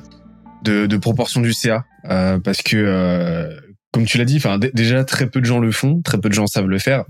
de, 0.63 0.87
de, 0.87 0.97
proportion 0.97 1.41
du 1.41 1.53
CA 1.53 1.85
parce 2.05 2.63
que, 2.63 3.49
comme 3.93 4.05
tu 4.05 4.19
l'as 4.19 4.25
dit, 4.25 4.37
enfin 4.37 4.59
déjà 4.59 5.05
très 5.05 5.27
peu 5.27 5.41
de 5.41 5.47
gens 5.47 5.59
le 5.59 5.71
font, 5.71 6.03
très 6.03 6.19
peu 6.19 6.29
de 6.29 6.35
gens 6.35 6.47
savent 6.47 6.67
le 6.67 6.79
faire. 6.79 7.05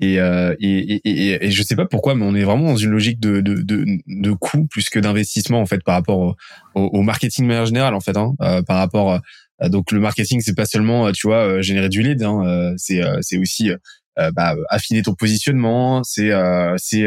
Et, 0.00 0.14
et, 0.14 1.00
et, 1.04 1.44
et, 1.46 1.50
je 1.50 1.62
sais 1.62 1.74
pas 1.74 1.86
pourquoi, 1.86 2.14
mais 2.14 2.24
on 2.24 2.34
est 2.36 2.44
vraiment 2.44 2.68
dans 2.68 2.76
une 2.76 2.90
logique 2.90 3.18
de, 3.18 3.40
de, 3.40 3.54
de, 3.54 3.84
de 4.06 4.32
coût 4.32 4.66
plus 4.66 4.90
que 4.90 5.00
d'investissement 5.00 5.60
en 5.60 5.66
fait 5.66 5.82
par 5.82 5.96
rapport 5.96 6.18
au, 6.18 6.34
au, 6.74 7.02
marketing 7.02 7.46
de 7.46 7.48
manière 7.48 7.66
générale 7.66 7.94
en 7.94 8.00
fait, 8.00 8.16
hein, 8.16 8.34
par 8.38 8.76
rapport 8.76 9.20
euh, 9.62 9.68
donc 9.68 9.92
le 9.92 10.00
marketing, 10.00 10.40
c'est 10.40 10.54
pas 10.54 10.66
seulement, 10.66 11.06
euh, 11.06 11.12
tu 11.12 11.26
vois, 11.26 11.44
euh, 11.46 11.62
générer 11.62 11.88
du 11.88 12.02
lead, 12.02 12.22
hein, 12.22 12.74
c'est 12.76 13.00
c'est 13.20 13.38
aussi 13.38 13.70
bah, 14.16 14.56
affiner 14.68 15.02
ton 15.02 15.14
positionnement, 15.14 16.02
c'est 16.04 16.30
c'est 16.76 17.06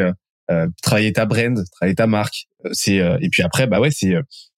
travailler 0.82 1.14
ta 1.14 1.26
brand, 1.26 1.64
travailler 1.74 1.96
ta 1.96 2.08
marque, 2.08 2.48
c'est 2.72 2.96
et 2.96 3.30
puis 3.30 3.44
après 3.44 3.68
bah 3.68 3.80
ouais 3.80 3.92
c'est 3.92 4.16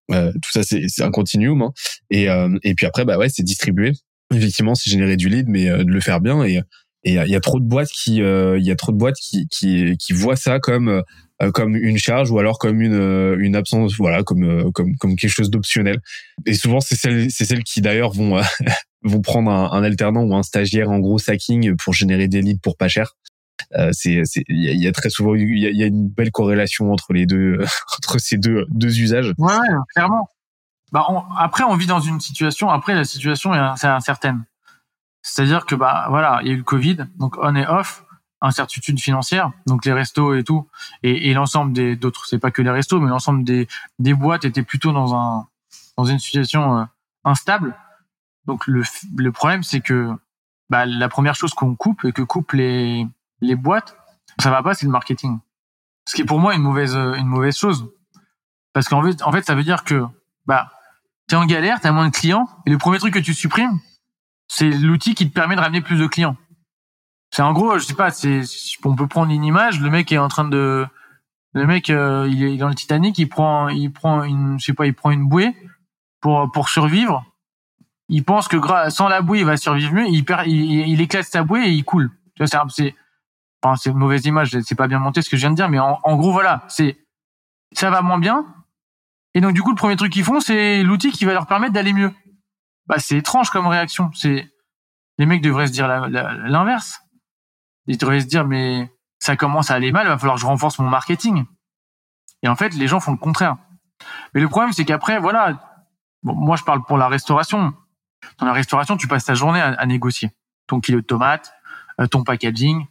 tout 0.10 0.52
ça 0.52 0.64
c'est 0.64 0.84
c'est 0.88 1.04
un 1.04 1.12
continuum 1.12 1.62
hein, 1.64 1.72
et 2.12 2.28
et 2.64 2.76
puis 2.76 2.86
après 2.86 3.06
bah 3.06 3.18
ouais 3.18 3.30
c'est 3.30 3.44
distribuer. 3.44 3.94
Effectivement, 4.34 4.74
c'est 4.74 4.90
générer 4.90 5.16
du 5.16 5.30
lead, 5.30 5.48
mais 5.48 5.66
de 5.66 5.92
le 5.92 6.00
faire 6.00 6.20
bien 6.20 6.44
et 6.44 6.60
et 7.04 7.16
il 7.16 7.30
y 7.30 7.36
a 7.36 7.40
trop 7.42 7.60
de 7.60 7.66
boîtes 7.66 7.90
qui 7.90 8.18
il 8.18 8.64
y 8.64 8.72
a 8.72 8.76
trop 8.76 8.92
de 8.92 8.98
boîtes 8.98 9.18
qui 9.18 9.48
qui 9.48 9.98
qui 9.98 10.14
voient 10.14 10.36
ça 10.36 10.60
comme 10.60 11.04
euh, 11.44 11.52
comme 11.52 11.76
une 11.76 11.98
charge 11.98 12.32
ou 12.32 12.40
alors 12.40 12.60
comme 12.60 12.82
une 12.82 12.94
euh, 12.94 13.36
une 13.40 13.56
absence 13.56 13.96
voilà 13.98 14.24
comme 14.24 14.44
euh, 14.44 14.72
comme 14.72 14.96
comme 14.98 15.16
quelque 15.16 15.32
chose 15.32 15.50
d'optionnel. 15.50 16.00
Et 16.46 16.54
souvent 16.54 16.80
c'est 16.80 16.96
celles 16.96 17.32
c'est 17.32 17.46
celles 17.46 17.64
qui 17.64 17.82
d'ailleurs 17.82 18.12
vont 18.12 18.40
vont 19.04 19.22
prendre 19.22 19.52
un, 19.52 19.72
un, 19.72 19.84
alternant 19.84 20.24
ou 20.24 20.36
un 20.36 20.44
stagiaire 20.44 20.90
en 20.90 21.00
gros 21.00 21.18
sacking 21.18 21.76
pour 21.76 21.94
générer 21.94 22.28
des 22.28 22.42
leads 22.42 22.62
pour 22.62 22.78
pas 22.78 22.88
cher. 22.88 23.16
C'est 23.92 24.22
c'est 24.26 24.44
il 24.48 24.84
y, 24.84 24.88
a 24.88 24.92
très 24.92 25.10
souvent 25.10 25.34
il 25.36 25.58
y 25.58 25.78
y 25.78 25.84
a, 25.84 25.88
une 25.88 26.08
belle 26.08 26.32
corrélation 26.32 26.92
entre 26.92 27.14
les 27.14 27.26
deux 27.26 27.58
entre 27.98 28.20
ces 28.20 28.38
deux 28.38 28.66
deux 28.70 29.00
usages. 29.00 29.34
Ouais 29.38 29.54
clairement. 29.96 30.30
Bah 30.92 31.08
après 31.40 31.64
on 31.64 31.76
vit 31.76 31.88
dans 31.88 32.00
une 32.00 32.20
situation 32.20 32.70
après 32.70 32.94
la 32.94 33.04
situation 33.04 33.54
est 33.54 33.86
incertaine 33.86 34.46
c'est-à-dire 35.24 35.66
que 35.66 35.74
bah 35.74 36.06
voilà 36.10 36.40
il 36.44 36.48
y 36.48 36.52
a 36.52 36.54
eu 36.54 36.58
le 36.58 36.64
Covid 36.64 37.08
donc 37.18 37.38
on 37.42 37.56
et 37.56 37.66
off 37.66 38.06
incertitude 38.44 39.00
financière, 39.00 39.52
donc 39.66 39.86
les 39.86 39.94
restos 39.94 40.36
et 40.36 40.44
tout, 40.44 40.68
et, 41.02 41.30
et 41.30 41.34
l'ensemble 41.34 41.74
des 41.74 41.96
d'autres, 41.96 42.26
c'est 42.28 42.40
pas 42.40 42.52
que 42.52 42.62
les 42.62 42.70
restos, 42.70 43.00
mais 43.00 43.10
l'ensemble 43.10 43.44
des, 43.44 43.68
des 44.00 44.14
boîtes 44.14 44.44
étaient 44.44 44.64
plutôt 44.64 44.92
dans 44.92 45.16
un 45.16 45.48
dans 45.98 46.06
une 46.06 46.20
situation 46.20 46.78
euh, 46.80 46.84
instable. 47.24 47.76
Donc 48.46 48.68
le, 48.68 48.84
le 49.16 49.32
problème, 49.32 49.64
c'est 49.64 49.80
que 49.80 50.12
bah, 50.70 50.86
la 50.86 51.08
première 51.08 51.36
chose 51.36 51.54
qu'on 51.54 51.76
coupe 51.76 52.04
et 52.04 52.12
que 52.12 52.22
coupent 52.22 52.52
les 52.52 53.08
les 53.40 53.56
boîtes, 53.56 53.98
ça 54.40 54.52
va 54.52 54.62
pas, 54.62 54.74
c'est 54.74 54.86
le 54.86 54.92
marketing. 54.92 55.40
Ce 56.06 56.16
qui 56.16 56.24
est 56.24 56.26
pour 56.26 56.40
moi 56.40 56.54
une 56.54 56.64
mauvaise 56.64 56.96
une 56.96 57.28
mauvaise 57.28 57.58
chose, 57.58 57.90
parce 58.74 58.90
qu'en 58.90 59.02
fait 59.02 59.24
en 59.24 59.32
fait 59.32 59.46
ça 59.46 59.56
veut 59.56 59.64
dire 59.64 59.86
que 59.86 60.04
bah 60.46 60.70
t'es 61.28 61.38
en 61.38 61.46
galère, 61.46 61.80
t'as 61.80 61.94
moins 61.94 62.10
de 62.10 62.14
clients, 62.14 62.50
et 62.66 62.72
le 62.72 62.78
premier 62.78 63.00
truc 63.00 63.14
que 63.14 63.20
tu 63.20 63.34
supprimes, 63.34 63.80
c'est 64.48 64.70
l'outil 64.70 65.16
qui 65.16 65.28
te 65.28 65.34
permet 65.34 65.56
de 65.56 65.62
ramener 65.62 65.82
plus 65.82 65.98
de 65.98 66.08
clients. 66.08 66.38
C'est 67.32 67.42
en 67.42 67.54
gros, 67.54 67.80
je 67.80 67.86
sais 67.86 67.96
pas, 67.96 68.12
c'est 68.12 68.42
on 68.86 68.96
peut 68.96 69.08
prendre 69.08 69.32
une 69.32 69.44
image, 69.44 69.80
le 69.80 69.90
mec 69.90 70.12
est 70.12 70.20
en 70.20 70.28
train 70.28 70.48
de 70.48 70.86
le 71.54 71.66
mec 71.66 71.90
euh, 71.90 72.28
il 72.30 72.44
est 72.44 72.58
dans 72.58 72.68
le 72.68 72.76
Titanic, 72.76 73.18
il 73.18 73.28
prend 73.28 73.70
il 73.70 73.92
prend 73.92 74.24
une 74.24 74.60
je 74.60 74.66
sais 74.66 74.74
pas, 74.74 74.86
il 74.86 74.94
prend 74.94 75.12
une 75.12 75.28
bouée 75.28 75.56
pour 76.22 76.52
pour 76.52 76.70
survivre. 76.70 77.26
Il 78.10 78.24
pense 78.24 78.48
que 78.48 78.58
sans 78.90 79.08
la 79.08 79.22
bouée, 79.22 79.40
il 79.40 79.46
va 79.46 79.58
survivre 79.58 79.94
mieux, 79.94 80.06
il 80.08 80.24
perd 80.26 80.46
il, 80.46 81.02
éclate 81.02 81.26
sa 81.26 81.44
bouée 81.44 81.66
et 81.66 81.72
il 81.72 81.84
coule. 81.84 82.12
Tu 82.36 82.44
vois 82.44 82.48
c'est 82.48 82.58
c'est 82.70 82.96
enfin, 83.64 83.76
c'est 83.78 83.90
une 83.90 83.98
mauvaise 83.98 84.26
image, 84.26 84.56
c'est 84.62 84.76
pas 84.76 84.88
bien 84.88 85.00
monté 85.00 85.22
ce 85.22 85.30
que 85.30 85.38
je 85.38 85.42
viens 85.42 85.52
de 85.52 85.56
dire 85.56 85.70
mais 85.70 85.80
en, 85.80 86.00
en 86.04 86.16
gros 86.18 86.32
voilà, 86.32 86.66
c'est 86.68 86.98
ça 87.72 87.90
va 87.90 88.02
moins 88.02 88.20
bien. 88.20 88.46
Et 89.34 89.42
donc 89.42 89.54
du 89.54 89.64
coup 89.64 89.72
le 89.72 89.76
premier 89.76 89.96
truc 89.96 90.12
qu'ils 90.12 90.24
font, 90.24 90.40
c'est 90.40 90.84
l'outil 90.84 91.12
qui 91.12 91.26
va 91.26 91.34
leur 91.34 91.48
permettre 91.48 91.74
d'aller 91.74 91.94
mieux. 91.94 92.12
Bah 92.88 92.96
c'est 92.98 93.18
étrange 93.18 93.50
comme 93.50 93.68
réaction, 93.68 94.12
c'est 94.14 94.52
les 95.18 95.26
mecs 95.26 95.42
devraient 95.42 95.68
se 95.68 95.72
dire 95.72 95.88
l'inverse 95.88 97.04
ils 97.88 97.98
devraient 97.98 98.22
se 98.22 98.26
dire 98.26 98.46
mais 98.46 98.92
ça 99.20 99.36
commence 99.36 99.72
à 99.72 99.76
aller 99.76 99.92
mal, 99.92 100.06
il 100.06 100.10
va 100.10 100.18
falloir 100.18 100.36
que 100.36 100.42
je 100.42 100.46
renforce 100.46 100.80
mon 100.80 100.90
marketing. 100.90 101.46
Et 102.42 102.48
en 102.48 102.56
fait, 102.56 102.74
les 102.74 102.88
gens 102.88 103.00
font 103.00 103.12
le 103.12 103.18
contraire. 103.18 103.56
Mais 104.34 104.42
le 104.42 104.50
problème, 104.50 104.74
c'est 104.74 104.84
qu'après, 104.84 105.18
voilà, 105.18 105.82
bon, 106.24 106.36
moi 106.36 106.58
je 106.58 106.64
parle 106.64 106.84
pour 106.84 106.98
la 106.98 107.08
restauration. 107.08 107.74
Dans 108.40 108.46
la 108.46 108.54
restauration, 108.54 108.98
tu 108.98 109.08
passes 109.08 109.26
ta 109.26 109.34
journée 109.34 109.62
à, 109.62 109.86
négocier 109.86 110.32
ton 110.68 110.80
kilo 110.80 111.02
de 111.02 111.06
tomates, 111.06 111.54
euh, 112.00 112.08
ton 112.08 112.24
packaging. 112.24 112.86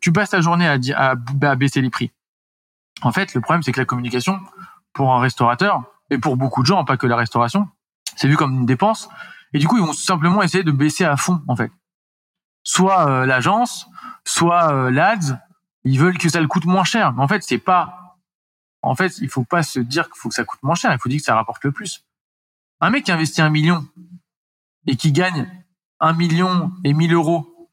Tu 0.00 0.12
passes 0.12 0.30
ta 0.30 0.40
journée 0.40 0.66
à, 0.66 1.14
baisser 1.56 1.80
les 1.80 1.90
prix. 1.90 2.10
En 3.02 3.12
fait, 3.12 3.34
le 3.34 3.40
problème, 3.40 3.62
c'est 3.62 3.72
que 3.72 3.80
la 3.80 3.86
communication, 3.86 4.40
pour 4.92 5.14
un 5.14 5.20
restaurateur, 5.20 5.82
et 6.08 6.18
pour 6.18 6.36
beaucoup 6.36 6.62
de 6.62 6.66
gens, 6.66 6.84
pas 6.84 6.96
que 6.96 7.06
la 7.06 7.16
restauration, 7.16 7.68
c'est 8.16 8.28
vu 8.28 8.36
comme 8.36 8.52
une 8.52 8.66
dépense. 8.66 9.08
Et 9.52 9.58
du 9.58 9.68
coup, 9.68 9.76
ils 9.76 9.84
vont 9.84 9.92
simplement 9.92 10.42
essayer 10.42 10.64
de 10.64 10.72
baisser 10.72 11.04
à 11.04 11.16
fond, 11.16 11.42
en 11.48 11.56
fait. 11.56 11.70
Soit 12.64 13.08
euh, 13.08 13.26
l'agence, 13.26 13.86
soit 14.24 14.72
euh, 14.72 14.90
l'ADS, 14.90 15.38
ils 15.84 15.98
veulent 16.00 16.18
que 16.18 16.28
ça 16.28 16.40
le 16.40 16.48
coûte 16.48 16.64
moins 16.64 16.84
cher. 16.84 17.12
Mais 17.12 17.22
en 17.22 17.28
fait, 17.28 17.42
c'est 17.42 17.58
pas. 17.58 18.18
En 18.82 18.94
fait, 18.94 19.18
il 19.18 19.28
faut 19.28 19.44
pas 19.44 19.62
se 19.62 19.80
dire 19.80 20.06
qu'il 20.06 20.16
faut 20.16 20.28
que 20.28 20.34
ça 20.34 20.44
coûte 20.44 20.62
moins 20.62 20.74
cher. 20.74 20.92
Il 20.92 20.98
faut 20.98 21.08
dire 21.08 21.18
que 21.18 21.24
ça 21.24 21.34
rapporte 21.34 21.62
le 21.64 21.72
plus. 21.72 22.04
Un 22.80 22.90
mec 22.90 23.04
qui 23.04 23.12
investit 23.12 23.40
un 23.40 23.50
million 23.50 23.86
et 24.86 24.96
qui 24.96 25.12
gagne 25.12 25.48
un 26.00 26.12
million 26.12 26.72
et 26.84 26.92
mille 26.92 27.14
euros, 27.14 27.70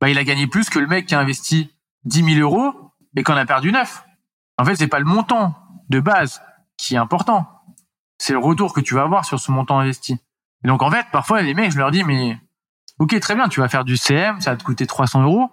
bah, 0.00 0.08
il 0.08 0.18
a 0.18 0.24
gagné 0.24 0.46
plus 0.46 0.70
que 0.70 0.78
le 0.78 0.86
mec 0.86 1.06
qui 1.06 1.14
a 1.14 1.20
investi 1.20 1.70
dix 2.04 2.22
mille 2.22 2.40
euros 2.40 2.92
et 3.16 3.22
qu'on 3.22 3.34
a 3.34 3.46
perdu 3.46 3.72
neuf. 3.72 4.04
En 4.58 4.64
fait, 4.64 4.76
c'est 4.76 4.88
pas 4.88 4.98
le 4.98 5.04
montant 5.04 5.54
de 5.88 6.00
base 6.00 6.40
qui 6.76 6.94
est 6.94 6.98
important. 6.98 7.63
C'est 8.18 8.32
le 8.32 8.38
retour 8.38 8.72
que 8.72 8.80
tu 8.80 8.94
vas 8.94 9.02
avoir 9.02 9.24
sur 9.24 9.40
ce 9.40 9.50
montant 9.50 9.78
investi. 9.78 10.18
Et 10.64 10.68
donc 10.68 10.82
en 10.82 10.90
fait, 10.90 11.06
parfois 11.12 11.42
les 11.42 11.54
mecs, 11.54 11.72
je 11.72 11.78
leur 11.78 11.90
dis 11.90 12.04
mais 12.04 12.38
ok 12.98 13.18
très 13.20 13.34
bien, 13.34 13.48
tu 13.48 13.60
vas 13.60 13.68
faire 13.68 13.84
du 13.84 13.96
CM, 13.96 14.40
ça 14.40 14.52
va 14.52 14.56
te 14.56 14.64
coûter 14.64 14.86
300 14.86 15.22
euros, 15.22 15.50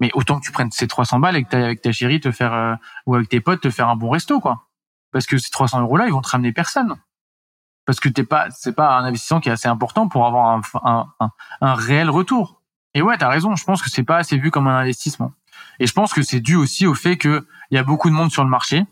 mais 0.00 0.10
autant 0.14 0.38
que 0.38 0.44
tu 0.44 0.52
prennes 0.52 0.70
ces 0.70 0.88
300 0.88 1.20
balles 1.20 1.36
et 1.36 1.44
que 1.44 1.56
avec 1.56 1.80
ta 1.80 1.92
chérie 1.92 2.20
te 2.20 2.30
faire 2.30 2.52
euh, 2.52 2.74
ou 3.06 3.14
avec 3.14 3.28
tes 3.28 3.40
potes 3.40 3.60
te 3.60 3.70
faire 3.70 3.88
un 3.88 3.96
bon 3.96 4.10
resto 4.10 4.40
quoi. 4.40 4.68
Parce 5.12 5.26
que 5.26 5.38
ces 5.38 5.50
300 5.50 5.82
euros 5.82 5.96
là, 5.96 6.06
ils 6.06 6.12
vont 6.12 6.22
te 6.22 6.28
ramener 6.28 6.52
personne. 6.52 6.96
Parce 7.86 8.00
que 8.00 8.08
t'es 8.08 8.24
pas, 8.24 8.50
c'est 8.50 8.74
pas 8.74 8.96
un 8.96 9.04
investissement 9.04 9.40
qui 9.40 9.48
est 9.48 9.52
assez 9.52 9.68
important 9.68 10.08
pour 10.08 10.26
avoir 10.26 10.56
un, 10.56 10.60
un, 10.82 11.06
un, 11.20 11.30
un 11.60 11.74
réel 11.74 12.10
retour. 12.10 12.62
Et 12.94 13.02
ouais, 13.02 13.16
t'as 13.18 13.28
raison. 13.28 13.54
Je 13.56 13.64
pense 13.64 13.82
que 13.82 13.90
c'est 13.90 14.04
pas 14.04 14.16
assez 14.16 14.38
vu 14.38 14.50
comme 14.50 14.66
un 14.66 14.76
investissement. 14.76 15.32
Et 15.78 15.86
je 15.86 15.92
pense 15.92 16.12
que 16.12 16.22
c'est 16.22 16.40
dû 16.40 16.56
aussi 16.56 16.86
au 16.86 16.94
fait 16.94 17.16
que 17.16 17.46
il 17.70 17.74
y 17.74 17.78
a 17.78 17.84
beaucoup 17.84 18.08
de 18.08 18.14
monde 18.14 18.30
sur 18.30 18.42
le 18.42 18.50
marché. 18.50 18.86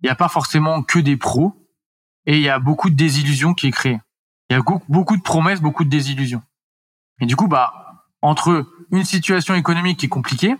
Il 0.00 0.06
n'y 0.06 0.10
a 0.10 0.14
pas 0.14 0.28
forcément 0.28 0.82
que 0.82 0.98
des 0.98 1.16
pros 1.16 1.61
et 2.26 2.36
il 2.36 2.42
y 2.42 2.48
a 2.48 2.58
beaucoup 2.58 2.90
de 2.90 2.94
désillusions 2.94 3.54
qui 3.54 3.68
est 3.68 3.72
créée. 3.72 4.00
Il 4.50 4.56
y 4.56 4.58
a 4.58 4.62
beaucoup 4.88 5.16
de 5.16 5.22
promesses, 5.22 5.60
beaucoup 5.60 5.84
de 5.84 5.88
désillusions. 5.88 6.42
Et 7.20 7.26
du 7.26 7.36
coup, 7.36 7.48
bah, 7.48 8.04
entre 8.20 8.66
une 8.90 9.04
situation 9.04 9.54
économique 9.54 9.98
qui 9.98 10.06
est 10.06 10.10
compliquée, 10.10 10.56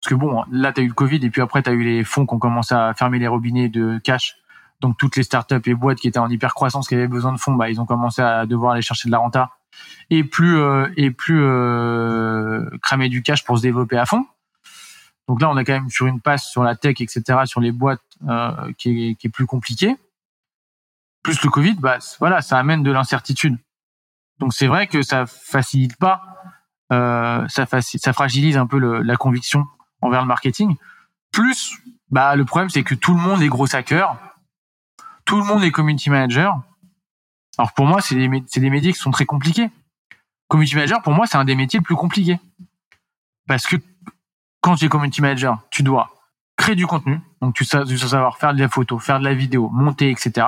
parce 0.00 0.10
que 0.10 0.14
bon, 0.14 0.44
là, 0.50 0.72
tu 0.72 0.80
as 0.80 0.84
eu 0.84 0.88
le 0.88 0.94
Covid 0.94 1.24
et 1.24 1.30
puis 1.30 1.40
après, 1.40 1.62
tu 1.62 1.70
as 1.70 1.72
eu 1.72 1.82
les 1.82 2.04
fonds 2.04 2.26
qui 2.26 2.34
ont 2.34 2.38
commencé 2.38 2.74
à 2.74 2.94
fermer 2.94 3.18
les 3.18 3.26
robinets 3.26 3.68
de 3.68 3.98
cash. 3.98 4.36
Donc, 4.80 4.96
toutes 4.96 5.16
les 5.16 5.24
startups 5.24 5.56
et 5.64 5.74
boîtes 5.74 5.98
qui 5.98 6.06
étaient 6.06 6.20
en 6.20 6.28
hyper 6.28 6.54
croissance, 6.54 6.86
qui 6.86 6.94
avaient 6.94 7.08
besoin 7.08 7.32
de 7.32 7.38
fonds, 7.38 7.54
bah, 7.54 7.68
ils 7.68 7.80
ont 7.80 7.86
commencé 7.86 8.22
à 8.22 8.46
devoir 8.46 8.72
aller 8.72 8.82
chercher 8.82 9.08
de 9.08 9.12
la 9.12 9.18
renta 9.18 9.50
et 10.10 10.24
plus, 10.24 10.58
euh, 10.58 10.88
et 10.96 11.10
plus 11.10 11.40
euh, 11.42 12.64
cramer 12.82 13.08
du 13.08 13.22
cash 13.22 13.44
pour 13.44 13.58
se 13.58 13.62
développer 13.62 13.96
à 13.96 14.06
fond. 14.06 14.24
Donc 15.26 15.42
là, 15.42 15.50
on 15.50 15.56
a 15.56 15.64
quand 15.64 15.74
même 15.74 15.90
sur 15.90 16.06
une 16.06 16.20
passe 16.20 16.48
sur 16.48 16.62
la 16.62 16.74
tech, 16.74 17.00
etc., 17.00 17.22
sur 17.44 17.60
les 17.60 17.72
boîtes 17.72 18.00
euh, 18.28 18.72
qui, 18.78 19.10
est, 19.10 19.14
qui 19.16 19.26
est 19.26 19.30
plus 19.30 19.46
compliqué. 19.46 19.96
Plus 21.28 21.42
le 21.42 21.50
Covid, 21.50 21.74
bah 21.74 21.98
voilà, 22.20 22.40
ça 22.40 22.58
amène 22.58 22.82
de 22.82 22.90
l'incertitude. 22.90 23.58
Donc 24.38 24.54
c'est 24.54 24.66
vrai 24.66 24.86
que 24.86 25.02
ça 25.02 25.26
facilite 25.26 25.96
pas, 25.96 26.22
euh, 26.90 27.46
ça, 27.48 27.66
fragilise 28.14 28.56
un 28.56 28.66
peu 28.66 28.78
la 28.78 29.16
conviction 29.16 29.66
envers 30.00 30.22
le 30.22 30.26
marketing. 30.26 30.76
Plus, 31.30 31.76
bah 32.10 32.34
le 32.34 32.46
problème 32.46 32.70
c'est 32.70 32.82
que 32.82 32.94
tout 32.94 33.12
le 33.12 33.20
monde 33.20 33.42
est 33.42 33.48
gros 33.48 33.74
hacker, 33.74 34.16
tout 35.26 35.36
le 35.36 35.44
monde 35.44 35.62
est 35.64 35.70
community 35.70 36.08
manager. 36.08 36.62
Alors 37.58 37.72
pour 37.74 37.84
moi, 37.84 38.00
c'est 38.00 38.14
des, 38.14 38.28
des 38.28 38.70
métiers 38.70 38.94
qui 38.94 38.98
sont 38.98 39.10
très 39.10 39.26
compliqués. 39.26 39.70
Community 40.48 40.76
manager, 40.76 41.02
pour 41.02 41.12
moi, 41.12 41.26
c'est 41.26 41.36
un 41.36 41.44
des 41.44 41.56
métiers 41.56 41.80
les 41.80 41.84
plus 41.84 41.96
compliqués. 41.96 42.40
Parce 43.46 43.66
que 43.66 43.76
quand 44.62 44.76
tu 44.76 44.86
es 44.86 44.88
community 44.88 45.20
manager, 45.20 45.58
tu 45.70 45.82
dois 45.82 46.10
créer 46.56 46.74
du 46.74 46.86
contenu, 46.86 47.20
donc 47.42 47.54
tu 47.54 47.64
dois, 47.70 47.86
savoir 47.86 48.38
faire 48.38 48.54
de 48.54 48.60
la 48.60 48.68
photo, 48.68 48.98
faire 48.98 49.18
de 49.18 49.24
la 49.24 49.34
vidéo, 49.34 49.68
monter, 49.70 50.10
etc. 50.10 50.46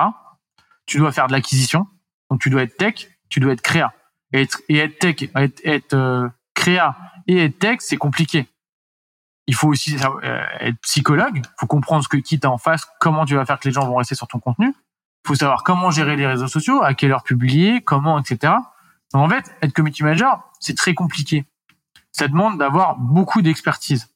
Tu 0.85 0.97
dois 0.97 1.11
faire 1.11 1.27
de 1.27 1.31
l'acquisition, 1.31 1.87
donc 2.29 2.41
tu 2.41 2.49
dois 2.49 2.63
être 2.63 2.77
tech, 2.77 3.07
tu 3.29 3.39
dois 3.39 3.53
être 3.53 3.61
créa. 3.61 3.93
Et 4.33 4.41
être, 4.41 4.61
et 4.69 4.77
être 4.77 4.99
tech, 4.99 5.29
être, 5.35 5.61
être 5.65 5.93
euh, 5.93 6.29
créa 6.53 6.95
et 7.27 7.45
être 7.45 7.59
tech, 7.59 7.77
c'est 7.79 7.97
compliqué. 7.97 8.47
Il 9.47 9.55
faut 9.55 9.67
aussi 9.67 9.97
euh, 10.23 10.43
être 10.59 10.77
psychologue, 10.81 11.37
il 11.37 11.49
faut 11.59 11.67
comprendre 11.67 12.03
ce 12.03 12.07
que 12.07 12.17
qui 12.17 12.39
t'as 12.39 12.47
en 12.47 12.57
face, 12.57 12.87
comment 12.99 13.25
tu 13.25 13.35
vas 13.35 13.45
faire 13.45 13.59
que 13.59 13.67
les 13.67 13.73
gens 13.73 13.85
vont 13.85 13.95
rester 13.95 14.15
sur 14.15 14.27
ton 14.27 14.39
contenu. 14.39 14.67
Il 14.67 15.27
faut 15.27 15.35
savoir 15.35 15.63
comment 15.63 15.91
gérer 15.91 16.15
les 16.15 16.25
réseaux 16.25 16.47
sociaux, 16.47 16.81
à 16.81 16.93
quelle 16.93 17.11
heure 17.11 17.23
publier, 17.23 17.81
comment, 17.81 18.19
etc. 18.19 18.53
Donc 19.13 19.23
en 19.23 19.29
fait, 19.29 19.53
être 19.61 19.73
community 19.73 20.03
manager, 20.03 20.51
c'est 20.59 20.75
très 20.75 20.93
compliqué 20.93 21.45
ça 22.11 22.27
demande 22.27 22.57
d'avoir 22.57 22.97
beaucoup 22.97 23.41
d'expertise. 23.41 24.09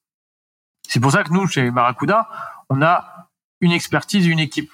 C'est 0.87 0.99
pour 0.99 1.11
ça 1.11 1.23
que 1.23 1.31
nous, 1.31 1.47
chez 1.47 1.71
Barracuda, 1.71 2.29
on 2.69 2.81
a 2.81 3.29
une 3.61 3.71
expertise 3.71 4.27
et 4.27 4.29
une 4.29 4.39
équipe. 4.39 4.71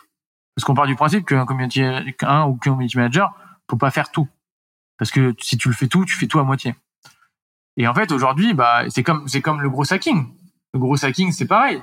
Parce 0.61 0.67
qu'on 0.67 0.75
part 0.75 0.85
du 0.85 0.95
principe 0.95 1.25
qu'un 1.25 1.47
community, 1.47 1.81
un 2.21 2.45
ou 2.45 2.53
community 2.53 2.95
manager 2.95 3.33
faut 3.67 3.77
pas 3.77 3.89
faire 3.89 4.11
tout. 4.11 4.27
Parce 4.99 5.09
que 5.09 5.33
si 5.39 5.57
tu 5.57 5.69
le 5.69 5.73
fais 5.73 5.87
tout, 5.87 6.05
tu 6.05 6.15
fais 6.15 6.27
tout 6.27 6.37
à 6.37 6.43
moitié. 6.43 6.75
Et 7.77 7.87
en 7.87 7.95
fait, 7.95 8.11
aujourd'hui, 8.11 8.53
bah, 8.53 8.83
c'est 8.89 9.01
comme, 9.01 9.27
c'est 9.27 9.41
comme 9.41 9.59
le 9.59 9.71
gros 9.71 9.91
hacking. 9.91 10.27
Le 10.75 10.79
gros 10.79 11.03
hacking, 11.03 11.31
c'est 11.31 11.47
pareil. 11.47 11.81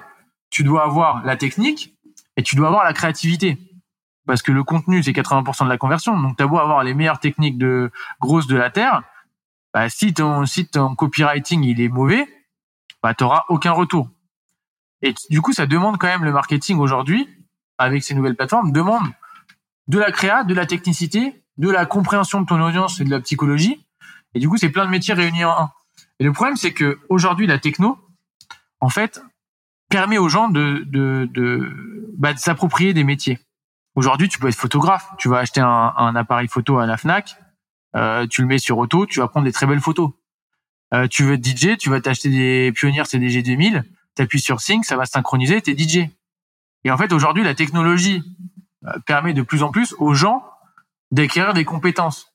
Tu 0.50 0.62
dois 0.62 0.84
avoir 0.84 1.24
la 1.24 1.36
technique 1.36 1.98
et 2.36 2.44
tu 2.44 2.54
dois 2.54 2.68
avoir 2.68 2.84
la 2.84 2.92
créativité. 2.92 3.58
Parce 4.28 4.42
que 4.42 4.52
le 4.52 4.62
contenu, 4.62 5.02
c'est 5.02 5.10
80% 5.10 5.64
de 5.64 5.68
la 5.68 5.76
conversion. 5.76 6.16
Donc, 6.16 6.36
tu 6.36 6.44
as 6.44 6.46
beau 6.46 6.58
avoir 6.58 6.84
les 6.84 6.94
meilleures 6.94 7.18
techniques 7.18 7.58
de 7.58 7.90
grosses 8.20 8.46
de 8.46 8.56
la 8.56 8.70
Terre 8.70 9.02
bah, 9.74 9.88
si 9.88 10.14
ton 10.14 10.46
si 10.46 10.68
ton 10.68 10.94
copywriting 10.94 11.64
il 11.64 11.80
est 11.80 11.88
mauvais, 11.88 12.28
bah 13.02 13.12
t'auras 13.12 13.44
aucun 13.48 13.72
retour. 13.72 14.08
Et 15.02 15.14
du 15.30 15.40
coup, 15.40 15.52
ça 15.52 15.66
demande 15.66 15.98
quand 15.98 16.06
même 16.06 16.22
le 16.22 16.30
marketing 16.32 16.78
aujourd'hui 16.78 17.28
avec 17.78 18.02
ces 18.02 18.14
nouvelles 18.14 18.36
plateformes 18.36 18.72
demande 18.72 19.06
de 19.86 19.98
la 19.98 20.12
créa, 20.12 20.44
de 20.44 20.54
la 20.54 20.66
technicité, 20.66 21.42
de 21.56 21.70
la 21.70 21.86
compréhension 21.86 22.40
de 22.40 22.46
ton 22.46 22.60
audience 22.60 23.00
et 23.00 23.04
de 23.04 23.10
la 23.10 23.20
psychologie. 23.20 23.86
Et 24.34 24.40
du 24.40 24.48
coup, 24.48 24.56
c'est 24.56 24.68
plein 24.68 24.84
de 24.84 24.90
métiers 24.90 25.14
réunis 25.14 25.44
en 25.44 25.50
un. 25.52 25.72
Et 26.20 26.24
le 26.24 26.32
problème, 26.32 26.56
c'est 26.56 26.72
que 26.72 26.98
aujourd'hui, 27.08 27.46
la 27.46 27.58
techno, 27.58 27.98
en 28.80 28.88
fait, 28.88 29.22
permet 29.88 30.18
aux 30.18 30.28
gens 30.28 30.48
de 30.48 30.84
de 30.86 31.28
de, 31.32 32.06
bah, 32.18 32.34
de 32.34 32.38
s'approprier 32.38 32.92
des 32.92 33.04
métiers. 33.04 33.38
Aujourd'hui, 33.94 34.28
tu 34.28 34.38
peux 34.38 34.48
être 34.48 34.54
photographe. 34.54 35.08
Tu 35.18 35.28
vas 35.28 35.38
acheter 35.38 35.60
un, 35.60 35.94
un 35.96 36.14
appareil 36.14 36.48
photo 36.48 36.78
à 36.78 36.86
la 36.86 36.96
Fnac 36.96 37.36
euh, 37.96 38.26
tu 38.26 38.42
le 38.42 38.46
mets 38.46 38.58
sur 38.58 38.78
auto, 38.78 39.06
tu 39.06 39.20
vas 39.20 39.28
prendre 39.28 39.46
des 39.46 39.52
très 39.52 39.66
belles 39.66 39.80
photos. 39.80 40.10
Euh, 40.94 41.06
tu 41.08 41.24
veux 41.24 41.34
être 41.34 41.44
DJ, 41.44 41.76
tu 41.78 41.90
vas 41.90 42.00
t'acheter 42.00 42.30
des 42.30 42.72
Pioneer 42.72 43.06
CDG 43.06 43.42
2000, 43.42 43.84
appuies 44.18 44.40
sur 44.40 44.60
Sync, 44.60 44.84
ça 44.84 44.96
va 44.96 45.06
synchroniser, 45.06 45.60
t'es 45.62 45.76
DJ. 45.76 46.08
Et 46.84 46.90
en 46.90 46.96
fait, 46.96 47.12
aujourd'hui, 47.12 47.44
la 47.44 47.54
technologie 47.54 48.22
euh, 48.86 48.98
permet 49.06 49.32
de 49.32 49.42
plus 49.42 49.62
en 49.62 49.70
plus 49.70 49.94
aux 49.98 50.14
gens 50.14 50.44
d'acquérir 51.10 51.54
des 51.54 51.64
compétences. 51.64 52.32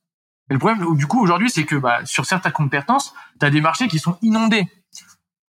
Et 0.50 0.54
le 0.54 0.60
problème, 0.60 0.96
du 0.98 1.08
coup, 1.08 1.22
aujourd'hui, 1.22 1.50
c'est 1.50 1.64
que 1.64 1.76
bah, 1.76 2.06
sur 2.06 2.26
certaines 2.26 2.52
compétences, 2.52 3.14
tu 3.40 3.46
as 3.46 3.50
des 3.50 3.62
marchés 3.62 3.88
qui 3.88 4.00
sont 4.00 4.18
inondés. 4.22 4.68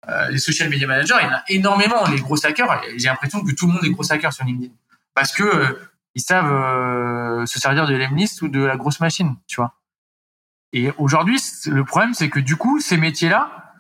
Euh, 0.09 0.29
les 0.29 0.39
social 0.39 0.69
media 0.69 0.87
managers, 0.87 1.15
il 1.21 1.25
y 1.25 1.29
en 1.29 1.33
a 1.33 1.43
énormément. 1.49 2.07
Les 2.09 2.21
gros 2.21 2.45
hackers, 2.45 2.83
j'ai 2.97 3.09
l'impression 3.09 3.43
que 3.43 3.53
tout 3.53 3.67
le 3.67 3.73
monde 3.73 3.85
est 3.85 3.91
gros 3.91 4.11
hacker 4.13 4.33
sur 4.33 4.45
LinkedIn. 4.45 4.73
Parce 5.15 5.33
que 5.33 5.43
euh, 5.43 5.91
ils 6.15 6.23
savent 6.23 7.45
se 7.47 7.59
servir 7.59 7.87
de 7.87 7.95
l'emlist 7.97 8.41
ou 8.43 8.49
de 8.49 8.63
la 8.63 8.77
grosse 8.77 9.01
machine, 9.01 9.35
tu 9.49 9.57
vois. 9.57 9.75
Et 10.73 10.93
aujourd'hui, 10.99 11.41
le 11.67 11.85
problème, 11.85 12.15
c'est 12.15 12.29
que 12.29 12.39
du 12.39 12.55
coup, 12.55 12.79
ces 12.79 12.97
métiers-là, 12.97 13.75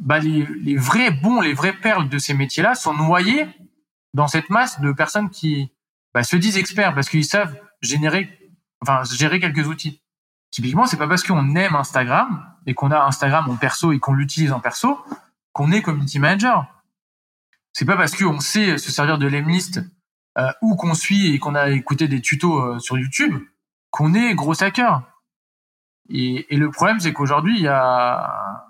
bah, 0.00 0.18
les, 0.18 0.46
les, 0.60 0.76
vrais 0.76 1.10
bons, 1.10 1.40
les 1.40 1.54
vraies 1.54 1.72
perles 1.72 2.10
de 2.10 2.18
ces 2.18 2.34
métiers-là 2.34 2.74
sont 2.74 2.92
noyés 2.92 3.46
dans 4.14 4.28
cette 4.28 4.50
masse 4.50 4.80
de 4.80 4.92
personnes 4.92 5.30
qui 5.30 5.72
bah, 6.14 6.22
se 6.22 6.36
disent 6.36 6.56
experts 6.56 6.94
parce 6.94 7.08
qu'ils 7.08 7.24
savent 7.24 7.56
générer, 7.82 8.52
enfin, 8.82 9.02
gérer 9.04 9.40
quelques 9.40 9.66
outils. 9.66 10.02
Typiquement, 10.50 10.86
c'est 10.86 10.96
pas 10.96 11.08
parce 11.08 11.22
qu'on 11.22 11.54
aime 11.54 11.74
Instagram 11.74 12.54
et 12.66 12.74
qu'on 12.74 12.90
a 12.90 13.04
Instagram 13.04 13.48
en 13.50 13.56
perso 13.56 13.92
et 13.92 13.98
qu'on 13.98 14.14
l'utilise 14.14 14.52
en 14.52 14.60
perso 14.60 14.98
qu'on 15.52 15.72
est 15.72 15.82
community 15.82 16.18
manager. 16.18 16.66
C'est 17.72 17.84
pas 17.84 17.96
parce 17.96 18.16
qu'on 18.16 18.40
sait 18.40 18.78
se 18.78 18.90
servir 18.92 19.18
de 19.18 19.26
l'emlist 19.26 19.80
euh, 20.38 20.52
ou 20.62 20.76
qu'on 20.76 20.94
suit 20.94 21.34
et 21.34 21.38
qu'on 21.38 21.54
a 21.54 21.70
écouté 21.70 22.08
des 22.08 22.20
tutos 22.20 22.60
euh, 22.60 22.78
sur 22.78 22.96
YouTube 22.96 23.38
qu'on 23.90 24.14
est 24.14 24.34
gros 24.34 24.62
hacker. 24.62 25.02
Et, 26.10 26.46
le 26.56 26.70
problème, 26.70 27.00
c'est 27.00 27.12
qu'aujourd'hui, 27.12 27.56
il 27.56 27.62
y 27.62 27.68
a 27.68 28.64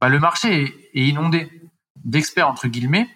bah, 0.00 0.08
le 0.08 0.18
marché 0.18 0.90
est, 0.94 1.06
inondé 1.06 1.50
d'experts 1.96 2.48
entre 2.48 2.68
guillemets. 2.68 3.08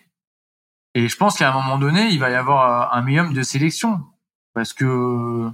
Et 0.99 1.07
je 1.07 1.17
pense 1.17 1.37
qu'à 1.37 1.49
un 1.49 1.53
moment 1.53 1.79
donné, 1.79 2.09
il 2.09 2.19
va 2.19 2.29
y 2.29 2.35
avoir 2.35 2.93
un 2.93 3.03
minimum 3.03 3.33
de 3.33 3.45
sélection 3.45 4.01
parce 4.53 4.73
que 4.73 5.49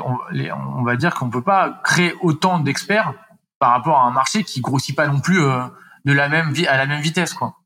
on, 0.00 0.82
va 0.84 0.94
dire 0.94 1.16
qu'on 1.16 1.28
peut 1.28 1.42
pas 1.42 1.80
créer 1.82 2.14
autant 2.20 2.60
d'experts 2.60 3.14
par 3.58 3.72
rapport 3.72 3.98
à 3.98 4.04
un 4.04 4.12
marché 4.12 4.44
qui 4.44 4.60
grossit 4.60 4.94
pas 4.94 5.08
non 5.08 5.18
plus 5.18 5.42
euh, 5.42 5.64
de 6.04 6.12
la 6.12 6.28
même 6.28 6.54
à 6.68 6.76
la 6.76 6.86
même 6.86 7.00
vitesse, 7.02 7.34
quoi. 7.34 7.56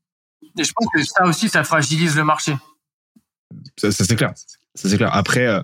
Et 0.57 0.63
je 0.63 0.73
pense 0.75 0.87
que 0.91 1.03
ça 1.03 1.25
aussi, 1.25 1.47
ça 1.47 1.63
fragilise 1.63 2.15
le 2.15 2.23
marché. 2.23 2.57
Ça, 3.77 3.91
ça 3.91 4.03
c'est 4.03 4.15
clair. 4.15 4.33
Ça 4.73 4.89
c'est 4.89 4.97
clair. 4.97 5.13
Après, 5.13 5.45
euh, 5.45 5.61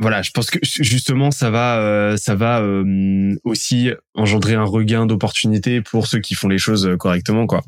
voilà, 0.00 0.22
je 0.22 0.30
pense 0.30 0.50
que 0.50 0.58
justement 0.62 1.30
ça 1.30 1.50
va, 1.50 1.78
euh, 1.78 2.16
ça 2.16 2.34
va 2.34 2.62
euh, 2.62 3.36
aussi 3.44 3.90
engendrer 4.14 4.54
un 4.54 4.64
regain 4.64 5.04
d'opportunités 5.04 5.82
pour 5.82 6.06
ceux 6.06 6.20
qui 6.20 6.34
font 6.34 6.48
les 6.48 6.56
choses 6.56 6.86
euh, 6.86 6.96
correctement, 6.96 7.46
quoi. 7.46 7.60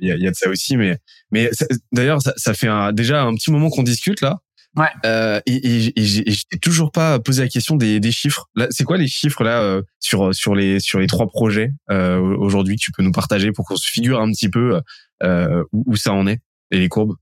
Il 0.00 0.08
y 0.08 0.12
a, 0.12 0.16
y 0.16 0.26
a, 0.26 0.30
de 0.32 0.36
ça 0.36 0.50
aussi, 0.50 0.76
mais 0.76 0.98
mais 1.30 1.48
d'ailleurs 1.92 2.20
ça, 2.20 2.32
ça, 2.36 2.54
fait 2.54 2.66
un, 2.66 2.92
déjà 2.92 3.22
un 3.22 3.34
petit 3.34 3.52
moment 3.52 3.70
qu'on 3.70 3.84
discute 3.84 4.20
là. 4.20 4.40
Ouais. 4.74 4.88
Euh, 5.06 5.40
et, 5.46 5.54
et, 5.54 6.00
et 6.00 6.04
j'ai 6.04 6.58
toujours 6.60 6.90
pas 6.90 7.20
posé 7.20 7.42
la 7.42 7.48
question 7.48 7.76
des, 7.76 8.00
des 8.00 8.12
chiffres. 8.12 8.46
Là, 8.56 8.66
c'est 8.70 8.84
quoi 8.84 8.98
les 8.98 9.08
chiffres 9.08 9.44
là 9.44 9.80
sur 10.00 10.34
sur 10.34 10.56
les 10.56 10.80
sur 10.80 10.98
les 10.98 11.06
trois 11.06 11.28
projets 11.28 11.70
aujourd'hui 11.88 12.76
que 12.76 12.82
tu 12.82 12.90
peux 12.90 13.02
nous 13.02 13.12
partager 13.12 13.52
pour 13.52 13.64
qu'on 13.64 13.76
se 13.76 13.88
figure 13.88 14.20
un 14.20 14.30
petit 14.32 14.50
peu 14.50 14.80
où, 15.22 15.84
où 15.86 15.96
ça 15.96 16.12
en 16.12 16.26
est 16.26 16.40
et 16.72 16.78
les 16.80 16.88
courbes? 16.88 17.14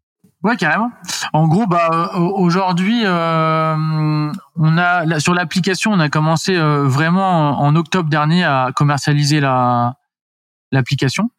Ouais, 0.44 0.56
carrément. 0.56 0.90
En 1.32 1.48
gros, 1.48 1.66
bah 1.66 1.88
euh, 2.14 2.18
aujourd'hui, 2.18 3.00
euh, 3.06 4.30
on 4.56 4.78
a 4.78 5.18
sur 5.18 5.32
l'application, 5.32 5.90
on 5.92 6.00
a 6.00 6.10
commencé 6.10 6.54
euh, 6.54 6.86
vraiment 6.86 7.58
en, 7.62 7.74
octobre 7.76 8.10
dernier 8.10 8.44
à 8.44 8.70
commercialiser 8.76 9.40
la 9.40 9.94
l'application. 10.70 11.30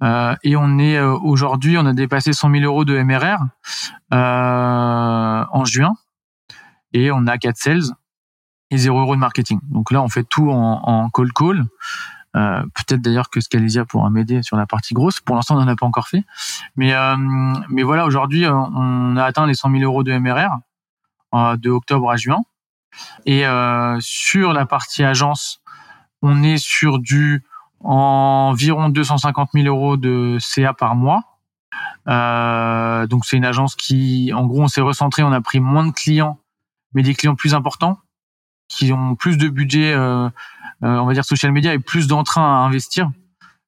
et 0.00 0.56
on 0.56 0.78
est 0.78 0.98
aujourd'hui, 0.98 1.76
on 1.76 1.84
a 1.84 1.92
dépassé 1.92 2.32
100 2.32 2.50
000 2.52 2.64
euros 2.64 2.84
de 2.86 2.98
MRR 3.02 3.38
en 4.10 5.64
juin. 5.66 5.92
et 6.94 7.10
on 7.12 7.26
a 7.26 7.36
quatre 7.36 7.58
sales 7.58 7.92
et 8.70 8.78
0 8.78 8.98
euros 8.98 9.14
de 9.14 9.20
marketing. 9.20 9.60
Donc 9.64 9.90
là, 9.90 10.00
on 10.00 10.08
fait 10.08 10.24
tout 10.24 10.50
en, 10.50 10.80
en 10.84 11.10
call 11.10 11.32
call. 11.32 11.64
Euh, 12.34 12.62
peut-être 12.74 13.02
d'ailleurs 13.02 13.28
que 13.28 13.40
Scalesia 13.40 13.84
pourra 13.84 14.08
m'aider 14.10 14.42
sur 14.42 14.56
la 14.56 14.66
partie 14.66 14.94
grosse. 14.94 15.20
Pour 15.20 15.36
l'instant, 15.36 15.56
on 15.56 15.60
n'en 15.60 15.68
a 15.68 15.76
pas 15.76 15.86
encore 15.86 16.08
fait. 16.08 16.24
Mais, 16.76 16.94
euh, 16.94 17.16
mais 17.68 17.82
voilà, 17.82 18.06
aujourd'hui, 18.06 18.44
euh, 18.44 18.54
on 18.54 19.16
a 19.16 19.24
atteint 19.24 19.46
les 19.46 19.54
100 19.54 19.70
000 19.70 19.82
euros 19.82 20.02
de 20.02 20.16
MRR 20.16 20.58
de 21.56 21.70
octobre 21.70 22.10
à 22.10 22.16
juin. 22.16 22.42
Et 23.24 23.44
sur 24.00 24.52
la 24.52 24.66
partie 24.66 25.02
agence, 25.02 25.62
on 26.20 26.42
est 26.42 26.58
sur 26.58 26.98
du 26.98 27.42
environ 27.80 28.90
250 28.90 29.50
000 29.54 29.66
euros 29.66 29.96
de 29.96 30.36
CA 30.40 30.74
par 30.74 30.94
mois. 30.94 31.22
donc 33.06 33.24
c'est 33.24 33.38
une 33.38 33.46
agence 33.46 33.76
qui, 33.76 34.30
en 34.34 34.44
gros, 34.44 34.64
on 34.64 34.68
s'est 34.68 34.82
recentré, 34.82 35.22
on 35.22 35.32
a 35.32 35.40
pris 35.40 35.58
moins 35.58 35.86
de 35.86 35.92
clients, 35.92 36.38
mais 36.92 37.02
des 37.02 37.14
clients 37.14 37.34
plus 37.34 37.54
importants 37.54 37.98
qui 38.72 38.92
ont 38.92 39.14
plus 39.14 39.36
de 39.36 39.48
budget, 39.48 39.92
euh, 39.92 40.26
euh, 40.26 40.30
on 40.82 41.06
va 41.06 41.12
dire 41.14 41.24
social 41.24 41.52
media 41.52 41.74
et 41.74 41.78
plus 41.78 42.06
d'entrain 42.06 42.42
à 42.42 42.66
investir. 42.66 43.10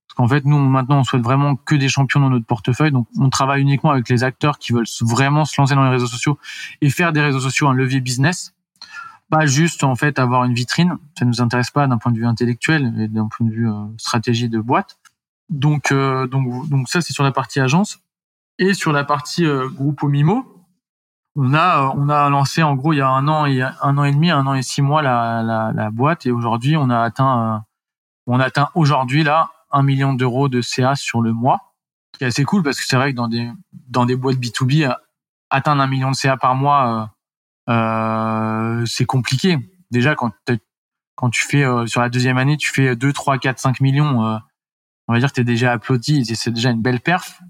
Parce 0.07 0.17
qu'en 0.17 0.29
fait, 0.29 0.45
nous 0.45 0.59
maintenant, 0.59 0.99
on 0.99 1.05
souhaite 1.05 1.23
vraiment 1.23 1.57
que 1.57 1.75
des 1.75 1.89
champions 1.89 2.21
dans 2.21 2.31
notre 2.31 2.47
portefeuille. 2.47 2.93
Donc, 2.93 3.09
on 3.19 3.31
travaille 3.31 3.62
uniquement 3.62 3.91
avec 3.91 4.09
les 4.09 4.23
acteurs 4.23 4.59
qui 4.59 4.73
veulent 4.73 4.87
vraiment 5.01 5.45
se 5.45 5.61
lancer 5.61 5.75
dans 5.75 5.85
les 5.85 5.91
réseaux 5.91 6.07
sociaux 6.07 6.39
et 6.81 6.91
faire 6.91 7.12
des 7.12 7.21
réseaux 7.21 7.41
sociaux 7.41 7.69
un 7.69 7.75
levier 7.75 8.01
business. 8.01 8.55
Pas 9.31 9.47
juste 9.47 9.83
en 9.83 9.95
fait 9.97 10.19
avoir 10.19 10.45
une 10.45 10.55
vitrine. 10.55 10.99
Ça 11.19 11.25
nous 11.25 11.41
intéresse 11.41 11.71
pas 11.71 11.87
d'un 11.87 11.99
point 11.99 12.12
de 12.12 12.19
vue 12.19 12.27
intellectuel 12.27 12.95
et 12.99 13.09
d'un 13.09 13.29
point 13.29 13.47
de 13.47 13.53
vue 13.53 13.69
euh, 13.69 13.87
stratégie 13.97 14.49
de 14.49 14.61
boîte. 14.61 14.99
Donc, 15.51 15.93
donc, 15.93 16.69
donc 16.69 16.89
ça, 16.89 17.01
c'est 17.01 17.12
sur 17.12 17.23
la 17.23 17.33
partie 17.33 17.61
agence 17.61 17.99
et 18.59 18.73
sur 18.73 18.93
la 18.93 19.05
partie 19.05 19.45
groupe 19.75 20.03
Mimo 20.03 20.54
on 21.37 21.55
a 21.55 21.93
on 21.97 22.09
a 22.09 22.28
lancé 22.28 22.62
en 22.62 22.74
gros 22.74 22.93
il 22.93 22.99
y 22.99 23.01
a 23.01 23.09
un 23.09 23.26
an 23.28 23.47
et 23.47 23.62
un 23.62 23.99
an 23.99 24.05
et 24.05 24.12
demi, 24.12 24.30
un 24.30 24.47
an 24.47 24.55
et 24.55 24.62
six 24.62 24.82
mois 24.82 25.03
la, 25.03 25.43
la, 25.43 25.72
la 25.74 25.91
boîte. 25.91 26.26
Et 26.26 26.30
aujourd'hui 26.30 26.76
on 26.76 26.91
a 26.91 27.01
atteint 27.01 27.57
euh, 27.57 27.59
on 28.26 28.41
atteint 28.41 28.70
aujourd'hui 28.74 29.24
là 29.24 29.51
un 29.70 29.82
million 29.82 30.14
d'euros 30.14 30.49
de 30.49 30.61
CA 30.61 30.95
sur 30.95 31.20
le 31.20 31.32
mois, 31.32 31.74
qui 32.16 32.24
est 32.24 32.28
assez 32.28 32.45
cool 32.45 32.62
parce 32.62 32.78
que 32.78 32.87
c'est 32.87 32.97
vrai 32.97 33.11
que 33.11 33.16
dans 33.16 33.28
des 33.28 33.51
dans 33.89 34.07
des 34.07 34.16
boîtes 34.16 34.37
B2B 34.37 34.89
euh, 34.89 34.95
atteindre 35.51 35.82
un 35.82 35.89
million 35.89 36.11
de 36.11 36.16
CA 36.16 36.37
par 36.37 36.55
mois 36.55 37.11
euh, 37.68 37.72
euh, 37.72 38.87
c'est 38.87 39.07
compliqué. 39.07 39.59
Déjà 39.91 40.14
quand 40.14 40.32
quand 41.16 41.30
tu 41.30 41.47
fais 41.47 41.64
sur 41.87 42.01
la 42.01 42.09
deuxième 42.09 42.39
année 42.39 42.57
tu 42.57 42.70
fais 42.70 42.97
2 42.97 43.12
3 43.12 43.39
4 43.39 43.59
5 43.59 43.80
millions 43.80 44.41
on 45.07 45.12
va 45.12 45.18
dire 45.20 45.28
que 45.28 45.35
tu 45.35 45.41
es 45.43 45.45
déjà 45.45 45.72
applaudi 45.72 46.24
c'est 46.24 46.51
déjà 46.51 46.70
une 46.70 46.82
belle 46.82 47.01
perf 47.01 47.41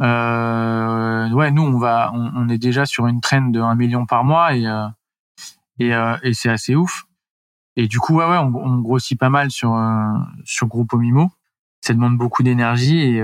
ouais, 0.00 1.50
nous 1.50 1.62
on 1.62 1.78
va, 1.78 2.12
on, 2.14 2.48
est 2.48 2.58
déjà 2.58 2.86
sur 2.86 3.06
une 3.06 3.20
traîne 3.20 3.52
de 3.52 3.60
1 3.60 3.74
million 3.74 4.06
par 4.06 4.24
mois 4.24 4.54
et 4.54 4.66
euh, 4.66 4.86
et, 5.78 5.94
euh, 5.94 6.16
et 6.22 6.34
c'est 6.34 6.50
assez 6.50 6.74
ouf. 6.74 7.04
Et 7.76 7.88
du 7.88 7.98
coup, 7.98 8.16
ouais, 8.16 8.26
ouais, 8.26 8.36
on, 8.36 8.78
grossit 8.80 9.18
pas 9.18 9.30
mal 9.30 9.50
sur 9.50 9.74
euh, 9.74 10.18
sur 10.44 10.66
Groupe 10.66 10.92
Mimo. 10.94 11.30
Ça 11.80 11.94
demande 11.94 12.16
beaucoup 12.16 12.42
d'énergie 12.42 12.98
et 12.98 13.18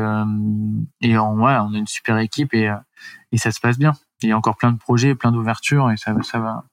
et 1.00 1.18
on, 1.18 1.34
ouais, 1.44 1.56
on 1.56 1.74
a 1.74 1.78
une 1.78 1.86
super 1.86 2.18
équipe 2.18 2.54
et 2.54 2.72
et 3.32 3.38
ça 3.38 3.52
se 3.52 3.60
passe 3.60 3.78
bien. 3.78 3.92
Il 4.22 4.30
y 4.30 4.32
a 4.32 4.36
encore 4.36 4.56
plein 4.56 4.72
de 4.72 4.78
projets, 4.78 5.14
plein 5.14 5.30
d'ouvertures 5.30 5.90
et 5.90 5.96
ça 5.96 6.14
ça 6.22 6.40
va 6.40 6.64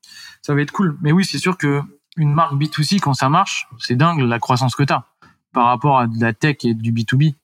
ça 0.42 0.56
va 0.56 0.62
être 0.62 0.72
cool. 0.72 0.98
Mais 1.02 1.12
oui, 1.12 1.26
c'est 1.26 1.38
sûr 1.38 1.58
que 1.58 1.82
une 2.18 2.34
marque 2.34 2.54
B2C 2.54 3.00
quand 3.00 3.14
ça 3.14 3.30
marche, 3.30 3.68
c'est 3.78 3.96
dingue 3.96 4.20
la 4.20 4.40
croissance 4.40 4.76
que 4.76 4.84
tu 4.84 4.94
as 4.94 5.04
par 5.52 5.68
rapport 5.68 6.00
à 6.00 6.08
de 6.08 6.20
la 6.20 6.34
tech 6.34 6.58
et 6.64 6.74
du 6.74 6.92
B2B 6.92 7.36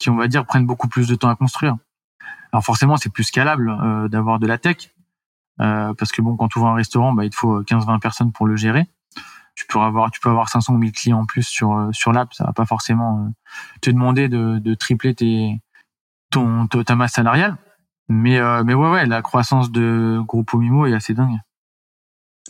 qui, 0.00 0.10
on 0.10 0.16
va 0.16 0.26
dire, 0.26 0.44
prennent 0.44 0.66
beaucoup 0.66 0.88
plus 0.88 1.06
de 1.06 1.14
temps 1.14 1.28
à 1.28 1.36
construire. 1.36 1.76
Alors 2.52 2.64
forcément, 2.64 2.96
c'est 2.96 3.12
plus 3.12 3.24
scalable 3.24 3.70
euh, 3.70 4.08
d'avoir 4.08 4.40
de 4.40 4.46
la 4.48 4.58
tech, 4.58 4.92
euh, 5.60 5.94
parce 5.94 6.10
que 6.10 6.22
bon, 6.22 6.36
quand 6.36 6.48
tu 6.48 6.58
ouvres 6.58 6.68
un 6.68 6.74
restaurant, 6.74 7.12
bah, 7.12 7.24
il 7.24 7.30
te 7.30 7.36
faut 7.36 7.62
15-20 7.62 8.00
personnes 8.00 8.32
pour 8.32 8.46
le 8.46 8.56
gérer. 8.56 8.86
Tu 9.54 9.66
peux 9.66 9.78
avoir, 9.78 10.10
tu 10.10 10.20
peux 10.20 10.30
avoir 10.30 10.48
500 10.48 10.78
000 10.80 10.90
clients 10.92 11.20
en 11.20 11.26
plus 11.26 11.46
sur 11.46 11.76
euh, 11.76 11.90
sur 11.92 12.12
l'app. 12.12 12.32
Ça 12.32 12.44
va 12.44 12.52
pas 12.52 12.64
forcément 12.66 13.30
te 13.82 13.90
demander 13.90 14.28
de, 14.28 14.74
tripler 14.74 15.14
tes 15.14 15.60
ton, 16.30 16.66
ta 16.66 16.96
masse 16.96 17.12
salariale. 17.12 17.56
Mais 18.08 18.40
mais 18.64 18.74
ouais 18.74 18.90
ouais, 18.90 19.06
la 19.06 19.22
croissance 19.22 19.70
de 19.70 20.20
Groupe 20.26 20.54
Mimo 20.54 20.86
est 20.86 20.94
assez 20.94 21.14
dingue. 21.14 21.38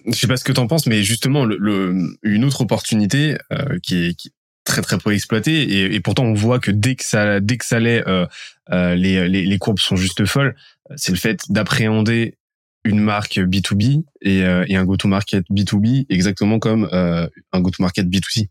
Je 0.07 0.13
sais 0.13 0.29
pas 0.29 0.37
ce 0.37 0.45
que 0.45 0.53
t'en 0.53 0.67
penses, 0.67 0.87
mais 0.87 1.03
justement, 1.03 1.45
le, 1.45 2.17
une 2.23 2.45
autre 2.45 2.63
opportunité 2.63 3.37
qui 3.83 4.07
est 4.07 4.15
qui, 4.15 4.33
très 4.71 4.83
très 4.83 4.99
peu 4.99 5.13
exploité 5.13 5.95
et, 5.95 6.01
pourtant 6.01 6.25
on 6.25 6.33
voit 6.33 6.61
que 6.61 6.71
dès 6.71 6.95
que 6.95 7.05
ça 7.05 7.41
dès 7.41 7.57
que 7.57 7.65
ça 7.65 7.81
l'est 7.81 8.07
euh, 8.07 8.27
euh 8.71 8.95
les, 8.95 9.29
les, 9.29 9.45
les 9.45 9.59
courbes 9.59 9.81
sont 9.81 9.97
juste 9.97 10.25
folles. 10.25 10.55
C'est 10.97 11.13
le 11.13 11.19
fait 11.19 11.41
d'appréhender 11.49 12.37
une 12.85 13.01
marque 13.01 13.39
B2B 13.39 14.05
et, 14.23 14.45
euh, 14.45 14.65
et 14.69 14.77
un 14.77 14.85
go-to-market 14.85 15.45
B2B 15.51 16.07
exactement 16.09 16.59
comme 16.59 16.89
euh, 16.93 17.27
un 17.53 17.61
go-to-market 17.61 18.07
B2C 18.07 18.49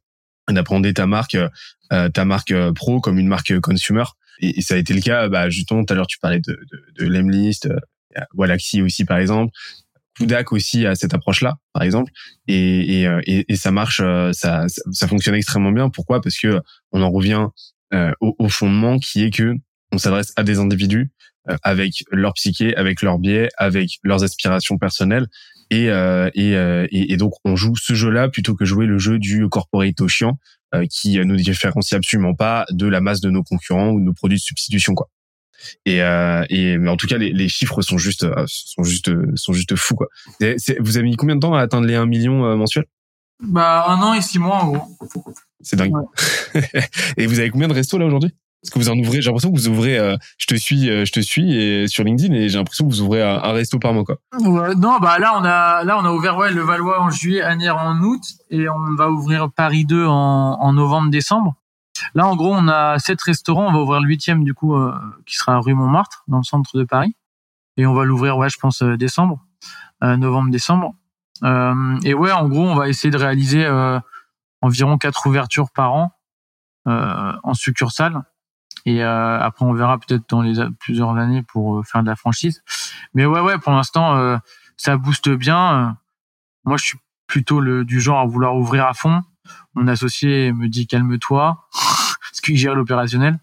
d'appréhender 0.50 0.94
ta 0.94 1.06
marque 1.06 1.38
ta 1.90 2.26
marque 2.26 2.54
pro 2.74 3.00
comme 3.00 3.18
une 3.18 3.28
marque 3.28 3.60
consumer. 3.62 4.04
Et, 4.42 4.60
et, 4.60 4.62
ça 4.62 4.76
a 4.76 4.78
été 4.78 4.94
le 4.94 5.02
cas 5.02 5.30
bah, 5.30 5.50
justement 5.50 5.86
tout 5.86 5.94
à 5.94 5.96
l'heure 5.96 6.08
tu 6.08 6.20
parlais 6.20 6.40
de, 6.40 6.52
de, 6.52 6.84
de 7.00 7.06
Lemlist 7.06 7.70
Walaxy 8.34 8.82
aussi 8.82 9.06
par 9.06 9.20
exemple 9.20 9.52
Kudak 10.20 10.52
aussi 10.52 10.86
a 10.86 10.96
cette 10.96 11.14
approche-là, 11.14 11.56
par 11.74 11.84
exemple, 11.84 12.12
et, 12.48 13.00
et, 13.02 13.08
euh, 13.08 13.22
et, 13.26 13.56
ça 13.56 13.72
marche, 13.72 14.02
euh, 14.04 14.34
ça, 14.34 14.66
ça 14.68 15.08
fonctionne 15.08 15.36
extrêmement 15.36 15.72
bien. 15.72 15.90
Pourquoi? 15.90 16.22
Parce 16.22 16.38
que 16.38 16.60
on 16.92 17.02
en 17.02 17.10
revient 17.10 17.48
euh, 17.94 18.12
au, 18.20 18.36
au, 18.38 18.50
fondement 18.50 19.00
qui 19.00 19.24
est 19.24 19.32
que 19.32 19.56
on 19.94 19.98
s'adresse 19.98 20.34
à 20.36 20.44
des 20.44 20.60
individus 20.60 21.12
avec 21.64 22.04
leur 22.12 22.34
psyché, 22.34 22.76
avec 22.76 23.02
leurs 23.02 23.18
biais, 23.18 23.50
avec 23.58 23.92
leurs 24.04 24.24
aspirations 24.24 24.78
personnelles, 24.78 25.26
et, 25.72 25.86
et, 25.86 27.14
et, 27.14 27.18
donc 27.18 27.34
on 27.44 27.56
joue 27.56 27.76
ce 27.76 27.96
jeu-là 27.96 28.30
plutôt 28.30 28.54
que 28.54 28.66
jouer 28.66 28.86
le 28.86 29.00
jeu 29.00 29.18
du 29.18 29.48
corporate 29.50 30.08
chiant 30.08 30.38
qui 30.92 31.18
nous 31.26 31.38
différencie 31.38 31.98
absolument 31.98 32.36
pas 32.36 32.66
de 32.70 32.86
la 32.86 33.02
masse 33.02 33.20
de 33.22 33.32
nos 33.32 33.42
concurrents 33.42 33.90
ou 33.90 34.00
de 34.00 34.06
nos 34.06 34.14
produits 34.14 34.38
de 34.38 34.44
substitution, 34.44 34.94
quoi. 34.94 35.10
Et, 35.86 36.02
euh, 36.02 36.44
et 36.50 36.78
mais 36.78 36.90
en 36.90 36.98
tout 36.98 37.08
cas, 37.08 37.18
les, 37.18 37.32
les 37.32 37.50
chiffres 37.50 37.82
sont 37.82 37.98
juste, 37.98 38.24
euh, 38.24 38.46
sont 38.48 38.84
juste, 38.84 39.12
sont 39.36 39.54
juste 39.54 39.76
fous 39.76 39.96
quoi. 39.96 40.08
vous 40.80 40.98
avez 40.98 41.04
mis 41.04 41.16
combien 41.16 41.36
de 41.36 41.42
temps 41.42 41.54
à 41.54 41.62
atteindre 41.62 41.88
les 41.88 41.96
1 41.96 42.06
million 42.06 42.46
euh, 42.46 42.56
mensuels? 42.56 42.86
Bah 43.42 43.86
un 43.88 44.02
an 44.02 44.14
et 44.14 44.22
six 44.22 44.38
mois 44.38 44.58
en 44.58 44.68
gros. 44.68 44.98
C'est 45.62 45.78
dingue. 45.78 45.94
et 47.18 47.26
vous 47.26 47.40
avez 47.40 47.50
combien 47.50 47.68
de 47.68 47.74
restos 47.74 47.98
là 47.98 48.06
aujourd'hui? 48.06 48.34
Parce 48.62 48.72
que 48.72 48.80
vous 48.80 48.90
en 48.90 48.98
ouvrez, 48.98 49.22
j'ai 49.22 49.28
l'impression 49.28 49.52
que 49.52 49.58
vous 49.58 49.70
ouvrez. 49.70 49.98
Euh, 49.98 50.18
je 50.38 50.48
te 50.48 50.56
suis, 50.56 50.90
euh, 50.90 51.06
je 51.06 51.14
te 51.14 51.22
suis 51.22 51.56
et 51.56 51.88
sur 51.88 52.04
LinkedIn 52.04 52.34
et 52.34 52.50
j'ai 52.50 52.58
l'impression 52.58 52.86
que 52.86 52.92
vous 52.92 53.02
ouvrez 53.02 53.24
un, 53.24 53.54
resto 53.54 53.80
par 53.80 53.94
mois 53.94 54.04
quoi. 54.04 54.18
Ouais, 54.38 54.76
non, 54.76 55.00
bah 55.00 55.18
là 55.18 55.34
on 55.40 55.46
a, 55.46 55.86
là 55.86 55.98
on 55.98 56.04
a 56.06 56.12
ouvert 56.12 56.36
ouais 56.36 56.52
le 56.52 56.62
Valois 56.62 57.02
en 57.02 57.10
juillet, 57.10 57.42
Anières 57.42 57.78
en 57.78 58.02
août 58.02 58.22
et 58.50 58.68
on 58.68 58.96
va 58.96 59.10
ouvrir 59.10 59.50
Paris 59.50 59.86
2 59.86 60.06
en, 60.06 60.58
en 60.60 60.74
novembre-décembre. 60.74 61.56
Là, 62.14 62.28
en 62.28 62.36
gros, 62.36 62.54
on 62.54 62.68
a 62.68 63.00
sept 63.00 63.22
restaurants. 63.22 63.68
On 63.68 63.72
va 63.72 63.80
ouvrir 63.80 64.02
le 64.02 64.08
huitième, 64.08 64.44
du 64.44 64.54
coup, 64.54 64.76
euh, 64.76 64.94
qui 65.26 65.36
sera 65.36 65.60
rue 65.60 65.74
Montmartre, 65.74 66.24
dans 66.28 66.38
le 66.38 66.44
centre 66.44 66.78
de 66.78 66.84
Paris. 66.84 67.16
Et 67.78 67.86
on 67.86 67.94
va 67.94 68.04
l'ouvrir, 68.06 68.38
ouais, 68.38 68.50
je 68.50 68.58
pense, 68.58 68.82
euh, 68.82 68.98
décembre, 68.98 69.46
euh, 70.04 70.18
novembre-décembre. 70.18 70.94
et 72.04 72.14
ouais, 72.14 72.32
en 72.32 72.48
gros, 72.50 72.68
on 72.68 72.76
va 72.76 72.90
essayer 72.90 73.12
de 73.12 73.18
réaliser 73.18 73.66
environ 74.62 74.98
quatre 74.98 75.26
ouvertures 75.26 75.72
par 75.72 75.94
an 75.94 76.12
en 76.86 77.54
succursale. 77.54 78.22
Et 78.86 79.02
après, 79.04 79.66
on 79.66 79.74
verra 79.74 79.98
peut-être 80.00 80.30
dans 80.30 80.42
les 80.42 80.56
plusieurs 80.80 81.16
années 81.16 81.44
pour 81.44 81.86
faire 81.86 82.04
de 82.04 82.08
la 82.08 82.18
franchise. 82.18 82.62
Mais 83.14 83.26
ouais, 83.26 83.40
ouais, 83.40 83.58
pour 83.58 83.72
l'instant, 83.72 84.38
ça 84.76 84.98
booste 84.98 85.30
bien. 85.30 85.98
moi, 86.66 86.76
je 86.76 86.84
suis 86.84 87.00
plutôt 87.26 87.62
le, 87.62 87.86
du 87.86 88.02
genre 88.02 88.20
à 88.20 88.26
vouloir 88.26 88.58
ouvrir 88.58 88.86
à 88.86 88.94
fond 88.94 89.24
mon 89.76 89.88
associé 89.88 90.52
me 90.52 90.68
dit 90.68 90.88
calme-toi, 90.88 91.68
parce 91.74 92.42
qu'il 92.42 92.58
gère 92.58 92.76
l'opérationnel. 92.76 93.40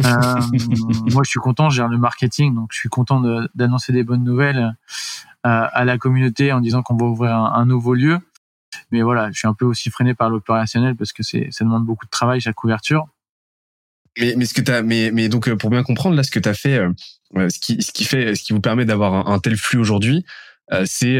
Euh, 0.00 0.02
moi, 1.12 1.22
je 1.24 1.30
suis 1.30 1.40
content, 1.40 1.70
je 1.70 1.76
gère 1.76 1.88
le 1.88 1.98
marketing, 1.98 2.54
donc 2.54 2.70
je 2.72 2.78
suis 2.78 2.88
content 2.88 3.22
d'annoncer 3.54 3.92
des 3.92 4.04
bonnes 4.04 4.24
nouvelles 4.24 4.74
euh, 5.46 5.66
à 5.72 5.84
la 5.84 5.98
communauté 5.98 6.52
en 6.52 6.60
disant 6.60 6.82
qu'on 6.82 6.96
va 6.96 7.06
ouvrir 7.06 7.34
un, 7.34 7.66
nouveau 7.66 7.94
lieu. 7.94 8.18
Mais 8.90 9.02
voilà, 9.02 9.30
je 9.32 9.38
suis 9.38 9.48
un 9.48 9.54
peu 9.54 9.64
aussi 9.64 9.90
freiné 9.90 10.14
par 10.14 10.30
l'opérationnel 10.30 10.96
parce 10.96 11.12
que 11.12 11.22
c'est 11.22 11.48
ça 11.50 11.64
demande 11.64 11.84
beaucoup 11.84 12.06
de 12.06 12.10
travail 12.10 12.40
chaque 12.40 12.54
couverture. 12.54 13.06
Mais, 14.18 14.34
mais 14.36 14.44
ce 14.44 14.54
que 14.54 14.70
as, 14.70 14.82
mais, 14.82 15.10
mais 15.12 15.28
donc 15.28 15.52
pour 15.54 15.70
bien 15.70 15.82
comprendre 15.82 16.16
là, 16.16 16.22
ce 16.22 16.30
que 16.30 16.38
tu 16.38 16.48
as 16.48 16.54
fait, 16.54 16.78
euh, 16.78 17.48
ce 17.48 17.58
qui, 17.58 17.82
ce 17.82 17.92
qui 17.92 18.04
fait, 18.04 18.34
ce 18.34 18.42
qui 18.42 18.52
vous 18.52 18.60
permet 18.60 18.84
d'avoir 18.84 19.14
un, 19.14 19.34
un, 19.34 19.38
tel 19.38 19.56
flux 19.56 19.78
aujourd'hui, 19.78 20.24
c'est 20.84 21.18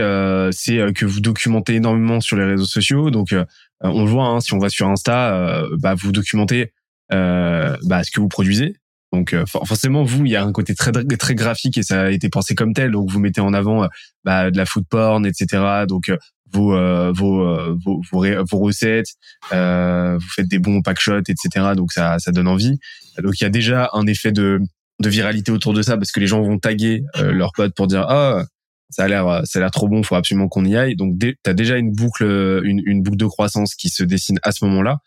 c'est 0.53 0.93
que 0.95 1.05
vous 1.05 1.21
documentez 1.21 1.75
énormément 1.75 2.21
sur 2.21 2.37
les 2.37 2.45
réseaux 2.45 2.65
sociaux. 2.65 3.11
Donc 3.11 3.33
euh, 3.33 3.45
on 3.83 4.05
le 4.05 4.11
voit, 4.11 4.27
hein, 4.27 4.41
si 4.41 4.55
on 4.55 4.59
va 4.59 4.69
sur 4.69 4.89
Insta, 4.89 5.35
euh, 5.35 5.69
bah, 5.79 5.95
vous 5.95 6.13
documentez 6.13 6.73
euh, 7.13 7.77
bah, 7.85 8.05
ce 8.05 8.11
que 8.11 8.21
vous 8.21 8.29
produisez. 8.29 8.77
Donc 9.13 9.37
forcément, 9.47 10.05
vous, 10.05 10.25
il 10.25 10.33
y 10.33 10.37
a 10.37 10.43
un 10.43 10.53
côté 10.53 10.75
très 10.75 10.91
très 10.91 11.35
graphique 11.35 11.77
et 11.77 11.83
ça 11.83 12.05
a 12.05 12.11
été 12.11 12.31
pensé 12.31 12.55
comme 12.55 12.73
tel. 12.73 12.93
Donc 12.93 13.11
vous 13.11 13.21
mettez 13.21 13.43
en 13.43 13.53
avant 13.53 13.87
bah, 14.25 14.51
de 14.51 14.57
la 14.57 14.65
food 14.65 14.87
porn, 14.89 15.27
etc. 15.27 15.85
Donc 15.87 16.11
vos, 16.51 16.71
vos, 17.13 17.77
vos, 17.85 18.01
vos, 18.11 18.59
recettes, 18.59 19.09
vous 19.51 20.29
faites 20.35 20.49
des 20.49 20.59
bons 20.59 20.81
pack 20.81 20.99
shots, 20.99 21.29
etc. 21.29 21.75
Donc 21.77 21.93
ça, 21.93 22.19
ça 22.21 22.33
donne 22.33 22.49
envie. 22.49 22.79
Donc 23.23 23.39
il 23.39 23.45
y 23.45 23.47
a 23.47 23.51
déjà 23.51 23.91
un 23.93 24.07
effet 24.07 24.33
de, 24.33 24.61
de 24.99 25.09
viralité 25.11 25.53
autour 25.53 25.75
de 25.75 25.83
ça 25.83 25.99
parce 25.99 26.11
que 26.11 26.19
les 26.19 26.27
gens 26.27 26.41
vont 26.41 26.59
taguer 26.59 27.03
leurs 27.21 27.53
potes 27.53 27.75
pour 27.75 27.89
dire 27.89 28.07
ah 28.09 28.45
ça 28.93 29.05
a 29.05 29.09
l'air 29.09 29.43
ça 29.45 29.59
a 29.59 29.61
l'air 29.61 29.71
trop 29.71 29.89
bon, 29.89 30.03
faut 30.03 30.15
absolument 30.15 30.49
qu'on 30.49 30.65
y 30.65 30.77
aille. 30.77 30.95
Donc 30.95 31.19
tu 31.19 31.37
as 31.47 31.55
déjà 31.55 31.77
une 31.77 31.91
boucle 31.91 32.25
une, 32.65 32.81
une 32.87 33.03
boucle 33.03 33.17
de 33.17 33.27
croissance 33.27 33.75
qui 33.75 33.89
se 33.89 34.05
dessine 34.05 34.39
à 34.43 34.53
ce 34.53 34.65
moment-là. 34.67 34.99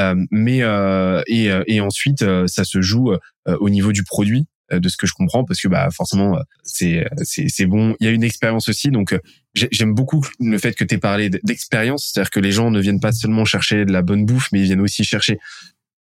Euh, 0.00 0.14
mais 0.30 0.62
euh, 0.62 1.22
et, 1.26 1.50
et 1.66 1.80
ensuite 1.82 2.24
ça 2.46 2.64
se 2.64 2.80
joue 2.80 3.12
au 3.46 3.68
niveau 3.68 3.92
du 3.92 4.04
produit 4.04 4.46
de 4.72 4.88
ce 4.88 4.96
que 4.96 5.06
je 5.06 5.12
comprends 5.12 5.44
parce 5.44 5.60
que 5.60 5.68
bah 5.68 5.90
forcément 5.90 6.38
c'est 6.62 7.06
c'est 7.22 7.48
c'est 7.48 7.66
bon 7.66 7.94
il 8.00 8.06
y 8.06 8.08
a 8.08 8.12
une 8.12 8.22
expérience 8.22 8.70
aussi 8.70 8.90
donc 8.90 9.14
j'aime 9.54 9.92
beaucoup 9.92 10.24
le 10.40 10.56
fait 10.56 10.72
que 10.72 10.84
tu 10.84 10.94
aies 10.94 10.98
parlé 10.98 11.28
d'expérience 11.28 12.10
c'est-à-dire 12.10 12.30
que 12.30 12.40
les 12.40 12.52
gens 12.52 12.70
ne 12.70 12.80
viennent 12.80 13.00
pas 13.00 13.12
seulement 13.12 13.44
chercher 13.44 13.84
de 13.84 13.92
la 13.92 14.00
bonne 14.00 14.24
bouffe 14.24 14.48
mais 14.50 14.60
ils 14.60 14.64
viennent 14.64 14.80
aussi 14.80 15.04
chercher 15.04 15.38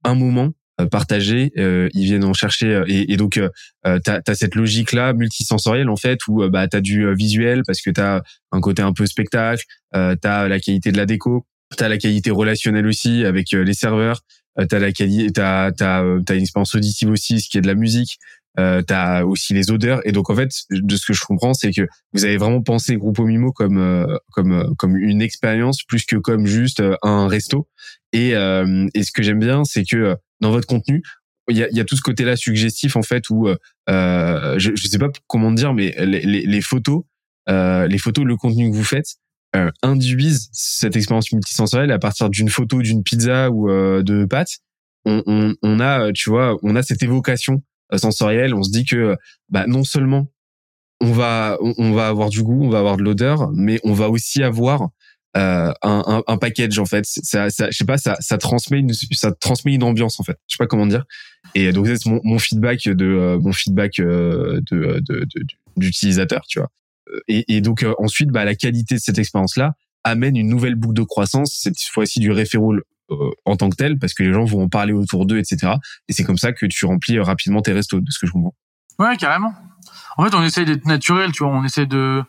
un 0.04 0.14
moment 0.14 0.52
euh, 0.80 0.86
partagé, 0.88 1.52
euh, 1.58 1.90
ils 1.94 2.06
viennent 2.06 2.24
en 2.24 2.34
chercher 2.34 2.68
euh, 2.68 2.86
et, 2.88 3.12
et 3.12 3.18
donc 3.18 3.40
t'as 3.84 4.22
as 4.26 4.36
cette 4.36 4.56
logique 4.56 4.92
là 4.92 5.14
multisensorielle 5.14 5.90
en 5.90 5.96
fait 5.96 6.20
où 6.28 6.48
bah 6.50 6.68
t'as 6.68 6.82
du 6.82 7.14
visuel 7.16 7.64
parce 7.66 7.82
que 7.82 7.90
t'as 7.90 8.22
un 8.52 8.62
côté 8.62 8.82
un 8.82 8.94
peu 8.94 9.06
spectacle, 9.06 9.64
euh, 9.96 10.16
t'as 10.22 10.48
la 10.48 10.60
qualité 10.60 10.92
de 10.92 10.98
la 10.98 11.06
déco, 11.06 11.46
t'as 11.76 11.88
la 11.88 11.98
qualité 11.98 12.32
relationnelle 12.32 12.86
aussi 12.88 13.26
avec 13.26 13.52
les 13.52 13.74
serveurs, 13.74 14.22
t'as 14.70 14.80
la 14.80 14.92
qualité, 14.92 15.32
t'as 15.32 15.72
t'as 15.72 16.04
t'as 16.26 16.36
une 16.36 16.42
expérience 16.42 16.76
auditive 16.76 17.10
aussi, 17.10 17.42
ce 17.42 17.50
qui 17.50 17.58
est 17.58 17.62
de 17.62 17.68
la 17.68 17.76
musique. 17.76 18.20
Euh, 18.58 18.82
t'as 18.82 19.24
aussi 19.24 19.54
les 19.54 19.70
odeurs 19.70 20.02
et 20.08 20.12
donc 20.12 20.32
en 20.32 20.36
fait 20.36 20.50
de 20.72 20.96
ce 20.96 21.06
que 21.06 21.14
je 21.14 21.24
comprends 21.24 21.54
c'est 21.54 21.72
que 21.72 21.88
vous 22.14 22.26
avez 22.26 22.38
vraiment 22.38 22.64
pensé 22.64 22.98
Grupo 22.98 23.24
Mimo 23.24 23.52
comme 23.52 24.08
comme 24.32 24.74
comme 24.76 24.98
une 24.98 25.22
expérience 25.22 25.84
plus 25.84 26.04
que 26.04 26.16
comme 26.16 26.48
juste 26.48 26.82
un 27.04 27.28
resto 27.28 27.68
et 28.12 28.30
et 28.32 29.04
ce 29.04 29.12
que 29.12 29.22
j'aime 29.22 29.40
bien 29.40 29.64
c'est 29.66 29.84
que 29.84 30.18
dans 30.42 30.52
votre 30.52 30.68
contenu, 30.68 31.04
il 31.50 31.58
y 31.58 31.64
a, 31.64 31.70
y 31.72 31.80
a, 31.80 31.86
tout 31.86 31.96
ce 31.96 32.02
côté-là 32.02 32.36
suggestif 32.36 32.96
en 32.96 33.02
fait 33.02 33.30
où 33.30 33.48
euh, 33.48 34.60
je, 34.60 34.72
je 34.76 34.88
sais 34.88 35.00
pas 35.00 35.10
comment 35.28 35.52
dire, 35.52 35.74
mais 35.74 35.96
les, 36.00 36.22
les, 36.22 36.46
les 36.46 36.62
photos, 36.62 37.04
euh, 37.50 37.88
les 37.88 37.98
photos, 37.98 38.26
le 38.26 38.36
contenu 38.38 38.70
que 38.70 38.76
vous 38.76 38.84
faites 38.84 39.16
euh, 39.56 39.72
induisent 39.82 40.50
cette 40.52 40.96
expérience 40.96 41.32
multisensorielle 41.32 41.92
à 41.92 42.00
partir 42.00 42.30
d'une 42.30 42.50
photo 42.50 42.82
d'une 42.82 43.04
pizza 43.04 43.50
ou 43.50 43.70
euh, 43.70 44.04
de 44.04 44.26
pâtes. 44.26 44.60
On, 45.06 45.24
on, 45.26 45.56
on, 45.64 45.80
a, 45.80 46.12
tu 46.12 46.30
vois, 46.30 46.58
on 46.62 46.76
a 46.76 46.84
cette 46.84 47.02
évocation 47.02 47.56
euh, 47.56 47.60
sensorielle. 47.98 48.54
On 48.54 48.64
se 48.64 48.72
dit 48.72 48.86
que 48.86 49.18
bah, 49.50 49.66
non 49.68 49.84
seulement 49.84 50.28
on 51.02 51.12
va, 51.12 51.58
on 51.62 51.94
va 51.94 52.08
avoir 52.08 52.30
du 52.30 52.44
goût, 52.44 52.66
on 52.66 52.70
va 52.70 52.80
avoir 52.80 52.98
de 52.98 53.04
l'odeur, 53.04 53.52
mais 53.54 53.80
on 53.84 53.94
va 53.94 54.10
aussi 54.10 54.44
avoir 54.44 54.90
euh, 55.38 55.72
un, 55.82 56.04
un, 56.08 56.24
un, 56.28 56.38
package 56.38 56.80
en 56.80 56.86
fait. 56.86 57.06
Ça, 57.06 57.50
ça, 57.50 57.70
je 57.72 57.78
sais 57.78 57.86
pas, 57.86 57.98
ça, 57.98 58.18
ça 58.20 58.38
transmet 58.38 58.80
une, 58.80 58.94
ça 58.94 59.32
transmet 59.32 59.76
une 59.76 59.84
ambiance 59.84 60.20
en 60.20 60.24
fait. 60.24 60.38
Je 60.48 60.56
sais 60.56 60.58
pas 60.58 60.68
comment 60.68 60.88
dire. 60.88 61.06
Et 61.56 61.72
donc 61.72 61.88
c'est 61.88 62.06
mon, 62.08 62.20
mon, 62.24 62.40
feedback 62.40 62.90
de 62.90 63.06
euh, 63.06 63.40
mon 63.40 63.54
feedback 63.54 64.00
euh, 64.00 64.60
de, 64.72 65.02
de, 65.08 65.26
d'utilisateur, 65.78 66.42
tu 66.48 66.60
vois. 66.60 66.70
Et, 67.28 67.46
et 67.56 67.62
donc 67.62 67.86
ensuite, 67.98 68.30
bah, 68.30 68.44
la 68.44 68.56
qualité 68.56 68.96
de 68.96 69.00
cette 69.00 69.18
expérience-là 69.18 69.76
amène 70.04 70.36
une 70.36 70.50
nouvelle 70.50 70.76
boucle 70.76 70.96
de 70.96 71.04
croissance. 71.04 71.58
Cette 71.62 71.80
fois-ci 71.80 72.20
du 72.20 72.32
référol 73.10 73.34
en 73.46 73.56
tant 73.56 73.70
que 73.70 73.76
tel, 73.76 73.98
parce 73.98 74.14
que 74.14 74.24
les 74.24 74.34
gens 74.34 74.46
vont 74.46 74.64
en 74.64 74.70
parler 74.70 74.94
autour 74.94 75.26
d'eux, 75.26 75.38
etc. 75.38 75.74
Et 76.08 76.14
c'est 76.14 76.24
comme 76.24 76.38
ça 76.38 76.52
que 76.52 76.66
tu 76.66 76.86
remplis 76.86 77.20
rapidement 77.20 77.62
tes 77.62 77.74
restos, 77.74 78.00
de 78.00 78.10
ce 78.10 78.20
que 78.20 78.28
je 78.28 78.32
comprends. 78.32 78.56
Ouais, 79.00 79.18
carrément. 79.18 79.54
En 80.18 80.26
fait, 80.26 80.36
on 80.36 80.44
essaye 80.44 80.66
d'être 80.66 80.86
naturel, 80.86 81.32
tu 81.32 81.44
vois. 81.44 81.54
On 81.54 81.64
essaie 81.64 81.86
de 81.86 82.24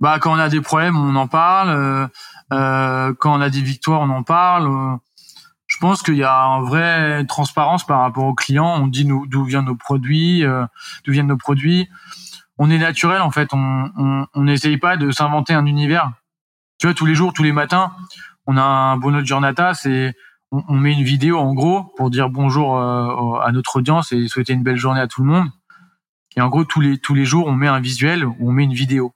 bah 0.00 0.18
quand 0.20 0.32
on 0.32 0.38
a 0.38 0.48
des 0.48 0.60
problèmes, 0.60 0.96
on 0.96 1.14
en 1.16 1.28
parle. 1.28 1.70
Euh, 1.70 2.06
euh, 2.52 3.14
quand 3.18 3.36
on 3.36 3.40
a 3.40 3.50
des 3.50 3.62
victoires, 3.62 4.00
on 4.00 4.10
en 4.10 4.22
parle. 4.22 4.66
Euh, 4.66 4.96
je 5.66 5.78
pense 5.78 6.02
qu'il 6.02 6.16
y 6.16 6.24
a 6.24 6.32
une 6.32 6.64
vraie 6.64 7.24
transparence 7.26 7.86
par 7.86 8.00
rapport 8.00 8.24
aux 8.24 8.34
clients. 8.34 8.76
On 8.80 8.86
dit 8.86 9.04
d'où 9.04 9.44
viennent 9.44 9.64
nos 9.64 9.76
produits, 9.76 10.44
euh, 10.44 10.64
d'où 11.04 11.12
viennent 11.12 11.26
nos 11.26 11.36
produits. 11.36 11.88
On 12.58 12.70
est 12.70 12.78
naturel 12.78 13.22
en 13.22 13.30
fait. 13.30 13.48
On 13.52 14.26
n'essaye 14.36 14.76
on, 14.76 14.78
pas 14.78 14.96
de 14.96 15.10
s'inventer 15.10 15.54
un 15.54 15.66
univers. 15.66 16.12
Tu 16.78 16.86
vois, 16.86 16.94
tous 16.94 17.06
les 17.06 17.14
jours, 17.14 17.32
tous 17.32 17.42
les 17.42 17.52
matins, 17.52 17.92
on 18.46 18.56
a 18.56 18.62
un 18.62 18.96
bonheur 18.96 19.24
giornata. 19.24 19.74
C'est 19.74 20.14
on, 20.50 20.62
on, 20.68 20.76
met 20.76 20.92
une 20.92 21.04
vidéo 21.04 21.38
en 21.38 21.54
gros 21.54 21.84
pour 21.96 22.10
dire 22.10 22.30
bonjour 22.30 22.78
euh, 22.78 23.38
à 23.40 23.52
notre 23.52 23.76
audience 23.76 24.12
et 24.12 24.28
souhaiter 24.28 24.52
une 24.52 24.62
belle 24.62 24.76
journée 24.76 25.00
à 25.00 25.08
tout 25.08 25.22
le 25.22 25.28
monde. 25.28 25.48
Et 26.36 26.40
en 26.40 26.48
gros, 26.48 26.64
tous 26.64 26.80
les 26.80 26.98
tous 26.98 27.14
les 27.14 27.24
jours, 27.24 27.46
on 27.46 27.52
met 27.52 27.68
un 27.68 27.80
visuel 27.80 28.24
ou 28.24 28.36
on 28.40 28.52
met 28.52 28.64
une 28.64 28.74
vidéo. 28.74 29.14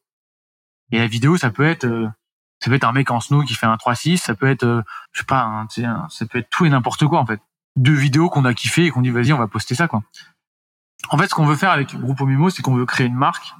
Et 0.92 0.98
la 0.98 1.06
vidéo, 1.06 1.36
ça 1.36 1.50
peut 1.50 1.64
être, 1.64 1.84
euh, 1.84 2.08
ça 2.60 2.70
peut 2.70 2.76
être 2.76 2.84
un 2.84 2.92
mec 2.92 3.10
en 3.10 3.20
snow 3.20 3.42
qui 3.42 3.54
fait 3.54 3.66
un 3.66 3.76
3-6, 3.76 4.18
ça 4.18 4.34
peut 4.34 4.48
être, 4.48 4.64
euh, 4.64 4.82
je 5.12 5.20
sais 5.20 5.26
pas, 5.26 5.42
un, 5.42 6.08
ça 6.08 6.26
peut 6.26 6.38
être 6.38 6.50
tout 6.50 6.64
et 6.64 6.70
n'importe 6.70 7.06
quoi 7.06 7.20
en 7.20 7.26
fait. 7.26 7.40
Deux 7.76 7.94
vidéos 7.94 8.30
qu'on 8.30 8.44
a 8.44 8.54
kiffé 8.54 8.86
et 8.86 8.90
qu'on 8.90 9.02
dit 9.02 9.10
vas-y, 9.10 9.32
on 9.32 9.38
va 9.38 9.48
poster 9.48 9.74
ça 9.74 9.88
quoi. 9.88 10.02
En 11.10 11.18
fait, 11.18 11.28
ce 11.28 11.34
qu'on 11.34 11.46
veut 11.46 11.56
faire 11.56 11.70
avec 11.70 11.94
Grupo 11.94 12.26
Mimo, 12.26 12.50
c'est 12.50 12.62
qu'on 12.62 12.74
veut 12.74 12.86
créer 12.86 13.06
une 13.06 13.14
marque. 13.14 13.54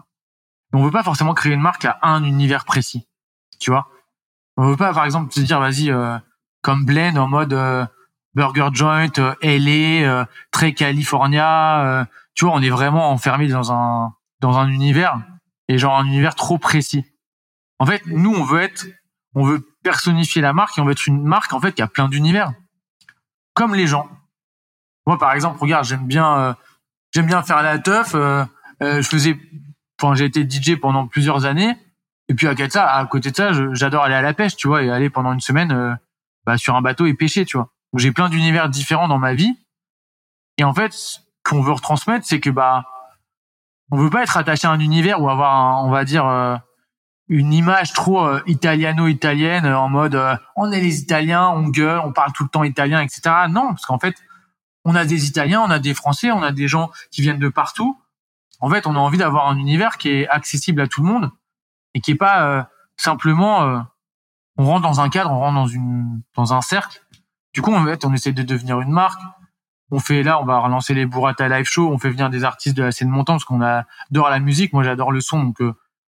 On 0.72 0.84
veut 0.84 0.90
pas 0.90 1.02
forcément 1.02 1.34
créer 1.34 1.52
une 1.52 1.60
marque 1.60 1.84
à 1.84 1.98
un 2.02 2.24
univers 2.24 2.64
précis, 2.64 3.06
tu 3.58 3.70
vois. 3.70 3.88
On 4.58 4.68
veut 4.68 4.76
pas, 4.76 4.92
par 4.92 5.06
exemple, 5.06 5.32
se 5.32 5.40
dire 5.40 5.60
vas-y, 5.60 5.90
euh, 5.90 6.18
comme 6.60 6.84
Blend 6.84 7.16
en 7.16 7.28
mode 7.28 7.56
burger 8.34 8.68
joint, 8.72 9.08
LA, 9.42 10.26
très 10.50 10.74
California. 10.74 12.06
tu 12.34 12.44
vois, 12.44 12.54
on 12.54 12.60
est 12.60 12.68
vraiment 12.68 13.10
enfermé 13.10 13.48
dans 13.48 13.72
un 13.72 14.12
dans 14.40 14.58
un 14.58 14.68
univers 14.68 15.18
et 15.68 15.78
genre 15.78 15.98
un 15.98 16.04
univers 16.04 16.34
trop 16.34 16.58
précis. 16.58 17.04
En 17.78 17.86
fait, 17.86 18.02
nous, 18.06 18.34
on 18.34 18.44
veut 18.44 18.60
être, 18.60 18.86
on 19.34 19.44
veut 19.44 19.64
personnifier 19.82 20.42
la 20.42 20.52
marque 20.52 20.78
et 20.78 20.80
on 20.80 20.84
veut 20.84 20.92
être 20.92 21.06
une 21.06 21.22
marque 21.22 21.52
en 21.52 21.60
fait 21.60 21.72
qui 21.72 21.82
a 21.82 21.86
plein 21.86 22.08
d'univers, 22.08 22.52
comme 23.54 23.74
les 23.74 23.86
gens. 23.86 24.08
Moi, 25.06 25.18
par 25.18 25.32
exemple, 25.32 25.58
regarde, 25.60 25.84
j'aime 25.84 26.06
bien, 26.06 26.38
euh, 26.38 26.54
j'aime 27.12 27.26
bien 27.26 27.42
faire 27.42 27.62
la 27.62 27.78
teuf. 27.78 28.14
Euh, 28.14 28.44
euh, 28.82 29.00
je 29.00 29.08
faisais, 29.08 29.38
enfin, 30.00 30.14
j'ai 30.14 30.26
été 30.26 30.48
DJ 30.48 30.78
pendant 30.78 31.06
plusieurs 31.06 31.44
années. 31.44 31.74
Et 32.28 32.34
puis 32.34 32.46
à 32.46 32.50
côté 32.50 32.66
de 32.66 32.72
ça, 32.72 32.86
à 32.86 33.06
côté 33.06 33.30
de 33.30 33.36
ça, 33.36 33.50
j'adore 33.72 34.04
aller 34.04 34.14
à 34.14 34.22
la 34.22 34.34
pêche, 34.34 34.56
tu 34.56 34.68
vois, 34.68 34.82
et 34.82 34.90
aller 34.90 35.10
pendant 35.10 35.32
une 35.32 35.40
semaine 35.40 35.98
bah, 36.44 36.58
sur 36.58 36.76
un 36.76 36.82
bateau 36.82 37.06
et 37.06 37.14
pêcher, 37.14 37.44
tu 37.44 37.56
vois. 37.56 37.70
J'ai 37.96 38.12
plein 38.12 38.28
d'univers 38.28 38.68
différents 38.68 39.08
dans 39.08 39.18
ma 39.18 39.34
vie. 39.34 39.58
Et 40.58 40.64
en 40.64 40.74
fait, 40.74 40.92
ce 40.92 41.18
qu'on 41.42 41.62
veut 41.62 41.72
retransmettre, 41.72 42.26
c'est 42.26 42.40
que 42.40 42.50
bah 42.50 42.84
on 43.90 43.96
veut 43.96 44.10
pas 44.10 44.22
être 44.22 44.36
attaché 44.36 44.66
à 44.66 44.70
un 44.70 44.80
univers 44.80 45.22
ou 45.22 45.30
avoir, 45.30 45.82
on 45.84 45.90
va 45.90 46.04
dire, 46.04 46.26
une 47.28 47.52
image 47.52 47.92
trop 47.92 48.26
euh, 48.26 48.42
italiano-italienne 48.46 49.66
euh, 49.66 49.78
en 49.78 49.88
mode 49.88 50.14
euh, 50.14 50.34
on 50.56 50.72
est 50.72 50.80
les 50.80 51.00
Italiens, 51.00 51.48
on 51.48 51.68
gueule, 51.68 52.00
on 52.04 52.12
parle 52.12 52.32
tout 52.32 52.42
le 52.42 52.48
temps 52.48 52.64
italien, 52.64 53.00
etc. 53.00 53.20
Non, 53.50 53.68
parce 53.68 53.84
qu'en 53.84 53.98
fait, 53.98 54.14
on 54.84 54.94
a 54.94 55.04
des 55.04 55.26
Italiens, 55.26 55.60
on 55.60 55.70
a 55.70 55.78
des 55.78 55.94
Français, 55.94 56.30
on 56.30 56.42
a 56.42 56.52
des 56.52 56.68
gens 56.68 56.90
qui 57.10 57.20
viennent 57.20 57.38
de 57.38 57.48
partout. 57.48 58.00
En 58.60 58.70
fait, 58.70 58.86
on 58.86 58.96
a 58.96 58.98
envie 58.98 59.18
d'avoir 59.18 59.48
un 59.48 59.56
univers 59.56 59.98
qui 59.98 60.08
est 60.08 60.28
accessible 60.28 60.80
à 60.80 60.88
tout 60.88 61.02
le 61.02 61.08
monde 61.08 61.30
et 61.98 62.00
qui 62.00 62.12
est 62.12 62.14
pas 62.14 62.68
simplement 62.96 63.84
on 64.56 64.64
rentre 64.64 64.82
dans 64.82 65.00
un 65.00 65.08
cadre, 65.08 65.32
on 65.32 65.38
rentre 65.38 65.72
dans 66.36 66.54
un 66.54 66.60
cercle. 66.60 67.00
Du 67.52 67.60
coup, 67.60 67.74
en 67.74 67.84
fait, 67.84 68.04
on 68.04 68.12
essaie 68.12 68.32
de 68.32 68.42
devenir 68.42 68.80
une 68.80 68.90
marque. 68.90 69.20
On 69.90 69.98
fait 69.98 70.22
là, 70.22 70.40
on 70.40 70.44
va 70.44 70.58
relancer 70.58 70.94
les 70.94 71.06
Burrata 71.06 71.48
Live 71.48 71.66
Show, 71.66 71.90
on 71.90 71.98
fait 71.98 72.10
venir 72.10 72.30
des 72.30 72.44
artistes 72.44 72.76
de 72.76 72.82
la 72.84 72.92
scène 72.92 73.08
montante 73.08 73.38
parce 73.38 73.44
qu'on 73.44 73.62
adore 73.62 74.30
la 74.30 74.38
musique. 74.38 74.72
Moi, 74.72 74.84
j'adore 74.84 75.12
le 75.12 75.20
son, 75.20 75.42
donc 75.42 75.60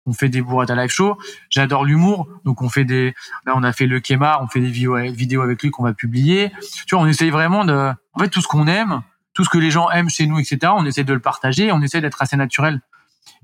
on 0.09 0.12
fait 0.12 0.28
des 0.28 0.40
à 0.40 0.74
live 0.74 0.90
show. 0.90 1.19
J'adore 1.51 1.85
l'humour, 1.85 2.28
donc 2.44 2.62
on 2.62 2.69
fait 2.69 2.85
des. 2.85 3.15
Là, 3.47 3.52
on 3.55 3.62
a 3.62 3.73
fait 3.73 3.86
le 3.86 4.01
Kemar, 4.01 4.43
on 4.43 4.48
fait 4.48 4.60
des 4.60 4.70
vidéos 4.70 5.43
avec 5.43 5.62
lui 5.62 5.70
qu'on 5.70 5.85
va 5.85 5.93
publier. 5.93 6.51
Tu 6.86 6.94
vois, 6.94 7.05
on 7.05 7.06
essaye 7.06 7.31
vraiment 7.31 7.65
de. 7.65 7.93
En 8.15 8.19
fait, 8.19 8.28
tout 8.28 8.40
ce 8.40 8.48
qu'on 8.48 8.66
aime, 8.66 9.02
tout 9.35 9.44
ce 9.44 9.51
que 9.51 9.59
les 9.59 9.70
gens 9.70 9.90
aiment 9.90 10.09
chez 10.09 10.27
nous, 10.27 10.39
etc. 10.39 10.73
On 10.74 10.85
essaie 10.86 11.05
de 11.05 11.12
le 11.12 11.20
partager. 11.20 11.70
On 11.70 11.82
essaie 11.82 12.01
d'être 12.01 12.23
assez 12.23 12.36
naturel. 12.36 12.81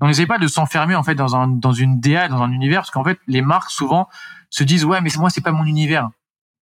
On 0.01 0.07
n'essaie 0.07 0.25
pas 0.25 0.37
de 0.37 0.47
s'enfermer 0.47 0.95
en 0.95 1.03
fait 1.03 1.15
dans 1.15 1.35
un 1.35 1.47
dans 1.47 1.71
une 1.71 1.99
DA, 1.99 2.27
dans 2.27 2.41
un 2.41 2.51
univers, 2.51 2.81
parce 2.81 2.91
qu'en 2.91 3.03
fait, 3.03 3.19
les 3.27 3.41
marques 3.41 3.69
souvent 3.69 4.09
se 4.49 4.63
disent 4.63 4.85
ouais, 4.85 5.01
mais 5.01 5.09
moi, 5.17 5.29
c'est 5.29 5.41
pas 5.41 5.51
mon 5.51 5.65
univers. 5.65 6.09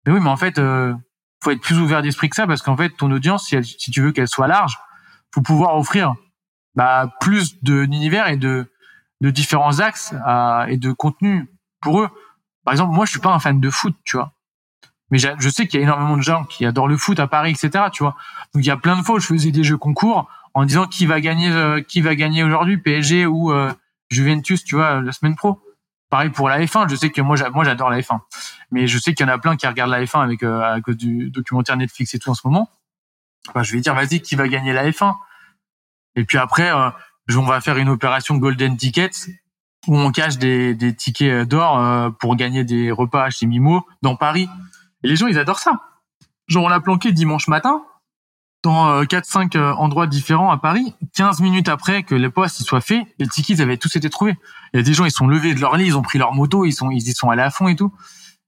Mais 0.06 0.14
oui, 0.14 0.20
mais 0.22 0.30
en 0.30 0.38
fait, 0.38 0.60
euh, 0.60 0.94
faut 1.44 1.52
être 1.52 1.62
plus 1.62 1.80
ouvert 1.80 2.02
d'esprit 2.02 2.30
que 2.30 2.36
ça, 2.36 2.48
parce 2.48 2.62
qu'en 2.62 2.78
fait, 2.78 2.90
ton 2.92 3.12
audience, 3.12 3.48
si, 3.48 3.64
si 3.64 3.92
tu 3.92 4.02
veux 4.02 4.12
qu'elle 4.12 4.28
soit 4.28 4.48
large, 4.48 4.78
faut 5.34 5.42
pouvoir 5.42 5.78
offrir 5.78 6.14
bah, 6.76 7.12
plus 7.20 7.62
d'univers 7.64 8.28
et 8.28 8.38
de 8.38 8.70
de 9.22 9.30
différents 9.30 9.80
axes 9.80 10.14
et 10.68 10.78
de 10.78 10.92
contenu 10.92 11.50
pour 11.80 12.02
eux. 12.02 12.10
Par 12.66 12.74
exemple, 12.74 12.94
moi, 12.94 13.06
je 13.06 13.12
suis 13.12 13.20
pas 13.20 13.34
un 13.34 13.40
fan 13.40 13.60
de 13.60 13.70
foot, 13.70 13.96
tu 14.04 14.18
vois. 14.18 14.34
Mais 15.14 15.20
je 15.20 15.50
sais 15.50 15.68
qu'il 15.68 15.80
y 15.80 15.84
a 15.84 15.86
énormément 15.86 16.18
de 16.18 16.24
gens 16.24 16.44
qui 16.44 16.66
adorent 16.66 16.88
le 16.88 16.98
foot 16.98 17.20
à 17.20 17.28
Paris, 17.28 17.52
etc. 17.52 17.86
Tu 17.92 18.04
vois. 18.04 18.16
Donc 18.54 18.64
il 18.64 18.68
y 18.68 18.72
a 18.72 18.78
plein 18.78 18.98
de 18.98 19.04
fois 19.04 19.16
où 19.16 19.20
je 19.20 19.28
faisais 19.28 19.52
des 19.52 19.64
jeux 19.64 19.78
concours 19.78 20.28
en 20.54 20.66
disant 20.66 20.86
qui 20.88 21.06
va 21.06 21.22
gagner, 21.22 21.52
euh, 21.52 21.82
qui 21.82 22.02
va 22.02 22.16
gagner 22.16 22.44
aujourd'hui, 22.44 22.78
PSG 22.78 23.26
ou 23.26 23.52
euh, 23.52 23.72
Juventus, 24.10 24.64
tu 24.64 24.76
vois, 24.76 25.02
la 25.02 25.12
semaine 25.12 25.36
pro. 25.36 25.60
Pareil 26.10 26.30
pour 26.30 26.48
la 26.48 26.60
F1. 26.60 26.90
Je 26.90 26.96
sais 26.96 27.10
que 27.10 27.22
moi, 27.22 27.36
moi, 27.52 27.64
j'adore 27.64 27.90
la 27.90 28.00
F1, 28.00 28.20
mais 28.72 28.88
je 28.88 29.00
sais 29.00 29.14
qu'il 29.14 29.26
y 29.26 29.30
en 29.30 29.34
a 29.34 29.40
plein 29.40 29.56
qui 29.56 29.66
regardent 29.66 29.92
la 29.92 30.04
F1 30.04 30.24
avec 30.24 30.44
euh, 30.44 30.62
à 30.62 30.80
cause 30.82 30.98
du 30.98 31.32
documentaire 31.32 31.76
Netflix 31.76 32.14
et 32.14 32.20
tout 32.20 32.30
en 32.30 32.36
ce 32.36 32.46
moment. 32.46 32.70
Bah, 33.56 33.64
je 33.64 33.74
vais 33.74 33.82
dire, 33.82 33.96
vas-y, 33.96 34.22
qui 34.22 34.36
va 34.36 34.48
gagner 34.48 34.74
la 34.74 34.90
F1 34.90 35.16
Et 36.16 36.24
puis 36.24 36.38
après, 36.38 36.72
on 36.72 37.42
va 37.42 37.62
faire 37.62 37.78
une 37.78 37.90
opération 37.90 38.38
Golden 38.38 38.78
Tickets 38.78 39.28
où 39.88 39.98
on 39.98 40.12
cache 40.12 40.38
des, 40.38 40.74
des 40.76 40.96
tickets 40.96 41.48
d'or 41.48 41.80
euh, 41.80 42.10
pour 42.10 42.36
gagner 42.36 42.64
des 42.64 42.92
repas 42.92 43.30
chez 43.30 43.46
Mimo 43.46 43.86
dans 44.02 44.16
Paris. 44.16 44.50
Et 45.04 45.08
les 45.08 45.16
gens, 45.16 45.28
ils 45.28 45.38
adorent 45.38 45.60
ça. 45.60 45.82
Genre, 46.48 46.64
on 46.64 46.70
l'a 46.70 46.80
planqué 46.80 47.12
dimanche 47.12 47.48
matin. 47.48 47.84
Dans 48.64 49.04
4-5 49.04 49.58
endroits 49.74 50.08
différents 50.08 50.50
à 50.50 50.58
Paris. 50.58 50.96
15 51.16 51.42
minutes 51.42 51.70
après 51.70 52.04
que 52.04 52.16
les 52.16 52.30
postes 52.30 52.64
soient 52.64 52.82
faits, 52.82 53.06
les 53.20 53.28
tickets 53.28 53.60
avaient 53.60 53.78
tous 53.78 53.96
été 53.96 54.10
trouvés. 54.10 54.38
Il 54.74 54.78
y 54.78 54.80
a 54.80 54.84
des 54.84 54.94
gens, 54.94 55.06
ils 55.06 55.12
sont 55.12 55.28
levés 55.28 55.54
de 55.54 55.60
leur 55.60 55.78
lit, 55.78 55.88
ils 55.88 55.98
ont 55.98 56.02
pris 56.02 56.18
leur 56.18 56.34
moto, 56.34 56.66
ils 56.66 56.72
sont, 56.72 56.90
ils 56.90 57.08
y 57.08 57.14
sont 57.14 57.30
allés 57.30 57.44
à 57.44 57.52
fond 57.52 57.68
et 57.68 57.76
tout. 57.76 57.94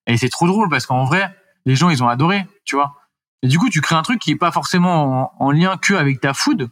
Et 0.07 0.17
c'est 0.17 0.29
trop 0.29 0.47
drôle 0.47 0.69
parce 0.69 0.85
qu'en 0.85 1.03
vrai, 1.03 1.35
les 1.65 1.75
gens, 1.75 1.89
ils 1.89 2.03
ont 2.03 2.07
adoré, 2.07 2.45
tu 2.63 2.75
vois. 2.75 2.95
Et 3.41 3.47
du 3.47 3.59
coup, 3.59 3.69
tu 3.69 3.81
crées 3.81 3.95
un 3.95 4.01
truc 4.01 4.19
qui 4.19 4.31
est 4.31 4.35
pas 4.35 4.51
forcément 4.51 5.31
en, 5.41 5.51
lien 5.51 5.77
que 5.77 5.93
avec 5.93 6.21
ta 6.21 6.33
food, 6.33 6.69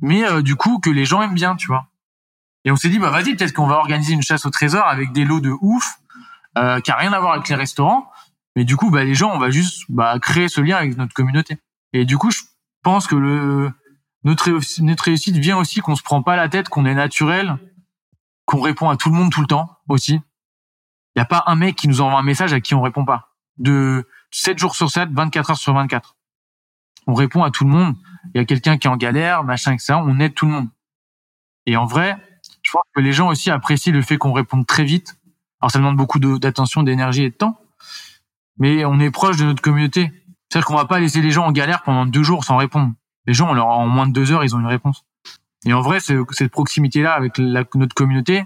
mais 0.00 0.24
euh, 0.24 0.42
du 0.42 0.56
coup 0.56 0.80
que 0.80 0.90
les 0.90 1.04
gens 1.04 1.22
aiment 1.22 1.34
bien, 1.34 1.56
tu 1.56 1.66
vois. 1.66 1.86
Et 2.64 2.70
on 2.70 2.76
s'est 2.76 2.88
dit, 2.88 2.98
bah 2.98 3.10
vas-y, 3.10 3.36
peut-être 3.36 3.52
qu'on 3.52 3.66
va 3.66 3.76
organiser 3.76 4.12
une 4.12 4.22
chasse 4.22 4.44
au 4.44 4.50
trésor 4.50 4.86
avec 4.86 5.12
des 5.12 5.24
lots 5.24 5.40
de 5.40 5.52
ouf, 5.60 5.98
euh, 6.58 6.80
qui 6.80 6.90
a 6.90 6.96
rien 6.96 7.12
à 7.12 7.20
voir 7.20 7.34
avec 7.34 7.48
les 7.48 7.54
restaurants. 7.54 8.10
Mais 8.56 8.64
du 8.64 8.76
coup, 8.76 8.90
bah 8.90 9.04
les 9.04 9.14
gens, 9.14 9.30
on 9.32 9.38
va 9.38 9.50
juste 9.50 9.84
bah, 9.88 10.18
créer 10.20 10.48
ce 10.48 10.60
lien 10.60 10.76
avec 10.76 10.96
notre 10.96 11.14
communauté. 11.14 11.58
Et 11.92 12.04
du 12.04 12.18
coup, 12.18 12.30
je 12.30 12.40
pense 12.82 13.06
que 13.06 13.16
le 13.16 13.72
notre, 14.24 15.04
réussite 15.04 15.36
vient 15.36 15.58
aussi 15.58 15.80
qu'on 15.80 15.96
se 15.96 16.02
prend 16.02 16.22
pas 16.22 16.36
la 16.36 16.48
tête, 16.48 16.68
qu'on 16.68 16.84
est 16.84 16.94
naturel, 16.94 17.56
qu'on 18.44 18.60
répond 18.60 18.90
à 18.90 18.96
tout 18.96 19.10
le 19.10 19.16
monde 19.16 19.30
tout 19.30 19.40
le 19.40 19.46
temps 19.46 19.78
aussi. 19.88 20.20
Il 21.16 21.18
y 21.18 21.22
a 21.22 21.24
pas 21.24 21.44
un 21.46 21.56
mec 21.56 21.76
qui 21.76 21.88
nous 21.88 22.00
envoie 22.00 22.18
un 22.18 22.22
message 22.22 22.52
à 22.52 22.60
qui 22.60 22.74
on 22.74 22.82
répond 22.82 23.04
pas. 23.04 23.36
De 23.56 24.06
7 24.30 24.58
jours 24.58 24.76
sur 24.76 24.90
7, 24.90 25.10
24 25.12 25.50
heures 25.50 25.56
sur 25.56 25.74
24. 25.74 26.16
On 27.06 27.14
répond 27.14 27.42
à 27.42 27.50
tout 27.50 27.64
le 27.64 27.70
monde. 27.70 27.96
Il 28.34 28.38
y 28.38 28.40
a 28.40 28.44
quelqu'un 28.44 28.76
qui 28.76 28.86
est 28.86 28.90
en 28.90 28.96
galère, 28.96 29.44
machin, 29.44 29.76
ça. 29.78 29.98
On 29.98 30.20
aide 30.20 30.34
tout 30.34 30.46
le 30.46 30.52
monde. 30.52 30.68
Et 31.66 31.76
en 31.76 31.86
vrai, 31.86 32.16
je 32.62 32.70
pense 32.70 32.82
que 32.94 33.00
les 33.00 33.12
gens 33.12 33.28
aussi 33.28 33.50
apprécient 33.50 33.92
le 33.92 34.02
fait 34.02 34.18
qu'on 34.18 34.32
réponde 34.32 34.66
très 34.66 34.84
vite. 34.84 35.16
Alors 35.60 35.70
ça 35.70 35.78
demande 35.78 35.96
beaucoup 35.96 36.18
d'attention, 36.18 36.82
d'énergie 36.82 37.24
et 37.24 37.30
de 37.30 37.34
temps. 37.34 37.58
Mais 38.58 38.84
on 38.84 39.00
est 39.00 39.10
proche 39.10 39.36
de 39.38 39.44
notre 39.44 39.62
communauté. 39.62 40.12
C'est-à-dire 40.48 40.66
qu'on 40.66 40.76
va 40.76 40.86
pas 40.86 41.00
laisser 41.00 41.20
les 41.20 41.30
gens 41.30 41.46
en 41.46 41.52
galère 41.52 41.82
pendant 41.82 42.06
deux 42.06 42.22
jours 42.22 42.44
sans 42.44 42.56
répondre. 42.56 42.92
Les 43.26 43.34
gens, 43.34 43.48
en 43.48 43.86
moins 43.86 44.06
de 44.06 44.12
deux 44.12 44.32
heures, 44.32 44.44
ils 44.44 44.56
ont 44.56 44.60
une 44.60 44.66
réponse. 44.66 45.04
Et 45.66 45.72
en 45.72 45.82
vrai, 45.82 46.00
cette 46.00 46.50
proximité-là 46.50 47.12
avec 47.12 47.38
notre 47.38 47.94
communauté, 47.94 48.44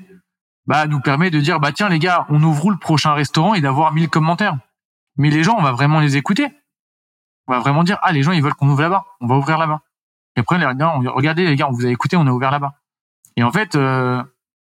bah, 0.66 0.86
nous 0.86 1.00
permet 1.00 1.30
de 1.30 1.40
dire, 1.40 1.60
bah, 1.60 1.72
tiens, 1.72 1.88
les 1.88 1.98
gars, 1.98 2.26
on 2.28 2.42
ouvre 2.42 2.70
le 2.70 2.78
prochain 2.78 3.12
restaurant 3.12 3.54
et 3.54 3.60
d'avoir 3.60 3.92
1000 3.92 4.08
commentaires. 4.08 4.56
Mais 5.16 5.30
les 5.30 5.44
gens, 5.44 5.56
on 5.58 5.62
va 5.62 5.72
vraiment 5.72 6.00
les 6.00 6.16
écouter. 6.16 6.46
On 7.46 7.52
va 7.52 7.60
vraiment 7.60 7.84
dire, 7.84 7.98
ah, 8.02 8.12
les 8.12 8.22
gens, 8.22 8.32
ils 8.32 8.42
veulent 8.42 8.54
qu'on 8.54 8.68
ouvre 8.68 8.82
là-bas. 8.82 9.04
On 9.20 9.26
va 9.26 9.36
ouvrir 9.36 9.58
là-bas. 9.58 9.82
Et 10.36 10.40
après, 10.40 10.58
les 10.58 10.64
gars, 10.74 10.98
regardez, 11.14 11.46
les 11.46 11.56
gars, 11.56 11.68
on 11.68 11.72
vous 11.72 11.86
a 11.86 11.90
écouté, 11.90 12.16
on 12.16 12.26
a 12.26 12.30
ouvert 12.30 12.50
là-bas. 12.50 12.74
Et 13.36 13.42
en 13.42 13.52
fait, 13.52 13.74
euh, 13.74 14.22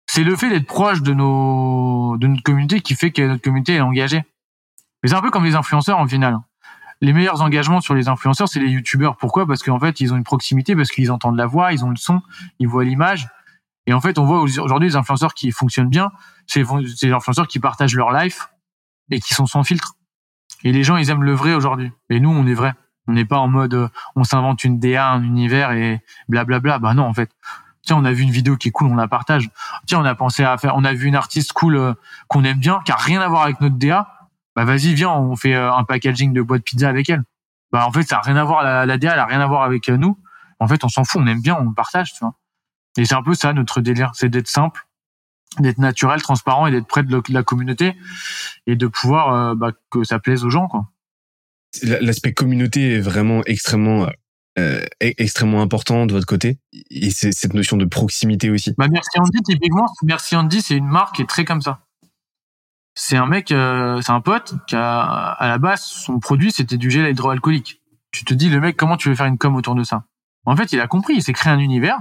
c'est 0.07 0.25
le 0.25 0.35
fait 0.37 0.49
d'être 0.49 0.67
proche 0.67 1.03
de 1.03 1.15
nos, 1.15 2.17
de 2.17 2.27
notre 2.27 2.43
communauté 2.43 2.81
qui 2.81 2.95
fait 2.95 3.13
que 3.13 3.23
notre 3.23 3.43
communauté 3.43 3.75
est 3.75 3.81
engagée. 3.81 4.25
Mais 5.03 5.09
c'est 5.09 5.15
un 5.15 5.21
peu 5.21 5.31
comme 5.31 5.45
les 5.45 5.55
influenceurs, 5.55 5.99
en 5.99 6.07
final. 6.07 6.39
Les 7.03 7.13
meilleurs 7.13 7.43
engagements 7.43 7.81
sur 7.81 7.95
les 7.95 8.09
influenceurs, 8.09 8.49
c'est 8.49 8.61
les 8.61 8.71
youtubeurs. 8.71 9.17
Pourquoi? 9.17 9.45
Parce 9.45 9.63
qu'en 9.65 9.81
fait, 9.81 9.99
ils 10.01 10.15
ont 10.15 10.17
une 10.17 10.23
proximité, 10.23 10.77
parce 10.77 10.89
qu'ils 10.89 11.11
entendent 11.11 11.37
la 11.37 11.47
voix, 11.47 11.73
ils 11.73 11.85
ont 11.85 11.91
le 11.91 11.97
son, 11.97 12.23
ils 12.61 12.69
voient 12.69 12.85
l'image. 12.85 13.29
Et 13.87 13.93
en 13.93 14.01
fait, 14.01 14.21
on 14.21 14.25
voit 14.25 14.41
aujourd'hui 14.41 14.89
les 14.89 14.97
influenceurs 14.97 15.35
qui 15.35 15.51
fonctionnent 15.51 15.89
bien, 15.89 16.13
c'est 16.47 16.63
les 17.03 17.13
influenceurs 17.13 17.49
qui 17.49 17.59
partagent 17.59 17.97
leur 17.97 18.13
life 18.13 18.51
et 19.11 19.19
qui 19.19 19.35
sont 19.35 19.47
sans 19.47 19.65
filtre. 19.65 19.95
Et 20.63 20.71
les 20.71 20.85
gens, 20.85 20.97
ils 20.97 21.11
aiment 21.11 21.25
le 21.25 21.33
vrai 21.35 21.55
aujourd'hui. 21.55 21.91
Et 22.09 22.21
nous, 22.21 22.31
on 22.31 22.47
est 22.47 22.55
vrai. 22.55 22.73
On 23.09 23.15
n'est 23.15 23.25
pas 23.25 23.39
en 23.39 23.49
mode, 23.49 23.75
euh, 23.75 23.89
on 24.15 24.23
s'invente 24.23 24.63
une 24.63 24.79
DA, 24.79 25.11
un 25.11 25.25
univers 25.25 25.73
et 25.73 26.01
blablabla. 26.29 26.79
Bah 26.79 26.95
non, 26.95 27.03
en 27.03 27.13
fait. 27.13 27.33
Tiens, 27.85 27.97
on 27.97 28.05
a 28.05 28.13
vu 28.13 28.23
une 28.23 28.31
vidéo 28.31 28.57
qui 28.57 28.69
est 28.69 28.71
cool, 28.71 28.87
on 28.87 28.95
la 28.95 29.09
partage. 29.09 29.51
Tiens, 29.87 30.01
on 30.01 30.05
a 30.05 30.15
pensé 30.15 30.45
à 30.45 30.57
faire, 30.57 30.77
on 30.77 30.85
a 30.85 30.93
vu 30.93 31.09
une 31.09 31.17
artiste 31.17 31.53
cool 31.53 31.75
euh, 31.75 31.95
qu'on 32.29 32.45
aime 32.45 32.61
bien, 32.61 32.81
qui 32.85 32.93
a 32.93 32.97
rien 32.97 33.21
à 33.21 33.27
voir 33.27 33.43
avec 33.43 33.61
notre 33.61 33.77
DA. 33.77 34.22
Bah 34.55 34.65
vas-y, 34.65 34.95
viens, 34.95 35.11
on 35.11 35.37
fait 35.37 35.55
euh, 35.55 35.73
un 35.73 35.85
packaging 35.85 36.33
de 36.33 36.43
boîte 36.43 36.63
pizza 36.63 36.89
avec 36.89 37.09
elle. 37.09 37.23
Bah 37.73 37.87
en 37.87 37.93
fait, 37.93 38.03
ça 38.03 38.19
a 38.19 38.21
rien 38.21 38.37
à 38.37 38.45
voir, 38.45 38.63
la, 38.63 38.85
la 38.85 38.99
DA, 38.99 39.15
elle 39.15 39.19
a 39.19 39.27
rien 39.27 39.41
à 39.41 39.47
voir 39.47 39.63
avec 39.63 39.89
nous. 39.89 40.19
En 40.59 40.69
fait, 40.69 40.85
on 40.85 40.89
s'en 40.89 41.05
fout, 41.05 41.21
on 41.23 41.27
aime 41.27 41.41
bien, 41.41 41.57
on 41.59 41.73
partage, 41.73 42.13
tu 42.13 42.19
vois. 42.21 42.35
Et 42.97 43.05
c'est 43.05 43.15
un 43.15 43.23
peu 43.23 43.35
ça 43.35 43.53
notre 43.53 43.81
délire, 43.81 44.13
c'est 44.15 44.29
d'être 44.29 44.49
simple, 44.49 44.87
d'être 45.59 45.79
naturel, 45.79 46.21
transparent 46.23 46.67
et 46.67 46.71
d'être 46.71 46.87
près 46.87 47.03
de 47.03 47.23
la 47.33 47.43
communauté 47.43 47.95
et 48.67 48.77
de 48.77 48.87
pouvoir 48.87 49.33
euh, 49.33 49.55
bah, 49.55 49.73
que 49.91 50.05
ça 50.05 50.19
plaise 50.19 50.45
aux 50.45 50.51
gens 50.51 50.69
quoi. 50.69 50.89
L'aspect 51.83 52.35
communauté 52.35 52.97
est 52.97 53.01
vraiment 53.01 53.43
extrêmement 53.47 54.07
euh, 54.59 54.83
e-, 55.03 55.15
extrêmement 55.17 55.63
important 55.63 56.05
de 56.05 56.13
votre 56.13 56.27
côté 56.27 56.59
et 56.91 57.11
c'est 57.11 57.33
cette 57.33 57.55
notion 57.55 57.79
de 57.79 57.87
proximité 57.87 58.51
aussi. 58.51 58.75
Bah 58.77 58.89
merci 58.91 59.19
Andy 59.19 59.43
typiquement, 59.43 59.87
merci 60.03 60.37
Andy 60.37 60.61
c'est 60.61 60.77
une 60.77 60.87
marque 60.89 61.17
qui 61.17 61.23
est 61.23 61.29
très 61.29 61.47
comme 61.47 61.63
ça. 61.63 61.87
C'est 62.95 63.17
un 63.17 63.27
mec, 63.27 63.53
euh, 63.53 64.01
c'est 64.03 64.13
un 64.13 64.21
pote 64.21 64.55
qui 64.67 64.77
a 64.77 65.01
à 65.01 65.49
la 65.49 65.59
base 65.59 65.83
son 65.83 66.19
produit 66.19 66.53
c'était 66.53 66.77
du 66.77 66.91
gel 66.91 67.09
hydroalcoolique. 67.11 67.81
Tu 68.11 68.25
te 68.25 68.35
dis 68.35 68.51
le 68.51 68.61
mec 68.61 68.77
comment 68.77 68.97
tu 68.99 69.09
veux 69.09 69.15
faire 69.15 69.27
une 69.27 69.39
com 69.39 69.57
autour 69.57 69.75
de 69.75 69.83
ça? 69.83 70.05
En 70.45 70.57
fait 70.57 70.73
il 70.73 70.81
a 70.81 70.87
compris, 70.87 71.15
il 71.15 71.23
s'est 71.23 71.33
créé 71.33 71.53
un 71.53 71.59
univers 71.59 71.99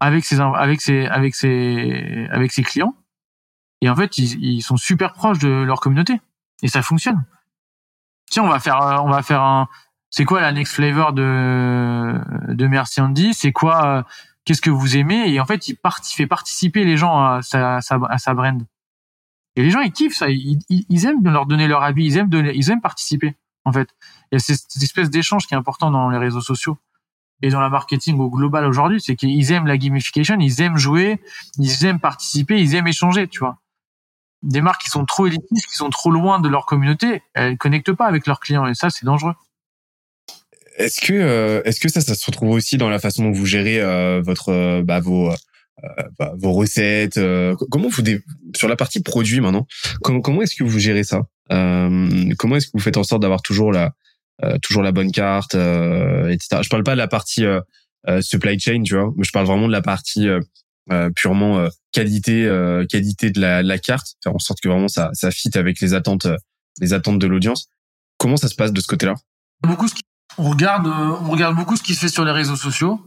avec 0.00 0.24
ses 0.24 0.40
avec 0.40 0.80
ses 0.80 1.06
avec 1.06 1.34
ses 1.36 2.26
avec 2.32 2.52
ses 2.52 2.64
clients. 2.64 2.94
Et 3.80 3.88
en 3.88 3.94
fait 3.94 4.18
ils, 4.18 4.42
ils 4.42 4.62
sont 4.62 4.76
super 4.76 5.12
proches 5.12 5.38
de 5.38 5.48
leur 5.48 5.80
communauté. 5.80 6.20
Et 6.62 6.68
ça 6.68 6.82
fonctionne. 6.82 7.24
Tiens 8.28 8.42
on 8.42 8.48
va 8.48 8.58
faire 8.58 8.80
on 9.04 9.08
va 9.08 9.22
faire 9.22 9.42
un 9.42 9.68
c'est 10.10 10.24
quoi 10.24 10.40
la 10.40 10.50
next 10.50 10.74
flavor 10.74 11.12
de 11.12 12.18
de 12.48 12.66
Merci 12.66 13.00
Andy? 13.00 13.34
C'est 13.34 13.52
quoi 13.52 14.04
qu'est-ce 14.44 14.62
que 14.62 14.70
vous 14.70 14.96
aimez? 14.96 15.32
Et 15.32 15.38
en 15.38 15.46
fait 15.46 15.68
il, 15.68 15.76
part, 15.76 16.00
fait 16.04 16.26
participer 16.26 16.84
les 16.84 16.96
gens 16.96 17.22
à 17.22 17.42
sa, 17.42 17.76
à 17.76 18.18
sa 18.18 18.34
brand 18.34 18.66
et 19.56 19.62
les 19.62 19.70
gens 19.70 19.80
ils 19.80 19.92
kiffent 19.92 20.16
ça 20.16 20.28
ils, 20.28 20.58
ils 20.68 21.06
aiment 21.06 21.24
leur 21.24 21.46
donner 21.46 21.66
leur 21.66 21.82
avis 21.82 22.04
ils 22.04 22.16
aiment 22.16 22.28
donner, 22.28 22.52
ils 22.54 22.70
aiment 22.70 22.80
participer 22.80 23.34
en 23.64 23.72
fait 23.72 23.88
y 24.32 24.36
a 24.36 24.38
cette 24.38 24.82
espèce 24.82 25.10
d'échange 25.10 25.46
qui 25.46 25.54
est 25.54 25.56
important 25.56 25.90
dans 25.90 26.08
les 26.10 26.18
réseaux 26.18 26.40
sociaux 26.40 26.78
et 27.42 27.50
dans 27.50 27.60
la 27.60 27.68
marketing 27.68 28.18
au 28.18 28.30
global 28.30 28.64
aujourd'hui, 28.64 29.00
c'est 29.00 29.14
qu'ils 29.14 29.52
aiment 29.52 29.66
la 29.66 29.76
gamification, 29.76 30.38
ils 30.40 30.60
aiment 30.62 30.78
jouer, 30.78 31.20
ils 31.58 31.84
aiment 31.84 32.00
participer, 32.00 32.58
ils 32.58 32.74
aiment 32.74 32.86
échanger, 32.86 33.28
tu 33.28 33.40
vois. 33.40 33.58
Des 34.42 34.60
marques 34.60 34.82
qui 34.82 34.90
sont 34.90 35.04
trop 35.04 35.26
élitistes, 35.26 35.66
qui 35.66 35.76
sont 35.76 35.90
trop 35.90 36.10
loin 36.10 36.40
de 36.40 36.48
leur 36.48 36.66
communauté, 36.66 37.22
elles 37.34 37.58
connectent 37.58 37.92
pas 37.92 38.06
avec 38.06 38.26
leurs 38.26 38.40
clients 38.40 38.66
et 38.66 38.74
ça, 38.74 38.90
c'est 38.90 39.04
dangereux. 39.04 39.34
Est-ce 40.78 41.00
que 41.00 41.14
euh, 41.14 41.62
est-ce 41.64 41.80
que 41.80 41.88
ça, 41.88 42.00
ça 42.00 42.14
se 42.14 42.26
retrouve 42.26 42.50
aussi 42.50 42.76
dans 42.76 42.90
la 42.90 42.98
façon 42.98 43.24
dont 43.24 43.32
vous 43.32 43.46
gérez 43.46 43.80
euh, 43.80 44.20
votre 44.22 44.50
euh, 44.50 44.82
bah, 44.82 45.00
vos 45.00 45.30
bah, 46.18 46.32
vos 46.36 46.52
recettes 46.52 47.20
Comment 47.70 47.88
vous 47.88 48.02
sur 48.56 48.68
la 48.68 48.76
partie 48.76 49.02
produit 49.02 49.40
maintenant 49.40 49.66
Comment 50.02 50.20
comment 50.20 50.42
est-ce 50.42 50.56
que 50.56 50.64
vous 50.64 50.78
gérez 50.78 51.04
ça? 51.04 51.22
Comment 51.48 52.56
est-ce 52.56 52.66
que 52.66 52.72
vous 52.74 52.80
faites 52.80 52.96
en 52.96 53.04
sorte 53.04 53.22
d'avoir 53.22 53.42
toujours 53.42 53.72
la 53.72 53.92
euh, 54.44 54.58
toujours 54.58 54.82
la 54.82 54.92
bonne 54.92 55.10
carte, 55.12 55.54
euh, 55.54 56.28
etc. 56.28 56.60
Je 56.62 56.68
parle 56.68 56.82
pas 56.82 56.92
de 56.92 56.98
la 56.98 57.08
partie 57.08 57.46
euh, 57.46 57.60
supply 58.20 58.58
chain, 58.60 58.82
tu 58.82 58.94
vois, 58.94 59.10
mais 59.16 59.24
je 59.24 59.32
parle 59.32 59.46
vraiment 59.46 59.66
de 59.66 59.72
la 59.72 59.82
partie 59.82 60.28
purement 61.16 61.66
qualité, 61.90 62.48
qualité 62.88 63.30
de 63.30 63.40
la, 63.40 63.64
la, 63.64 63.78
carte, 63.78 64.14
faire 64.22 64.34
en 64.34 64.38
sorte 64.38 64.60
que 64.60 64.68
vraiment 64.68 64.86
ça, 64.86 65.10
ça 65.14 65.32
fit 65.32 65.50
avec 65.58 65.80
les 65.80 65.94
attentes, 65.94 66.28
les 66.80 66.92
attentes 66.92 67.18
de 67.18 67.26
l'audience. 67.26 67.66
Comment 68.18 68.36
ça 68.36 68.48
se 68.48 68.54
passe 68.54 68.72
de 68.72 68.80
ce 68.80 68.86
côté-là? 68.86 69.14
Beaucoup, 69.62 69.88
on 70.38 70.50
regarde, 70.50 70.86
on 70.86 71.30
regarde 71.30 71.56
beaucoup 71.56 71.76
ce 71.76 71.82
qui 71.82 71.94
se 71.94 72.00
fait 72.00 72.08
sur 72.08 72.24
les 72.24 72.30
réseaux 72.30 72.54
sociaux. 72.54 73.00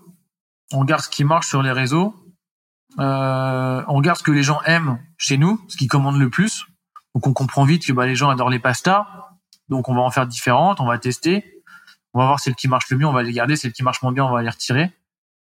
On 0.74 0.80
regarde 0.80 1.02
ce 1.02 1.10
qui 1.10 1.24
marche 1.24 1.48
sur 1.48 1.64
les 1.64 1.72
réseaux. 1.72 2.14
Euh, 2.98 3.84
on 3.88 3.94
regarde 3.94 4.18
ce 4.18 4.24
que 4.24 4.32
les 4.32 4.44
gens 4.44 4.61
aiment 4.66 4.99
chez 5.18 5.38
nous, 5.38 5.64
ce 5.68 5.78
qu'ils 5.78 5.88
commandent 5.88 6.20
le 6.20 6.30
plus. 6.30 6.66
Donc 7.14 7.28
on 7.28 7.34
comprend 7.34 7.64
vite 7.64 7.86
que 7.86 7.94
bah, 7.94 8.06
les 8.06 8.16
gens 8.16 8.30
adorent 8.30 8.49
les 8.49 8.60
pastas. 8.60 9.07
Donc 9.68 9.90
on 9.90 9.94
va 9.94 10.02
en 10.02 10.10
faire 10.10 10.26
différentes, 10.26 10.80
on 10.80 10.86
va 10.86 10.98
tester, 10.98 11.64
on 12.14 12.20
va 12.20 12.26
voir 12.26 12.40
celles 12.40 12.56
qui 12.56 12.68
marchent 12.68 12.90
le 12.90 12.98
mieux, 12.98 13.06
on 13.06 13.14
va 13.14 13.22
les 13.22 13.32
garder, 13.32 13.56
celles 13.56 13.74
qui 13.74 13.84
marchent 13.84 14.02
moins 14.02 14.11
bien, 14.11 14.26
on 14.26 14.32
va 14.32 14.41
les 14.41 14.49
retirer. 14.49 14.91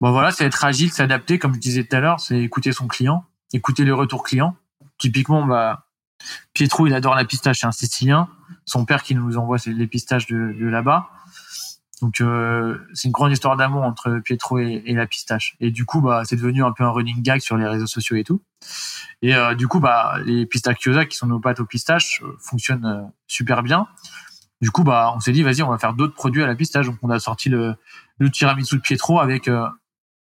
Bon 0.00 0.10
voilà, 0.10 0.30
c'est 0.30 0.44
être 0.44 0.64
agile, 0.64 0.90
s'adapter, 0.90 1.38
comme 1.38 1.54
je 1.54 1.60
disais 1.60 1.84
tout 1.84 1.94
à 1.94 2.00
l'heure, 2.00 2.20
c'est 2.20 2.38
écouter 2.38 2.72
son 2.72 2.86
client, 2.86 3.24
écouter 3.52 3.84
les 3.84 3.92
retours 3.92 4.22
clients. 4.22 4.56
Typiquement, 4.98 5.44
bah, 5.44 5.86
Pietro, 6.54 6.86
il 6.86 6.94
adore 6.94 7.14
la 7.14 7.24
pistache, 7.24 7.60
c'est 7.60 7.66
un 7.66 7.72
Sicilien. 7.72 8.28
Son 8.64 8.86
père 8.86 9.02
qui 9.02 9.14
nous 9.14 9.36
envoie 9.36 9.58
les 9.66 9.86
pistaches 9.86 10.26
de 10.26 10.66
là-bas. 10.66 11.10
Donc 12.04 12.20
euh, 12.20 12.76
c'est 12.92 13.08
une 13.08 13.12
grande 13.12 13.32
histoire 13.32 13.56
d'amour 13.56 13.82
entre 13.82 14.18
Pietro 14.18 14.58
et, 14.58 14.82
la 14.88 15.06
pistache. 15.06 15.56
Et 15.58 15.70
du 15.70 15.86
coup, 15.86 16.02
bah, 16.02 16.24
c'est 16.26 16.36
devenu 16.36 16.62
un 16.62 16.70
peu 16.70 16.84
un 16.84 16.90
running 16.90 17.22
gag 17.22 17.40
sur 17.40 17.56
les 17.56 17.66
réseaux 17.66 17.86
sociaux 17.86 18.16
et 18.16 18.24
tout. 18.24 18.42
Et 19.22 19.34
euh, 19.34 19.54
du 19.54 19.68
coup, 19.68 19.80
bah, 19.80 20.16
les 20.26 20.44
pistachiosa, 20.44 21.06
qui 21.06 21.16
sont 21.16 21.26
nos 21.26 21.40
pâtes 21.40 21.60
aux 21.60 21.64
pistaches, 21.64 22.20
euh, 22.22 22.36
fonctionnent 22.38 23.10
super 23.26 23.62
bien. 23.62 23.86
Du 24.60 24.70
coup, 24.70 24.84
bah, 24.84 25.14
on 25.16 25.20
s'est 25.20 25.32
dit, 25.32 25.42
vas-y, 25.42 25.62
on 25.62 25.70
va 25.70 25.78
faire 25.78 25.94
d'autres 25.94 26.12
produits 26.12 26.42
à 26.42 26.46
la 26.46 26.54
pistache. 26.54 26.84
Donc, 26.84 26.98
on 27.00 27.08
a 27.08 27.18
sorti 27.18 27.48
le, 27.48 27.74
tiramisu 28.30 28.76
de 28.76 28.82
Pietro 28.82 29.18
avec 29.18 29.48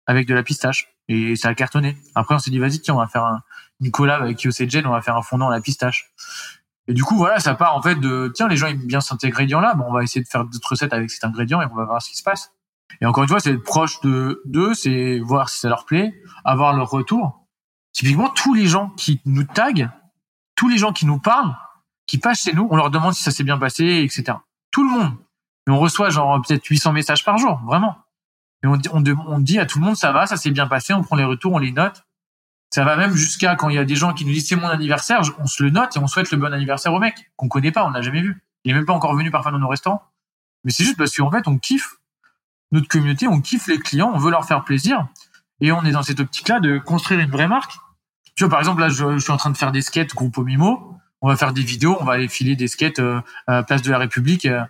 avec 0.07 0.27
de 0.27 0.32
la 0.32 0.43
pistache 0.43 0.89
et 1.09 1.36
ça 1.36 1.51
a 1.51 1.55
cartonné. 1.55 1.99
Après, 2.15 2.35
on 2.35 2.39
s'est 2.39 2.51
dit, 2.51 2.59
vas-y, 2.59 2.81
tiens, 2.81 2.95
on 2.95 2.99
va 2.99 3.09
faire 3.09 3.24
un, 3.24 3.43
une 3.81 3.90
collab 3.90 4.23
avec 4.23 4.43
Yosei 4.43 4.69
on 4.86 4.90
va 4.90 5.03
faire 5.03 5.16
un 5.16 5.23
fondant 5.23 5.49
à 5.49 5.51
la 5.51 5.61
pistache. 5.61 6.11
Et 6.89 6.94
du 6.94 7.05
coup, 7.05 7.16
voilà, 7.16 7.39
ça 7.39 7.55
part 7.55 7.77
en 7.77 7.82
fait 7.82 7.97
de 7.97 8.32
tiens, 8.35 8.48
les 8.48 8.56
gens 8.56 8.66
aiment 8.66 8.86
bien 8.86 9.01
cet 9.02 9.23
ingrédient-là, 9.23 9.74
bon, 9.74 9.85
on 9.89 9.93
va 9.93 10.02
essayer 10.02 10.23
de 10.23 10.28
faire 10.28 10.44
d'autres 10.44 10.70
recettes 10.70 10.94
avec 10.94 11.10
cet 11.10 11.23
ingrédient 11.23 11.60
et 11.60 11.66
on 11.70 11.74
va 11.74 11.85
voir 11.85 12.02
ce 12.02 12.10
qui 12.10 12.16
se 12.16 12.23
passe. 12.23 12.52
Et 13.02 13.06
encore 13.06 13.23
une 13.23 13.28
fois, 13.28 13.40
c'est 13.40 13.52
être 13.52 13.62
proche 13.62 14.01
de 14.01 14.43
d'eux, 14.47 14.73
c'est 14.73 15.19
voir 15.20 15.51
si 15.51 15.60
ça 15.60 15.69
leur 15.69 15.85
plaît, 15.85 16.15
avoir 16.44 16.74
leur 16.74 16.89
retour. 16.89 17.47
Typiquement, 17.93 18.31
tous 18.31 18.55
les 18.55 18.66
gens 18.66 18.89
qui 18.97 19.20
nous 19.27 19.44
taguent, 19.44 19.90
tous 20.56 20.69
les 20.69 20.78
gens 20.78 20.93
qui 20.93 21.05
nous 21.05 21.19
parlent, 21.19 21.55
qui 22.06 22.16
passent 22.16 22.43
chez 22.43 22.55
nous, 22.55 22.66
on 22.70 22.77
leur 22.77 22.90
demande 22.90 23.12
si 23.12 23.23
ça 23.23 23.31
s'est 23.31 23.44
bien 23.44 23.59
passé, 23.59 23.85
etc. 24.02 24.39
Tout 24.70 24.82
le 24.82 24.90
monde. 24.90 25.12
Mais 25.66 25.74
on 25.74 25.78
reçoit 25.78 26.09
genre 26.09 26.40
peut-être 26.40 26.65
800 26.65 26.93
messages 26.93 27.23
par 27.23 27.36
jour, 27.36 27.60
vraiment. 27.66 27.98
Et 28.65 28.66
on 28.66 29.40
dit 29.40 29.59
à 29.59 29.66
tout 29.66 29.78
le 29.78 29.85
monde, 29.85 29.97
ça 29.97 30.10
va, 30.10 30.27
ça 30.27 30.39
s'est 30.39 30.51
bien 30.51 30.66
passé, 30.66 30.94
on 30.94 31.02
prend 31.02 31.16
les 31.16 31.24
retours, 31.24 31.52
on 31.52 31.59
les 31.59 31.70
note. 31.70 32.05
Ça 32.78 32.84
va 32.84 32.94
même 32.94 33.16
jusqu'à 33.16 33.56
quand 33.56 33.70
il 33.70 33.74
y 33.74 33.78
a 33.78 33.84
des 33.84 33.96
gens 33.96 34.14
qui 34.14 34.24
nous 34.24 34.32
disent 34.32 34.46
c'est 34.46 34.55
mon 34.55 34.68
anniversaire, 34.68 35.20
on 35.40 35.48
se 35.48 35.64
le 35.64 35.70
note 35.70 35.96
et 35.96 35.98
on 35.98 36.06
souhaite 36.06 36.30
le 36.30 36.36
bon 36.36 36.55
anniversaire 36.55 36.94
au 36.94 37.00
mec 37.00 37.32
qu'on 37.34 37.48
connaît 37.48 37.72
pas, 37.72 37.84
on 37.84 37.90
n'a 37.90 38.02
jamais 38.02 38.22
vu. 38.22 38.40
Il 38.62 38.70
est 38.70 38.74
même 38.74 38.86
pas 38.86 38.92
encore 38.92 39.16
venu 39.16 39.32
parfois 39.32 39.50
dans 39.50 39.59
nos 39.59 39.66
restaurants. 39.66 40.00
Mais 40.62 40.70
c'est 40.70 40.84
juste 40.84 40.96
parce 40.96 41.12
qu'en 41.16 41.28
fait, 41.28 41.48
on 41.48 41.59
kiffe 41.59 41.96
notre 42.70 42.86
communauté, 42.86 43.26
on 43.26 43.40
kiffe 43.40 43.66
les 43.66 43.80
clients, 43.80 44.12
on 44.14 44.18
veut 44.18 44.30
leur 44.30 44.44
faire 44.44 44.62
plaisir. 44.62 45.09
Et 45.60 45.72
on 45.72 45.84
est 45.84 45.90
dans 45.90 46.05
cette 46.05 46.20
optique-là 46.20 46.60
de 46.60 46.78
construire 46.78 47.18
une 47.18 47.32
vraie 47.32 47.48
marque. 47.48 47.72
Tu 48.36 48.44
vois, 48.44 48.48
par 48.48 48.60
exemple, 48.60 48.80
là, 48.80 48.90
je, 48.90 49.18
suis 49.18 49.32
en 49.32 49.38
train 49.38 49.50
de 49.50 49.56
faire 49.56 49.72
des 49.72 49.82
skates 49.82 50.14
groupe 50.14 50.38
Mimo. 50.38 50.94
On 51.20 51.26
va 51.26 51.36
faire 51.36 51.52
des 51.52 51.62
vidéos, 51.62 51.98
on 52.00 52.05
va 52.05 52.12
aller 52.12 52.28
filer 52.28 52.55
des 52.55 52.68
skates 52.68 53.00
euh, 53.00 53.20
à 53.48 53.55
la 53.55 53.62
place 53.64 53.82
de 53.82 53.90
la 53.90 53.98
République 53.98 54.46
euh, 54.46 54.62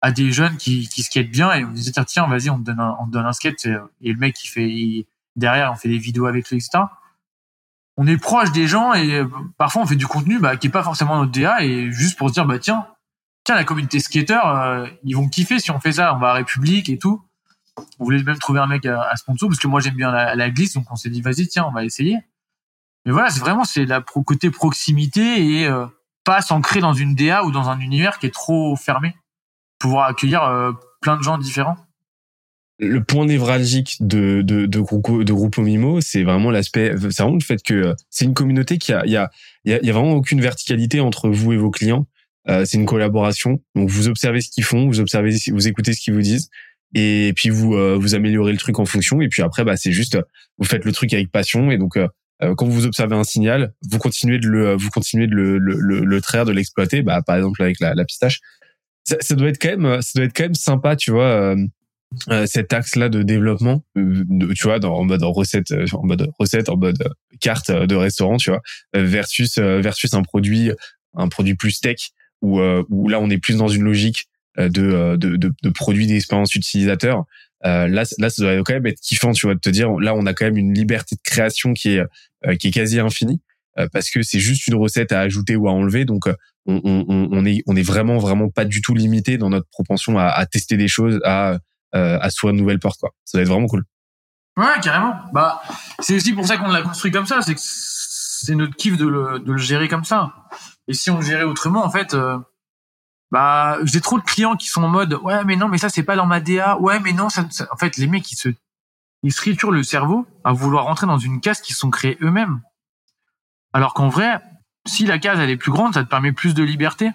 à 0.00 0.12
des 0.12 0.30
jeunes 0.30 0.58
qui, 0.58 0.88
qui 0.88 1.02
skatent 1.02 1.32
bien. 1.32 1.52
Et 1.54 1.64
on 1.64 1.72
dit, 1.72 1.90
tiens, 2.06 2.28
vas-y, 2.28 2.50
on 2.50 2.60
te 2.60 2.66
donne 2.66 2.78
un, 2.78 2.96
on 3.00 3.32
skate. 3.32 3.66
Et 3.66 4.12
le 4.12 4.16
mec, 4.16 4.36
qui 4.36 4.46
fait, 4.46 5.08
derrière, 5.34 5.72
on 5.72 5.74
fait 5.74 5.88
des 5.88 5.98
vidéos 5.98 6.26
avec 6.26 6.48
lui, 6.50 6.58
etc 6.58 6.84
on 7.98 8.06
est 8.06 8.16
proche 8.16 8.52
des 8.52 8.68
gens 8.68 8.94
et 8.94 9.16
euh, 9.16 9.26
parfois 9.58 9.82
on 9.82 9.86
fait 9.86 9.96
du 9.96 10.06
contenu 10.06 10.38
bah, 10.38 10.56
qui 10.56 10.68
est 10.68 10.70
pas 10.70 10.84
forcément 10.84 11.18
notre 11.18 11.32
DA 11.32 11.64
et 11.64 11.90
juste 11.90 12.16
pour 12.16 12.28
se 12.28 12.34
dire 12.34 12.46
bah 12.46 12.58
tiens 12.60 12.86
tiens 13.42 13.56
la 13.56 13.64
communauté 13.64 13.98
skater 13.98 14.38
euh, 14.46 14.88
ils 15.02 15.16
vont 15.16 15.28
kiffer 15.28 15.58
si 15.58 15.72
on 15.72 15.80
fait 15.80 15.92
ça 15.92 16.14
on 16.14 16.18
va 16.18 16.30
à 16.30 16.32
République 16.34 16.88
et 16.88 16.96
tout. 16.96 17.22
On 17.98 18.04
voulait 18.04 18.22
même 18.22 18.38
trouver 18.38 18.60
un 18.60 18.66
mec 18.66 18.86
à, 18.86 19.14
sponsor 19.16 19.48
parce 19.48 19.58
que 19.60 19.66
moi 19.66 19.80
j'aime 19.80 19.94
bien 19.94 20.12
la, 20.12 20.50
glisse 20.50 20.74
donc 20.74 20.86
on 20.90 20.96
s'est 20.96 21.10
dit 21.10 21.20
vas-y 21.20 21.48
tiens 21.48 21.66
on 21.68 21.72
va 21.72 21.84
essayer. 21.84 22.16
Mais 23.04 23.12
voilà 23.12 23.30
c'est 23.30 23.40
vraiment 23.40 23.64
c'est 23.64 23.84
la 23.84 24.00
côté 24.00 24.50
proximité 24.50 25.60
et 25.60 25.66
euh, 25.66 25.86
pas 26.22 26.40
s'ancrer 26.40 26.80
dans 26.80 26.94
une 26.94 27.16
DA 27.16 27.44
ou 27.44 27.50
dans 27.50 27.68
un 27.68 27.80
univers 27.80 28.20
qui 28.20 28.26
est 28.26 28.34
trop 28.34 28.76
fermé. 28.76 29.16
Pouvoir 29.80 30.06
accueillir 30.06 30.42
plein 31.00 31.16
de 31.16 31.22
gens 31.22 31.38
différents 31.38 31.76
le 32.78 33.02
point 33.02 33.26
névralgique 33.26 33.96
de 34.00 34.42
de 34.42 34.66
de 34.66 34.78
groupe 34.80 35.56
de 35.56 35.60
Mimo, 35.62 36.00
c'est 36.00 36.22
vraiment 36.22 36.50
l'aspect, 36.50 36.94
c'est 36.96 37.18
vraiment 37.18 37.34
le 37.34 37.42
fait 37.42 37.62
que 37.62 37.74
euh, 37.74 37.94
c'est 38.10 38.24
une 38.24 38.34
communauté 38.34 38.78
qui 38.78 38.92
a 38.92 39.04
il 39.04 39.12
y 39.12 39.16
a 39.16 39.30
il 39.64 39.72
y 39.72 39.90
a, 39.90 39.92
vraiment 39.92 40.12
aucune 40.12 40.40
verticalité 40.40 41.00
entre 41.00 41.28
vous 41.28 41.52
et 41.52 41.56
vos 41.56 41.70
clients. 41.70 42.06
Euh, 42.48 42.64
c'est 42.64 42.78
une 42.78 42.86
collaboration. 42.86 43.60
Donc 43.74 43.90
vous 43.90 44.08
observez 44.08 44.40
ce 44.40 44.48
qu'ils 44.48 44.64
font, 44.64 44.86
vous 44.86 45.00
observez, 45.00 45.36
vous 45.50 45.68
écoutez 45.68 45.92
ce 45.92 46.00
qu'ils 46.00 46.14
vous 46.14 46.22
disent, 46.22 46.48
et 46.94 47.32
puis 47.36 47.50
vous 47.50 47.74
euh, 47.74 47.96
vous 48.00 48.14
améliorez 48.14 48.52
le 48.52 48.58
truc 48.58 48.78
en 48.78 48.86
fonction. 48.86 49.20
Et 49.20 49.28
puis 49.28 49.42
après, 49.42 49.64
bah 49.64 49.76
c'est 49.76 49.92
juste 49.92 50.18
vous 50.58 50.64
faites 50.64 50.84
le 50.84 50.92
truc 50.92 51.12
avec 51.12 51.30
passion. 51.30 51.70
Et 51.70 51.78
donc 51.78 51.96
euh, 51.96 52.08
quand 52.56 52.66
vous 52.66 52.86
observez 52.86 53.16
un 53.16 53.24
signal, 53.24 53.74
vous 53.90 53.98
continuez 53.98 54.38
de 54.38 54.46
le 54.46 54.76
vous 54.76 54.90
continuez 54.90 55.26
de 55.26 55.34
le 55.34 55.58
le, 55.58 56.00
le, 56.04 56.20
traire, 56.20 56.44
de 56.44 56.52
l'exploiter. 56.52 57.02
Bah 57.02 57.22
par 57.26 57.36
exemple 57.36 57.62
avec 57.62 57.80
la, 57.80 57.94
la 57.94 58.04
pistache, 58.04 58.40
ça, 59.04 59.16
ça, 59.20 59.34
doit 59.34 59.48
être 59.48 59.60
quand 59.60 59.76
même 59.76 60.00
ça 60.00 60.12
doit 60.14 60.24
être 60.24 60.36
quand 60.36 60.44
même 60.44 60.54
sympa, 60.54 60.96
tu 60.96 61.10
vois 61.10 61.24
euh, 61.24 61.56
cet 62.46 62.72
axe-là 62.72 63.08
de 63.08 63.22
développement, 63.22 63.84
euh, 63.96 64.24
tu 64.56 64.64
vois, 64.64 64.78
dans, 64.78 64.94
en 64.94 65.04
mode 65.04 65.22
recette, 65.22 65.70
euh, 65.72 65.86
en 65.92 66.06
mode 66.06 66.30
recette, 66.38 66.68
en 66.68 66.76
mode 66.76 67.02
carte 67.40 67.70
de 67.70 67.94
restaurant, 67.94 68.36
tu 68.38 68.50
vois, 68.50 68.62
versus 68.94 69.58
versus 69.58 70.14
un 70.14 70.22
produit, 70.22 70.70
un 71.14 71.28
produit 71.28 71.54
plus 71.54 71.80
tech 71.80 72.10
où 72.40 72.60
où 72.60 73.08
là 73.08 73.20
on 73.20 73.30
est 73.30 73.38
plus 73.38 73.56
dans 73.56 73.68
une 73.68 73.82
logique 73.82 74.26
de 74.56 75.16
de 75.16 75.36
de, 75.36 75.52
de 75.62 75.68
produit 75.70 76.06
d'expérience 76.06 76.54
utilisateur. 76.54 77.24
là 77.62 77.86
là 77.88 78.30
ça 78.30 78.42
doit 78.42 78.56
quand 78.64 78.74
même 78.74 78.86
être 78.86 79.00
kiffant, 79.00 79.32
tu 79.32 79.46
vois, 79.46 79.54
de 79.54 79.60
te 79.60 79.70
dire 79.70 79.90
là 80.00 80.14
on 80.14 80.26
a 80.26 80.34
quand 80.34 80.46
même 80.46 80.56
une 80.56 80.74
liberté 80.74 81.16
de 81.16 81.20
création 81.22 81.74
qui 81.74 81.90
est 81.90 82.56
qui 82.58 82.68
est 82.68 82.72
quasi 82.72 83.00
infinie 83.00 83.40
parce 83.92 84.10
que 84.10 84.22
c'est 84.22 84.40
juste 84.40 84.66
une 84.66 84.74
recette 84.74 85.12
à 85.12 85.20
ajouter 85.20 85.54
ou 85.56 85.68
à 85.68 85.72
enlever, 85.72 86.04
donc 86.04 86.24
on, 86.66 86.80
on, 86.84 87.28
on 87.32 87.46
est 87.46 87.62
on 87.66 87.76
est 87.76 87.82
vraiment 87.82 88.18
vraiment 88.18 88.48
pas 88.50 88.64
du 88.64 88.80
tout 88.80 88.94
limité 88.94 89.38
dans 89.38 89.50
notre 89.50 89.68
propension 89.70 90.18
à, 90.18 90.26
à 90.26 90.46
tester 90.46 90.76
des 90.76 90.88
choses, 90.88 91.20
à 91.24 91.52
euh, 91.52 91.58
à 91.92 92.30
soi 92.30 92.52
de 92.52 92.56
nouvelles 92.56 92.78
portes 92.78 93.00
quoi. 93.00 93.10
Ça 93.24 93.38
va 93.38 93.42
être 93.42 93.48
vraiment 93.48 93.66
cool. 93.66 93.84
Ouais, 94.58 94.80
carrément. 94.82 95.14
Bah, 95.32 95.62
c'est 96.00 96.16
aussi 96.16 96.32
pour 96.32 96.44
ça 96.44 96.56
qu'on 96.56 96.68
l'a 96.68 96.82
construit 96.82 97.12
comme 97.12 97.26
ça. 97.26 97.40
C'est 97.42 97.54
que 97.54 97.60
c'est 97.62 98.56
notre 98.56 98.74
kiff 98.74 98.96
de 98.96 99.06
le, 99.06 99.38
de 99.38 99.52
le 99.52 99.58
gérer 99.58 99.88
comme 99.88 100.04
ça. 100.04 100.34
Et 100.88 100.94
si 100.94 101.10
on 101.10 101.18
le 101.18 101.24
gérait 101.24 101.44
autrement, 101.44 101.84
en 101.84 101.90
fait, 101.90 102.14
euh, 102.14 102.38
bah, 103.30 103.78
j'ai 103.84 104.00
trop 104.00 104.18
de 104.18 104.24
clients 104.24 104.56
qui 104.56 104.66
sont 104.68 104.82
en 104.82 104.88
mode, 104.88 105.14
ouais, 105.22 105.44
mais 105.44 105.54
non, 105.54 105.68
mais 105.68 105.78
ça 105.78 105.88
c'est 105.88 106.02
pas 106.02 106.16
dans 106.16 106.26
ma 106.26 106.40
DA. 106.40 106.76
Ouais, 106.78 106.98
mais 106.98 107.12
non, 107.12 107.28
ça, 107.28 107.44
en 107.70 107.76
fait, 107.76 107.96
les 107.98 108.08
mecs 108.08 108.30
ils 108.32 108.36
se, 108.36 108.48
ils 109.22 109.32
se 109.32 109.36
triturent 109.36 109.70
le 109.70 109.84
cerveau 109.84 110.26
à 110.42 110.52
vouloir 110.52 110.84
rentrer 110.84 111.06
dans 111.06 111.18
une 111.18 111.40
case 111.40 111.60
qu'ils 111.60 111.76
sont 111.76 111.90
créés 111.90 112.18
eux-mêmes. 112.20 112.60
Alors 113.72 113.94
qu'en 113.94 114.08
vrai, 114.08 114.40
si 114.86 115.04
la 115.04 115.18
case 115.18 115.38
elle 115.38 115.50
est 115.50 115.56
plus 115.56 115.70
grande, 115.72 115.94
ça 115.94 116.02
te 116.02 116.08
permet 116.08 116.32
plus 116.32 116.54
de 116.54 116.62
liberté. 116.64 117.10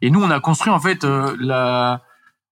Et 0.00 0.10
nous, 0.10 0.22
on 0.22 0.30
a 0.30 0.40
construit 0.40 0.72
en 0.72 0.80
fait 0.80 1.04
euh, 1.04 1.36
la, 1.38 2.02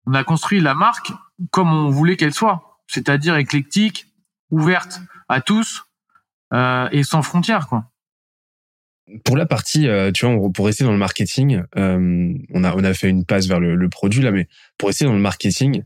on 0.07 0.15
a 0.15 0.23
construit 0.23 0.61
la 0.61 0.75
marque 0.75 1.13
comme 1.51 1.73
on 1.73 1.91
voulait 1.91 2.17
qu'elle 2.17 2.35
soit, 2.35 2.81
c'est-à-dire 2.87 3.37
éclectique, 3.37 4.07
ouverte 4.51 5.01
à 5.29 5.41
tous 5.41 5.85
euh, 6.53 6.89
et 6.93 7.03
sans 7.03 7.23
frontières, 7.23 7.69
quoi. 7.69 7.91
Pour 9.25 9.37
la 9.37 9.47
partie, 9.47 9.87
euh, 9.87 10.11
tu 10.11 10.27
vois, 10.27 10.51
pour 10.53 10.67
rester 10.67 10.83
dans 10.83 10.91
le 10.91 10.99
marketing, 10.99 11.63
euh, 11.77 12.35
on 12.53 12.65
a 12.65 12.75
on 12.75 12.83
a 12.83 12.93
fait 12.93 13.09
une 13.09 13.25
passe 13.25 13.47
vers 13.47 13.61
le, 13.61 13.89
produit 13.89 14.21
là, 14.21 14.33
mais 14.33 14.49
pour 14.79 14.89
rester 14.89 15.05
dans 15.05 15.13
le 15.13 15.21
marketing, 15.21 15.85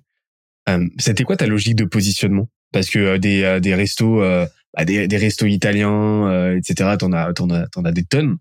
c'était 0.98 1.24
quoi 1.24 1.36
ta 1.36 1.46
logique 1.46 1.74
de 1.74 1.84
positionnement? 1.84 2.48
Parce 2.72 2.88
que 2.88 3.18
des 3.18 3.60
des 3.60 3.74
restos, 3.74 4.20
bah, 4.20 4.84
des, 4.86 5.06
des 5.06 5.16
restos 5.18 5.46
italiens, 5.46 6.54
etc. 6.54 6.96
T'en 6.98 7.12
as 7.12 7.34
t'en 7.34 7.50
as 7.50 7.66
t'en 7.66 7.84
as 7.84 7.92
des 7.92 8.04
tonnes. 8.04 8.38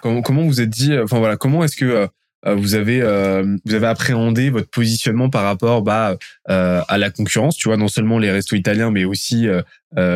Comment 0.00 0.22
comment 0.22 0.42
vous 0.42 0.60
êtes 0.60 0.70
dit 0.70 0.96
Enfin 0.98 1.18
voilà, 1.18 1.36
comment 1.36 1.64
est-ce 1.64 1.76
que 1.76 1.84
euh, 1.84 2.06
vous 2.54 2.74
avez 2.74 3.02
euh, 3.02 3.56
vous 3.64 3.74
avez 3.74 3.86
appréhendé 3.86 4.50
votre 4.50 4.70
positionnement 4.70 5.30
par 5.30 5.42
rapport 5.42 5.82
bah, 5.82 6.16
euh, 6.48 6.82
à 6.86 6.98
la 6.98 7.10
concurrence 7.10 7.56
tu 7.56 7.68
vois 7.68 7.76
non 7.76 7.88
seulement 7.88 8.18
les 8.18 8.30
restos 8.30 8.56
italiens 8.56 8.90
mais 8.90 9.04
aussi 9.04 9.48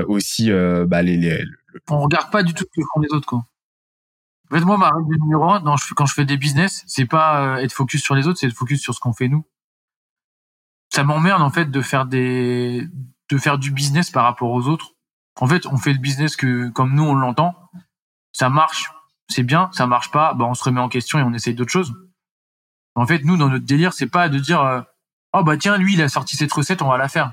aussi 0.07 0.51
bah, 0.87 1.03
les, 1.03 1.17
les 1.17 1.45
on 1.89 2.01
regarde 2.01 2.31
pas 2.31 2.43
du 2.43 2.55
tout 2.55 2.65
ce 2.65 2.81
que 2.81 2.87
font 2.95 3.01
les 3.01 3.13
autres 3.13 3.27
quoi. 3.27 3.45
En 4.51 4.57
fait 4.57 4.65
moi 4.65 4.79
ma 4.79 4.91
règle 4.91 5.17
numéro 5.23 5.51
un 5.51 5.63
quand 5.97 6.07
je 6.07 6.15
fais 6.15 6.25
des 6.25 6.37
business 6.37 6.85
c'est 6.87 7.07
pas 7.07 7.61
être 7.63 7.73
focus 7.73 8.03
sur 8.03 8.15
les 8.15 8.27
autres 8.27 8.39
c'est 8.39 8.47
être 8.47 8.55
focus 8.55 8.81
sur 8.81 8.95
ce 8.95 9.01
qu'on 9.01 9.13
fait 9.13 9.29
nous. 9.29 9.45
Ça 10.93 11.05
m'emmerde 11.05 11.43
en 11.43 11.51
fait 11.51 11.71
de 11.71 11.81
faire 11.83 12.07
des 12.07 12.87
de 13.31 13.39
faire 13.39 13.59
du 13.59 13.71
business 13.71 14.11
par 14.11 14.25
rapport 14.25 14.51
aux 14.51 14.69
autres. 14.69 14.93
En 15.41 15.47
fait 15.47 15.67
on 15.67 15.77
fait 15.77 15.93
le 15.93 15.99
business 15.99 16.37
que 16.37 16.69
comme 16.71 16.95
nous 16.95 17.05
on 17.05 17.15
l'entend. 17.15 17.55
Ça 18.33 18.49
marche 18.49 18.93
c'est 19.29 19.45
bien. 19.45 19.71
Ça 19.73 19.87
marche 19.87 20.11
pas 20.11 20.35
bah 20.35 20.45
on 20.45 20.55
se 20.55 20.63
remet 20.63 20.81
en 20.81 20.89
question 20.89 21.19
et 21.19 21.23
on 21.23 21.33
essaye 21.33 21.55
d'autres 21.55 21.73
choses 21.73 21.93
en 22.95 23.07
fait, 23.07 23.25
nous, 23.25 23.37
dans 23.37 23.49
notre 23.49 23.65
délire, 23.65 23.93
c'est 23.93 24.09
pas 24.09 24.29
de 24.29 24.39
dire 24.39 24.61
euh, 24.63 24.81
oh 25.33 25.43
bah 25.43 25.57
tiens, 25.57 25.77
lui, 25.77 25.95
il 25.95 26.03
a 26.03 26.09
sorti 26.09 26.37
cette 26.37 26.53
recette, 26.53 26.83
on 26.83 26.89
va 26.89 26.99
la 26.99 27.09
faire. 27.09 27.33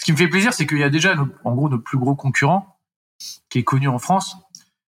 Ce 0.00 0.04
qui 0.04 0.12
me 0.12 0.16
fait 0.16 0.28
plaisir, 0.28 0.52
c'est 0.52 0.66
qu'il 0.66 0.78
y 0.78 0.82
a 0.82 0.90
déjà, 0.90 1.14
en 1.44 1.54
gros, 1.54 1.68
notre 1.68 1.84
plus 1.84 1.98
gros 1.98 2.14
concurrent, 2.14 2.78
qui 3.48 3.58
est 3.58 3.64
connu 3.64 3.88
en 3.88 3.98
France, 3.98 4.36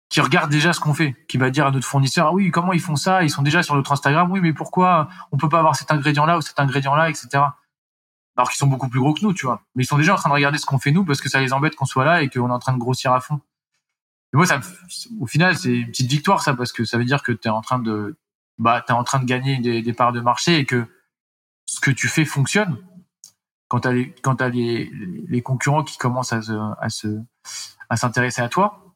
qui 0.08 0.20
regarde 0.20 0.50
déjà 0.50 0.72
ce 0.72 0.80
qu'on 0.80 0.94
fait, 0.94 1.14
qui 1.28 1.36
va 1.36 1.50
dire 1.50 1.66
à 1.66 1.70
notre 1.70 1.86
fournisseur 1.86 2.28
ah 2.28 2.32
oui, 2.32 2.50
comment 2.50 2.72
ils 2.72 2.80
font 2.80 2.96
ça? 2.96 3.22
Ils 3.22 3.30
sont 3.30 3.42
déjà 3.42 3.62
sur 3.62 3.74
notre 3.74 3.92
Instagram. 3.92 4.30
Oui, 4.30 4.40
mais 4.40 4.52
pourquoi 4.52 5.08
on 5.32 5.36
peut 5.36 5.48
pas 5.48 5.58
avoir 5.58 5.76
cet 5.76 5.90
ingrédient-là 5.90 6.38
ou 6.38 6.42
cet 6.42 6.58
ingrédient-là, 6.60 7.10
etc. 7.10 7.28
Alors 8.36 8.50
qu'ils 8.50 8.58
sont 8.58 8.66
beaucoup 8.66 8.88
plus 8.88 9.00
gros 9.00 9.14
que 9.14 9.22
nous, 9.22 9.32
tu 9.32 9.46
vois. 9.46 9.62
Mais 9.74 9.84
ils 9.84 9.86
sont 9.86 9.96
déjà 9.96 10.14
en 10.14 10.16
train 10.16 10.28
de 10.28 10.34
regarder 10.34 10.58
ce 10.58 10.66
qu'on 10.66 10.78
fait 10.78 10.92
nous 10.92 11.04
parce 11.04 11.20
que 11.20 11.28
ça 11.28 11.40
les 11.40 11.52
embête 11.52 11.74
qu'on 11.74 11.86
soit 11.86 12.04
là 12.04 12.22
et 12.22 12.28
qu'on 12.28 12.48
est 12.48 12.52
en 12.52 12.58
train 12.58 12.74
de 12.74 12.78
grossir 12.78 13.12
à 13.12 13.20
fond. 13.20 13.40
Et 14.32 14.36
moi, 14.36 14.46
ça, 14.46 14.60
au 15.20 15.26
final, 15.26 15.56
c'est 15.56 15.74
une 15.74 15.86
petite 15.86 16.10
victoire, 16.10 16.42
ça, 16.42 16.54
parce 16.54 16.72
que 16.72 16.84
ça 16.84 16.98
veut 16.98 17.04
dire 17.04 17.22
que 17.22 17.32
tu 17.32 17.48
es 17.48 17.50
en 17.50 17.62
train 17.62 17.78
de 17.78 18.16
bah, 18.58 18.82
tu 18.86 18.92
es 18.92 18.96
en 18.96 19.04
train 19.04 19.18
de 19.18 19.24
gagner 19.24 19.58
des, 19.58 19.82
des, 19.82 19.92
parts 19.92 20.12
de 20.12 20.20
marché 20.20 20.58
et 20.58 20.64
que 20.64 20.86
ce 21.66 21.80
que 21.80 21.90
tu 21.90 22.08
fais 22.08 22.24
fonctionne. 22.24 22.78
Quand 23.68 23.80
tu 23.80 23.88
as, 23.88 23.92
les, 23.92 24.14
quand 24.22 24.40
les, 24.42 24.90
les 25.28 25.42
concurrents 25.42 25.82
qui 25.82 25.98
commencent 25.98 26.32
à 26.32 26.40
se, 26.40 26.52
à 26.52 26.88
se, 26.88 27.08
à 27.88 27.96
s'intéresser 27.96 28.40
à 28.40 28.48
toi. 28.48 28.94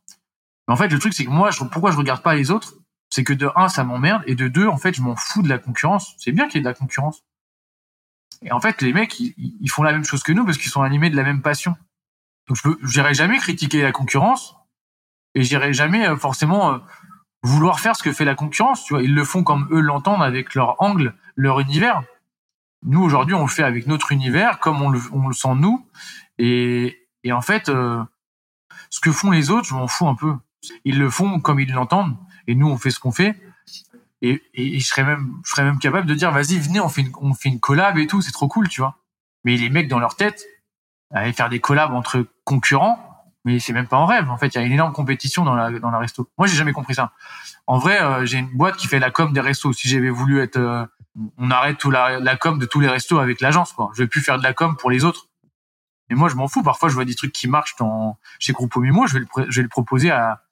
Mais 0.68 0.74
en 0.74 0.76
fait, 0.76 0.88
le 0.88 0.98
truc, 0.98 1.12
c'est 1.12 1.24
que 1.24 1.30
moi, 1.30 1.50
je, 1.50 1.64
pourquoi 1.64 1.90
je 1.90 1.96
regarde 1.96 2.22
pas 2.22 2.34
les 2.34 2.50
autres? 2.50 2.74
C'est 3.08 3.24
que 3.24 3.32
de 3.32 3.50
un, 3.56 3.68
ça 3.68 3.82
m'emmerde, 3.82 4.22
et 4.26 4.36
de 4.36 4.46
deux, 4.46 4.68
en 4.68 4.76
fait, 4.76 4.94
je 4.94 5.02
m'en 5.02 5.16
fous 5.16 5.42
de 5.42 5.48
la 5.48 5.58
concurrence. 5.58 6.14
C'est 6.18 6.30
bien 6.30 6.46
qu'il 6.46 6.56
y 6.56 6.58
ait 6.58 6.62
de 6.62 6.68
la 6.68 6.74
concurrence. 6.74 7.24
Et 8.42 8.52
en 8.52 8.60
fait, 8.60 8.80
les 8.80 8.92
mecs, 8.92 9.18
ils, 9.18 9.34
ils 9.36 9.68
font 9.68 9.82
la 9.82 9.92
même 9.92 10.04
chose 10.04 10.22
que 10.22 10.32
nous 10.32 10.44
parce 10.44 10.58
qu'ils 10.58 10.70
sont 10.70 10.82
animés 10.82 11.10
de 11.10 11.16
la 11.16 11.24
même 11.24 11.42
passion. 11.42 11.76
Donc, 12.46 12.56
je 12.56 12.98
n'irai 12.98 13.14
jamais 13.14 13.38
critiquer 13.38 13.82
la 13.82 13.92
concurrence 13.92 14.56
et 15.34 15.42
j'irai 15.42 15.72
jamais 15.72 16.06
euh, 16.06 16.16
forcément 16.16 16.74
euh, 16.74 16.78
vouloir 17.42 17.80
faire 17.80 17.96
ce 17.96 18.02
que 18.02 18.12
fait 18.12 18.24
la 18.24 18.34
concurrence. 18.34 18.84
Tu 18.84 18.94
vois, 18.94 19.02
ils 19.02 19.14
le 19.14 19.24
font 19.24 19.42
comme 19.42 19.68
eux 19.70 19.80
l'entendent 19.80 20.22
avec 20.22 20.54
leur 20.54 20.80
angle, 20.82 21.14
leur 21.36 21.60
univers. 21.60 22.02
Nous 22.82 23.02
aujourd'hui, 23.02 23.34
on 23.34 23.42
le 23.42 23.48
fait 23.48 23.62
avec 23.62 23.86
notre 23.86 24.12
univers, 24.12 24.58
comme 24.58 24.80
on 24.82 24.88
le, 24.88 25.00
on 25.12 25.28
le 25.28 25.34
sent 25.34 25.54
nous. 25.56 25.86
Et, 26.38 27.08
et 27.24 27.32
en 27.32 27.42
fait, 27.42 27.68
euh, 27.68 28.02
ce 28.88 29.00
que 29.00 29.12
font 29.12 29.30
les 29.30 29.50
autres, 29.50 29.68
je 29.68 29.74
m'en 29.74 29.86
fous 29.86 30.08
un 30.08 30.14
peu. 30.14 30.34
Ils 30.84 30.98
le 30.98 31.10
font 31.10 31.40
comme 31.40 31.60
ils 31.60 31.72
l'entendent, 31.72 32.16
et 32.46 32.54
nous, 32.54 32.68
on 32.68 32.76
fait 32.76 32.90
ce 32.90 33.00
qu'on 33.00 33.12
fait. 33.12 33.40
Et, 34.22 34.42
et, 34.54 34.78
je 34.78 34.86
serais 34.86 35.04
même, 35.04 35.40
je 35.44 35.50
serais 35.50 35.64
même 35.64 35.78
capable 35.78 36.06
de 36.06 36.14
dire, 36.14 36.30
vas-y, 36.30 36.58
venez, 36.58 36.80
on 36.80 36.88
fait 36.88 37.02
une, 37.02 37.12
on 37.20 37.32
fait 37.32 37.48
une 37.48 37.60
collab 37.60 37.96
et 37.96 38.06
tout, 38.06 38.20
c'est 38.20 38.32
trop 38.32 38.48
cool, 38.48 38.68
tu 38.68 38.80
vois. 38.80 38.98
Mais 39.44 39.56
les 39.56 39.70
mecs 39.70 39.88
dans 39.88 39.98
leur 39.98 40.16
tête, 40.16 40.44
aller 41.10 41.32
faire 41.32 41.48
des 41.48 41.60
collabs 41.60 41.92
entre 41.92 42.26
concurrents, 42.44 43.09
mais 43.44 43.58
c'est 43.58 43.72
même 43.72 43.86
pas 43.86 43.96
en 43.96 44.06
rêve. 44.06 44.30
En 44.30 44.36
fait, 44.36 44.48
il 44.48 44.58
y 44.58 44.58
a 44.58 44.62
une 44.64 44.72
énorme 44.72 44.92
compétition 44.92 45.44
dans 45.44 45.54
la 45.54 45.70
dans 45.78 45.90
la 45.90 45.98
resto. 45.98 46.28
Moi, 46.38 46.46
j'ai 46.46 46.56
jamais 46.56 46.72
compris 46.72 46.94
ça. 46.94 47.12
En 47.66 47.78
vrai, 47.78 48.02
euh, 48.02 48.26
j'ai 48.26 48.38
une 48.38 48.50
boîte 48.50 48.76
qui 48.76 48.86
fait 48.86 48.98
la 48.98 49.10
com 49.10 49.32
des 49.32 49.40
restos. 49.40 49.72
Si 49.72 49.88
j'avais 49.88 50.10
voulu 50.10 50.40
être 50.40 50.56
euh, 50.56 50.84
on 51.38 51.50
arrête 51.50 51.78
tout 51.78 51.90
la, 51.90 52.20
la 52.20 52.36
com 52.36 52.58
de 52.58 52.66
tous 52.66 52.80
les 52.80 52.88
restos 52.88 53.18
avec 53.18 53.40
l'agence. 53.40 53.72
Quoi. 53.72 53.90
Je 53.94 54.02
vais 54.02 54.08
plus 54.08 54.20
faire 54.20 54.38
de 54.38 54.42
la 54.42 54.52
com 54.52 54.76
pour 54.76 54.90
les 54.90 55.04
autres. 55.04 55.26
Et 56.08 56.14
moi, 56.14 56.28
je 56.28 56.34
m'en 56.34 56.48
fous. 56.48 56.62
Parfois, 56.62 56.88
je 56.88 56.94
vois 56.94 57.04
des 57.04 57.14
trucs 57.14 57.32
qui 57.32 57.48
marchent 57.48 57.76
dans, 57.76 58.18
chez 58.38 58.52
Groupe 58.52 58.76
Mimo, 58.76 59.06
je 59.06 59.14
vais 59.14 59.20
le, 59.20 59.26
je 59.48 59.56
vais 59.56 59.62
le 59.62 59.68
proposer 59.68 60.10
à, 60.10 60.42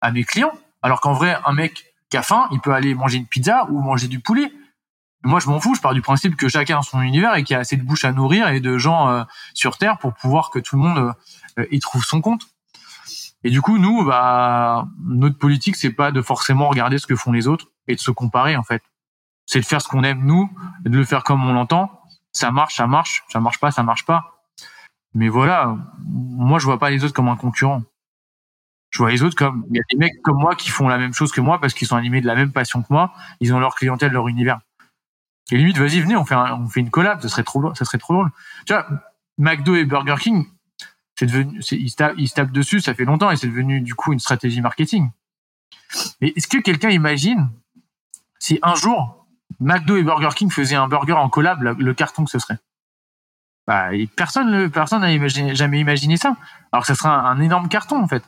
à 0.00 0.10
mes 0.10 0.24
clients. 0.24 0.52
Alors 0.82 1.00
qu'en 1.00 1.12
vrai, 1.12 1.38
un 1.46 1.52
mec 1.52 1.94
qui 2.10 2.16
a 2.16 2.22
faim, 2.22 2.48
il 2.50 2.60
peut 2.60 2.72
aller 2.72 2.94
manger 2.94 3.18
une 3.18 3.26
pizza 3.26 3.66
ou 3.70 3.80
manger 3.80 4.08
du 4.08 4.20
poulet. 4.20 4.52
Moi, 5.24 5.40
je 5.40 5.48
m'en 5.48 5.58
fous. 5.58 5.74
Je 5.74 5.80
pars 5.80 5.94
du 5.94 6.02
principe 6.02 6.36
que 6.36 6.48
chacun 6.48 6.78
a 6.78 6.82
son 6.82 7.00
univers 7.00 7.34
et 7.34 7.44
qu'il 7.44 7.54
y 7.54 7.56
a 7.56 7.60
assez 7.60 7.76
de 7.76 7.82
bouches 7.82 8.04
à 8.04 8.12
nourrir 8.12 8.48
et 8.48 8.60
de 8.60 8.76
gens 8.76 9.08
euh, 9.08 9.24
sur 9.54 9.78
Terre 9.78 9.98
pour 9.98 10.14
pouvoir 10.14 10.50
que 10.50 10.58
tout 10.58 10.76
le 10.76 10.82
monde 10.82 11.14
euh, 11.58 11.66
y 11.70 11.80
trouve 11.80 12.04
son 12.04 12.20
compte. 12.20 12.42
Et 13.42 13.50
du 13.50 13.60
coup, 13.60 13.78
nous, 13.78 14.04
bah, 14.04 14.86
notre 15.02 15.38
politique, 15.38 15.76
c'est 15.76 15.92
pas 15.92 16.12
de 16.12 16.22
forcément 16.22 16.68
regarder 16.68 16.98
ce 16.98 17.06
que 17.06 17.16
font 17.16 17.32
les 17.32 17.48
autres 17.48 17.66
et 17.88 17.94
de 17.94 18.00
se 18.00 18.10
comparer, 18.10 18.56
en 18.56 18.62
fait. 18.62 18.82
C'est 19.46 19.60
de 19.60 19.64
faire 19.64 19.82
ce 19.82 19.88
qu'on 19.88 20.02
aime, 20.02 20.24
nous, 20.24 20.50
et 20.86 20.88
de 20.88 20.96
le 20.96 21.04
faire 21.04 21.24
comme 21.24 21.44
on 21.46 21.52
l'entend. 21.52 22.00
Ça 22.32 22.50
marche, 22.50 22.76
ça 22.76 22.86
marche. 22.86 23.24
Ça 23.28 23.40
marche 23.40 23.58
pas, 23.60 23.70
ça 23.70 23.82
marche 23.82 24.04
pas. 24.04 24.42
Mais 25.14 25.28
voilà, 25.28 25.76
moi, 26.06 26.58
je 26.58 26.64
vois 26.64 26.78
pas 26.78 26.90
les 26.90 27.04
autres 27.04 27.14
comme 27.14 27.28
un 27.28 27.36
concurrent. 27.36 27.82
Je 28.90 28.98
vois 28.98 29.10
les 29.10 29.22
autres 29.22 29.36
comme, 29.36 29.64
il 29.70 29.76
y 29.76 29.80
a 29.80 29.82
des 29.90 29.98
mecs 29.98 30.22
comme 30.22 30.38
moi 30.38 30.54
qui 30.54 30.70
font 30.70 30.88
la 30.88 30.98
même 30.98 31.12
chose 31.12 31.32
que 31.32 31.40
moi 31.40 31.60
parce 31.60 31.74
qu'ils 31.74 31.88
sont 31.88 31.96
animés 31.96 32.20
de 32.20 32.26
la 32.26 32.34
même 32.34 32.52
passion 32.52 32.82
que 32.82 32.88
moi. 32.90 33.12
Ils 33.40 33.52
ont 33.52 33.58
leur 33.58 33.74
clientèle, 33.74 34.12
leur 34.12 34.28
univers. 34.28 34.60
Et 35.50 35.56
limite, 35.56 35.76
vas-y, 35.78 36.00
venez, 36.00 36.16
on 36.16 36.24
fait, 36.24 36.36
fait 36.70 36.80
une 36.80 36.90
collab. 36.90 37.20
Ça 37.20 37.28
serait 37.28 37.42
trop, 37.42 37.74
ça 37.74 37.84
serait 37.84 37.98
trop 37.98 38.14
drôle. 38.14 38.30
Tu 38.66 38.72
vois, 38.72 38.86
McDo 39.38 39.74
et 39.74 39.84
Burger 39.84 40.16
King, 40.18 40.46
c'est 41.16 41.26
devenu, 41.26 41.60
ils, 41.70 41.90
se 41.90 42.34
tapent, 42.34 42.50
dessus, 42.50 42.80
ça 42.80 42.94
fait 42.94 43.04
longtemps 43.04 43.30
et 43.30 43.36
c'est 43.36 43.46
devenu 43.46 43.80
du 43.80 43.94
coup 43.94 44.12
une 44.12 44.18
stratégie 44.18 44.60
marketing. 44.60 45.10
Mais 46.20 46.32
est-ce 46.34 46.48
que 46.48 46.58
quelqu'un 46.58 46.90
imagine 46.90 47.50
si 48.38 48.58
un 48.62 48.74
jour 48.74 49.26
McDo 49.60 49.96
et 49.96 50.02
Burger 50.02 50.30
King 50.34 50.50
faisaient 50.50 50.74
un 50.74 50.88
burger 50.88 51.12
en 51.12 51.28
collab, 51.28 51.62
le, 51.62 51.94
carton 51.94 52.24
que 52.24 52.30
ce 52.30 52.38
serait? 52.38 52.58
Bah, 53.66 53.90
personne, 54.16 54.70
personne 54.70 55.02
n'a 55.02 55.54
jamais 55.54 55.78
imaginé 55.78 56.16
ça. 56.16 56.36
Alors 56.72 56.82
que 56.82 56.88
ça 56.88 56.94
serait 56.94 57.10
un, 57.10 57.40
énorme 57.40 57.68
carton 57.68 58.02
en 58.02 58.08
fait, 58.08 58.24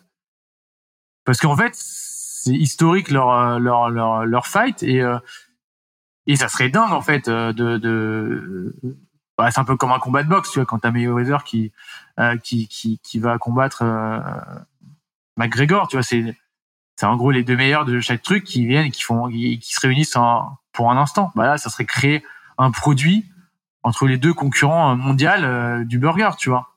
parce 1.24 1.40
qu'en 1.40 1.56
fait 1.56 1.72
c'est 1.74 2.54
historique 2.54 3.10
leur 3.10 3.58
leur 3.58 3.90
leur 3.90 4.24
leur 4.24 4.46
fight 4.46 4.84
et 4.84 5.02
euh, 5.02 5.18
et 6.26 6.36
ça 6.36 6.48
serait 6.48 6.68
dingue 6.68 6.92
en 6.92 7.00
fait 7.00 7.28
euh, 7.28 7.52
de, 7.52 7.78
de 7.78 8.74
bah, 9.38 9.50
c'est 9.50 9.60
un 9.60 9.64
peu 9.64 9.76
comme 9.76 9.92
un 9.92 9.98
combat 9.98 10.22
de 10.22 10.28
boxe, 10.28 10.50
tu 10.50 10.58
vois, 10.58 10.66
quand 10.66 10.78
t'as 10.78 10.90
Mayweather 10.90 11.44
qui, 11.44 11.72
euh, 12.18 12.36
qui, 12.38 12.68
qui, 12.68 12.98
qui 13.02 13.18
va 13.18 13.36
combattre 13.38 13.82
euh, 13.82 14.18
McGregor, 15.36 15.88
tu 15.88 15.96
vois, 15.96 16.02
c'est, 16.02 16.34
c'est 16.96 17.06
en 17.06 17.16
gros 17.16 17.30
les 17.30 17.44
deux 17.44 17.56
meilleurs 17.56 17.84
de 17.84 18.00
chaque 18.00 18.22
truc 18.22 18.44
qui 18.44 18.66
viennent, 18.66 18.90
qui 18.90 19.02
font, 19.02 19.28
qui, 19.28 19.60
se 19.62 19.80
réunissent 19.80 20.16
pour 20.72 20.90
un 20.90 20.96
instant. 20.96 21.32
Bah 21.34 21.46
là, 21.46 21.58
ça 21.58 21.68
serait 21.68 21.84
créer 21.84 22.24
un 22.56 22.70
produit 22.70 23.26
entre 23.82 24.06
les 24.06 24.16
deux 24.16 24.32
concurrents 24.32 24.96
mondiaux 24.96 25.28
euh, 25.28 25.84
du 25.84 25.98
burger, 25.98 26.30
tu 26.38 26.48
vois. 26.48 26.76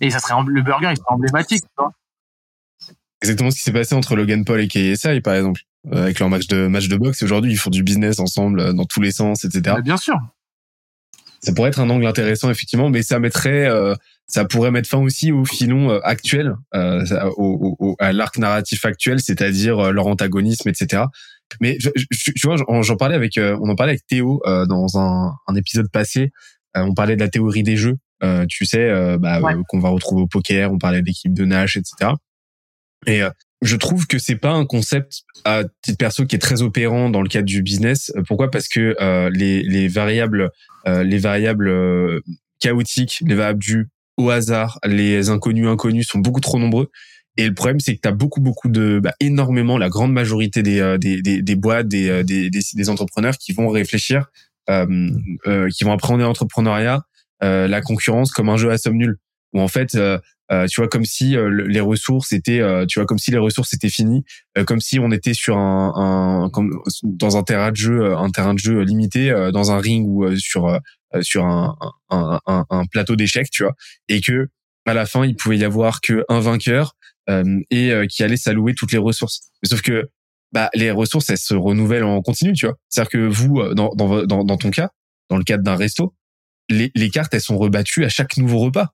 Et 0.00 0.10
ça 0.10 0.18
serait 0.18 0.34
le 0.46 0.62
burger, 0.62 0.88
il 0.90 0.96
serait 0.96 1.14
emblématique, 1.14 1.62
tu 1.62 1.74
vois. 1.78 1.92
Exactement 3.22 3.50
ce 3.50 3.56
qui 3.56 3.62
s'est 3.62 3.72
passé 3.72 3.94
entre 3.94 4.16
Logan 4.16 4.44
Paul 4.44 4.60
et 4.60 4.68
KSI, 4.68 5.20
par 5.20 5.34
exemple, 5.34 5.62
euh, 5.62 5.71
avec 5.90 6.18
leur 6.18 6.28
match 6.28 6.46
de 6.46 6.66
match 6.66 6.88
de 6.88 6.96
boxe. 6.96 7.22
Aujourd'hui, 7.22 7.52
ils 7.52 7.56
font 7.56 7.70
du 7.70 7.82
business 7.82 8.18
ensemble 8.20 8.74
dans 8.74 8.84
tous 8.84 9.00
les 9.00 9.12
sens, 9.12 9.44
etc. 9.44 9.76
bien 9.82 9.96
sûr 9.96 10.16
ça 11.42 11.52
pourrait 11.52 11.70
être 11.70 11.80
un 11.80 11.90
angle 11.90 12.06
intéressant 12.06 12.50
effectivement, 12.50 12.88
mais 12.88 13.02
ça 13.02 13.18
mettrait, 13.18 13.66
euh, 13.66 13.94
ça 14.28 14.44
pourrait 14.44 14.70
mettre 14.70 14.88
fin 14.88 14.98
aussi 14.98 15.32
au 15.32 15.44
filon 15.44 15.90
euh, 15.90 16.00
actuel, 16.04 16.54
euh, 16.74 17.04
au, 17.36 17.76
au, 17.78 17.96
à 17.98 18.12
l'arc 18.12 18.38
narratif 18.38 18.84
actuel, 18.84 19.20
c'est-à-dire 19.20 19.78
euh, 19.78 19.90
leur 19.90 20.06
antagonisme, 20.06 20.68
etc. 20.68 21.04
Mais 21.60 21.76
je, 21.80 21.90
je, 21.96 22.30
tu 22.30 22.46
vois, 22.46 22.56
j'en 22.82 22.96
parlais 22.96 23.16
avec, 23.16 23.38
on 23.38 23.68
en 23.68 23.74
parlait 23.74 23.92
avec 23.92 24.06
Théo 24.06 24.40
dans 24.46 24.98
un, 24.98 25.32
un, 25.46 25.54
épisode 25.54 25.90
passé. 25.90 26.32
on 26.74 26.94
parlait 26.94 27.14
de 27.14 27.20
la 27.20 27.28
théorie 27.28 27.62
des 27.62 27.76
jeux, 27.76 27.98
tu 28.48 28.64
sais, 28.64 29.18
bah, 29.18 29.38
qu'on 29.68 29.78
va 29.78 29.90
retrouver 29.90 30.22
au 30.22 30.26
poker. 30.26 30.72
On 30.72 30.78
parlait 30.78 31.02
d'équipe 31.02 31.34
de 31.34 31.44
Nash, 31.44 31.76
etc. 31.76 32.12
Et 33.06 33.22
je 33.62 33.76
trouve 33.76 34.06
que 34.06 34.18
c'est 34.18 34.36
pas 34.36 34.50
un 34.50 34.66
concept 34.66 35.22
à 35.44 35.62
titre 35.82 35.98
perso 35.98 36.26
qui 36.26 36.36
est 36.36 36.40
très 36.40 36.62
opérant 36.62 37.08
dans 37.08 37.22
le 37.22 37.28
cadre 37.28 37.46
du 37.46 37.62
business. 37.62 38.12
Pourquoi? 38.26 38.50
Parce 38.50 38.68
que 38.68 38.96
euh, 39.00 39.30
les, 39.30 39.62
les 39.62 39.88
variables, 39.88 40.50
euh, 40.86 41.04
les 41.04 41.18
variables 41.18 41.68
euh, 41.68 42.20
chaotiques, 42.58 43.22
les 43.24 43.34
variables 43.36 43.60
dues 43.60 43.88
au 44.16 44.30
hasard, 44.30 44.78
les 44.84 45.30
inconnus 45.30 45.68
inconnus 45.68 46.08
sont 46.08 46.18
beaucoup 46.18 46.40
trop 46.40 46.58
nombreux. 46.58 46.90
Et 47.36 47.46
le 47.46 47.54
problème, 47.54 47.80
c'est 47.80 47.94
que 47.94 48.00
tu 48.02 48.08
as 48.08 48.12
beaucoup, 48.12 48.40
beaucoup 48.40 48.68
de, 48.68 49.00
bah, 49.02 49.14
énormément, 49.20 49.78
la 49.78 49.88
grande 49.88 50.12
majorité 50.12 50.62
des, 50.62 50.96
des, 51.00 51.22
des, 51.22 51.40
des 51.40 51.56
boîtes, 51.56 51.88
des, 51.88 52.22
des, 52.24 52.50
des, 52.50 52.90
entrepreneurs 52.90 53.38
qui 53.38 53.52
vont 53.52 53.68
réfléchir, 53.68 54.26
qui 54.68 55.84
vont 55.84 55.92
appréhender 55.92 56.24
l'entrepreneuriat, 56.24 57.00
la 57.40 57.80
concurrence 57.80 58.32
comme 58.32 58.50
un 58.50 58.58
jeu 58.58 58.70
à 58.70 58.76
somme 58.76 58.96
nulle. 58.98 59.16
Où 59.52 59.60
en 59.60 59.68
fait, 59.68 59.96
euh, 60.52 60.66
tu 60.66 60.80
vois 60.80 60.88
comme 60.88 61.04
si 61.04 61.36
euh, 61.36 61.48
les 61.66 61.80
ressources 61.80 62.32
étaient 62.32 62.60
euh, 62.60 62.84
tu 62.84 62.98
vois 62.98 63.06
comme 63.06 63.18
si 63.18 63.30
les 63.30 63.38
ressources 63.38 63.72
étaient 63.72 63.88
finies 63.88 64.24
comme 64.66 64.80
si 64.80 64.98
on 64.98 65.10
était 65.10 65.32
sur 65.32 65.56
un, 65.56 65.92
un 66.44 66.50
comme, 66.50 66.78
dans 67.02 67.38
un 67.38 67.42
terrain 67.42 67.70
de 67.70 67.76
jeu 67.76 68.14
un 68.14 68.28
terrain 68.28 68.52
de 68.52 68.58
jeu 68.58 68.82
limité 68.82 69.30
dans 69.52 69.72
un 69.72 69.78
ring 69.78 70.06
ou 70.06 70.36
sur 70.36 70.78
sur 71.22 71.44
un, 71.46 71.76
un, 72.10 72.40
un, 72.46 72.84
plateau 72.86 73.16
d'échecs 73.16 73.50
tu 73.50 73.62
vois. 73.62 73.74
Et 74.08 74.20
que 74.20 74.48
à 74.84 74.94
la 74.94 75.06
fin 75.06 75.24
il 75.24 75.36
pouvait 75.36 75.56
y 75.56 75.64
avoir 75.64 76.00
que 76.00 76.24
un 76.28 76.40
vainqueur 76.40 76.96
et 77.28 77.92
qui 78.10 78.22
allait 78.22 78.36
s'allouer 78.36 78.74
toutes 78.74 78.92
les 78.92 78.98
ressources. 78.98 79.52
Sauf 79.64 79.80
que 79.80 80.10
bah 80.52 80.68
les 80.74 80.90
ressources 80.90 81.30
elles 81.30 81.38
se 81.38 81.54
renouvellent 81.54 82.04
en 82.04 82.20
continu 82.20 82.52
tu 82.52 82.66
vois. 82.66 82.76
C'est 82.90 83.00
à 83.00 83.04
dire 83.04 83.10
que 83.10 83.26
vous 83.26 83.62
dans, 83.74 83.94
dans 83.94 84.26
dans 84.26 84.56
ton 84.58 84.70
cas 84.70 84.90
dans 85.30 85.38
le 85.38 85.44
cadre 85.44 85.62
d'un 85.62 85.76
resto 85.76 86.14
les, 86.68 86.90
les 86.94 87.08
cartes 87.08 87.32
elles 87.32 87.40
sont 87.40 87.56
rebattues 87.56 88.04
à 88.04 88.10
chaque 88.10 88.36
nouveau 88.36 88.58
repas 88.58 88.92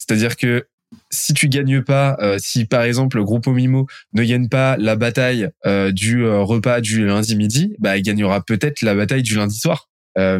c'est-à-dire 0.00 0.36
que 0.36 0.66
si 1.10 1.34
tu 1.34 1.48
gagnes 1.48 1.82
pas, 1.82 2.16
euh, 2.20 2.38
si 2.40 2.64
par 2.64 2.82
exemple 2.82 3.16
le 3.16 3.24
groupe 3.24 3.46
Mimo 3.46 3.86
ne 4.12 4.24
gagne 4.24 4.48
pas 4.48 4.76
la 4.76 4.96
bataille 4.96 5.48
euh, 5.66 5.92
du 5.92 6.24
euh, 6.24 6.40
repas 6.40 6.80
du 6.80 7.06
lundi 7.06 7.36
midi, 7.36 7.74
bah 7.78 7.96
il 7.96 8.02
gagnera 8.02 8.42
peut-être 8.42 8.82
la 8.82 8.94
bataille 8.94 9.22
du 9.22 9.36
lundi 9.36 9.56
soir. 9.56 9.88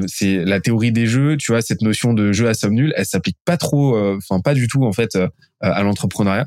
c'est 0.06 0.44
la 0.44 0.60
théorie 0.60 0.92
des 0.92 1.06
jeux, 1.06 1.36
tu 1.36 1.52
vois, 1.52 1.62
cette 1.62 1.82
notion 1.82 2.12
de 2.12 2.32
jeu 2.32 2.48
à 2.48 2.54
somme 2.54 2.74
nulle, 2.74 2.92
elle 2.96 3.06
s'applique 3.06 3.38
pas 3.44 3.56
trop, 3.56 3.96
enfin 4.16 4.40
pas 4.40 4.54
du 4.54 4.66
tout 4.68 4.84
en 4.84 4.92
fait 4.92 5.16
à 5.60 5.82
l'entrepreneuriat. 5.82 6.46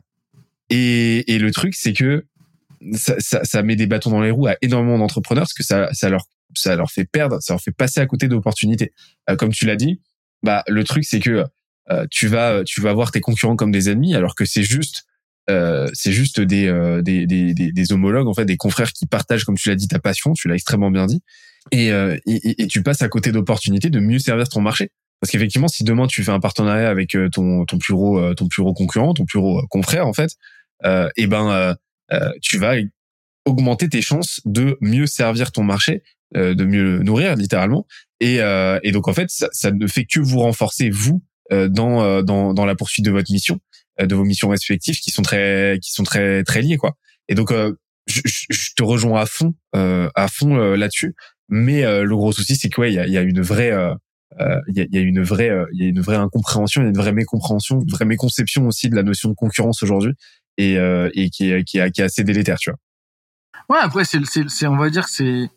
Et, 0.70 1.38
le 1.40 1.52
truc, 1.52 1.74
c'est 1.76 1.94
que 1.94 2.26
ça, 2.94 3.16
ça, 3.20 3.64
met 3.64 3.76
des 3.76 3.88
bâtons 3.88 4.10
dans 4.10 4.22
les 4.22 4.32
roues 4.32 4.48
à 4.48 4.56
énormément 4.62 4.98
d'entrepreneurs 4.98 5.44
parce 5.44 5.54
que 5.54 5.64
ça, 5.64 5.90
ça 5.94 6.10
leur 6.10 6.26
ça 6.56 6.76
leur 6.76 6.92
fait 6.92 7.06
perdre, 7.06 7.42
ça 7.42 7.54
leur 7.54 7.62
fait 7.62 7.72
passer 7.72 8.02
à 8.02 8.06
côté 8.06 8.28
d'opportunités. 8.28 8.92
comme 9.40 9.52
tu 9.52 9.66
l'as 9.66 9.78
dit, 9.78 10.02
bah 10.44 10.64
le 10.68 10.84
truc 10.84 11.04
c'est 11.06 11.20
que 11.20 11.46
tu 12.10 12.28
vas 12.28 12.64
tu 12.64 12.82
vas 12.82 12.94
voir 12.94 13.12
tes 13.12 13.20
concurrents 13.20 13.56
comme 13.56 13.72
des 13.72 13.90
ennemis 13.90 14.16
alors 14.16 14.36
que 14.36 14.46
c'est 14.46 14.64
juste 14.64 15.04
euh, 15.50 15.90
c'est 15.94 16.14
juste 16.14 16.40
des, 16.40 16.68
euh, 16.68 17.02
des, 17.02 17.28
des, 17.28 17.54
des, 17.54 17.92
homologues 17.92 18.30
en 18.30 18.34
fait 18.34 18.46
des 18.46 18.56
confrères 18.56 18.94
qui 18.94 19.06
partagent 19.08 19.44
comme 19.44 19.58
tu 19.58 19.68
l'as 19.68 19.76
dit 19.76 19.90
ta 19.90 20.00
passion 20.00 20.32
tu 20.32 20.48
l'as 20.48 20.56
extrêmement 20.56 20.90
bien 20.90 21.06
dit. 21.06 21.22
Et, 21.72 21.88
et, 21.88 22.62
et, 22.62 22.68
tu 22.68 22.84
passes 22.84 23.02
à 23.02 23.10
côté 23.10 23.32
d'opportunités 23.32 23.90
de 23.90 24.00
mieux 24.00 24.20
servir 24.20 24.50
ton 24.50 24.62
marché. 24.62 24.90
Parce 25.20 25.32
qu'effectivement 25.32 25.68
si 25.68 25.84
demain 25.84 26.08
tu 26.08 26.24
fais 26.24 26.32
un 26.32 26.40
partenariat 26.40 26.90
avec 26.90 27.18
ton 27.32 27.66
ton 27.66 27.78
plus 27.78 27.94
gros 27.94 28.34
ton 28.36 28.48
plus 28.48 28.64
concurrent 28.74 29.14
ton 29.14 29.26
plus 29.26 29.40
gros 29.40 29.66
confrère 29.68 30.08
en 30.08 30.14
fait 30.14 30.32
et 30.86 31.10
eh 31.18 31.28
ben 31.28 31.76
tu 32.42 32.58
vas 32.58 32.76
augmenter 33.46 33.90
tes 33.90 34.02
chances 34.02 34.40
de 34.46 34.78
mieux 34.80 35.08
servir 35.08 35.52
ton 35.52 35.64
marché 35.64 36.04
de 36.36 36.64
mieux 36.64 36.84
le 36.84 37.04
nourrir 37.04 37.36
littéralement. 37.36 37.86
Et, 38.22 38.40
et 38.84 38.92
donc 38.92 39.10
en 39.10 39.14
fait 39.14 39.30
ça, 39.30 39.50
ça 39.52 39.72
ne 39.72 39.88
fait 39.88 40.06
que 40.06 40.22
vous 40.22 40.40
renforcer 40.40 40.90
vous 40.90 41.22
euh, 41.22 41.33
dans, 41.52 42.02
euh, 42.04 42.22
dans 42.22 42.54
dans 42.54 42.66
la 42.66 42.76
poursuite 42.76 43.06
de 43.06 43.12
votre 43.12 43.32
mission, 43.32 43.60
euh, 44.00 44.06
de 44.06 44.16
vos 44.16 44.24
missions 44.24 44.50
respectives 44.50 45.00
qui 45.00 45.12
sont 45.12 45.22
très 45.22 45.80
qui 45.82 45.92
sont 45.92 46.04
très 46.04 46.44
très 46.44 46.62
liées 46.62 46.78
quoi. 46.78 46.94
Et 47.28 47.36
donc 47.36 47.54
je, 48.06 48.22
je, 48.26 48.70
te 48.76 48.84
rejoins 48.84 49.22
à 49.22 49.26
fond 49.26 49.54
à 49.74 50.28
fond 50.28 50.56
là-dessus. 50.76 51.16
Mais 51.50 51.84
le 51.84 52.16
gros 52.16 52.32
souci 52.32 52.56
c'est 52.56 52.70
qu'il 52.70 52.94
y, 52.94 53.00
a, 53.00 53.08
y 53.08 53.18
a 53.18 53.22
une 53.22 53.42
vraie 53.42 53.72
il 54.68 54.76
y, 54.76 54.82
a, 54.82 54.86
y, 54.90 54.98
a, 54.98 55.02
une 55.02 55.22
vraie 55.24 55.52
il 55.74 55.84
y 55.84 55.86
a 55.86 55.90
une 55.90 56.02
vraie 56.02 56.18
incompréhension, 56.18 56.82
il 56.82 56.86
y 56.86 56.88
a 56.88 56.90
une 56.90 56.98
vraie 56.98 57.14
mécompréhension, 57.14 57.82
une 57.82 57.92
vraie 57.92 58.06
méconception 58.06 58.68
aussi 58.68 58.90
de 58.90 58.96
la 58.96 59.04
notion 59.04 59.30
de 59.30 59.36
concurrence 59.36 59.84
aujourd'hui 59.84 60.14
et, 60.58 60.74
et 61.14 61.30
qui, 61.30 61.52
est, 61.52 61.64
qui, 61.64 61.78
est, 61.78 61.92
qui 61.92 62.02
est 62.02 62.04
assez 62.04 62.24
délétère, 62.24 62.58
tu 62.58 62.72
vois. 62.72 62.80
Ouais, 63.70 63.82
après 63.82 64.04
c'est 64.04 64.20
c'est 64.26 64.68
on 64.68 64.76
va 64.76 64.90
dire 64.90 65.06
que 65.06 65.12
c'est 65.12 65.50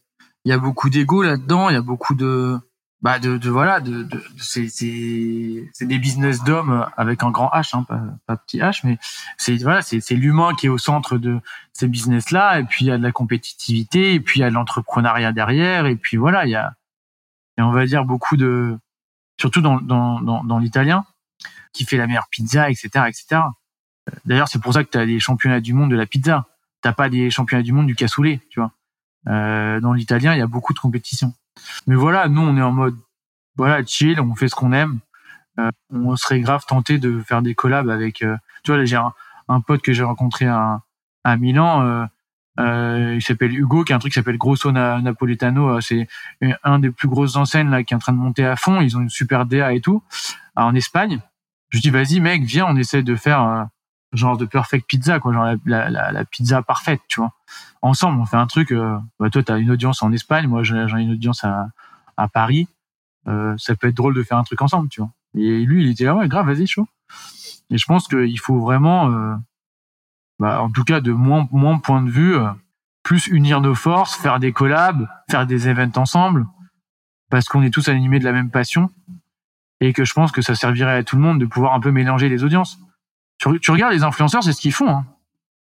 il 0.46 0.50
y 0.50 0.52
a 0.52 0.58
beaucoup 0.58 0.88
d'ego 0.88 1.22
là-dedans, 1.22 1.68
il 1.70 1.72
y 1.72 1.76
a 1.76 1.82
beaucoup 1.82 2.14
de 2.14 2.56
bah 3.02 3.18
de, 3.18 3.36
de 3.36 3.50
voilà 3.50 3.80
de, 3.80 4.04
de 4.04 4.24
c'est 4.38 4.68
c'est 4.68 5.86
des 5.86 5.98
business 5.98 6.42
d'hommes 6.44 6.88
avec 6.96 7.22
un 7.22 7.30
grand 7.30 7.48
H 7.50 7.76
hein, 7.76 7.84
pas, 7.84 8.00
pas 8.26 8.36
petit 8.36 8.58
H 8.58 8.80
mais 8.84 8.98
c'est 9.36 9.56
voilà 9.58 9.82
c'est 9.82 10.00
c'est 10.00 10.14
l'humain 10.14 10.54
qui 10.54 10.66
est 10.66 10.70
au 10.70 10.78
centre 10.78 11.18
de 11.18 11.38
ces 11.74 11.88
business 11.88 12.30
là 12.30 12.58
et 12.58 12.64
puis 12.64 12.86
il 12.86 12.88
y 12.88 12.90
a 12.90 12.96
de 12.96 13.02
la 13.02 13.12
compétitivité 13.12 14.14
et 14.14 14.20
puis 14.20 14.40
il 14.40 14.42
y 14.42 14.46
a 14.46 14.48
de 14.48 14.54
l'entrepreneuriat 14.54 15.32
derrière 15.32 15.84
et 15.86 15.96
puis 15.96 16.16
voilà 16.16 16.46
il 16.46 16.50
y 16.50 16.54
a 16.54 16.72
et 17.58 17.62
on 17.62 17.70
va 17.70 17.84
dire 17.84 18.06
beaucoup 18.06 18.38
de 18.38 18.78
surtout 19.38 19.60
dans 19.60 19.78
dans 19.80 20.20
dans, 20.22 20.42
dans 20.42 20.58
l'italien 20.58 21.04
qui 21.74 21.84
fait 21.84 21.98
la 21.98 22.06
meilleure 22.06 22.28
pizza 22.30 22.70
etc 22.70 22.88
etc 23.08 23.42
d'ailleurs 24.24 24.48
c'est 24.48 24.60
pour 24.60 24.72
ça 24.72 24.84
que 24.84 24.90
tu 24.90 24.96
as 24.98 25.04
des 25.04 25.20
championnats 25.20 25.60
du 25.60 25.74
monde 25.74 25.90
de 25.90 25.96
la 25.96 26.06
pizza. 26.06 26.46
T'as 26.80 26.92
pas 26.92 27.08
des 27.08 27.30
championnats 27.30 27.62
du 27.62 27.72
monde 27.72 27.86
du 27.86 27.94
cassoulet 27.94 28.40
tu 28.48 28.60
vois. 28.60 28.72
Euh, 29.28 29.80
dans 29.80 29.92
l'italien 29.92 30.34
il 30.34 30.38
y 30.38 30.42
a 30.42 30.46
beaucoup 30.46 30.72
de 30.72 30.78
compétition 30.78 31.34
Mais 31.86 31.94
voilà, 31.94 32.28
nous 32.28 32.42
on 32.42 32.56
est 32.56 32.62
en 32.62 32.72
mode 32.72 32.96
voilà 33.56 33.84
chill, 33.84 34.20
on 34.20 34.34
fait 34.34 34.48
ce 34.48 34.54
qu'on 34.54 34.72
aime. 34.72 35.00
Euh, 35.58 35.70
on 35.90 36.16
serait 36.16 36.40
grave 36.40 36.64
tenté 36.66 36.98
de 36.98 37.20
faire 37.20 37.42
des 37.42 37.54
collabs 37.54 37.88
avec. 37.88 38.22
Euh, 38.22 38.36
tu 38.62 38.72
vois, 38.72 38.84
j'ai 38.84 38.96
un, 38.96 39.60
pote 39.60 39.82
que 39.82 39.92
j'ai 39.92 40.02
rencontré 40.02 40.46
à, 40.46 40.82
à 41.24 41.36
Milan. 41.36 41.82
Euh, 41.82 42.04
euh, 42.58 43.14
il 43.16 43.22
s'appelle 43.22 43.54
Hugo, 43.54 43.84
qui 43.84 43.92
a 43.92 43.96
un 43.96 43.98
truc 43.98 44.12
qui 44.12 44.18
s'appelle 44.18 44.38
Grosso 44.38 44.70
Napoletano. 44.72 45.80
C'est 45.80 46.08
un 46.62 46.78
des 46.78 46.90
plus 46.90 47.08
grosses 47.08 47.36
enseignes 47.36 47.70
là 47.70 47.82
qui 47.82 47.94
est 47.94 47.96
en 47.96 48.00
train 48.00 48.12
de 48.12 48.18
monter 48.18 48.44
à 48.44 48.56
fond. 48.56 48.80
Ils 48.80 48.96
ont 48.96 49.00
une 49.00 49.10
super 49.10 49.46
DA 49.46 49.72
et 49.74 49.80
tout 49.80 50.02
en 50.54 50.74
Espagne. 50.74 51.20
Je 51.70 51.80
dis 51.80 51.90
vas-y 51.90 52.20
mec, 52.20 52.42
viens, 52.44 52.66
on 52.66 52.76
essaie 52.76 53.02
de 53.02 53.14
faire 53.14 53.66
genre 54.12 54.36
de 54.36 54.44
perfect 54.44 54.86
pizza 54.86 55.18
quoi, 55.20 55.32
genre 55.32 55.54
la, 55.64 55.90
la, 55.90 56.12
la, 56.12 56.24
pizza 56.24 56.62
parfaite, 56.62 57.00
tu 57.08 57.20
vois. 57.20 57.32
Ensemble, 57.82 58.20
on 58.20 58.26
fait 58.26 58.36
un 58.36 58.46
truc. 58.46 58.72
bah 59.18 59.30
toi, 59.30 59.42
t'as 59.42 59.58
une 59.58 59.70
audience 59.70 60.02
en 60.02 60.12
Espagne, 60.12 60.46
moi 60.46 60.62
j'ai 60.62 60.76
une 60.76 61.12
audience 61.12 61.44
à, 61.44 61.68
à 62.16 62.28
Paris. 62.28 62.68
ça 63.24 63.74
peut 63.76 63.88
être 63.88 63.96
drôle 63.96 64.14
de 64.14 64.22
faire 64.22 64.38
un 64.38 64.44
truc 64.44 64.62
ensemble, 64.62 64.88
tu 64.88 65.00
vois. 65.00 65.10
Et 65.36 65.64
lui, 65.64 65.84
il 65.84 65.90
était 65.90 66.04
là, 66.04 66.14
ouais, 66.14 66.28
grave, 66.28 66.46
vas-y, 66.46 66.66
chaud. 66.66 66.88
Et 67.70 67.78
je 67.78 67.84
pense 67.86 68.08
qu'il 68.08 68.38
faut 68.38 68.58
vraiment, 68.58 69.10
euh, 69.10 69.34
bah, 70.38 70.62
en 70.62 70.70
tout 70.70 70.84
cas, 70.84 71.00
de 71.00 71.12
moins, 71.12 71.48
moins 71.52 71.78
point 71.78 72.02
de 72.02 72.10
vue, 72.10 72.36
euh, 72.36 72.50
plus 73.02 73.26
unir 73.28 73.60
nos 73.60 73.74
forces, 73.74 74.16
faire 74.16 74.40
des 74.40 74.52
collabs, 74.52 75.06
faire 75.30 75.46
des 75.46 75.68
events 75.68 75.96
ensemble, 75.96 76.46
parce 77.30 77.46
qu'on 77.46 77.62
est 77.62 77.70
tous 77.70 77.88
animés 77.88 78.18
de 78.18 78.24
la 78.24 78.32
même 78.32 78.50
passion. 78.50 78.90
Et 79.80 79.92
que 79.92 80.04
je 80.04 80.14
pense 80.14 80.32
que 80.32 80.40
ça 80.40 80.54
servirait 80.54 80.96
à 80.96 81.04
tout 81.04 81.16
le 81.16 81.22
monde 81.22 81.38
de 81.38 81.44
pouvoir 81.44 81.74
un 81.74 81.80
peu 81.80 81.90
mélanger 81.90 82.30
les 82.30 82.44
audiences. 82.44 82.78
Tu, 83.38 83.70
regardes 83.70 83.92
les 83.92 84.02
influenceurs, 84.02 84.42
c'est 84.42 84.52
ce 84.52 84.60
qu'ils 84.60 84.72
font. 84.72 84.88
Hein. 84.88 85.06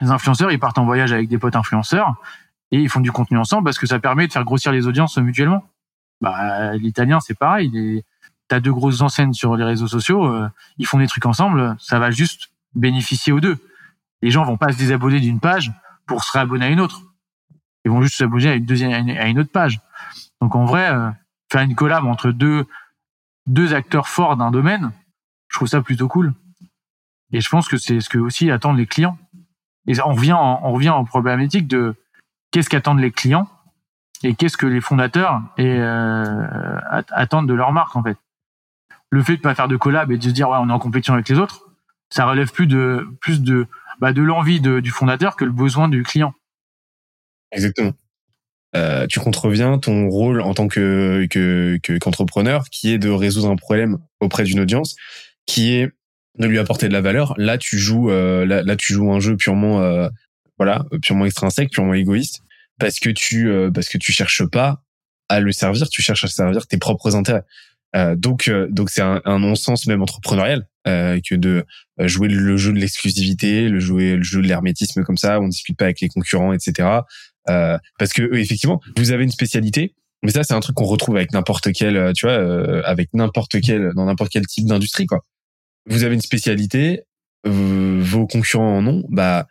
Les 0.00 0.10
influenceurs, 0.10 0.50
ils 0.50 0.58
partent 0.58 0.78
en 0.78 0.84
voyage 0.84 1.12
avec 1.12 1.28
des 1.28 1.38
potes 1.38 1.56
influenceurs 1.56 2.14
et 2.70 2.78
ils 2.78 2.88
font 2.88 3.00
du 3.00 3.12
contenu 3.12 3.38
ensemble 3.38 3.64
parce 3.64 3.78
que 3.78 3.86
ça 3.86 4.00
permet 4.00 4.26
de 4.26 4.32
faire 4.32 4.44
grossir 4.44 4.72
les 4.72 4.86
audiences 4.86 5.16
mutuellement. 5.18 5.64
Bah, 6.20 6.74
l'italien, 6.76 7.20
c'est 7.20 7.38
pareil. 7.38 8.04
T'as 8.48 8.60
deux 8.60 8.72
grosses 8.72 9.00
enseignes 9.00 9.32
sur 9.32 9.56
les 9.56 9.64
réseaux 9.64 9.86
sociaux, 9.86 10.26
euh, 10.26 10.48
ils 10.76 10.86
font 10.86 10.98
des 10.98 11.06
trucs 11.06 11.24
ensemble, 11.24 11.74
ça 11.78 11.98
va 11.98 12.10
juste 12.10 12.50
bénéficier 12.74 13.32
aux 13.32 13.40
deux. 13.40 13.56
Les 14.20 14.30
gens 14.30 14.44
vont 14.44 14.58
pas 14.58 14.72
se 14.72 14.78
désabonner 14.78 15.20
d'une 15.20 15.40
page 15.40 15.72
pour 16.06 16.22
se 16.22 16.32
réabonner 16.32 16.66
à 16.66 16.68
une 16.68 16.80
autre. 16.80 17.00
Ils 17.84 17.90
vont 17.90 18.02
juste 18.02 18.16
s'abonner 18.16 18.48
à 18.48 18.54
une 18.54 18.66
deuxième, 18.66 19.08
à 19.08 19.26
une 19.26 19.38
autre 19.38 19.50
page. 19.50 19.80
Donc 20.40 20.54
en 20.54 20.64
vrai, 20.64 20.90
euh, 20.90 21.10
faire 21.50 21.62
une 21.62 21.74
collab 21.74 22.04
entre 22.04 22.30
deux 22.30 22.66
deux 23.46 23.74
acteurs 23.74 24.08
forts 24.08 24.36
d'un 24.36 24.50
domaine, 24.50 24.92
je 25.48 25.56
trouve 25.56 25.68
ça 25.68 25.82
plutôt 25.82 26.08
cool. 26.08 26.32
Et 27.32 27.40
je 27.40 27.48
pense 27.48 27.68
que 27.68 27.76
c'est 27.76 28.00
ce 28.00 28.08
que 28.08 28.18
aussi 28.18 28.50
attendent 28.50 28.78
les 28.78 28.86
clients. 28.86 29.18
Et 29.86 29.94
on 30.04 30.12
revient 30.12 30.36
on 30.38 30.72
revient 30.72 30.90
en 30.90 31.04
problématique 31.04 31.66
de 31.66 31.94
qu'est-ce 32.50 32.68
qu'attendent 32.68 33.00
les 33.00 33.10
clients 33.10 33.48
et 34.22 34.34
qu'est-ce 34.34 34.56
que 34.56 34.66
les 34.66 34.80
fondateurs 34.80 35.42
euh, 35.58 36.80
attendent 37.10 37.48
de 37.48 37.54
leur 37.54 37.72
marque 37.72 37.96
en 37.96 38.02
fait 38.02 38.16
le 39.10 39.22
fait 39.22 39.36
de 39.36 39.42
pas 39.42 39.54
faire 39.54 39.68
de 39.68 39.76
collab 39.76 40.12
et 40.12 40.18
de 40.18 40.22
se 40.22 40.30
dire 40.30 40.48
ouais 40.48 40.58
on 40.60 40.68
est 40.68 40.72
en 40.72 40.78
compétition 40.78 41.14
avec 41.14 41.28
les 41.28 41.38
autres, 41.38 41.66
ça 42.10 42.24
relève 42.26 42.50
plus 42.52 42.66
de 42.66 43.08
plus 43.20 43.42
de 43.42 43.66
bah, 44.00 44.12
de 44.12 44.22
l'envie 44.22 44.60
du 44.60 44.90
fondateur 44.90 45.36
que 45.36 45.44
le 45.44 45.52
besoin 45.52 45.88
du 45.88 46.02
client. 46.02 46.34
Exactement. 47.50 47.92
Euh, 48.74 49.06
tu 49.06 49.20
contreviens 49.20 49.78
ton 49.78 50.08
rôle 50.08 50.40
en 50.40 50.54
tant 50.54 50.66
que 50.66 51.26
qu'entrepreneur, 51.98 52.64
qui 52.70 52.90
est 52.90 52.98
de 52.98 53.10
résoudre 53.10 53.50
un 53.50 53.56
problème 53.56 53.98
auprès 54.20 54.44
d'une 54.44 54.60
audience, 54.60 54.96
qui 55.44 55.74
est 55.74 55.92
de 56.38 56.46
lui 56.46 56.58
apporter 56.58 56.88
de 56.88 56.92
la 56.92 57.00
valeur. 57.00 57.34
Là, 57.36 57.58
tu 57.58 57.78
joues 57.78 58.10
euh, 58.10 58.44
là, 58.44 58.76
tu 58.76 58.92
joues 58.92 59.12
un 59.12 59.20
jeu 59.20 59.36
purement 59.36 59.80
euh, 59.82 60.08
voilà 60.58 60.84
purement 61.02 61.26
extrinsèque, 61.26 61.70
purement 61.70 61.94
égoïste, 61.94 62.42
parce 62.78 62.98
que 62.98 63.10
tu 63.10 63.50
parce 63.72 63.88
que 63.88 63.98
tu 63.98 64.12
cherches 64.12 64.44
pas 64.46 64.82
à 65.28 65.40
le 65.40 65.52
servir, 65.52 65.88
tu 65.88 66.02
cherches 66.02 66.24
à 66.24 66.28
servir 66.28 66.66
tes 66.66 66.78
propres 66.78 67.16
intérêts. 67.16 67.44
Euh, 67.94 68.16
donc, 68.16 68.48
euh, 68.48 68.68
donc 68.70 68.90
c'est 68.90 69.02
un, 69.02 69.20
un 69.24 69.38
non-sens 69.38 69.86
même 69.86 70.02
entrepreneurial 70.02 70.66
euh, 70.86 71.20
que 71.28 71.34
de 71.34 71.64
jouer 71.98 72.28
le 72.28 72.56
jeu 72.56 72.72
de 72.72 72.78
l'exclusivité, 72.78 73.68
le 73.68 73.80
jouer 73.80 74.16
le 74.16 74.22
jeu 74.22 74.40
de 74.40 74.46
l'hermétisme 74.46 75.02
comme 75.04 75.18
ça, 75.18 75.40
on 75.40 75.48
discute 75.48 75.76
pas 75.76 75.84
avec 75.84 76.00
les 76.00 76.08
concurrents, 76.08 76.52
etc. 76.52 76.88
parce 77.46 78.12
que 78.14 78.34
effectivement, 78.34 78.80
vous 78.96 79.12
avez 79.12 79.24
une 79.24 79.30
spécialité, 79.30 79.94
mais 80.22 80.30
ça 80.30 80.42
c'est 80.42 80.54
un 80.54 80.60
truc 80.60 80.76
qu'on 80.76 80.84
retrouve 80.84 81.16
avec 81.16 81.32
n'importe 81.32 81.72
quel, 81.72 82.12
tu 82.14 82.26
vois, 82.26 82.84
avec 82.86 83.10
n'importe 83.12 83.60
quel 83.60 83.92
dans 83.94 84.06
n'importe 84.06 84.32
quel 84.32 84.46
type 84.46 84.66
d'industrie 84.66 85.06
quoi. 85.06 85.20
Vous 85.86 86.04
avez 86.04 86.14
une 86.14 86.20
spécialité, 86.20 87.02
vos 87.44 88.26
concurrents 88.26 88.78
en 88.78 88.86
ont, 88.86 89.04
bah 89.08 89.46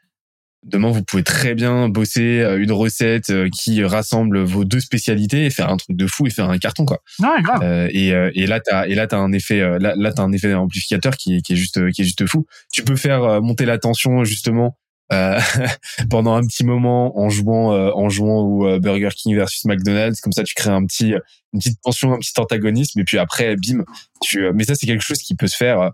Demain, 0.64 0.92
vous 0.92 1.04
pouvez 1.04 1.24
très 1.24 1.56
bien 1.56 1.90
bosser 1.90 2.40
euh, 2.40 2.62
une 2.62 2.72
recette 2.72 3.32
euh, 3.32 3.50
qui 3.50 3.84
rassemble 3.84 4.44
vos 4.44 4.64
deux 4.64 4.80
spécialités 4.80 5.46
et 5.46 5.50
faire 5.50 5.70
un 5.70 5.78
truc 5.78 5.98
de 5.98 6.06
fou 6.06 6.28
et 6.28 6.30
faire 6.30 6.52
un 6.52 6.60
carton 6.60 6.86
quoi. 6.86 7.00
Ouais, 7.20 7.42
grave. 7.42 7.62
Euh, 7.64 7.88
et, 7.92 8.10
et 8.10 8.46
là 8.46 8.60
t'as 8.60 8.86
et 8.86 8.94
là 8.94 9.08
t'as 9.08 9.18
un 9.18 9.32
effet 9.32 9.60
là, 9.80 9.96
là 9.96 10.14
t'as 10.14 10.22
un 10.22 10.32
effet 10.32 10.54
amplificateur 10.54 11.18
qui 11.18 11.38
est 11.38 11.42
qui 11.42 11.54
est 11.54 11.56
juste 11.56 11.90
qui 11.92 12.02
est 12.02 12.06
juste 12.06 12.28
fou. 12.28 12.46
Tu 12.72 12.84
peux 12.84 12.96
faire 12.96 13.42
monter 13.42 13.66
la 13.66 13.80
tension 13.80 14.24
justement 14.24 14.78
euh, 15.12 15.40
pendant 16.12 16.36
un 16.36 16.46
petit 16.46 16.64
moment 16.64 17.18
en 17.20 17.30
jouant 17.30 17.72
en 17.72 18.10
jouant 18.10 18.42
au 18.42 18.80
Burger 18.80 19.10
King 19.16 19.36
versus 19.36 19.66
McDonald's 19.66 20.22
comme 20.22 20.32
ça 20.32 20.44
tu 20.44 20.54
crées 20.54 20.70
un 20.70 20.86
petit 20.86 21.16
une 21.54 21.60
petite 21.60 21.82
tension 21.82 22.14
un 22.14 22.20
petit 22.20 22.40
antagonisme 22.40 23.00
et 23.00 23.04
puis 23.04 23.18
après 23.18 23.56
bim 23.56 23.84
tu 24.22 24.46
mais 24.54 24.64
ça 24.64 24.76
c'est 24.76 24.86
quelque 24.86 25.04
chose 25.04 25.20
qui 25.20 25.36
peut 25.36 25.48
se 25.48 25.58
faire 25.58 25.92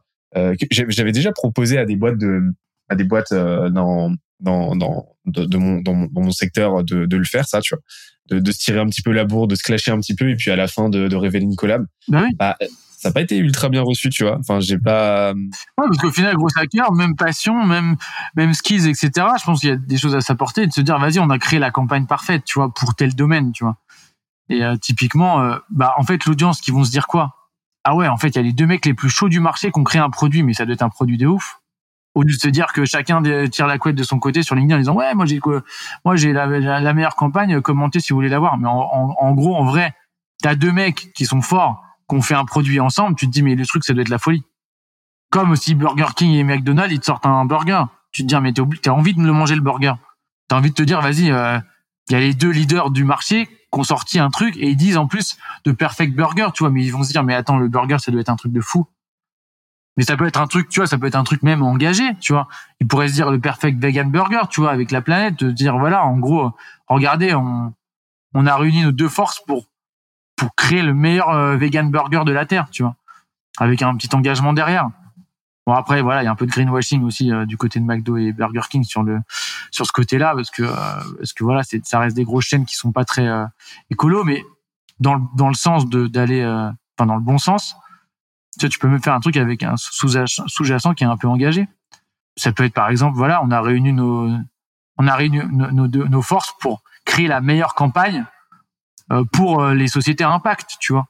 j'avais 0.72 1.12
déjà 1.12 1.32
proposé 1.32 1.78
à 1.78 1.86
des 1.86 1.96
boîtes 1.96 2.18
de 2.18 2.42
à 2.90 2.96
des 2.96 3.04
boîtes 3.04 3.34
dans 3.34 4.14
dans, 4.40 4.76
dans, 4.76 5.08
de, 5.26 5.46
de 5.46 5.58
mon, 5.58 5.82
dans, 5.82 5.94
mon, 5.94 6.06
dans, 6.08 6.22
mon, 6.22 6.32
secteur 6.32 6.84
de, 6.84 7.06
de 7.06 7.18
le 7.18 7.24
faire, 7.24 7.48
ça, 7.48 7.60
tu 7.62 7.74
vois. 7.74 7.82
De, 8.30 8.40
de, 8.40 8.52
se 8.52 8.60
tirer 8.60 8.80
un 8.80 8.88
petit 8.88 9.02
peu 9.02 9.12
la 9.12 9.26
bourre, 9.26 9.48
de 9.48 9.56
se 9.56 9.64
clasher 9.64 9.92
un 9.92 10.00
petit 10.00 10.16
peu, 10.16 10.30
et 10.30 10.36
puis 10.36 10.52
à 10.52 10.56
la 10.56 10.68
fin 10.68 10.90
de, 10.90 11.08
de 11.08 11.16
révéler 11.16 11.46
une 11.46 11.56
collab. 11.56 11.86
Bah 12.08 12.24
oui. 12.26 12.36
Bah, 12.38 12.58
ça 12.98 13.10
n'a 13.10 13.14
pas 13.14 13.22
été 13.22 13.38
ultra 13.38 13.70
bien 13.70 13.84
reçu, 13.84 14.10
tu 14.10 14.24
vois. 14.24 14.38
Enfin, 14.40 14.60
j'ai 14.60 14.80
pas. 14.80 15.32
Ouais, 15.34 15.48
parce 15.78 15.98
qu'au 15.98 16.12
final, 16.12 16.36
gros 16.36 16.50
hacker, 16.56 16.92
même 16.94 17.16
passion, 17.16 17.64
même, 17.64 17.96
même 18.36 18.54
skills, 18.54 18.88
etc. 18.88 19.12
Je 19.40 19.46
pense 19.46 19.62
qu'il 19.62 19.70
y 19.70 19.72
a 19.72 19.76
des 19.76 19.98
choses 19.98 20.16
à 20.16 20.22
s'apporter 20.22 20.64
et 20.64 20.68
de 20.68 20.74
se 20.74 20.82
dire, 20.82 20.98
vas-y, 20.98 21.20
on 21.20 21.30
a 21.30 21.38
créé 21.38 21.60
la 21.60 21.70
campagne 21.70 22.08
parfaite, 22.08 22.44
tu 22.44 22.58
vois, 22.58 22.74
pour 22.74 22.96
tel 22.96 23.14
domaine, 23.16 23.52
tu 23.52 23.64
vois. 23.64 23.78
Et 24.50 24.64
euh, 24.64 24.78
typiquement, 24.78 25.42
euh, 25.42 25.58
bah, 25.70 25.94
en 25.98 26.04
fait, 26.04 26.26
l'audience 26.26 26.60
qui 26.60 26.72
vont 26.72 26.84
se 26.84 26.92
dire 26.92 27.06
quoi? 27.06 27.37
Ah 27.90 27.96
ouais, 27.96 28.10
en 28.10 28.18
fait, 28.18 28.28
il 28.28 28.36
y 28.36 28.40
a 28.40 28.42
les 28.42 28.52
deux 28.52 28.66
mecs 28.66 28.86
les 28.86 28.94
plus 28.94 29.10
chauds 29.10 29.30
du 29.30 29.40
marché 29.40 29.72
qui 29.72 29.80
ont 29.80 29.86
créé 29.86 30.02
un 30.02 30.10
produit, 30.10 30.44
mais 30.44 30.54
ça 30.54 30.66
doit 30.66 30.74
être 30.74 30.82
un 30.82 30.90
produit 30.90 31.18
de 31.18 31.26
ouf. 31.26 31.62
Au 32.16 32.22
lieu 32.22 32.34
de 32.34 32.38
se 32.38 32.50
dire 32.50 32.74
que 32.74 32.84
chacun 32.84 33.24
tire 33.48 33.66
la 33.66 33.78
couette 33.78 33.96
de 33.96 34.04
son 34.04 34.20
côté 34.20 34.44
sur 34.44 34.56
LinkedIn 34.56 34.76
en 34.76 34.80
disant 34.80 34.94
ouais 34.94 35.16
moi 35.16 35.26
j'ai 35.26 35.40
moi 36.04 36.18
j'ai 36.18 36.34
la, 36.34 36.94
meilleure 36.94 37.16
campagne 37.16 37.62
commentez 37.62 38.02
si 38.02 38.12
vous 38.12 38.18
voulez 38.18 38.28
l'avoir. 38.28 38.58
Mais 38.58 38.68
en, 38.68 39.34
gros 39.36 39.56
en 39.56 39.64
vrai 39.64 39.96
t'as 40.42 40.56
deux 40.56 40.74
mecs 40.74 41.14
qui 41.14 41.26
sont 41.26 41.42
forts 41.42 41.82
qu'on 42.08 42.22
fait 42.22 42.34
un 42.34 42.44
produit 42.44 42.82
ensemble 42.82 43.16
tu 43.16 43.26
te 43.26 43.32
dis 43.32 43.42
mais 43.42 43.56
le 43.56 43.66
truc 43.66 43.86
ça 43.86 43.94
doit 43.94 44.02
être 44.02 44.10
la 44.10 44.20
folie. 44.20 44.44
Comme 45.32 45.52
aussi 45.52 45.74
Burger 45.74 46.08
King 46.14 46.34
et 46.34 46.44
McDonald's 46.44 46.94
ils 46.94 47.00
te 47.00 47.06
sortent 47.06 47.26
un 47.26 47.46
burger. 47.46 47.84
Tu 48.12 48.24
te 48.24 48.28
dis 48.28 48.36
mais 48.42 48.52
t'as 48.52 48.92
envie 48.92 49.14
de 49.14 49.22
me 49.22 49.28
le 49.28 49.34
manger 49.34 49.56
le 49.56 49.62
burger. 49.62 49.94
T'as 50.50 50.58
envie 50.58 50.72
de 50.72 50.76
te 50.76 50.84
dire 50.84 51.00
vas-y 51.00 51.32
euh, 51.32 51.58
il 52.10 52.14
y 52.14 52.16
a 52.16 52.20
les 52.20 52.34
deux 52.34 52.52
leaders 52.52 52.92
du 52.92 53.06
marché 53.06 53.48
qui 53.72 53.80
ont 53.80 53.84
sorti 53.84 54.20
un 54.20 54.30
truc 54.30 54.56
et 54.58 54.70
ils 54.70 54.78
disent 54.78 54.98
en 54.98 55.08
plus 55.08 55.38
de 55.66 55.72
perfect 55.72 56.16
burger 56.16 56.50
tu 56.54 56.64
vois 56.64 56.70
mais 56.70 56.84
ils 56.84 56.92
vont 56.92 57.04
se 57.04 57.12
dire 57.12 57.24
mais 57.24 57.36
attends 57.36 57.58
le 57.58 57.68
burger 57.68 57.98
ça 58.00 58.12
doit 58.12 58.22
être 58.22 58.30
un 58.30 58.36
truc 58.36 58.52
de 58.52 58.62
fou 58.62 58.88
mais 59.98 60.04
ça 60.04 60.16
peut 60.16 60.28
être 60.28 60.40
un 60.40 60.46
truc, 60.46 60.70
tu 60.70 60.80
vois, 60.80 60.88
ça 60.88 60.98
peut 61.00 61.08
être 61.08 61.16
un 61.16 61.24
truc 61.24 61.42
même 61.42 61.64
engagé, 61.64 62.04
tu 62.20 62.32
vois. 62.32 62.48
Il 62.80 62.88
pourrait 62.88 63.08
se 63.08 63.14
dire 63.14 63.32
le 63.32 63.40
perfect 63.40 63.82
vegan 63.82 64.10
burger, 64.12 64.42
tu 64.50 64.62
vois, 64.62 64.72
avec 64.72 64.92
la 64.92 65.02
planète, 65.02 65.40
de 65.44 65.50
dire 65.50 65.76
voilà, 65.78 66.06
en 66.06 66.20
gros, 66.20 66.52
regardez, 66.88 67.34
on, 67.34 67.74
on 68.36 68.46
a 68.46 68.56
réuni 68.56 68.84
nos 68.84 68.92
deux 68.92 69.10
forces 69.10 69.42
pour 69.46 69.66
pour 70.36 70.54
créer 70.54 70.84
le 70.84 70.94
meilleur 70.94 71.32
euh, 71.32 71.58
vegan 71.58 71.90
burger 71.90 72.22
de 72.24 72.32
la 72.32 72.46
terre, 72.46 72.70
tu 72.70 72.84
vois, 72.84 72.96
avec 73.58 73.82
un 73.82 73.96
petit 73.98 74.16
engagement 74.16 74.54
derrière. 74.54 74.88
Bon 75.68 75.74
après 75.74 76.02
voilà, 76.02 76.24
il 76.24 76.26
y 76.26 76.28
a 76.28 76.32
un 76.32 76.36
peu 76.36 76.48
de 76.48 76.52
greenwashing 76.52 77.04
aussi 77.04 77.32
euh, 77.32 77.46
du 77.46 77.58
côté 77.58 77.80
de 77.80 77.86
McDo 77.86 78.18
et 78.18 78.32
Burger 78.32 78.62
King 78.70 78.84
sur 78.84 79.04
le 79.04 79.20
sur 79.70 79.86
ce 79.86 79.92
côté-là 79.92 80.34
parce 80.34 80.50
que 80.50 80.64
euh, 80.64 80.72
parce 81.18 81.34
que 81.34 81.44
voilà, 81.44 81.62
c'est 81.62 81.86
ça 81.86 82.00
reste 82.00 82.16
des 82.16 82.24
grosses 82.24 82.46
chaînes 82.46 82.66
qui 82.66 82.76
sont 82.76 82.92
pas 82.92 83.06
très 83.06 83.28
écolo 83.92 84.24
mais 84.24 84.44
dans 85.00 85.14
le 85.14 85.22
dans 85.36 85.50
le 85.50 85.54
sens 85.54 85.88
de 85.88 86.08
d'aller 86.08 86.44
enfin 86.44 87.06
dans 87.06 87.16
le 87.16 87.22
bon 87.22 87.38
sens 87.38 87.76
tu, 88.58 88.66
vois, 88.66 88.70
tu 88.70 88.80
peux 88.80 88.88
même 88.88 89.02
faire 89.02 89.14
un 89.14 89.20
truc 89.20 89.38
avec 89.38 89.64
un 89.64 89.76
sous-jacent 89.78 90.94
qui 90.94 91.04
est 91.04 91.08
un 91.08 91.18
peu 91.18 91.28
engagé. 91.28 91.68
Ça 92.36 92.52
peut 92.52 92.64
être 92.64 92.74
par 92.74 92.90
exemple, 92.90 93.16
voilà, 93.16 93.42
on 93.44 93.52
a 93.52 93.62
réuni 93.62 93.94
nos, 93.94 94.30
on 94.98 95.08
a 95.08 95.16
réuni 95.16 95.40
nos, 95.52 95.88
nos, 95.88 96.22
forces 96.22 96.54
pour 96.60 96.82
créer 97.06 97.28
la 97.28 97.42
meilleure 97.42 97.76
campagne 97.76 98.26
euh, 99.12 99.24
pour 99.32 99.62
euh, 99.62 99.74
les 99.74 99.88
sociétés 99.88 100.24
à 100.24 100.32
impact, 100.32 100.78
tu 100.80 100.94
vois. 100.94 101.08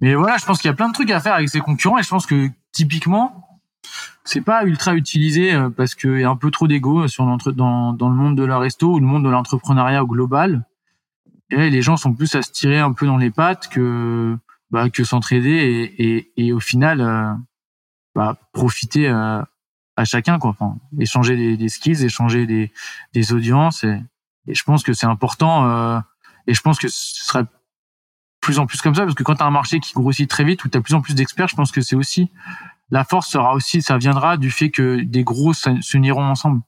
Mais 0.00 0.14
voilà, 0.14 0.36
je 0.36 0.44
pense 0.44 0.58
qu'il 0.58 0.68
y 0.68 0.72
a 0.72 0.76
plein 0.76 0.88
de 0.88 0.94
trucs 0.94 1.10
à 1.10 1.20
faire 1.20 1.34
avec 1.34 1.48
ses 1.48 1.60
concurrents 1.60 1.98
et 1.98 2.02
je 2.02 2.08
pense 2.08 2.26
que 2.26 2.48
typiquement, 2.72 3.47
c'est 4.24 4.42
pas 4.42 4.64
ultra 4.64 4.94
utilisé 4.94 5.54
euh, 5.54 5.70
parce 5.70 5.94
qu'il 5.94 6.20
y 6.20 6.24
a 6.24 6.30
un 6.30 6.36
peu 6.36 6.50
trop 6.50 6.66
d'ego 6.68 7.08
sur 7.08 7.24
dans, 7.24 7.96
le 7.98 8.14
monde 8.14 8.36
de 8.36 8.44
la 8.44 8.58
resto 8.58 8.92
ou 8.92 9.00
le 9.00 9.06
monde 9.06 9.24
de 9.24 9.30
l'entrepreneuriat 9.30 10.04
global. 10.04 10.64
Les 11.50 11.80
gens 11.80 11.96
sont 11.96 12.12
plus 12.12 12.34
à 12.34 12.42
se 12.42 12.52
tirer 12.52 12.78
un 12.78 12.92
peu 12.92 13.06
dans 13.06 13.16
les 13.16 13.30
pattes 13.30 13.68
que 13.68 14.36
bah, 14.70 14.86
s'entraider 15.02 16.28
et, 16.36 16.52
au 16.52 16.60
final 16.60 17.00
euh, 17.00 17.32
bah, 18.14 18.36
profiter 18.52 19.08
euh, 19.08 19.42
à 19.96 20.04
chacun 20.04 20.38
échanger 21.00 21.36
des, 21.36 21.56
des, 21.56 21.68
skills 21.70 22.04
échanger 22.04 22.46
des, 22.46 23.32
audiences 23.32 23.84
et, 23.84 23.98
je 24.46 24.62
pense 24.64 24.82
que 24.82 24.92
c'est 24.92 25.06
important 25.06 25.66
euh, 25.66 26.00
et 26.46 26.54
je 26.54 26.60
pense 26.60 26.78
que 26.78 26.88
ce 26.88 27.24
serait 27.24 27.44
plus 28.40 28.58
en 28.58 28.66
plus 28.66 28.80
comme 28.80 28.94
ça 28.94 29.02
parce 29.04 29.14
que 29.14 29.22
quand 29.22 29.36
tu 29.36 29.42
as 29.42 29.46
un 29.46 29.50
marché 29.50 29.80
qui 29.80 29.94
grossit 29.94 30.28
très 30.28 30.44
vite 30.44 30.64
où 30.64 30.68
tu 30.68 30.76
as 30.76 30.80
plus 30.80 30.94
en 30.94 31.00
plus 31.00 31.14
d'experts, 31.14 31.48
je 31.48 31.56
pense 31.56 31.72
que 31.72 31.80
c'est 31.80 31.96
aussi 31.96 32.30
la 32.90 33.04
force 33.04 33.28
sera 33.28 33.54
aussi 33.54 33.82
ça 33.82 33.98
viendra 33.98 34.36
du 34.36 34.50
fait 34.50 34.70
que 34.70 35.00
des 35.02 35.24
gros 35.24 35.52
s'uniront 35.52 36.24
ensemble. 36.24 36.60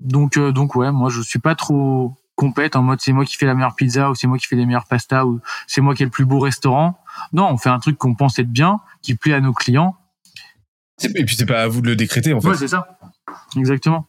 Donc 0.00 0.36
euh, 0.36 0.52
donc 0.52 0.74
ouais, 0.74 0.92
moi 0.92 1.10
je 1.10 1.20
suis 1.20 1.38
pas 1.38 1.54
trop 1.54 2.14
compète 2.34 2.76
en 2.76 2.82
mode 2.82 3.00
c'est 3.00 3.12
moi 3.12 3.24
qui 3.24 3.36
fais 3.36 3.46
la 3.46 3.54
meilleure 3.54 3.74
pizza 3.74 4.10
ou 4.10 4.14
c'est 4.14 4.26
moi 4.26 4.38
qui 4.38 4.46
fais 4.46 4.56
les 4.56 4.66
meilleures 4.66 4.86
pastas 4.86 5.24
ou 5.24 5.40
c'est 5.66 5.80
moi 5.80 5.94
qui 5.94 6.02
ai 6.02 6.06
le 6.06 6.10
plus 6.10 6.26
beau 6.26 6.38
restaurant. 6.38 6.98
Non, 7.32 7.48
on 7.50 7.56
fait 7.56 7.70
un 7.70 7.78
truc 7.78 7.96
qu'on 7.96 8.14
pense 8.14 8.38
être 8.38 8.50
bien, 8.50 8.80
qui 9.02 9.14
plaît 9.14 9.32
à 9.32 9.40
nos 9.40 9.52
clients. 9.52 9.96
Et 11.02 11.24
puis 11.24 11.36
c'est 11.36 11.46
pas 11.46 11.62
à 11.62 11.66
vous 11.66 11.80
de 11.80 11.88
le 11.88 11.96
décréter 11.96 12.32
en 12.32 12.40
fait. 12.40 12.48
Ouais, 12.48 12.56
c'est 12.56 12.68
ça. 12.68 12.98
Exactement. 13.56 14.06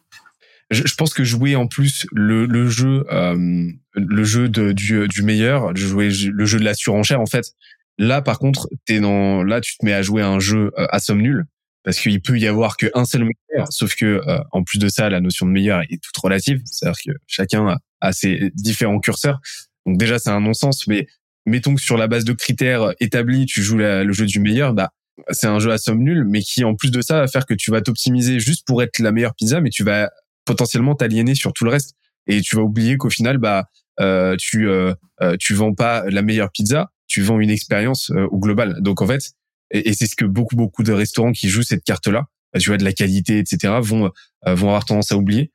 Je, 0.70 0.86
je, 0.86 0.94
pense 0.96 1.14
que 1.14 1.24
jouer 1.24 1.56
en 1.56 1.66
plus 1.66 2.06
le, 2.12 2.44
le 2.44 2.68
jeu, 2.68 3.06
euh, 3.10 3.70
le 3.94 4.24
jeu 4.24 4.50
de, 4.50 4.72
du, 4.72 5.08
du 5.08 5.22
meilleur, 5.22 5.74
jouer 5.74 6.10
le 6.10 6.44
jeu 6.44 6.58
de 6.58 6.64
la 6.64 6.74
surenchère 6.74 7.20
en 7.22 7.26
fait. 7.26 7.54
Là, 7.96 8.22
par 8.22 8.38
contre, 8.38 8.68
t'es 8.84 9.00
dans, 9.00 9.42
là, 9.42 9.60
tu 9.60 9.76
te 9.76 9.84
mets 9.84 9.94
à 9.94 10.02
jouer 10.02 10.22
un 10.22 10.38
jeu 10.38 10.70
euh, 10.78 10.86
à 10.90 11.00
somme 11.00 11.20
nulle 11.20 11.46
parce 11.84 11.98
qu'il 11.98 12.20
peut 12.20 12.38
y 12.38 12.46
avoir 12.46 12.76
qu'un 12.76 13.04
seul 13.04 13.22
meilleur. 13.22 13.66
Sauf 13.70 13.94
que 13.94 14.04
euh, 14.26 14.38
en 14.52 14.62
plus 14.62 14.78
de 14.78 14.88
ça, 14.88 15.08
la 15.08 15.20
notion 15.20 15.46
de 15.46 15.52
meilleur 15.52 15.82
est 15.82 16.02
toute 16.02 16.16
relative. 16.16 16.60
C'est-à-dire 16.64 17.00
que 17.06 17.12
chacun 17.26 17.78
a 18.00 18.12
ses 18.12 18.50
différents 18.54 19.00
curseurs. 19.00 19.40
Donc 19.86 19.98
déjà, 19.98 20.18
c'est 20.18 20.30
un 20.30 20.40
non-sens. 20.40 20.86
Mais 20.86 21.06
mettons 21.46 21.74
que 21.74 21.80
sur 21.80 21.96
la 21.96 22.06
base 22.06 22.24
de 22.24 22.32
critères 22.32 22.92
établis, 23.00 23.46
tu 23.46 23.62
joues 23.62 23.78
le 23.78 24.12
jeu 24.12 24.26
du 24.26 24.40
meilleur, 24.40 24.74
bah 24.74 24.90
c'est 25.30 25.46
un 25.46 25.58
jeu 25.58 25.72
à 25.72 25.78
somme 25.78 26.02
nulle, 26.02 26.24
mais 26.24 26.40
qui 26.42 26.64
en 26.64 26.74
plus 26.74 26.90
de 26.90 27.00
ça 27.00 27.20
va 27.20 27.26
faire 27.26 27.46
que 27.46 27.54
tu 27.54 27.70
vas 27.70 27.80
t'optimiser 27.80 28.40
juste 28.40 28.66
pour 28.66 28.82
être 28.82 28.98
la 28.98 29.12
meilleure 29.12 29.34
pizza, 29.34 29.60
mais 29.60 29.70
tu 29.70 29.82
vas 29.82 30.10
potentiellement 30.44 30.94
t'aliéner 30.94 31.34
sur 31.34 31.52
tout 31.52 31.64
le 31.64 31.70
reste 31.70 31.94
et 32.26 32.40
tu 32.40 32.56
vas 32.56 32.62
oublier 32.62 32.96
qu'au 32.96 33.10
final 33.10 33.38
bah 33.38 33.66
euh, 34.00 34.36
tu 34.38 34.68
euh, 34.68 34.94
euh, 35.20 35.36
tu 35.38 35.54
vends 35.54 35.74
pas 35.74 36.04
la 36.08 36.22
meilleure 36.22 36.50
pizza, 36.50 36.90
tu 37.06 37.22
vends 37.22 37.40
une 37.40 37.50
expérience 37.50 38.10
au 38.10 38.38
global. 38.38 38.76
Donc 38.80 39.02
en 39.02 39.06
fait, 39.06 39.32
et, 39.70 39.92
c'est 39.92 40.06
ce 40.06 40.16
que 40.16 40.24
beaucoup 40.24 40.56
beaucoup 40.56 40.82
de 40.82 40.92
restaurants 40.92 41.32
qui 41.32 41.48
jouent 41.48 41.62
cette 41.62 41.84
carte 41.84 42.06
là, 42.08 42.26
bah, 42.52 42.60
tu 42.60 42.68
vois 42.68 42.78
de 42.78 42.84
la 42.84 42.92
qualité 42.92 43.38
etc 43.38 43.74
vont 43.80 44.10
vont 44.46 44.68
avoir 44.68 44.84
tendance 44.84 45.12
à 45.12 45.16
oublier. 45.16 45.50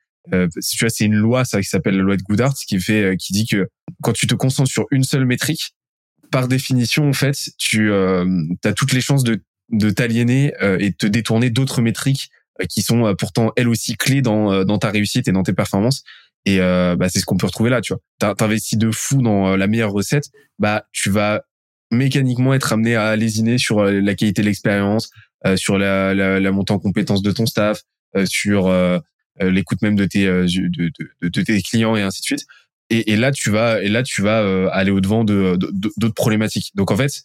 si 0.60 0.76
tu 0.76 0.84
vois 0.84 0.90
c'est 0.90 1.04
une 1.04 1.14
loi 1.14 1.44
ça 1.44 1.60
qui 1.60 1.68
s'appelle 1.68 1.96
la 1.96 2.02
loi 2.02 2.16
de 2.16 2.22
Goodhart 2.22 2.54
qui 2.54 2.78
fait 2.80 3.16
qui 3.18 3.32
dit 3.32 3.46
que 3.46 3.68
quand 4.02 4.12
tu 4.12 4.26
te 4.26 4.34
concentres 4.34 4.70
sur 4.70 4.86
une 4.90 5.04
seule 5.04 5.26
métrique, 5.26 5.74
par 6.30 6.48
définition 6.48 7.08
en 7.08 7.12
fait 7.12 7.36
tu 7.58 7.92
as 7.92 8.72
toutes 8.76 8.92
les 8.92 9.00
chances 9.00 9.24
de 9.24 9.42
de 9.72 9.90
t'aliéner 9.90 10.52
et 10.78 10.90
de 10.90 10.96
te 10.96 11.06
détourner 11.06 11.50
d'autres 11.50 11.82
métriques 11.82 12.30
euh, 12.60 12.66
qui 12.66 12.82
sont 12.82 13.06
euh, 13.06 13.14
pourtant 13.14 13.52
elles 13.56 13.68
aussi 13.68 13.96
clés 13.96 14.22
dans, 14.22 14.52
euh, 14.52 14.64
dans 14.64 14.78
ta 14.78 14.90
réussite 14.90 15.26
et 15.26 15.32
dans 15.32 15.42
tes 15.42 15.52
performances. 15.52 16.02
Et 16.46 16.58
bah, 16.58 17.08
c'est 17.08 17.20
ce 17.20 17.24
qu'on 17.24 17.38
peut 17.38 17.46
retrouver 17.46 17.70
là, 17.70 17.80
tu 17.80 17.94
vois. 17.94 18.34
T'investis 18.34 18.76
de 18.76 18.90
fou 18.90 19.22
dans 19.22 19.56
la 19.56 19.66
meilleure 19.66 19.92
recette, 19.92 20.26
bah 20.58 20.84
tu 20.92 21.08
vas 21.08 21.40
mécaniquement 21.94 22.54
être 22.54 22.72
amené 22.72 22.96
à 22.96 23.16
lésiner 23.16 23.58
sur 23.58 23.84
la 23.84 24.14
qualité 24.14 24.42
de 24.42 24.46
l'expérience, 24.46 25.10
sur 25.56 25.78
la, 25.78 26.14
la, 26.14 26.40
la, 26.40 26.52
montée 26.52 26.72
en 26.72 26.78
compétence 26.78 27.22
de 27.22 27.30
ton 27.30 27.46
staff, 27.46 27.82
sur 28.24 28.72
l'écoute 29.40 29.82
même 29.82 29.96
de 29.96 30.04
tes 30.04 30.26
de, 30.26 30.46
de, 30.68 31.28
de, 31.28 31.42
tes 31.42 31.60
clients 31.62 31.96
et 31.96 32.02
ainsi 32.02 32.20
de 32.20 32.24
suite. 32.24 32.46
Et, 32.90 33.12
et 33.12 33.16
là 33.16 33.32
tu 33.32 33.50
vas 33.50 33.82
et 33.82 33.88
là 33.88 34.02
tu 34.02 34.22
vas 34.22 34.68
aller 34.70 34.90
au 34.90 35.00
devant 35.00 35.24
de 35.24 35.58
d'autres 35.96 36.14
problématiques. 36.14 36.70
Donc 36.74 36.90
en 36.90 36.96
fait, 36.96 37.24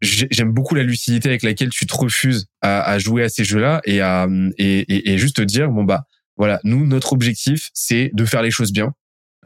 j'aime 0.00 0.52
beaucoup 0.52 0.74
la 0.74 0.82
lucidité 0.82 1.28
avec 1.28 1.42
laquelle 1.42 1.70
tu 1.70 1.86
te 1.86 1.94
refuses 1.94 2.46
à, 2.60 2.82
à 2.82 2.98
jouer 2.98 3.24
à 3.24 3.28
ces 3.28 3.44
jeux-là 3.44 3.80
et 3.84 4.00
à 4.00 4.28
et, 4.58 5.12
et, 5.12 5.18
juste 5.18 5.36
te 5.36 5.42
dire 5.42 5.70
bon 5.70 5.84
bah 5.84 6.06
voilà 6.36 6.60
nous 6.64 6.86
notre 6.86 7.12
objectif 7.12 7.70
c'est 7.74 8.10
de 8.12 8.24
faire 8.24 8.42
les 8.42 8.50
choses 8.50 8.72
bien 8.72 8.92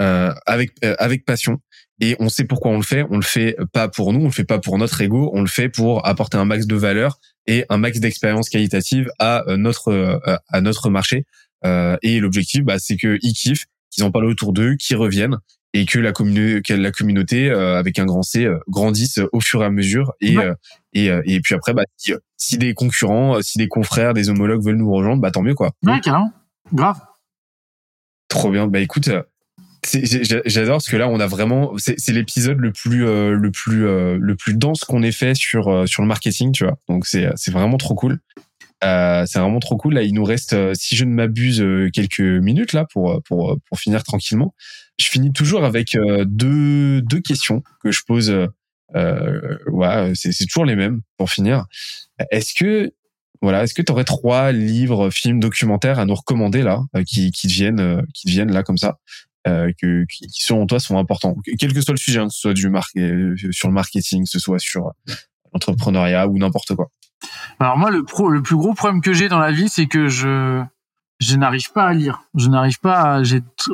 euh, 0.01 0.33
avec 0.47 0.73
euh, 0.85 0.95
avec 0.99 1.25
passion 1.25 1.59
et 2.01 2.17
on 2.21 2.29
sait 2.29 2.45
pourquoi 2.45 2.71
on 2.71 2.77
le 2.77 2.83
fait. 2.83 3.05
On 3.11 3.17
le 3.17 3.23
fait 3.23 3.57
pas 3.73 3.89
pour 3.89 4.13
nous 4.13 4.21
on 4.21 4.25
le 4.25 4.31
fait 4.31 4.45
pas 4.45 4.59
pour 4.59 4.79
notre 4.79 5.01
ego. 5.01 5.31
On 5.35 5.41
le 5.41 5.49
fait 5.49 5.69
pour 5.69 6.07
apporter 6.07 6.37
un 6.37 6.45
max 6.45 6.67
de 6.67 6.77
valeur 6.77 7.19
et 7.47 7.65
un 7.69 7.79
max 7.79 8.01
d'expérience 8.01 8.49
qualitative 8.49 9.11
à 9.19 9.45
euh, 9.49 9.57
notre 9.57 9.89
euh, 9.89 10.37
à 10.49 10.61
notre 10.61 10.91
marché. 10.91 11.25
Et 12.03 12.21
l'objectif 12.21 12.63
bah 12.63 12.79
c'est 12.79 12.97
que 12.97 13.19
ils 13.21 13.33
kiffent 13.33 13.67
qu'ils 13.91 14.05
en 14.05 14.11
parlent 14.11 14.27
autour 14.27 14.53
d'eux 14.53 14.77
qu'ils 14.77 14.97
reviennent 14.97 15.39
et 15.75 15.85
que 15.85 15.99
la, 15.99 16.13
communauté, 16.13 16.77
la 16.77 16.91
communauté 16.91 17.51
euh, 17.51 17.79
avec 17.79 17.99
un 17.99 18.07
grand 18.07 18.23
C 18.23 18.45
euh, 18.45 18.59
grandisse 18.69 19.21
au 19.33 19.41
fur 19.41 19.63
et 19.63 19.67
à 19.67 19.71
mesure. 19.71 20.13
Et 20.21 20.37
et, 20.95 21.11
euh, 21.11 21.21
et 21.27 21.41
puis 21.41 21.55
après 21.55 21.75
bah 21.75 21.83
si, 21.97 22.59
des 22.59 22.73
concurrents 22.73 23.43
si 23.43 23.59
des 23.59 23.69
confrères 23.69 24.15
des 24.15 24.31
homologues 24.31 24.65
veulent 24.65 24.77
nous 24.77 24.91
rejoindre 24.91 25.21
bah 25.21 25.31
tant 25.31 25.43
mieux 25.43 25.55
quoi. 25.55 25.71
Ouais 25.85 26.01
carrément. 26.01 26.33
Grave. 26.73 27.01
Trop 28.29 28.51
bien. 28.51 28.67
Bah 28.67 28.81
écoute 28.81 29.11
j'adore 29.85 30.77
parce 30.77 30.89
que 30.89 30.97
là 30.97 31.09
on 31.09 31.21
a 31.21 31.27
vraiment 31.27 31.73
c'est 31.77 32.13
l'épisode 32.13 32.59
le 32.59 32.73
plus 32.73 33.05
le 33.05 33.51
plus 33.51 33.83
le 33.83 34.35
plus 34.35 34.55
dense 34.55 34.81
qu'on 34.85 35.03
ait 35.03 35.13
fait 35.13 35.35
sur 35.35 35.89
sur 35.89 36.03
le 36.03 36.09
marketing 36.09 36.53
tu 36.53 36.65
vois 36.65 36.79
donc 36.89 37.07
c'est 37.07 37.29
c'est 37.37 37.51
vraiment 37.51 37.77
trop 37.77 37.95
cool 37.95 38.21
euh, 38.85 39.25
c'est 39.27 39.41
vraiment 39.41 39.59
trop 39.59 39.77
cool. 39.77 39.95
Là, 39.95 40.03
il 40.03 40.15
nous 40.15 40.23
reste, 40.23 40.55
si 40.75 40.95
je 40.95 41.05
ne 41.05 41.11
m'abuse, 41.11 41.65
quelques 41.93 42.21
minutes 42.21 42.73
là 42.73 42.87
pour 42.93 43.21
pour 43.25 43.59
pour 43.69 43.79
finir 43.81 44.05
tranquillement 44.05 44.55
je 44.99 45.07
finis 45.07 45.33
toujours 45.33 45.65
avec 45.65 45.95
euh, 45.95 46.25
deux, 46.27 47.01
deux 47.03 47.21
questions 47.21 47.63
que 47.83 47.91
je 47.91 48.03
pose. 48.07 48.31
Euh, 48.97 49.59
ouais, 49.71 50.13
c'est, 50.15 50.33
c'est 50.33 50.47
toujours 50.47 50.65
les 50.65 50.77
mêmes 50.77 51.03
pour 51.17 51.31
finir. 51.31 51.67
Est-ce 52.31 52.55
que 52.55 52.93
voilà, 53.41 53.63
est-ce 53.63 53.75
que 53.75 53.83
tu 53.83 53.93
aurais 53.93 54.05
trois 54.05 54.51
livres, 54.51 55.11
films, 55.11 55.39
documentaires 55.39 56.01
à 56.01 56.05
nous 56.05 56.15
recommander 56.15 56.63
là, 56.63 56.83
euh, 56.97 57.05
qui 57.05 57.31
qui 57.31 57.47
viennent 57.47 58.05
qui 58.13 58.29
viennent 58.29 58.51
là 58.51 58.65
comme 58.65 58.79
ça, 58.79 58.99
euh, 59.49 59.73
que 59.81 60.05
qui 60.07 60.43
selon 60.43 60.67
toi 60.67 60.79
sont 60.79 60.99
importants, 60.99 61.37
quel 61.59 61.73
que 61.73 61.81
soit 61.81 61.95
le 61.95 61.99
sujet, 61.99 62.21
hein, 62.21 62.29
que 62.29 62.35
ce 62.35 62.41
soit 62.41 62.55
du 62.55 62.69
mar 62.69 62.87
sur 63.51 63.69
le 63.69 63.75
marketing, 63.75 64.25
que 64.25 64.31
ce 64.31 64.39
soit 64.39 64.59
sur 64.59 64.93
l'entrepreneuriat 65.53 66.29
ou 66.29 66.39
n'importe 66.39 66.75
quoi. 66.75 66.91
Alors 67.59 67.77
moi, 67.77 67.91
le 67.91 68.05
pro, 68.05 68.29
le 68.29 68.43
plus 68.43 68.57
gros 68.57 68.75
problème 68.75 69.01
que 69.01 69.13
j'ai 69.13 69.29
dans 69.29 69.39
la 69.39 69.51
vie, 69.51 69.69
c'est 69.69 69.87
que 69.87 70.09
je 70.09 70.63
je 71.21 71.35
n'arrive 71.37 71.73
pas 71.73 71.89
à 71.89 71.93
lire. 71.93 72.23
Je 72.37 72.49
n'arrive 72.49 72.79
pas 72.79 73.17
à, 73.17 73.23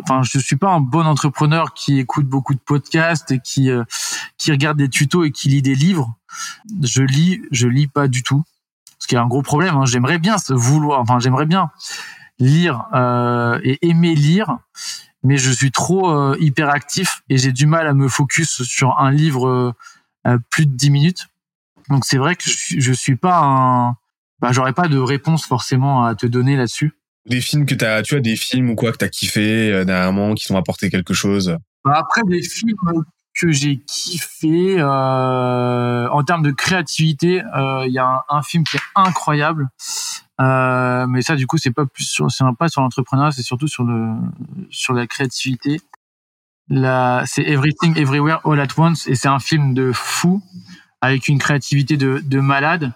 enfin, 0.02 0.22
je 0.22 0.38
suis 0.38 0.56
pas 0.56 0.70
un 0.70 0.80
bon 0.80 1.06
entrepreneur 1.06 1.74
qui 1.74 1.98
écoute 1.98 2.26
beaucoup 2.26 2.54
de 2.54 2.60
podcasts 2.60 3.30
et 3.32 3.38
qui, 3.38 3.70
euh, 3.70 3.84
qui 4.38 4.50
regarde 4.50 4.78
des 4.78 4.88
tutos 4.88 5.24
et 5.24 5.30
qui 5.30 5.48
lit 5.50 5.62
des 5.62 5.74
livres. 5.74 6.16
Je 6.82 7.02
lis, 7.02 7.42
je 7.50 7.68
lis 7.68 7.86
pas 7.86 8.08
du 8.08 8.22
tout. 8.22 8.44
Ce 8.98 9.06
qui 9.06 9.14
est 9.14 9.18
un 9.18 9.26
gros 9.26 9.42
problème. 9.42 9.76
Hein. 9.76 9.84
J'aimerais 9.84 10.18
bien 10.18 10.38
se 10.38 10.54
vouloir, 10.54 11.00
enfin, 11.00 11.18
j'aimerais 11.18 11.44
bien 11.44 11.70
lire 12.38 12.86
euh, 12.94 13.60
et 13.62 13.86
aimer 13.86 14.14
lire, 14.14 14.58
mais 15.24 15.38
je 15.38 15.50
suis 15.50 15.72
trop 15.72 16.10
euh, 16.10 16.36
hyperactif 16.38 17.22
et 17.28 17.38
j'ai 17.38 17.52
du 17.52 17.66
mal 17.66 17.86
à 17.86 17.94
me 17.94 18.08
focus 18.08 18.62
sur 18.62 18.98
un 18.98 19.10
livre 19.10 19.74
euh, 20.26 20.38
plus 20.50 20.66
de 20.66 20.76
10 20.76 20.90
minutes. 20.90 21.26
Donc 21.88 22.04
c'est 22.04 22.18
vrai 22.18 22.36
que 22.36 22.44
je, 22.44 22.78
je 22.78 22.92
suis 22.92 23.16
pas 23.16 23.40
un, 23.42 23.96
bah, 24.40 24.52
j'aurais 24.52 24.72
pas 24.74 24.88
de 24.88 24.98
réponse 24.98 25.46
forcément 25.46 26.04
à 26.04 26.14
te 26.14 26.26
donner 26.26 26.56
là-dessus. 26.56 26.92
Des 27.26 27.40
films 27.40 27.64
que 27.64 27.74
t'as, 27.74 28.02
tu 28.02 28.14
as 28.14 28.20
des 28.20 28.36
films 28.36 28.70
ou 28.70 28.74
quoi 28.74 28.92
que 28.92 28.98
t'as 28.98 29.08
kiffé 29.08 29.72
euh, 29.72 29.84
dernièrement, 29.84 30.34
qui 30.34 30.46
t'ont 30.46 30.58
apporté 30.58 30.90
quelque 30.90 31.14
chose? 31.14 31.56
Bah, 31.84 31.94
après 31.96 32.22
des 32.26 32.42
films 32.42 32.74
que 33.34 33.50
j'ai 33.50 33.78
kiffé 33.78 34.76
euh, 34.78 36.08
en 36.08 36.22
termes 36.22 36.42
de 36.42 36.52
créativité, 36.52 37.42
il 37.44 37.60
euh, 37.60 37.86
y 37.88 37.98
a 37.98 38.24
un, 38.28 38.42
film 38.42 38.64
qui 38.64 38.76
est 38.76 38.82
incroyable. 38.94 39.68
Euh, 40.40 41.06
mais 41.08 41.22
ça, 41.22 41.34
du 41.34 41.46
coup, 41.46 41.58
c'est 41.58 41.72
pas 41.72 41.86
plus 41.86 42.04
sur, 42.04 42.30
c'est 42.30 42.44
pas 42.58 42.68
sur 42.68 42.80
l'entrepreneuriat, 42.80 43.32
c'est 43.32 43.42
surtout 43.42 43.68
sur 43.68 43.84
le 43.84 44.14
sur 44.70 44.94
la 44.94 45.06
créativité. 45.06 45.80
C'est 46.70 47.42
Everything 47.42 47.98
Everywhere 47.98 48.40
All 48.44 48.60
at 48.60 48.68
Once 48.78 49.06
et 49.06 49.16
c'est 49.16 49.28
un 49.28 49.38
film 49.38 49.74
de 49.74 49.92
fou 49.92 50.42
avec 51.02 51.28
une 51.28 51.38
créativité 51.38 51.96
de, 51.96 52.22
de 52.24 52.40
malade. 52.40 52.92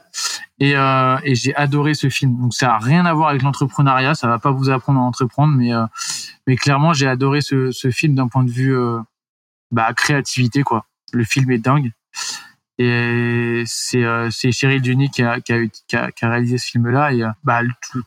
Et, 0.61 0.75
euh, 0.75 1.19
et 1.23 1.35
j'ai 1.35 1.55
adoré 1.55 1.95
ce 1.95 2.09
film. 2.09 2.41
Donc 2.41 2.55
ça 2.55 2.75
a 2.75 2.79
rien 2.79 3.05
à 3.07 3.13
voir 3.13 3.29
avec 3.29 3.43
l'entrepreneuriat, 3.43 4.15
ça 4.15 4.27
va 4.27 4.39
pas 4.39 4.51
vous 4.51 4.71
apprendre 4.71 4.99
à 4.99 5.03
entreprendre, 5.03 5.55
mais 5.55 5.73
euh, 5.73 5.85
mais 6.47 6.57
clairement 6.57 6.93
j'ai 6.95 7.07
adoré 7.07 7.43
ce, 7.43 7.71
ce 7.71 7.91
film 7.91 8.15
d'un 8.15 8.27
point 8.27 8.43
de 8.43 8.51
vue 8.51 8.75
bah, 9.71 9.93
créativité 9.95 10.63
quoi. 10.63 10.87
Le 11.13 11.25
film 11.25 11.51
est 11.51 11.59
dingue. 11.59 11.93
Et 12.79 13.65
c'est 13.67 14.05
euh, 14.05 14.31
Cheryl 14.31 14.81
Duny 14.81 15.11
qui 15.11 15.23
a, 15.23 15.41
qui 15.41 15.53
a, 15.53 15.67
qui 15.67 15.97
a, 15.97 16.29
réalisé 16.29 16.59
ce 16.59 16.67
film-là 16.67 17.13
et 17.13 17.25
euh, 17.25 17.31
bah 17.43 17.63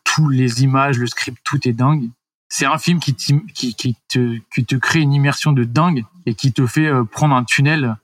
tous 0.06 0.30
les 0.30 0.64
images, 0.64 0.98
le 0.98 1.08
script, 1.08 1.38
tout 1.44 1.68
est 1.68 1.74
dingue. 1.74 2.10
C'est 2.48 2.66
un 2.66 2.78
film 2.78 3.00
qui, 3.00 3.16
qui, 3.16 3.76
qui, 3.76 3.98
te, 4.08 4.38
qui 4.54 4.66
te 4.66 4.76
crée 4.76 5.00
une 5.00 5.14
immersion 5.14 5.52
de 5.52 5.64
dingue 5.64 6.06
et 6.26 6.36
qui 6.36 6.54
te 6.54 6.68
fait 6.68 6.88
euh, 6.88 7.04
prendre 7.04 7.36
un 7.36 7.44
tunnel 7.44 7.96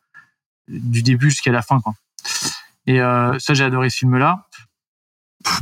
du 0.68 1.04
début 1.04 1.30
jusqu'à 1.30 1.52
la 1.52 1.62
fin 1.62 1.80
quoi. 1.80 1.94
Et 2.88 3.02
euh, 3.02 3.38
ça, 3.38 3.54
j'ai 3.54 3.66
adoré 3.66 3.90
ce 3.90 3.98
film-là. 3.98 4.48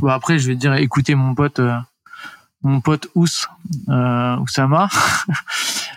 Bah 0.00 0.14
après, 0.14 0.38
je 0.38 0.46
vais 0.48 0.54
dire, 0.54 0.74
écoutez 0.74 1.14
mon 1.14 1.34
pote, 1.34 1.58
euh, 1.58 1.76
mon 2.62 2.80
pote 2.80 3.08
Ous, 3.14 3.46
euh, 3.88 4.36
Oussama. 4.38 4.88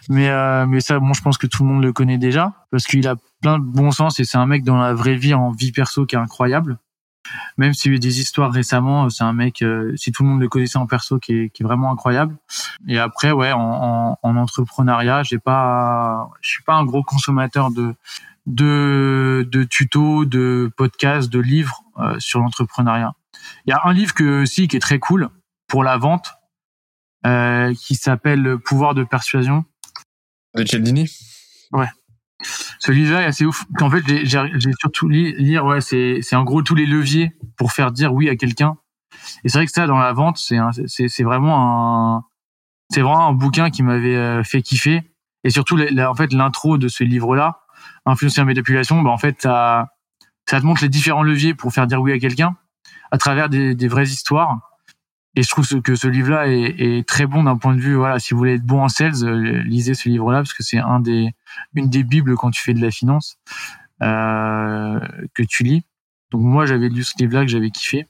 mais 0.10 0.30
euh, 0.30 0.66
mais 0.68 0.82
ça, 0.82 1.00
bon, 1.00 1.14
je 1.14 1.22
pense 1.22 1.38
que 1.38 1.48
tout 1.48 1.64
le 1.64 1.70
monde 1.70 1.84
le 1.84 1.94
connaît 1.94 2.18
déjà 2.18 2.54
parce 2.72 2.86
qu'il 2.86 3.08
a 3.08 3.16
plein 3.42 3.60
de 3.60 3.64
bon 3.64 3.92
sens 3.92 4.20
et 4.20 4.26
c'est 4.26 4.38
un 4.38 4.46
mec 4.46 4.64
dans 4.64 4.78
la 4.78 4.94
vraie 4.94 5.16
vie, 5.16 5.34
en 5.34 5.52
vie 5.52 5.72
perso, 5.72 6.06
qui 6.06 6.16
est 6.16 6.20
incroyable. 6.20 6.78
même 7.58 7.74
s'il 7.74 7.92
y 7.92 7.94
a 7.94 7.98
eu 7.98 8.00
des 8.00 8.20
histoires 8.20 8.52
récemment, 8.52 9.10
c'est 9.10 9.24
un 9.24 9.34
mec, 9.34 9.64
si 9.96 10.12
tout 10.12 10.24
le 10.24 10.30
monde 10.30 10.42
le 10.42 10.50
connaissait 10.50 10.78
en 10.78 10.88
perso, 10.88 11.20
qui 11.20 11.34
est, 11.34 11.50
qui 11.50 11.64
est 11.64 11.66
vraiment 11.66 11.92
incroyable. 11.92 12.36
Et 12.88 13.00
après, 13.00 13.32
ouais, 13.32 13.52
en, 13.52 13.60
en, 13.60 14.20
en 14.22 14.36
entrepreneuriat, 14.38 15.24
j'ai 15.24 15.40
pas, 15.40 16.30
je 16.42 16.50
suis 16.50 16.64
pas 16.64 16.76
un 16.76 16.86
gros 16.86 17.04
consommateur 17.04 17.72
de 17.72 17.96
de, 18.46 19.48
de 19.52 19.64
tutos, 19.64 20.26
de 20.26 20.72
podcasts, 20.76 21.30
de 21.30 21.40
livres 21.40 21.84
sur 22.18 22.40
l'entrepreneuriat. 22.40 23.14
Il 23.66 23.70
y 23.70 23.74
a 23.74 23.82
un 23.84 23.94
livre 23.94 24.14
que 24.14 24.46
si 24.46 24.68
qui 24.68 24.78
est 24.78 24.80
très 24.80 25.00
cool 25.00 25.30
pour 25.68 25.84
la 25.84 25.98
vente, 25.98 26.34
euh, 27.26 27.74
qui 27.76 27.96
s'appelle 27.96 28.58
Pouvoir 28.58 28.96
de 28.96 29.04
persuasion. 29.04 29.66
De 30.56 30.64
Cialdini? 30.64 31.10
Ouais. 31.72 31.88
Ce 32.80 32.92
livre-là 32.92 33.22
est 33.24 33.26
assez 33.26 33.46
ouf. 33.46 33.66
En 33.82 33.90
fait, 33.90 34.02
j'ai 34.08 34.72
surtout 34.80 35.10
li 35.10 35.34
lire, 35.38 35.66
ouais, 35.66 35.82
c'est 35.82 36.36
en 36.36 36.44
gros 36.44 36.62
tous 36.62 36.76
les 36.76 36.86
leviers 36.86 37.34
pour 37.58 37.72
faire 37.72 37.92
dire 37.92 38.14
oui 38.14 38.30
à 38.30 38.36
quelqu'un. 38.36 38.78
Et 39.44 39.50
c'est 39.50 39.58
vrai 39.58 39.66
que 39.66 39.72
ça, 39.72 39.88
dans 39.88 39.98
la 39.98 40.14
vente, 40.14 40.38
c'est 40.38 41.24
vraiment 41.24 42.18
un 42.18 42.24
c'est 42.92 43.02
vraiment 43.02 43.28
un 43.28 43.34
bouquin 43.34 43.70
qui 43.70 43.84
m'avait 43.84 44.16
euh, 44.16 44.44
fait 44.44 44.64
kiffer. 44.64 45.04
Et 45.44 45.52
surtout, 45.52 45.80
en 45.80 46.16
fait, 46.16 46.34
l'intro 46.34 46.78
de 46.78 46.88
ce 46.88 47.04
livre-là, 47.04 47.62
Influencer 48.06 48.42
la 48.42 48.46
manipulation, 48.46 49.02
bah, 49.02 49.12
en 49.12 49.18
fait, 49.18 49.44
ça, 49.44 49.90
te 50.48 50.66
montre 50.66 50.82
les 50.82 50.90
différents 50.90 51.24
leviers 51.24 51.54
pour 51.54 51.72
faire 51.72 51.86
dire 51.86 52.02
oui 52.02 52.12
à 52.12 52.20
quelqu'un 52.20 52.56
à 53.12 53.18
travers 53.18 53.50
des 53.50 53.88
vraies 53.88 54.08
histoires. 54.08 54.69
Et 55.36 55.44
je 55.44 55.50
trouve 55.50 55.82
que 55.82 55.96
ce 55.96 56.08
livre-là 56.08 56.48
est, 56.48 57.08
très 57.08 57.28
bon 57.28 57.44
d'un 57.44 57.58
point 57.58 57.76
de 57.76 57.80
vue, 57.80 57.96
voilà, 57.96 58.20
si 58.20 58.34
vous 58.34 58.40
voulez 58.40 58.56
être 58.56 58.66
bon 58.66 58.82
en 58.82 58.90
sales, 58.90 59.24
euh, 59.24 59.62
lisez 59.64 59.94
ce 59.94 60.10
livre-là 60.10 60.40
parce 60.40 60.54
que 60.54 60.64
c'est 60.64 60.80
un 60.80 61.00
des, 61.00 61.32
une 61.76 61.90
des 61.90 62.04
bibles 62.04 62.36
quand 62.36 62.50
tu 62.50 62.62
fais 62.62 62.74
de 62.74 62.82
la 62.82 62.90
finance 62.90 63.38
euh, 64.02 65.00
que 65.36 65.44
tu 65.44 65.64
lis. 65.64 65.84
Donc 66.32 66.42
moi, 66.42 66.66
j'avais 66.66 66.90
lu 66.90 67.04
ce 67.04 67.14
livre-là 67.20 67.42
que 67.42 67.52
j'avais 67.52 67.70
kiffé. 67.70 68.08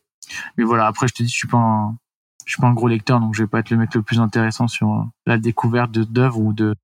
Mais 0.58 0.64
voilà, 0.64 0.88
après, 0.88 1.08
je 1.08 1.14
te 1.14 1.24
dis, 1.24 1.30
je 1.30 1.36
suis 1.36 1.48
pas 1.48 1.58
un, 1.58 1.98
je 2.46 2.54
suis 2.54 2.62
pas 2.62 2.68
un 2.68 2.74
gros 2.74 2.88
lecteur, 2.88 3.20
donc 3.20 3.36
je 3.36 3.44
vais 3.44 3.48
pas 3.48 3.60
être 3.60 3.70
le 3.70 3.78
mec 3.78 3.94
le 3.94 4.02
plus 4.02 4.20
intéressant 4.20 4.68
sur 4.68 4.94
euh, 4.94 5.04
la 5.26 5.38
découverte 5.38 5.92
d'œuvres 5.92 6.40
ou 6.40 6.54
de 6.54 6.76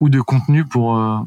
ou 0.00 0.08
de 0.08 0.20
contenu 0.20 0.64
pour 0.64 0.96
euh, 0.96 1.18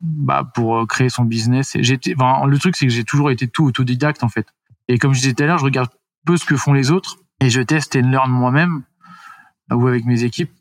bah, 0.00 0.50
pour 0.54 0.86
créer 0.86 1.08
son 1.08 1.24
business. 1.24 1.76
Enfin, 2.16 2.46
le 2.46 2.58
truc, 2.58 2.76
c'est 2.76 2.86
que 2.86 2.92
j'ai 2.92 3.04
toujours 3.04 3.30
été 3.30 3.48
tout 3.48 3.64
autodidacte 3.64 4.22
en 4.22 4.28
fait. 4.28 4.46
Et 4.88 4.98
comme 4.98 5.14
je 5.14 5.20
disais 5.20 5.34
tout 5.34 5.42
à 5.42 5.46
l'heure, 5.46 5.58
je 5.58 5.64
regarde 5.64 5.90
peu 6.26 6.36
ce 6.36 6.44
que 6.44 6.56
font 6.56 6.72
les 6.72 6.90
autres 6.90 7.16
et 7.40 7.50
je 7.50 7.60
teste 7.60 7.96
et 7.96 8.02
learn 8.02 8.30
moi-même 8.30 8.82
ou 9.70 9.86
avec 9.86 10.04
mes 10.04 10.24
équipes. 10.24 10.52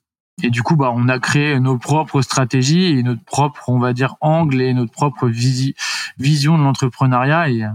Et 0.42 0.50
du 0.50 0.64
coup, 0.64 0.76
bah, 0.76 0.92
on 0.94 1.10
a 1.10 1.20
créé 1.20 1.60
nos 1.60 1.78
propres 1.78 2.22
stratégies 2.22 2.86
et 2.86 3.04
notre 3.04 3.24
propre, 3.24 3.70
on 3.70 3.80
va 3.80 3.94
dire, 3.94 4.16
angle 4.20 4.62
et 4.62 4.74
notre 4.74 4.92
propre 4.92 5.28
vision 5.28 6.58
de 6.58 6.64
l'entrepreneuriat. 6.64 7.50
Et, 7.50 7.66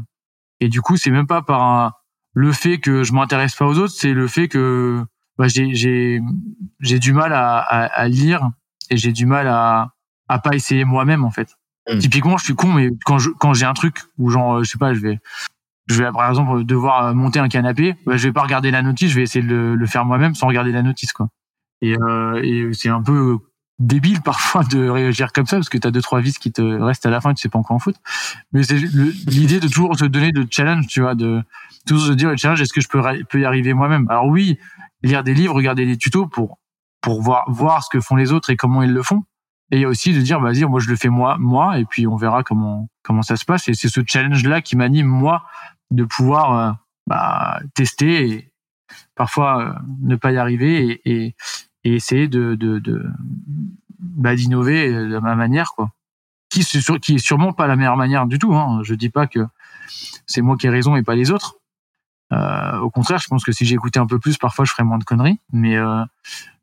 et 0.61 0.69
du 0.69 0.81
coup, 0.81 0.97
c'est 0.97 1.11
même 1.11 1.27
pas 1.29 1.43
par 1.43 2.03
le 2.35 2.53
fait 2.53 2.79
que 2.79 3.05
je 3.05 3.13
m'intéresse 3.13 3.55
pas 3.55 3.67
aux 3.67 3.79
autres, 3.79 3.95
c'est 3.95 4.13
le 4.13 4.27
fait 4.29 4.49
que 4.49 5.05
bah, 5.39 5.49
j'ai 5.49 5.75
j'ai 5.75 6.21
j'ai 6.81 6.99
du 6.99 7.13
mal 7.13 7.33
à, 7.33 7.59
à, 7.59 7.85
à 7.87 8.09
lire 8.09 8.51
et 8.91 8.97
j'ai 8.97 9.13
du 9.13 9.27
mal 9.27 9.47
à 9.49 9.93
à 10.29 10.39
pas 10.39 10.55
essayer 10.55 10.85
moi-même 10.85 11.25
en 11.25 11.31
fait. 11.31 11.57
Mmh. 11.91 11.99
Typiquement, 11.99 12.37
je 12.37 12.45
suis 12.45 12.55
con, 12.55 12.73
mais 12.73 12.91
quand 13.05 13.19
je 13.19 13.31
quand 13.31 13.55
j'ai 13.55 13.67
un 13.67 13.75
truc 13.75 14.03
où 14.19 14.31
genre, 14.31 14.63
je 14.63 14.71
sais 14.71 14.79
pas, 14.79 14.95
je 14.95 15.01
vais 15.01 15.19
je 15.89 16.03
vais 16.03 16.13
par 16.13 16.29
exemple 16.29 16.65
devoir 16.65 17.15
monter 17.15 17.39
un 17.39 17.49
canapé, 17.49 17.97
bah, 18.07 18.17
je 18.17 18.29
vais 18.29 18.33
pas 18.33 18.43
regarder 18.43 18.71
la 18.71 18.83
notice, 18.83 19.11
je 19.11 19.17
vais 19.17 19.23
essayer 19.23 19.45
de 19.45 19.75
le, 19.79 19.87
faire 19.87 20.05
moi-même 20.05 20.35
sans 20.35 20.47
regarder 20.47 20.73
la 20.73 20.83
notice 20.83 21.13
quoi. 21.13 21.29
Et, 21.81 21.97
euh, 21.97 22.41
et 22.43 22.73
c'est 22.73 22.89
un 22.89 23.03
peu 23.03 23.39
débile 23.79 24.21
parfois 24.25 24.65
de 24.65 24.89
réagir 24.89 25.33
comme 25.33 25.47
ça 25.47 25.57
parce 25.57 25.69
que 25.69 25.79
tu 25.79 25.87
as 25.87 25.91
deux 25.91 26.03
trois 26.03 26.21
vis 26.21 26.39
qui 26.39 26.53
te 26.53 26.63
restent 26.63 27.07
à 27.07 27.11
la 27.11 27.21
fin 27.21 27.31
et 27.31 27.35
tu 27.35 27.43
sais 27.43 27.49
pas 27.49 27.59
encore 27.59 27.77
en 27.77 27.79
foot. 27.79 27.97
Mais 28.53 28.63
c'est 28.63 28.77
l'idée 28.77 29.61
de 29.61 29.69
toujours 29.69 29.97
se 29.99 30.05
donner 30.05 30.33
de 30.33 30.47
challenge, 30.51 30.87
tu 30.89 31.01
vois, 31.01 31.15
de 31.15 31.43
toujours 31.87 32.09
se 32.09 32.13
dire 32.13 32.31
le 32.31 32.37
challenge 32.37 32.61
est-ce 32.61 32.73
que 32.73 32.81
je 32.81 32.89
peux 32.89 33.03
peux 33.29 33.41
y 33.41 33.45
arriver 33.45 33.73
moi-même? 33.75 34.07
Alors 34.11 34.27
oui, 34.27 34.59
lire 35.03 35.23
des 35.23 35.35
livres, 35.35 35.55
regarder 35.55 35.87
des 35.87 35.97
tutos 35.97 36.27
pour 36.27 36.59
pour 37.01 37.23
voir 37.23 37.45
voir 37.49 37.85
ce 37.85 37.89
que 37.91 38.01
font 38.01 38.17
les 38.17 38.33
autres 38.33 38.51
et 38.51 38.57
comment 38.57 38.83
ils 38.83 38.93
le 38.93 39.03
font. 39.03 39.23
Et 39.71 39.77
il 39.77 39.81
y 39.83 39.85
a 39.85 39.89
aussi 39.89 40.15
de 40.15 40.21
dire 40.21 40.41
vas-y, 40.41 40.65
moi 40.65 40.81
je 40.81 40.89
le 40.89 40.97
fais 40.97 41.11
moi 41.11 41.37
moi 41.39 41.79
et 41.79 41.85
puis 41.85 42.07
on 42.07 42.17
verra 42.17 42.43
comment 42.43 42.89
comment 43.03 43.23
ça 43.23 43.37
se 43.37 43.45
passe 43.45 43.69
et 43.69 43.75
c'est 43.75 43.89
ce 43.89 44.01
challenge 44.07 44.45
là 44.45 44.61
qui 44.63 44.77
m'anime 44.77 45.07
moi 45.07 45.45
de 45.91 46.05
pouvoir 46.05 46.59
euh, 46.59 46.73
bah, 47.07 47.61
tester 47.75 48.29
et 48.29 48.53
parfois 49.15 49.63
euh, 49.63 49.73
ne 50.01 50.17
pas 50.17 50.33
y 50.33 50.39
arriver 50.39 51.01
et, 51.05 51.11
et, 51.11 51.37
et 51.85 51.95
essayer 51.95 52.29
de, 52.29 52.55
de, 52.55 52.79
de 52.79 53.05
bah, 53.99 54.35
d'innover 54.35 54.93
de 54.93 55.19
ma 55.19 55.35
manière 55.35 55.73
quoi. 55.75 55.91
Qui 56.51 56.65
qui 57.03 57.17
est 57.17 57.19
sûrement 57.19 57.53
pas 57.53 57.67
la 57.67 57.77
meilleure 57.77 57.97
manière 57.97 58.27
du 58.27 58.39
tout 58.39 58.55
hein. 58.55 58.81
je 58.83 58.95
dis 58.95 59.11
pas 59.11 59.27
que 59.27 59.47
c'est 60.27 60.41
moi 60.41 60.57
qui 60.57 60.67
ai 60.67 60.71
raison 60.71 60.97
et 60.97 61.03
pas 61.03 61.15
les 61.15 61.31
autres. 61.31 61.57
Euh, 62.33 62.79
au 62.81 62.91
contraire 62.91 63.19
je 63.19 63.29
pense 63.29 63.45
que 63.45 63.53
si 63.53 63.65
j'écoutais 63.65 63.99
un 63.99 64.07
peu 64.07 64.19
plus 64.19 64.37
parfois 64.39 64.65
je 64.65 64.73
ferais 64.73 64.85
moins 64.85 64.99
de 64.99 65.05
conneries. 65.05 65.41
Mais 65.53 65.77
euh, 65.77 66.05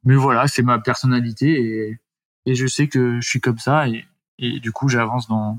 mais 0.04 0.16
voilà 0.16 0.48
c'est 0.48 0.64
ma 0.64 0.80
personnalité 0.80 1.60
et, 1.60 2.00
et 2.46 2.56
je 2.56 2.68
sais 2.68 2.88
que 2.88 3.20
je 3.22 3.28
suis 3.28 3.42
comme 3.42 3.60
ça 3.60 3.88
et, 3.88 4.06
et 4.40 4.60
du 4.60 4.72
coup 4.72 4.90
j'avance 4.90 5.28
dans 5.28 5.58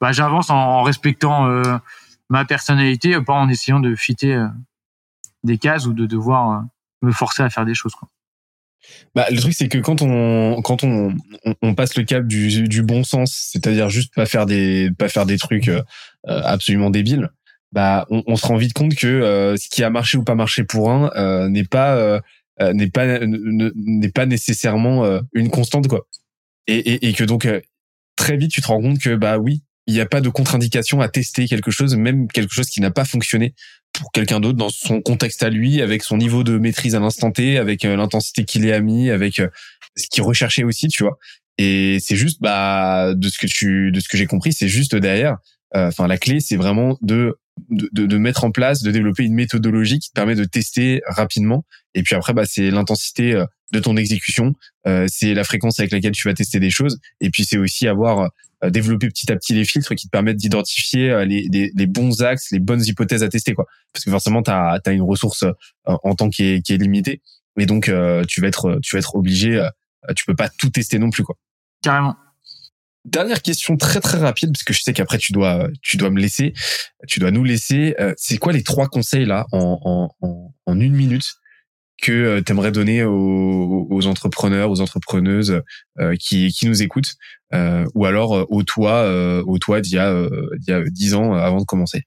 bah, 0.00 0.12
j'avance 0.12 0.50
en, 0.50 0.82
respectant 0.82 1.46
euh, 1.46 1.78
ma 2.30 2.44
personnalité, 2.44 3.20
pas 3.20 3.34
en 3.34 3.48
essayant 3.50 3.80
de 3.80 3.94
fitter 3.94 4.34
euh, 4.34 4.46
des 5.44 5.58
cases 5.58 5.86
ou 5.86 5.92
de 5.92 6.06
devoir 6.06 6.50
euh, 6.50 6.62
me 7.02 7.12
forcer 7.12 7.42
à 7.42 7.50
faire 7.50 7.66
des 7.66 7.74
choses. 7.74 7.94
Quoi. 7.94 8.08
Bah, 9.14 9.26
le 9.30 9.38
truc 9.38 9.52
c'est 9.52 9.68
que 9.68 9.78
quand 9.78 10.00
on 10.00 10.62
quand 10.62 10.84
on, 10.84 11.14
on, 11.60 11.74
passe 11.74 11.96
le 11.96 12.04
cap 12.04 12.26
du, 12.26 12.66
du 12.66 12.82
bon 12.82 13.04
sens, 13.04 13.50
c'est-à-dire 13.52 13.90
juste 13.90 14.14
pas 14.14 14.24
faire 14.24 14.46
des 14.46 14.90
pas 14.96 15.08
faire 15.08 15.26
des 15.26 15.36
trucs 15.36 15.68
euh, 15.68 15.82
absolument 16.24 16.88
débiles, 16.88 17.28
bah 17.72 18.06
on, 18.08 18.22
on, 18.26 18.36
se 18.36 18.46
rend 18.46 18.56
vite 18.56 18.72
compte 18.72 18.94
que 18.94 19.54
ce 19.58 19.68
qui 19.68 19.84
a 19.84 19.90
marché 19.90 20.16
ou 20.16 20.24
pas 20.24 20.34
marché 20.34 20.64
pour 20.64 20.90
un 20.90 21.48
n'est 21.50 21.64
pas 21.64 22.20
n'est 22.58 22.90
pas 22.90 23.20
n'est 23.26 24.12
pas 24.12 24.24
nécessairement 24.24 25.20
une 25.34 25.50
constante 25.50 25.86
quoi. 25.86 26.06
Et, 26.66 26.78
et, 26.78 27.08
et 27.08 27.12
que 27.12 27.24
donc 27.24 27.46
très 28.16 28.38
vite 28.38 28.50
tu 28.50 28.62
te 28.62 28.66
rends 28.66 28.80
compte 28.80 28.98
que 28.98 29.14
bah 29.14 29.36
oui 29.36 29.62
il 29.90 29.94
n'y 29.94 30.00
a 30.00 30.06
pas 30.06 30.20
de 30.20 30.28
contre-indication 30.28 31.00
à 31.00 31.08
tester 31.08 31.48
quelque 31.48 31.72
chose, 31.72 31.96
même 31.96 32.28
quelque 32.28 32.54
chose 32.54 32.68
qui 32.68 32.80
n'a 32.80 32.92
pas 32.92 33.04
fonctionné 33.04 33.54
pour 33.92 34.12
quelqu'un 34.12 34.38
d'autre 34.38 34.56
dans 34.56 34.68
son 34.68 35.00
contexte 35.00 35.42
à 35.42 35.50
lui, 35.50 35.82
avec 35.82 36.04
son 36.04 36.16
niveau 36.16 36.44
de 36.44 36.58
maîtrise 36.58 36.94
à 36.94 37.00
l'instant 37.00 37.32
T, 37.32 37.58
avec 37.58 37.84
euh, 37.84 37.96
l'intensité 37.96 38.44
qu'il 38.44 38.64
est 38.66 38.80
mis, 38.80 39.10
avec 39.10 39.40
euh, 39.40 39.48
ce 39.96 40.06
qu'il 40.08 40.22
recherchait 40.22 40.62
aussi, 40.62 40.86
tu 40.86 41.02
vois. 41.02 41.18
Et 41.58 41.98
c'est 42.00 42.14
juste, 42.14 42.40
bah, 42.40 43.14
de 43.16 43.28
ce 43.28 43.38
que 43.38 43.48
tu, 43.48 43.90
de 43.90 43.98
ce 43.98 44.08
que 44.08 44.16
j'ai 44.16 44.26
compris, 44.26 44.52
c'est 44.52 44.68
juste 44.68 44.94
derrière. 44.94 45.38
Euh, 45.74 45.88
enfin, 45.88 46.06
la 46.06 46.18
clé, 46.18 46.38
c'est 46.38 46.56
vraiment 46.56 46.96
de, 47.02 47.36
de, 47.70 48.06
de 48.06 48.16
mettre 48.16 48.44
en 48.44 48.52
place, 48.52 48.82
de 48.82 48.92
développer 48.92 49.24
une 49.24 49.34
méthodologie 49.34 49.98
qui 49.98 50.10
te 50.10 50.14
permet 50.14 50.36
de 50.36 50.44
tester 50.44 51.02
rapidement. 51.06 51.64
Et 51.94 52.04
puis 52.04 52.14
après, 52.14 52.32
bah, 52.32 52.44
c'est 52.46 52.70
l'intensité 52.70 53.44
de 53.72 53.78
ton 53.80 53.96
exécution, 53.96 54.54
c'est 55.06 55.34
la 55.34 55.44
fréquence 55.44 55.78
avec 55.78 55.92
laquelle 55.92 56.12
tu 56.12 56.28
vas 56.28 56.34
tester 56.34 56.60
des 56.60 56.70
choses. 56.70 56.98
Et 57.20 57.30
puis 57.30 57.44
c'est 57.44 57.58
aussi 57.58 57.86
avoir 57.86 58.30
euh, 58.62 58.68
développer 58.68 59.08
petit 59.08 59.32
à 59.32 59.36
petit 59.36 59.54
les 59.54 59.64
filtres 59.64 59.94
qui 59.94 60.06
te 60.06 60.10
permettent 60.10 60.36
d'identifier 60.36 61.10
euh, 61.10 61.24
les, 61.24 61.48
les, 61.50 61.70
les, 61.74 61.86
bons 61.86 62.22
axes, 62.22 62.50
les 62.50 62.58
bonnes 62.58 62.84
hypothèses 62.84 63.22
à 63.22 63.28
tester, 63.30 63.54
quoi. 63.54 63.64
Parce 63.94 64.04
que 64.04 64.10
forcément, 64.10 64.42
tu 64.42 64.50
as, 64.50 64.78
as, 64.84 64.90
une 64.90 65.00
ressource 65.00 65.44
euh, 65.44 65.52
en 65.84 66.14
temps 66.14 66.28
qui 66.28 66.44
est, 66.44 66.60
qui 66.60 66.74
est 66.74 66.76
limitée, 66.76 67.22
et 67.58 67.64
donc 67.64 67.90
tu 68.28 68.40
vas 68.40 68.48
être 68.48 68.78
tu 68.82 68.94
vas 68.94 69.00
être 69.00 69.16
obligé, 69.16 69.66
tu 70.14 70.24
peux 70.24 70.36
pas 70.36 70.48
tout 70.48 70.70
tester 70.70 70.98
non 70.98 71.10
plus, 71.10 71.24
quoi. 71.24 71.36
Carrément. 71.82 72.16
Dernière 73.06 73.40
question 73.40 73.76
très 73.78 74.00
très 74.00 74.18
rapide 74.18 74.52
parce 74.52 74.62
que 74.62 74.74
je 74.74 74.82
sais 74.82 74.92
qu'après 74.92 75.18
tu 75.18 75.32
dois 75.32 75.68
tu 75.82 75.96
dois 75.96 76.10
me 76.10 76.20
laisser, 76.20 76.52
tu 77.08 77.18
dois 77.18 77.30
nous 77.30 77.44
laisser. 77.44 77.96
c'est 78.16 78.38
quoi 78.38 78.52
les 78.52 78.62
trois 78.62 78.88
conseils 78.88 79.24
là 79.24 79.46
en, 79.52 80.10
en, 80.20 80.54
en 80.64 80.80
une 80.80 80.94
minute 80.94 81.39
que 82.00 82.40
tu 82.40 82.52
aimerais 82.52 82.72
donner 82.72 83.04
aux, 83.04 83.86
aux, 83.90 84.06
entrepreneurs, 84.06 84.70
aux 84.70 84.80
entrepreneuses 84.80 85.62
qui, 86.18 86.52
qui 86.52 86.66
nous 86.66 86.82
écoutent 86.82 87.16
euh, 87.52 87.84
ou 87.94 88.06
alors 88.06 88.36
euh, 88.36 88.46
au 88.48 88.62
euh, 88.78 89.42
au 89.44 89.58
toit 89.58 89.80
d'il 89.80 89.94
y 89.94 89.98
a 89.98 90.12
il 90.12 90.64
y 90.68 90.72
a 90.72 90.82
dix 90.84 91.14
ans 91.14 91.34
avant 91.34 91.58
de 91.58 91.64
commencer? 91.64 92.04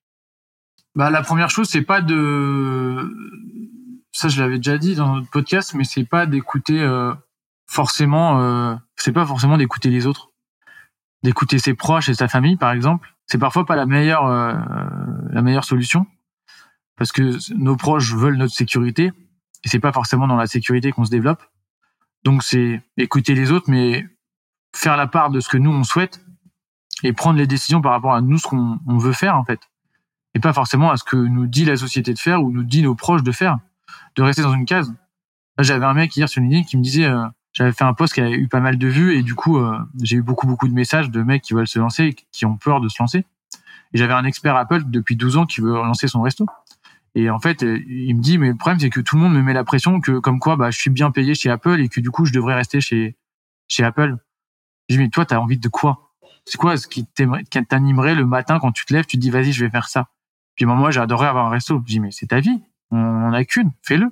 Bah 0.96 1.10
la 1.10 1.22
première 1.22 1.50
chose 1.50 1.68
c'est 1.68 1.82
pas 1.82 2.02
de 2.02 2.98
ça 4.12 4.30
je 4.30 4.42
l'avais 4.42 4.58
déjà 4.58 4.78
dit 4.78 4.96
dans 4.96 5.16
notre 5.16 5.30
podcast, 5.30 5.74
mais 5.74 5.84
c'est 5.84 6.06
pas 6.06 6.26
d'écouter 6.26 6.88
forcément, 7.68 8.80
c'est 8.96 9.12
pas 9.12 9.26
forcément 9.26 9.58
d'écouter 9.58 9.90
les 9.90 10.06
autres, 10.06 10.30
d'écouter 11.24 11.58
ses 11.58 11.74
proches 11.74 12.10
et 12.10 12.14
sa 12.14 12.28
famille 12.28 12.56
par 12.56 12.72
exemple. 12.72 13.10
C'est 13.26 13.40
parfois 13.40 13.66
pas 13.66 13.76
la 13.76 13.86
meilleure 13.86 14.26
la 14.26 15.42
meilleure 15.42 15.66
solution 15.66 16.06
parce 16.96 17.12
que 17.12 17.38
nos 17.56 17.76
proches 17.76 18.14
veulent 18.14 18.38
notre 18.38 18.54
sécurité 18.54 19.12
et 19.64 19.70
c'est 19.70 19.80
pas 19.80 19.92
forcément 19.92 20.28
dans 20.28 20.36
la 20.36 20.48
sécurité 20.48 20.92
qu'on 20.92 21.06
se 21.06 21.12
développe. 21.12 21.44
Donc 22.24 22.44
c'est 22.44 22.82
écouter 22.98 23.36
les 23.36 23.52
autres, 23.52 23.70
mais 23.70 24.06
faire 24.76 24.98
la 24.98 25.08
part 25.08 25.30
de 25.30 25.40
ce 25.40 25.50
que 25.50 25.58
nous 25.58 25.72
on 25.72 25.84
souhaite 25.84 26.22
et 27.04 27.14
prendre 27.14 27.38
les 27.38 27.48
décisions 27.48 27.82
par 27.82 27.92
rapport 27.92 28.14
à 28.14 28.22
nous 28.22 28.38
ce 28.38 28.48
qu'on 28.48 28.80
veut 28.98 29.14
faire 29.14 29.36
en 29.36 29.44
fait. 29.44 29.60
Et 30.36 30.40
pas 30.40 30.54
forcément 30.54 30.92
à 30.92 30.98
ce 30.98 31.04
que 31.04 31.16
nous 31.16 31.48
dit 31.48 31.66
la 31.66 31.78
société 31.78 32.14
de 32.14 32.20
faire 32.20 32.44
ou 32.44 32.52
nous 32.52 32.64
dit 32.64 32.82
nos 32.82 32.96
proches 32.96 33.24
de 33.24 33.32
faire 33.32 33.60
de 34.16 34.24
rester 34.24 34.42
dans 34.42 34.54
une 34.54 34.66
case. 34.66 34.94
J'avais 35.60 35.86
un 35.86 35.94
mec 35.94 36.16
hier 36.16 36.28
sur 36.28 36.42
LinkedIn 36.42 36.64
qui 36.64 36.78
me 36.78 36.84
disait 36.84 37.06
euh, 37.06 37.26
j'avais 37.52 37.72
fait 37.72 37.84
un 37.84 37.94
post 37.94 38.14
qui 38.14 38.22
a 38.22 38.30
eu 38.32 38.48
pas 38.48 38.60
mal 38.60 38.78
de 38.78 38.88
vues 38.88 39.16
et 39.16 39.24
du 39.24 39.36
coup 39.36 39.58
euh, 39.58 39.78
j'ai 40.02 40.18
eu 40.18 40.22
beaucoup 40.24 40.48
beaucoup 40.48 40.68
de 40.68 40.74
messages 40.74 41.12
de 41.12 41.22
mecs 41.22 41.44
qui 41.44 41.54
veulent 41.54 41.68
se 41.68 41.80
lancer 41.80 42.16
qui 42.32 42.46
ont 42.46 42.58
peur 42.58 42.82
de 42.82 42.90
se 42.90 43.02
lancer. 43.02 43.26
Et 43.94 43.98
j'avais 43.98 44.14
un 44.14 44.26
expert 44.26 44.56
Apple 44.56 44.84
depuis 44.88 45.16
12 45.16 45.38
ans 45.38 45.46
qui 45.46 45.62
veut 45.62 45.74
lancer 45.74 46.08
son 46.08 46.22
resto 46.22 46.48
Et 47.16 47.30
en 47.30 47.40
fait, 47.40 47.62
il 47.62 48.16
me 48.16 48.22
dit, 48.22 48.38
mais 48.38 48.50
le 48.50 48.56
problème, 48.56 48.80
c'est 48.80 48.90
que 48.90 49.00
tout 49.00 49.16
le 49.16 49.22
monde 49.22 49.34
me 49.34 49.42
met 49.42 49.54
la 49.54 49.64
pression 49.64 50.02
que, 50.02 50.20
comme 50.20 50.40
quoi, 50.40 50.56
bah, 50.56 50.72
je 50.72 50.80
suis 50.80 50.90
bien 50.90 51.12
payé 51.12 51.36
chez 51.36 51.50
Apple 51.50 51.80
et 51.80 51.90
que 51.90 52.00
du 52.02 52.10
coup, 52.10 52.26
je 52.26 52.34
devrais 52.34 52.56
rester 52.56 52.82
chez, 52.82 53.16
chez 53.68 53.84
Apple. 53.84 54.18
Je 54.90 54.96
dis, 54.96 55.02
mais 55.02 55.10
toi, 55.10 55.26
t'as 55.26 55.38
envie 55.38 55.60
de 55.60 55.68
quoi? 55.68 56.12
C'est 56.46 56.58
quoi 56.58 56.76
ce 56.76 56.88
qui 56.88 57.06
t'animerait 57.06 58.16
le 58.16 58.26
matin 58.26 58.60
quand 58.60 58.72
tu 58.72 58.86
te 58.86 58.94
lèves, 58.94 59.06
tu 59.06 59.18
te 59.18 59.22
dis, 59.22 59.30
vas-y, 59.30 59.54
je 59.54 59.64
vais 59.64 59.70
faire 59.70 59.88
ça? 59.88 60.08
Puis 60.56 60.66
moi, 60.66 60.92
j'adorerais 60.92 61.28
avoir 61.28 61.46
un 61.48 61.50
resto. 61.50 61.82
Je 61.86 61.92
dis, 61.94 62.00
mais 62.00 62.12
c'est 62.12 62.28
ta 62.28 62.40
vie. 62.40 62.62
On 62.92 63.30
n'a 63.30 63.46
qu'une. 63.46 63.72
Fais-le. 63.84 64.12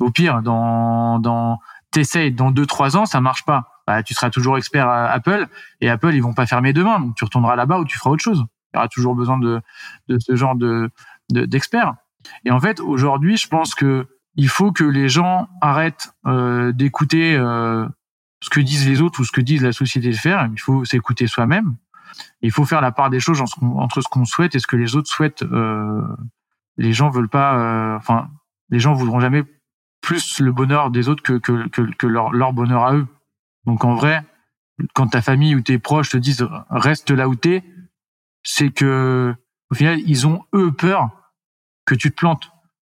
Au 0.00 0.10
pire, 0.10 0.42
dans, 0.42 1.18
dans, 1.18 1.60
t'essayes, 1.90 2.32
dans 2.32 2.50
deux, 2.50 2.66
trois 2.66 2.96
ans, 2.96 3.06
ça 3.06 3.20
marche 3.20 3.44
pas. 3.44 3.68
Bah, 3.86 4.02
tu 4.02 4.14
seras 4.14 4.30
toujours 4.30 4.58
expert 4.58 4.88
à 4.88 5.10
Apple 5.10 5.46
et 5.80 5.90
Apple, 5.90 6.14
ils 6.14 6.22
vont 6.22 6.34
pas 6.34 6.46
fermer 6.46 6.72
demain. 6.72 7.00
Donc, 7.00 7.14
tu 7.14 7.24
retourneras 7.24 7.56
là-bas 7.56 7.78
ou 7.78 7.84
tu 7.84 7.98
feras 7.98 8.10
autre 8.10 8.22
chose. 8.22 8.44
Il 8.72 8.76
y 8.76 8.78
aura 8.78 8.88
toujours 8.88 9.14
besoin 9.14 9.38
de, 9.38 9.60
de 10.08 10.18
ce 10.18 10.34
genre 10.36 10.54
de, 10.56 10.90
d'experts. 11.30 11.94
Et 12.44 12.50
en 12.50 12.60
fait, 12.60 12.80
aujourd'hui, 12.80 13.36
je 13.36 13.48
pense 13.48 13.74
que 13.74 14.06
il 14.36 14.48
faut 14.48 14.72
que 14.72 14.84
les 14.84 15.08
gens 15.08 15.48
arrêtent 15.60 16.14
euh, 16.26 16.72
d'écouter 16.72 17.36
euh, 17.36 17.86
ce 18.40 18.50
que 18.50 18.60
disent 18.60 18.88
les 18.88 19.00
autres 19.00 19.20
ou 19.20 19.24
ce 19.24 19.32
que 19.32 19.40
disent 19.40 19.62
la 19.62 19.72
société 19.72 20.10
de 20.10 20.16
faire. 20.16 20.48
Il 20.52 20.60
faut 20.60 20.84
s'écouter 20.84 21.26
soi-même. 21.26 21.76
Il 22.40 22.50
faut 22.50 22.64
faire 22.64 22.80
la 22.80 22.92
part 22.92 23.10
des 23.10 23.20
choses 23.20 23.40
entre 23.40 24.00
ce 24.00 24.08
qu'on 24.08 24.24
souhaite 24.24 24.54
et 24.54 24.58
ce 24.58 24.66
que 24.66 24.76
les 24.76 24.96
autres 24.96 25.10
souhaitent. 25.10 25.42
Euh, 25.42 26.02
les 26.76 26.92
gens 26.92 27.10
veulent 27.10 27.28
pas. 27.28 27.56
Euh, 27.56 27.96
enfin, 27.96 28.30
les 28.70 28.80
gens 28.80 28.94
voudront 28.94 29.20
jamais 29.20 29.44
plus 30.00 30.40
le 30.40 30.52
bonheur 30.52 30.90
des 30.90 31.08
autres 31.08 31.22
que, 31.22 31.34
que, 31.34 31.68
que, 31.68 32.06
leur, 32.06 32.32
leur, 32.32 32.52
bonheur 32.52 32.84
à 32.84 32.94
eux. 32.94 33.06
Donc 33.66 33.84
en 33.84 33.94
vrai, 33.94 34.24
quand 34.94 35.08
ta 35.08 35.22
famille 35.22 35.54
ou 35.54 35.60
tes 35.60 35.78
proches 35.78 36.10
te 36.10 36.16
disent 36.16 36.46
reste 36.70 37.10
là 37.10 37.28
où 37.28 37.36
t'es, 37.36 37.62
c'est 38.42 38.70
que 38.70 39.34
au 39.70 39.74
final 39.74 40.00
ils 40.06 40.26
ont 40.26 40.44
eux 40.54 40.72
peur 40.72 41.10
que 41.92 41.98
tu 41.98 42.10
te 42.10 42.16
plantes 42.16 42.50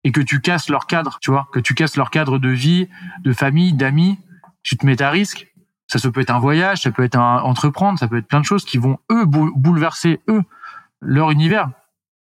et 0.04 0.12
que 0.12 0.20
tu 0.22 0.40
casses 0.40 0.70
leur 0.70 0.86
cadre, 0.86 1.18
tu 1.20 1.30
vois, 1.30 1.48
que 1.52 1.60
tu 1.60 1.74
casses 1.74 1.96
leur 1.96 2.10
cadre 2.10 2.38
de 2.38 2.48
vie, 2.48 2.88
de 3.24 3.32
famille, 3.32 3.74
d'amis, 3.74 4.18
tu 4.62 4.76
te 4.76 4.86
mets 4.86 5.02
à 5.02 5.10
risque. 5.10 5.52
Ça, 5.88 5.98
peut 6.10 6.20
être 6.20 6.30
un 6.30 6.38
voyage, 6.38 6.82
ça 6.82 6.90
peut 6.90 7.04
être 7.04 7.16
un 7.16 7.38
entreprendre, 7.38 7.98
ça 7.98 8.08
peut 8.08 8.16
être 8.16 8.26
plein 8.26 8.40
de 8.40 8.44
choses 8.44 8.64
qui 8.64 8.78
vont 8.78 8.98
eux 9.12 9.24
bouleverser 9.26 10.20
eux 10.28 10.42
leur 11.00 11.30
univers. 11.30 11.70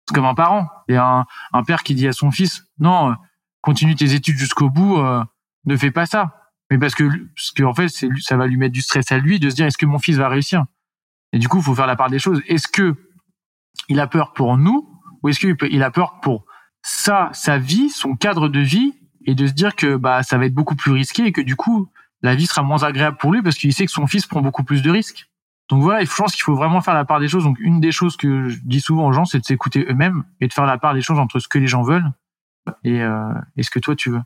C'est 0.07 0.15
comme 0.15 0.25
un 0.25 0.33
parent. 0.33 0.69
A 0.89 1.25
un, 1.51 1.63
père 1.63 1.83
qui 1.83 1.93
dit 1.93 2.07
à 2.07 2.13
son 2.13 2.31
fils 2.31 2.65
non, 2.79 3.15
continue 3.61 3.95
tes 3.95 4.13
études 4.13 4.37
jusqu'au 4.37 4.69
bout, 4.69 4.97
euh, 4.97 5.23
ne 5.65 5.77
fais 5.77 5.91
pas 5.91 6.05
ça. 6.05 6.49
Mais 6.71 6.77
parce 6.79 6.95
que 6.95 7.03
parce 7.03 7.51
que 7.51 7.63
en 7.63 7.73
fait, 7.73 7.89
ça 7.89 8.37
va 8.37 8.47
lui 8.47 8.57
mettre 8.57 8.73
du 8.73 8.81
stress 8.81 9.11
à 9.11 9.17
lui 9.17 9.39
de 9.39 9.49
se 9.49 9.55
dire 9.55 9.65
est-ce 9.65 9.77
que 9.77 9.85
mon 9.85 9.99
fils 9.99 10.17
va 10.17 10.29
réussir? 10.29 10.65
Et 11.33 11.39
du 11.39 11.47
coup, 11.47 11.57
il 11.57 11.63
faut 11.63 11.75
faire 11.75 11.87
la 11.87 11.95
part 11.95 12.09
des 12.09 12.19
choses. 12.19 12.41
Est-ce 12.47 12.67
que 12.67 12.95
il 13.89 13.99
a 13.99 14.07
peur 14.07 14.33
pour 14.33 14.57
nous 14.57 14.89
ou 15.21 15.29
est-ce 15.29 15.39
qu'il 15.39 15.83
a 15.83 15.91
peur 15.91 16.19
pour 16.19 16.45
ça, 16.83 17.29
sa 17.33 17.57
vie, 17.57 17.89
son 17.89 18.15
cadre 18.15 18.49
de 18.49 18.59
vie, 18.59 18.93
et 19.25 19.35
de 19.35 19.47
se 19.47 19.53
dire 19.53 19.75
que 19.75 19.95
bah 19.95 20.23
ça 20.23 20.37
va 20.37 20.45
être 20.45 20.53
beaucoup 20.53 20.75
plus 20.75 20.91
risqué 20.91 21.25
et 21.25 21.31
que 21.31 21.41
du 21.41 21.55
coup 21.55 21.89
la 22.21 22.35
vie 22.35 22.45
sera 22.45 22.63
moins 22.63 22.83
agréable 22.83 23.17
pour 23.17 23.31
lui 23.31 23.41
parce 23.41 23.57
qu'il 23.57 23.73
sait 23.73 23.85
que 23.85 23.91
son 23.91 24.07
fils 24.07 24.25
prend 24.25 24.41
beaucoup 24.41 24.63
plus 24.63 24.81
de 24.81 24.89
risques. 24.89 25.29
Donc 25.69 25.81
voilà, 25.81 26.03
je 26.03 26.13
pense 26.15 26.33
qu'il 26.33 26.43
faut 26.43 26.55
vraiment 26.55 26.81
faire 26.81 26.93
la 26.93 27.05
part 27.05 27.19
des 27.19 27.27
choses. 27.27 27.43
Donc 27.43 27.59
une 27.59 27.79
des 27.79 27.91
choses 27.91 28.17
que 28.17 28.49
je 28.49 28.59
dis 28.63 28.81
souvent 28.81 29.07
aux 29.07 29.13
gens, 29.13 29.25
c'est 29.25 29.39
de 29.39 29.45
s'écouter 29.45 29.85
eux-mêmes 29.89 30.23
et 30.39 30.47
de 30.47 30.53
faire 30.53 30.65
la 30.65 30.77
part 30.77 30.93
des 30.93 31.01
choses 31.01 31.19
entre 31.19 31.39
ce 31.39 31.47
que 31.47 31.57
les 31.57 31.67
gens 31.67 31.83
veulent 31.83 32.11
et, 32.83 33.01
euh, 33.01 33.33
et 33.57 33.63
ce 33.63 33.69
que 33.69 33.79
toi 33.79 33.95
tu 33.95 34.09
veux. 34.09 34.21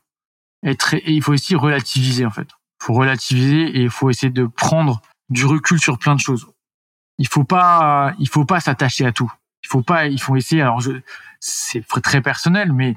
Et, 0.64 0.72
et 0.94 1.12
il 1.12 1.22
faut 1.22 1.34
aussi 1.34 1.56
relativiser 1.56 2.26
en 2.26 2.32
fait. 2.32 2.50
Il 2.82 2.86
faut 2.86 2.94
relativiser 2.94 3.64
et 3.64 3.84
il 3.84 3.90
faut 3.90 4.10
essayer 4.10 4.32
de 4.32 4.46
prendre 4.46 5.02
du 5.30 5.46
recul 5.46 5.80
sur 5.80 5.98
plein 5.98 6.16
de 6.16 6.20
choses. 6.20 6.48
Il 7.18 7.28
faut 7.28 7.44
pas, 7.44 8.14
il 8.20 8.30
faut 8.30 8.46
pas 8.46 8.60
s'attacher 8.60 9.06
à 9.06 9.12
tout 9.12 9.32
il 9.68 9.69
faut 9.69 9.81
pas, 9.81 10.07
il 10.07 10.19
faut 10.19 10.38
essayer. 10.38 10.61
Alors, 10.61 10.81
c'est 11.41 11.85
très 12.02 12.22
personnel, 12.22 12.72
mais 12.72 12.95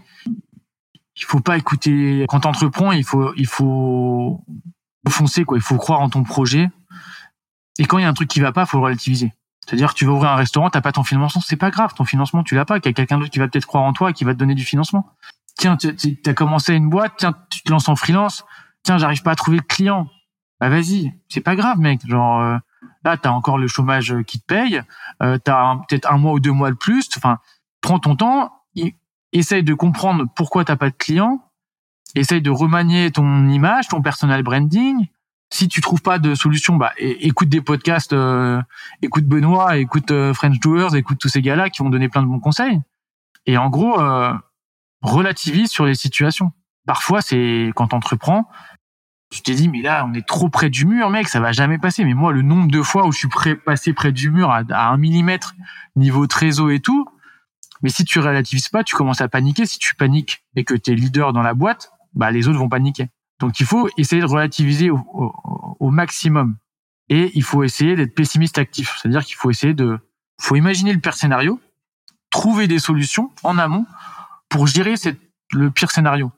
il 1.16 1.24
faut 1.24 1.40
pas 1.40 1.58
écouter. 1.58 2.24
Quand 2.28 2.40
t'entreprends, 2.40 2.92
il 2.92 3.04
faut, 3.04 3.34
il 3.34 3.46
faut 3.48 4.44
foncer 5.08 5.44
quoi. 5.44 5.58
Il 5.58 5.62
faut 5.62 5.76
croire 5.76 6.00
en 6.00 6.08
ton 6.08 6.22
projet. 6.22 6.68
Et 7.78 7.86
quand 7.86 7.98
il 7.98 8.02
y 8.02 8.04
a 8.04 8.08
un 8.08 8.14
truc 8.14 8.28
qui 8.28 8.38
va 8.38 8.52
pas, 8.52 8.66
faut 8.66 8.78
le 8.78 8.84
relativiser. 8.84 9.34
C'est-à-dire, 9.66 9.94
tu 9.94 10.04
vas 10.04 10.12
ouvrir 10.12 10.30
un 10.30 10.36
restaurant, 10.36 10.70
t'as 10.70 10.80
pas 10.80 10.92
ton 10.92 11.02
financement, 11.02 11.42
c'est 11.44 11.56
pas 11.56 11.70
grave. 11.70 11.92
Ton 11.94 12.04
financement, 12.04 12.44
tu 12.44 12.54
l'as 12.54 12.64
pas. 12.64 12.78
Il 12.78 12.86
y 12.86 12.88
a 12.88 12.92
quelqu'un 12.92 13.18
d'autre 13.18 13.30
qui 13.30 13.40
va 13.40 13.48
peut-être 13.48 13.66
croire 13.66 13.82
en 13.82 13.92
toi 13.92 14.10
et 14.10 14.12
qui 14.12 14.22
va 14.22 14.32
te 14.32 14.38
donner 14.38 14.54
du 14.54 14.64
financement. 14.64 15.10
Tiens, 15.58 15.76
tu 15.76 16.18
as 16.24 16.34
commencé 16.34 16.72
une 16.74 16.88
boîte, 16.88 17.14
tiens, 17.18 17.34
tu 17.50 17.62
te 17.62 17.72
lances 17.72 17.88
en 17.88 17.96
freelance. 17.96 18.44
Tiens, 18.84 18.98
j'arrive 18.98 19.22
pas 19.22 19.32
à 19.32 19.34
trouver 19.34 19.56
le 19.56 19.62
client. 19.62 20.06
Bah 20.60 20.68
vas-y, 20.68 21.12
c'est 21.28 21.40
pas 21.40 21.56
grave, 21.56 21.78
mec. 21.78 22.06
Genre, 22.06 22.40
euh, 22.40 22.58
Là, 23.04 23.16
tu 23.16 23.28
as 23.28 23.32
encore 23.32 23.58
le 23.58 23.66
chômage 23.66 24.14
qui 24.26 24.40
te 24.40 24.46
paye, 24.46 24.82
euh, 25.22 25.38
tu 25.44 25.50
as 25.50 25.80
peut-être 25.88 26.10
un 26.10 26.18
mois 26.18 26.32
ou 26.32 26.40
deux 26.40 26.52
mois 26.52 26.70
de 26.70 26.76
plus. 26.76 27.08
Enfin, 27.16 27.38
prends 27.80 27.98
ton 27.98 28.16
temps, 28.16 28.52
essaye 29.32 29.62
de 29.62 29.74
comprendre 29.74 30.26
pourquoi 30.34 30.64
t'as 30.64 30.76
pas 30.76 30.90
de 30.90 30.96
clients, 30.96 31.42
essaye 32.14 32.42
de 32.42 32.50
remanier 32.50 33.10
ton 33.10 33.48
image, 33.48 33.88
ton 33.88 34.02
personal 34.02 34.42
branding. 34.42 35.06
Si 35.52 35.68
tu 35.68 35.80
trouves 35.80 36.02
pas 36.02 36.18
de 36.18 36.34
solution, 36.34 36.76
bah 36.76 36.92
écoute 36.98 37.48
des 37.48 37.60
podcasts, 37.60 38.12
euh, 38.12 38.62
écoute 39.02 39.24
Benoît, 39.24 39.78
écoute 39.78 40.12
euh, 40.12 40.32
French 40.32 40.60
Doers, 40.60 40.94
écoute 40.94 41.18
tous 41.18 41.28
ces 41.28 41.42
gars-là 41.42 41.70
qui 41.70 41.82
vont 41.82 41.90
donner 41.90 42.08
plein 42.08 42.22
de 42.22 42.28
bons 42.28 42.38
conseils. 42.38 42.80
Et 43.46 43.56
en 43.56 43.68
gros, 43.68 44.00
euh, 44.00 44.32
relativise 45.02 45.70
sur 45.70 45.86
les 45.86 45.96
situations. 45.96 46.52
Parfois, 46.86 47.20
c'est 47.20 47.72
quand 47.74 47.88
t'entreprends, 47.88 48.48
tu 49.30 49.42
t'es 49.42 49.54
dit 49.54 49.68
mais 49.68 49.82
là 49.82 50.04
on 50.08 50.12
est 50.14 50.26
trop 50.26 50.48
près 50.48 50.70
du 50.70 50.86
mur 50.86 51.08
mec 51.10 51.28
ça 51.28 51.40
va 51.40 51.52
jamais 51.52 51.78
passer. 51.78 52.04
Mais 52.04 52.14
moi 52.14 52.32
le 52.32 52.42
nombre 52.42 52.70
de 52.70 52.82
fois 52.82 53.06
où 53.06 53.12
je 53.12 53.18
suis 53.18 53.54
passé 53.64 53.92
près 53.92 54.12
du 54.12 54.30
mur 54.30 54.50
à, 54.50 54.62
un 54.70 54.96
millimètre 54.96 55.54
niveau 55.96 56.26
trésor 56.26 56.70
et 56.70 56.80
tout 56.80 57.06
mais 57.82 57.88
si 57.88 58.04
tu 58.04 58.18
relativises 58.18 58.68
pas 58.68 58.84
tu 58.84 58.94
commences 58.94 59.20
à 59.20 59.28
paniquer. 59.28 59.66
Si 59.66 59.78
tu 59.78 59.94
paniques 59.94 60.44
et 60.56 60.64
que 60.64 60.74
tu 60.74 60.92
es 60.92 60.94
leader 60.94 61.32
dans 61.32 61.42
la 61.42 61.54
boîte 61.54 61.92
bah 62.14 62.30
les 62.30 62.48
autres 62.48 62.58
vont 62.58 62.68
paniquer. 62.68 63.08
Donc 63.38 63.60
il 63.60 63.66
faut 63.66 63.88
essayer 63.96 64.20
de 64.20 64.26
relativiser 64.26 64.90
au, 64.90 65.90
maximum. 65.90 66.56
Et 67.08 67.32
il 67.34 67.42
faut 67.42 67.64
essayer 67.64 67.96
d'être 67.96 68.14
pessimiste 68.14 68.58
actif. 68.58 68.98
C'est 69.00 69.08
à 69.08 69.10
dire 69.10 69.24
qu'il 69.24 69.34
faut 69.34 69.50
essayer 69.50 69.74
de 69.74 69.98
faut 70.40 70.56
imaginer 70.56 70.92
le 70.92 71.00
pire 71.00 71.14
scénario 71.14 71.58
trouver 72.30 72.68
des 72.68 72.78
solutions 72.78 73.30
en 73.42 73.58
amont 73.58 73.86
pour 74.48 74.66
gérer 74.66 74.94
le 75.52 75.70
pire 75.70 75.90
scénario 75.90 76.30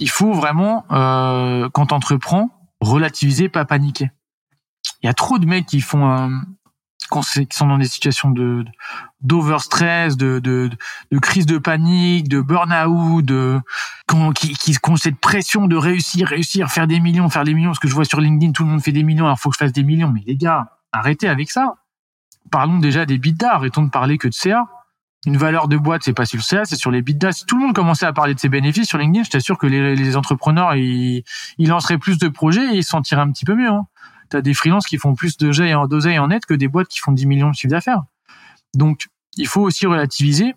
il 0.00 0.10
faut 0.10 0.32
vraiment, 0.32 0.84
euh, 0.90 1.68
quand 1.72 1.86
t'entreprends, 1.86 2.50
relativiser, 2.80 3.48
pas 3.48 3.64
paniquer. 3.64 4.10
Il 5.02 5.06
y 5.06 5.08
a 5.10 5.14
trop 5.14 5.38
de 5.38 5.46
mecs 5.46 5.66
qui 5.66 5.80
font, 5.80 6.10
euh, 6.10 6.28
qui 7.34 7.56
sont 7.56 7.66
dans 7.66 7.78
des 7.78 7.86
situations 7.86 8.30
de 8.30 8.64
d'overstress, 9.20 10.16
de, 10.16 10.38
de, 10.38 10.70
de 11.12 11.18
crise 11.18 11.44
de 11.44 11.58
panique, 11.58 12.28
de 12.28 12.40
burn-out, 12.40 13.22
de 13.22 13.60
qui, 14.34 14.54
qui, 14.54 14.76
ont 14.88 14.96
cette 14.96 15.20
pression 15.20 15.66
de 15.66 15.76
réussir, 15.76 16.28
réussir, 16.28 16.70
faire 16.70 16.86
des 16.86 17.00
millions, 17.00 17.28
faire 17.28 17.44
des 17.44 17.52
millions. 17.52 17.74
Ce 17.74 17.80
que 17.80 17.88
je 17.88 17.94
vois 17.94 18.06
sur 18.06 18.20
LinkedIn, 18.20 18.52
tout 18.52 18.64
le 18.64 18.70
monde 18.70 18.82
fait 18.82 18.92
des 18.92 19.02
millions, 19.02 19.26
alors 19.26 19.38
faut 19.38 19.50
que 19.50 19.56
je 19.56 19.64
fasse 19.64 19.72
des 19.72 19.82
millions. 19.82 20.10
Mais 20.10 20.22
les 20.26 20.36
gars, 20.36 20.78
arrêtez 20.92 21.28
avec 21.28 21.50
ça. 21.50 21.74
Parlons 22.50 22.78
déjà 22.78 23.04
des 23.04 23.18
bidas, 23.18 23.52
arrêtons 23.52 23.82
de 23.82 23.90
parler 23.90 24.16
que 24.16 24.28
de 24.28 24.32
CA 24.32 24.66
une 25.26 25.36
valeur 25.36 25.68
de 25.68 25.76
boîte, 25.76 26.02
c'est 26.04 26.14
pas 26.14 26.24
sur 26.24 26.38
le 26.38 26.42
CA, 26.42 26.64
c'est 26.64 26.76
sur 26.76 26.90
les 26.90 27.02
bidas. 27.02 27.32
Si 27.32 27.44
tout 27.44 27.58
le 27.58 27.66
monde 27.66 27.74
commençait 27.74 28.06
à 28.06 28.12
parler 28.12 28.34
de 28.34 28.40
ses 28.40 28.48
bénéfices 28.48 28.88
sur 28.88 28.98
LinkedIn, 28.98 29.24
je 29.24 29.30
t'assure 29.30 29.58
que 29.58 29.66
les, 29.66 29.94
les 29.94 30.16
entrepreneurs, 30.16 30.74
ils, 30.76 31.24
ils, 31.58 31.68
lanceraient 31.68 31.98
plus 31.98 32.18
de 32.18 32.28
projets 32.28 32.74
et 32.74 32.78
ils 32.78 32.84
se 32.84 32.90
sentiraient 32.90 33.20
un 33.20 33.30
petit 33.30 33.44
peu 33.44 33.54
mieux. 33.54 33.68
Hein. 33.68 33.86
Des 34.32 34.54
freelances 34.54 34.86
qui 34.86 34.96
font 34.96 35.14
plus 35.14 35.36
de 35.36 35.50
et 35.62 35.74
en 35.74 35.86
en 35.86 36.28
net 36.28 36.46
que 36.46 36.54
des 36.54 36.68
boîtes 36.68 36.88
qui 36.88 36.98
font 37.00 37.12
10 37.12 37.26
millions 37.26 37.50
de 37.50 37.54
chiffre 37.54 37.70
d'affaires. 37.70 38.04
Donc, 38.74 39.08
il 39.36 39.46
faut 39.46 39.60
aussi 39.60 39.86
relativiser 39.86 40.54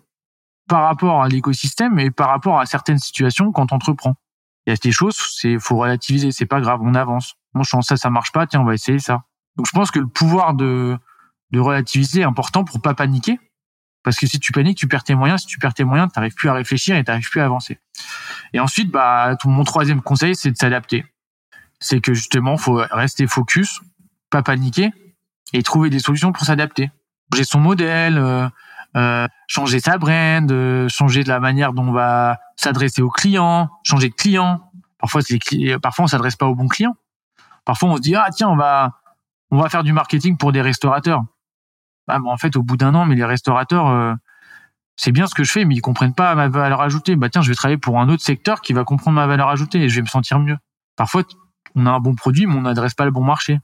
par 0.68 0.84
rapport 0.84 1.22
à 1.22 1.28
l'écosystème 1.28 1.98
et 1.98 2.10
par 2.10 2.28
rapport 2.28 2.60
à 2.60 2.66
certaines 2.66 2.98
situations 2.98 3.52
quand 3.52 3.72
on 3.72 3.76
entreprend. 3.76 4.14
Il 4.66 4.70
y 4.70 4.72
a 4.72 4.76
des 4.76 4.92
choses, 4.92 5.16
c'est 5.38 5.58
faut 5.58 5.76
relativiser, 5.76 6.32
c'est 6.32 6.46
pas 6.46 6.60
grave, 6.60 6.80
on 6.82 6.94
avance. 6.94 7.34
Mon 7.52 7.64
chance, 7.64 7.88
ça, 7.88 7.96
ça 7.96 8.08
marche 8.08 8.32
pas, 8.32 8.46
tiens, 8.46 8.60
on 8.60 8.64
va 8.64 8.74
essayer 8.74 8.98
ça. 8.98 9.24
Donc, 9.56 9.66
je 9.66 9.72
pense 9.72 9.90
que 9.90 9.98
le 9.98 10.06
pouvoir 10.06 10.54
de, 10.54 10.96
de 11.50 11.60
relativiser 11.60 12.20
est 12.20 12.24
important 12.24 12.64
pour 12.64 12.80
pas 12.80 12.94
paniquer 12.94 13.38
parce 14.04 14.16
que 14.16 14.26
si 14.26 14.38
tu 14.38 14.52
paniques, 14.52 14.76
tu 14.76 14.86
perds 14.86 15.02
tes 15.02 15.14
moyens. 15.14 15.40
Si 15.40 15.46
tu 15.46 15.58
perds 15.58 15.74
tes 15.74 15.82
moyens, 15.82 16.12
tu 16.12 16.18
n'arrives 16.18 16.34
plus 16.34 16.50
à 16.50 16.52
réfléchir 16.52 16.94
et 16.94 17.02
tu 17.02 17.10
n'arrives 17.10 17.28
plus 17.28 17.40
à 17.40 17.46
avancer. 17.46 17.78
Et 18.52 18.60
ensuite, 18.60 18.90
bah, 18.90 19.36
mon 19.46 19.64
troisième 19.64 20.02
conseil, 20.02 20.36
c'est 20.36 20.50
de 20.50 20.56
s'adapter. 20.56 21.06
C'est 21.80 22.00
que 22.00 22.12
justement, 22.12 22.56
faut 22.58 22.84
rester 22.90 23.26
focus, 23.26 23.80
pas 24.30 24.42
paniquer 24.42 24.92
et 25.54 25.62
trouver 25.62 25.88
des 25.88 25.98
solutions 25.98 26.32
pour 26.32 26.44
s'adapter. 26.44 26.90
Changer 27.32 27.44
son 27.44 27.60
modèle, 27.60 28.18
euh, 28.18 28.46
euh, 28.96 29.26
changer 29.46 29.80
sa 29.80 29.96
brand, 29.96 30.52
euh, 30.52 30.86
changer 30.88 31.24
de 31.24 31.28
la 31.28 31.40
manière 31.40 31.72
dont 31.72 31.88
on 31.88 31.92
va 31.92 32.38
s'adresser 32.56 33.00
aux 33.00 33.10
clients, 33.10 33.70
changer 33.84 34.10
de 34.10 34.14
client. 34.14 34.70
Parfois, 34.98 35.22
c'est 35.22 35.38
parfois 35.82 36.04
on 36.04 36.08
s'adresse 36.08 36.36
pas 36.36 36.46
aux 36.46 36.54
bons 36.54 36.68
clients. 36.68 36.96
Parfois, 37.64 37.88
on 37.88 37.96
se 37.96 38.02
dit 38.02 38.14
ah 38.14 38.26
tiens, 38.36 38.50
on 38.50 38.56
va 38.56 39.00
on 39.50 39.58
va 39.58 39.70
faire 39.70 39.82
du 39.82 39.92
marketing 39.92 40.36
pour 40.36 40.52
des 40.52 40.60
restaurateurs. 40.60 41.24
Ah, 42.08 42.18
en 42.24 42.36
fait, 42.36 42.56
au 42.56 42.62
bout 42.62 42.76
d'un 42.76 42.94
an, 42.94 43.06
mais 43.06 43.14
les 43.14 43.24
restaurateurs, 43.24 43.88
euh, 43.88 44.14
c'est 44.96 45.12
bien 45.12 45.26
ce 45.26 45.34
que 45.34 45.44
je 45.44 45.50
fais, 45.50 45.64
mais 45.64 45.74
ils 45.74 45.80
comprennent 45.80 46.14
pas 46.14 46.34
ma 46.34 46.48
valeur 46.48 46.80
ajoutée. 46.80 47.16
Bah 47.16 47.28
tiens, 47.28 47.42
je 47.42 47.48
vais 47.48 47.54
travailler 47.54 47.78
pour 47.78 48.00
un 48.00 48.08
autre 48.08 48.22
secteur 48.22 48.60
qui 48.60 48.72
va 48.72 48.84
comprendre 48.84 49.16
ma 49.16 49.26
valeur 49.26 49.48
ajoutée 49.48 49.82
et 49.82 49.88
je 49.88 49.96
vais 49.96 50.02
me 50.02 50.06
sentir 50.06 50.38
mieux. 50.38 50.56
Parfois, 50.96 51.22
on 51.74 51.86
a 51.86 51.90
un 51.90 52.00
bon 52.00 52.14
produit, 52.14 52.46
mais 52.46 52.54
on 52.54 52.62
n'adresse 52.62 52.94
pas 52.94 53.04
le 53.04 53.10
bon 53.10 53.24
marché. 53.24 53.60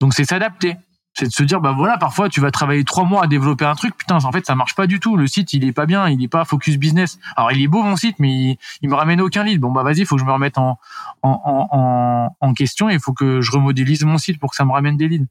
Donc 0.00 0.14
c'est 0.14 0.24
s'adapter. 0.24 0.76
c'est 1.14 1.26
de 1.26 1.32
se 1.32 1.44
dire 1.44 1.60
bah 1.60 1.72
voilà 1.76 1.96
parfois 1.96 2.28
tu 2.28 2.40
vas 2.40 2.50
travailler 2.50 2.82
trois 2.82 3.04
mois 3.04 3.22
à 3.22 3.26
développer 3.28 3.64
un 3.64 3.76
truc 3.76 3.96
putain 3.96 4.16
en 4.16 4.32
fait 4.32 4.44
ça 4.44 4.56
marche 4.56 4.74
pas 4.74 4.88
du 4.88 4.98
tout 4.98 5.16
le 5.16 5.28
site 5.28 5.52
il 5.52 5.64
est 5.64 5.72
pas 5.72 5.86
bien 5.86 6.08
il 6.08 6.20
est 6.24 6.28
pas 6.28 6.44
focus 6.44 6.76
business 6.78 7.20
alors 7.36 7.52
il 7.52 7.62
est 7.62 7.68
beau 7.68 7.82
mon 7.82 7.96
site 7.96 8.16
mais 8.18 8.58
il, 8.80 8.88
me 8.88 8.94
ramène 8.94 9.20
aucun 9.20 9.44
lead 9.44 9.60
bon 9.60 9.70
bah 9.70 9.82
vas-y 9.82 10.04
faut 10.06 10.16
que 10.16 10.22
je 10.22 10.26
me 10.26 10.32
remette 10.32 10.58
en 10.58 10.80
en 11.22 11.68
en, 11.70 12.36
en 12.40 12.54
question 12.54 12.88
et 12.88 12.94
il 12.94 13.00
faut 13.00 13.12
que 13.12 13.42
je 13.42 13.52
remodélise 13.52 14.02
mon 14.04 14.18
site 14.18 14.40
pour 14.40 14.50
que 14.50 14.56
ça 14.56 14.64
me 14.64 14.72
ramène 14.72 14.96
des 14.96 15.06
leads 15.06 15.26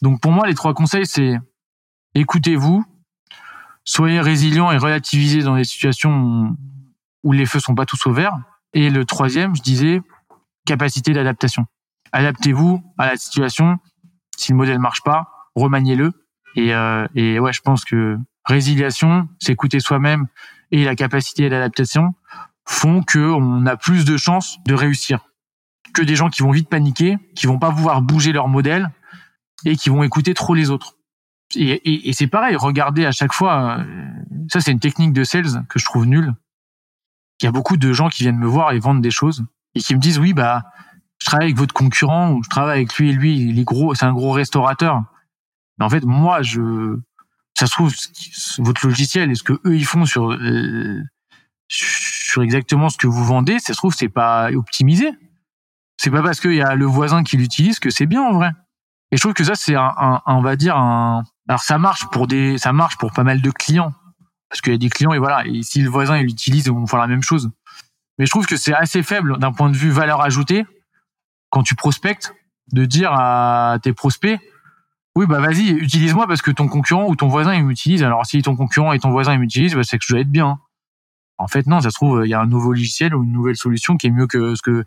donc 0.00 0.20
pour 0.20 0.32
moi 0.32 0.46
les 0.48 0.54
trois 0.54 0.74
conseils 0.74 1.06
c'est 1.06 1.38
écoutez-vous 2.14 2.84
soyez 3.84 4.20
résilient 4.20 4.70
et 4.70 4.78
relativisez 4.78 5.42
dans 5.42 5.56
des 5.56 5.64
situations 5.64 6.56
où 7.24 7.32
les 7.32 7.46
feux 7.46 7.60
sont 7.60 7.74
pas 7.74 7.86
tous 7.86 8.06
au 8.06 8.12
vert 8.12 8.32
et 8.72 8.90
le 8.90 9.04
troisième 9.04 9.54
je 9.56 9.62
disais 9.62 10.00
capacité 10.66 11.12
d'adaptation 11.12 11.66
adaptez-vous 12.12 12.82
à 12.98 13.06
la 13.06 13.16
situation 13.16 13.78
si 14.36 14.52
le 14.52 14.58
modèle 14.58 14.78
marche 14.78 15.02
pas, 15.02 15.50
remaniez-le. 15.54 16.12
Et, 16.56 16.74
euh, 16.74 17.06
et 17.14 17.38
ouais, 17.38 17.52
je 17.52 17.60
pense 17.60 17.84
que 17.84 18.18
résiliation, 18.44 19.28
s'écouter 19.38 19.80
soi-même 19.80 20.26
et 20.70 20.84
la 20.84 20.94
capacité 20.96 21.48
d'adaptation 21.48 22.14
font 22.66 23.02
que 23.02 23.18
on 23.18 23.66
a 23.66 23.76
plus 23.76 24.04
de 24.04 24.16
chances 24.16 24.58
de 24.66 24.74
réussir 24.74 25.20
que 25.94 26.02
des 26.02 26.16
gens 26.16 26.30
qui 26.30 26.42
vont 26.42 26.50
vite 26.50 26.68
paniquer, 26.68 27.18
qui 27.34 27.46
vont 27.46 27.58
pas 27.58 27.70
pouvoir 27.70 28.00
bouger 28.00 28.32
leur 28.32 28.48
modèle 28.48 28.90
et 29.64 29.76
qui 29.76 29.90
vont 29.90 30.02
écouter 30.02 30.34
trop 30.34 30.54
les 30.54 30.70
autres. 30.70 30.96
Et, 31.56 31.70
et, 31.70 32.08
et 32.08 32.12
c'est 32.12 32.26
pareil, 32.26 32.56
regardez 32.56 33.04
à 33.04 33.12
chaque 33.12 33.32
fois. 33.32 33.78
Euh, 33.78 33.84
ça, 34.50 34.60
c'est 34.60 34.72
une 34.72 34.80
technique 34.80 35.12
de 35.12 35.24
sales 35.24 35.64
que 35.68 35.78
je 35.78 35.84
trouve 35.84 36.06
nulle. 36.06 36.34
Il 37.40 37.46
y 37.46 37.48
a 37.48 37.52
beaucoup 37.52 37.76
de 37.76 37.92
gens 37.92 38.08
qui 38.08 38.22
viennent 38.22 38.38
me 38.38 38.46
voir 38.46 38.72
et 38.72 38.78
vendent 38.78 39.02
des 39.02 39.10
choses 39.10 39.44
et 39.74 39.80
qui 39.80 39.94
me 39.94 40.00
disent 40.00 40.18
oui 40.18 40.32
bah 40.32 40.62
je 41.22 41.26
travaille 41.26 41.46
avec 41.46 41.56
votre 41.56 41.72
concurrent 41.72 42.32
ou 42.32 42.42
je 42.42 42.48
travaille 42.48 42.78
avec 42.78 42.96
lui 42.96 43.10
et 43.10 43.12
lui, 43.12 43.38
il 43.38 43.58
est 43.60 43.64
gros, 43.64 43.94
c'est 43.94 44.04
un 44.04 44.12
gros 44.12 44.32
restaurateur. 44.32 45.02
Mais 45.78 45.84
en 45.84 45.88
fait, 45.88 46.04
moi, 46.04 46.42
je, 46.42 46.98
ça 47.54 47.66
se 47.66 47.72
trouve, 47.72 47.94
votre 48.58 48.84
logiciel 48.84 49.30
et 49.30 49.36
ce 49.36 49.44
que 49.44 49.52
eux 49.64 49.76
ils 49.76 49.84
font 49.84 50.04
sur 50.04 50.32
euh, 50.32 51.00
sur 51.68 52.42
exactement 52.42 52.88
ce 52.88 52.98
que 52.98 53.06
vous 53.06 53.24
vendez, 53.24 53.60
ça 53.60 53.72
se 53.72 53.78
trouve 53.78 53.94
c'est 53.94 54.08
pas 54.08 54.50
optimisé. 54.52 55.12
C'est 55.96 56.10
pas 56.10 56.22
parce 56.22 56.40
qu'il 56.40 56.54
y 56.54 56.62
a 56.62 56.74
le 56.74 56.86
voisin 56.86 57.22
qui 57.22 57.36
l'utilise 57.36 57.78
que 57.78 57.90
c'est 57.90 58.06
bien 58.06 58.22
en 58.22 58.32
vrai. 58.32 58.50
Et 59.12 59.16
je 59.16 59.20
trouve 59.20 59.34
que 59.34 59.44
ça 59.44 59.54
c'est 59.54 59.76
un, 59.76 59.92
un, 59.96 60.22
on 60.26 60.42
va 60.42 60.56
dire 60.56 60.76
un, 60.76 61.22
alors 61.48 61.62
ça 61.62 61.78
marche 61.78 62.06
pour 62.10 62.26
des, 62.26 62.58
ça 62.58 62.72
marche 62.72 62.96
pour 62.98 63.12
pas 63.12 63.24
mal 63.24 63.40
de 63.40 63.50
clients 63.50 63.92
parce 64.48 64.60
qu'il 64.60 64.72
y 64.72 64.76
a 64.76 64.78
des 64.78 64.90
clients 64.90 65.14
et 65.14 65.18
voilà, 65.18 65.46
et 65.46 65.62
si 65.62 65.80
le 65.80 65.88
voisin 65.88 66.18
il 66.18 66.24
l'utilise, 66.24 66.66
ils 66.66 66.72
vont 66.72 66.86
faire 66.86 67.00
la 67.00 67.06
même 67.06 67.22
chose. 67.22 67.50
Mais 68.18 68.26
je 68.26 68.30
trouve 68.30 68.46
que 68.46 68.56
c'est 68.56 68.74
assez 68.74 69.02
faible 69.02 69.38
d'un 69.38 69.52
point 69.52 69.70
de 69.70 69.76
vue 69.76 69.90
valeur 69.90 70.20
ajoutée 70.20 70.66
quand 71.48 71.62
tu 71.62 71.74
prospectes, 71.74 72.34
de 72.72 72.84
dire 72.84 73.12
à 73.12 73.78
tes 73.82 73.92
prospects, 73.92 74.38
oui, 75.14 75.26
bah 75.26 75.40
vas-y, 75.40 75.70
utilise-moi 75.70 76.26
parce 76.26 76.40
que 76.40 76.50
ton 76.50 76.68
concurrent 76.68 77.06
ou 77.06 77.16
ton 77.16 77.28
voisin 77.28 77.54
il 77.54 77.64
m'utilise. 77.64 78.02
Alors 78.02 78.24
si 78.24 78.40
ton 78.42 78.56
concurrent 78.56 78.92
et 78.92 78.98
ton 78.98 79.10
voisin 79.10 79.34
ils 79.34 79.38
m'utilisent, 79.38 79.74
bah, 79.74 79.82
c'est 79.84 79.98
que 79.98 80.04
je 80.06 80.12
dois 80.12 80.20
être 80.20 80.30
bien. 80.30 80.58
En 81.42 81.48
fait, 81.48 81.66
non, 81.66 81.80
ça 81.80 81.90
se 81.90 81.94
trouve, 81.94 82.22
il 82.24 82.28
y 82.28 82.34
a 82.34 82.40
un 82.40 82.46
nouveau 82.46 82.72
logiciel 82.72 83.14
ou 83.14 83.24
une 83.24 83.32
nouvelle 83.32 83.56
solution 83.56 83.96
qui 83.96 84.06
est 84.06 84.10
mieux 84.10 84.26
que 84.26 84.54
ce 84.54 84.62
que, 84.62 84.84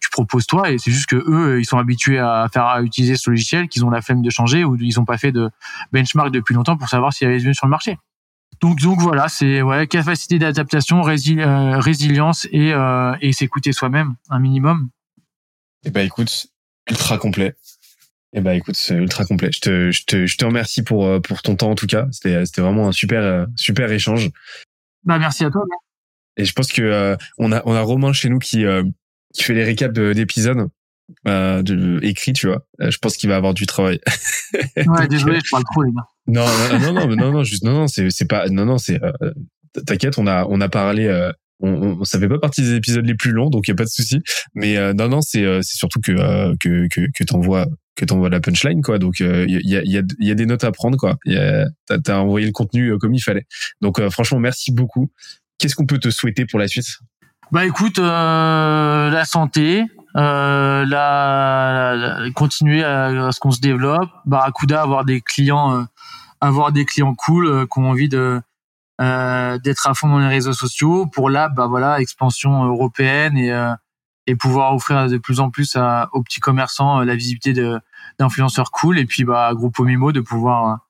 tu 0.00 0.10
proposes 0.10 0.46
toi. 0.46 0.70
Et 0.70 0.76
c'est 0.76 0.90
juste 0.90 1.06
que 1.06 1.16
eux, 1.16 1.60
ils 1.60 1.64
sont 1.64 1.78
habitués 1.78 2.18
à 2.18 2.46
faire 2.52 2.64
à 2.64 2.82
utiliser 2.82 3.16
ce 3.16 3.30
logiciel, 3.30 3.68
qu'ils 3.68 3.86
ont 3.86 3.90
la 3.90 4.02
flemme 4.02 4.20
de 4.20 4.28
changer 4.28 4.62
ou 4.64 4.76
ils 4.76 4.94
n'ont 4.98 5.06
pas 5.06 5.16
fait 5.16 5.32
de 5.32 5.48
benchmark 5.92 6.30
depuis 6.30 6.54
longtemps 6.54 6.76
pour 6.76 6.88
savoir 6.90 7.12
s'il 7.14 7.26
y 7.26 7.30
avait 7.30 7.42
mieux 7.42 7.54
sur 7.54 7.66
le 7.66 7.70
marché. 7.70 7.96
Donc, 8.60 8.80
donc 8.80 9.00
voilà, 9.00 9.28
c'est 9.28 9.62
ouais, 9.62 9.86
capacité 9.86 10.38
d'adaptation, 10.38 11.06
euh, 11.06 11.78
résilience 11.78 12.46
et, 12.50 12.72
euh, 12.74 13.14
et 13.22 13.32
s'écouter 13.32 13.72
soi-même 13.72 14.16
un 14.28 14.40
minimum. 14.40 14.90
Eh 15.84 15.90
ben 15.90 16.04
écoute, 16.04 16.48
ultra 16.90 17.16
complet. 17.18 17.54
Eh 18.34 18.40
ben 18.40 18.52
écoute, 18.52 18.76
c'est 18.76 18.94
ultra 18.94 19.24
complet. 19.24 19.50
Je 19.52 19.60
te, 19.60 19.90
je 19.90 20.04
te, 20.04 20.26
je 20.26 20.36
te 20.36 20.44
remercie 20.44 20.82
pour 20.82 21.06
euh, 21.06 21.20
pour 21.20 21.40
ton 21.40 21.56
temps 21.56 21.70
en 21.70 21.74
tout 21.74 21.86
cas. 21.86 22.06
C'était 22.10 22.44
c'était 22.44 22.60
vraiment 22.60 22.88
un 22.88 22.92
super 22.92 23.22
euh, 23.22 23.46
super 23.56 23.90
échange. 23.90 24.30
Bah 25.04 25.18
merci 25.18 25.44
à 25.44 25.50
toi. 25.50 25.62
Et 26.36 26.44
je 26.44 26.52
pense 26.52 26.68
que 26.68 26.82
euh, 26.82 27.16
on 27.38 27.52
a 27.52 27.62
on 27.64 27.74
a 27.74 27.80
Romain 27.80 28.12
chez 28.12 28.28
nous 28.28 28.38
qui 28.38 28.64
qui 29.34 29.42
fait 29.42 29.54
les 29.54 29.64
récaps 29.64 29.94
d'épisodes 29.94 30.68
euh, 31.26 32.00
écrits, 32.02 32.34
tu 32.34 32.48
vois. 32.48 32.66
je 32.78 32.96
pense 32.98 33.16
qu'il 33.16 33.30
va 33.30 33.36
avoir 33.36 33.54
du 33.54 33.66
travail. 33.66 34.00
ouais, 34.76 35.08
désolé, 35.08 35.40
je 35.42 35.50
parle 35.50 35.64
trop 35.64 35.82
les 35.82 35.92
gars. 35.92 36.06
Non, 36.26 36.46
non, 36.46 36.92
non, 36.92 37.06
non, 37.06 37.16
non, 37.16 37.32
non, 37.32 37.44
juste 37.44 37.64
non, 37.64 37.72
non, 37.72 37.86
c'est 37.88 38.10
c'est 38.10 38.26
pas, 38.26 38.48
non, 38.48 38.66
non, 38.66 38.78
c'est. 38.78 39.00
T'inquiète, 39.86 40.18
on 40.18 40.26
a 40.26 40.44
on 40.48 40.60
a 40.60 40.68
parlé 40.68 41.08
on, 41.60 41.98
on, 42.00 42.04
ça 42.04 42.18
fait 42.18 42.28
pas 42.28 42.38
partie 42.38 42.62
des 42.62 42.74
épisodes 42.74 43.04
les 43.04 43.14
plus 43.14 43.32
longs, 43.32 43.50
donc 43.50 43.66
il 43.66 43.70
y 43.70 43.72
a 43.72 43.76
pas 43.76 43.84
de 43.84 43.88
souci. 43.88 44.20
Mais 44.54 44.76
euh, 44.76 44.92
non, 44.92 45.08
non, 45.08 45.20
c'est 45.20 45.44
euh, 45.44 45.60
surtout 45.62 46.00
que 46.00 46.12
euh, 46.12 46.54
que 46.60 46.88
que, 46.88 47.02
que 47.14 47.24
t'envoies 47.24 47.66
que 47.96 48.04
t'envoies 48.04 48.30
la 48.30 48.40
punchline, 48.40 48.82
quoi. 48.82 48.98
Donc 48.98 49.20
il 49.20 49.60
y 49.64 49.76
a 49.76 49.82
y 49.84 49.98
a 49.98 50.02
y 50.18 50.30
a 50.30 50.34
des 50.34 50.46
notes 50.46 50.64
à 50.64 50.72
prendre, 50.72 50.96
quoi. 50.96 51.16
T'as 51.24 51.98
as 52.14 52.20
envoyé 52.20 52.46
le 52.46 52.52
contenu 52.52 52.96
comme 52.98 53.14
il 53.14 53.20
fallait. 53.20 53.46
Donc 53.80 54.00
franchement, 54.10 54.38
merci 54.38 54.72
beaucoup. 54.72 55.10
Qu'est-ce 55.58 55.74
qu'on 55.74 55.86
peut 55.86 55.98
te 55.98 56.10
souhaiter 56.10 56.46
pour 56.46 56.58
la 56.58 56.68
suite? 56.68 56.86
Bah 57.50 57.64
écoute, 57.66 57.98
la 57.98 59.24
santé, 59.24 59.84
euh, 60.16 60.84
la, 60.86 62.30
continuer 62.34 62.84
à, 62.84 63.30
ce 63.32 63.40
qu'on 63.40 63.50
se 63.50 63.60
développe, 63.60 64.08
Barracuda 64.26 64.82
avoir 64.82 65.04
des 65.04 65.20
clients, 65.20 65.86
avoir 66.40 66.72
des 66.72 66.84
clients 66.84 67.14
cool 67.14 67.66
qui 67.66 67.78
ont 67.78 67.90
envie 67.90 68.08
de 68.08 68.40
euh, 69.00 69.58
d'être 69.58 69.86
à 69.86 69.94
fond 69.94 70.08
dans 70.08 70.18
les 70.18 70.28
réseaux 70.28 70.52
sociaux. 70.52 71.06
Pour 71.06 71.30
là, 71.30 71.48
bah 71.48 71.66
voilà, 71.66 72.00
expansion 72.00 72.64
européenne 72.64 73.36
et 73.36 73.52
euh, 73.52 73.72
et 74.26 74.36
pouvoir 74.36 74.74
offrir 74.74 75.08
de 75.08 75.16
plus 75.16 75.40
en 75.40 75.50
plus 75.50 75.76
à, 75.76 76.10
aux 76.12 76.22
petits 76.22 76.40
commerçants 76.40 77.00
euh, 77.00 77.04
la 77.04 77.14
visibilité 77.14 77.52
de 77.52 77.80
d'influenceurs 78.18 78.70
cool 78.70 78.98
et 78.98 79.06
puis 79.06 79.24
bah 79.24 79.52
groupe 79.54 79.78
Mimo 79.78 80.12
de 80.12 80.20
pouvoir 80.20 80.80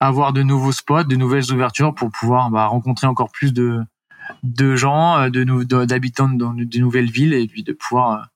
avoir 0.00 0.32
de 0.32 0.42
nouveaux 0.42 0.72
spots, 0.72 1.04
de 1.04 1.16
nouvelles 1.16 1.52
ouvertures 1.52 1.94
pour 1.94 2.10
pouvoir 2.10 2.50
bah, 2.50 2.66
rencontrer 2.66 3.06
encore 3.06 3.30
plus 3.30 3.52
de 3.52 3.82
de 4.42 4.76
gens, 4.76 5.28
de 5.28 5.84
d'habitants 5.84 6.28
dans 6.28 6.54
de 6.54 6.78
nouvelles 6.78 7.10
villes 7.10 7.34
et 7.34 7.46
puis 7.46 7.64
de 7.64 7.72
pouvoir 7.72 8.28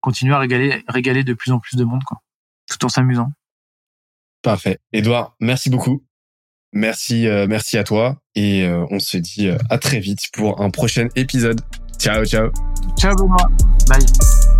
continuer 0.00 0.34
à 0.34 0.38
régaler 0.38 0.84
régaler 0.88 1.24
de 1.24 1.34
plus 1.34 1.52
en 1.52 1.58
plus 1.58 1.76
de 1.76 1.84
monde 1.84 2.04
quoi, 2.04 2.22
tout 2.68 2.84
en 2.84 2.88
s'amusant. 2.88 3.32
Parfait. 4.42 4.78
Edouard, 4.92 5.34
merci 5.40 5.70
beaucoup. 5.70 6.02
Merci, 6.72 7.26
euh, 7.26 7.46
merci 7.48 7.78
à 7.78 7.84
toi 7.84 8.16
et 8.36 8.64
euh, 8.64 8.84
on 8.90 9.00
se 9.00 9.16
dit 9.16 9.48
euh, 9.48 9.58
à 9.70 9.78
très 9.78 9.98
vite 9.98 10.20
pour 10.32 10.60
un 10.60 10.70
prochain 10.70 11.08
épisode. 11.16 11.60
Ciao, 11.98 12.24
ciao. 12.24 12.50
Ciao 12.98 13.14
Benoît. 13.16 13.50
Bye. 13.88 14.59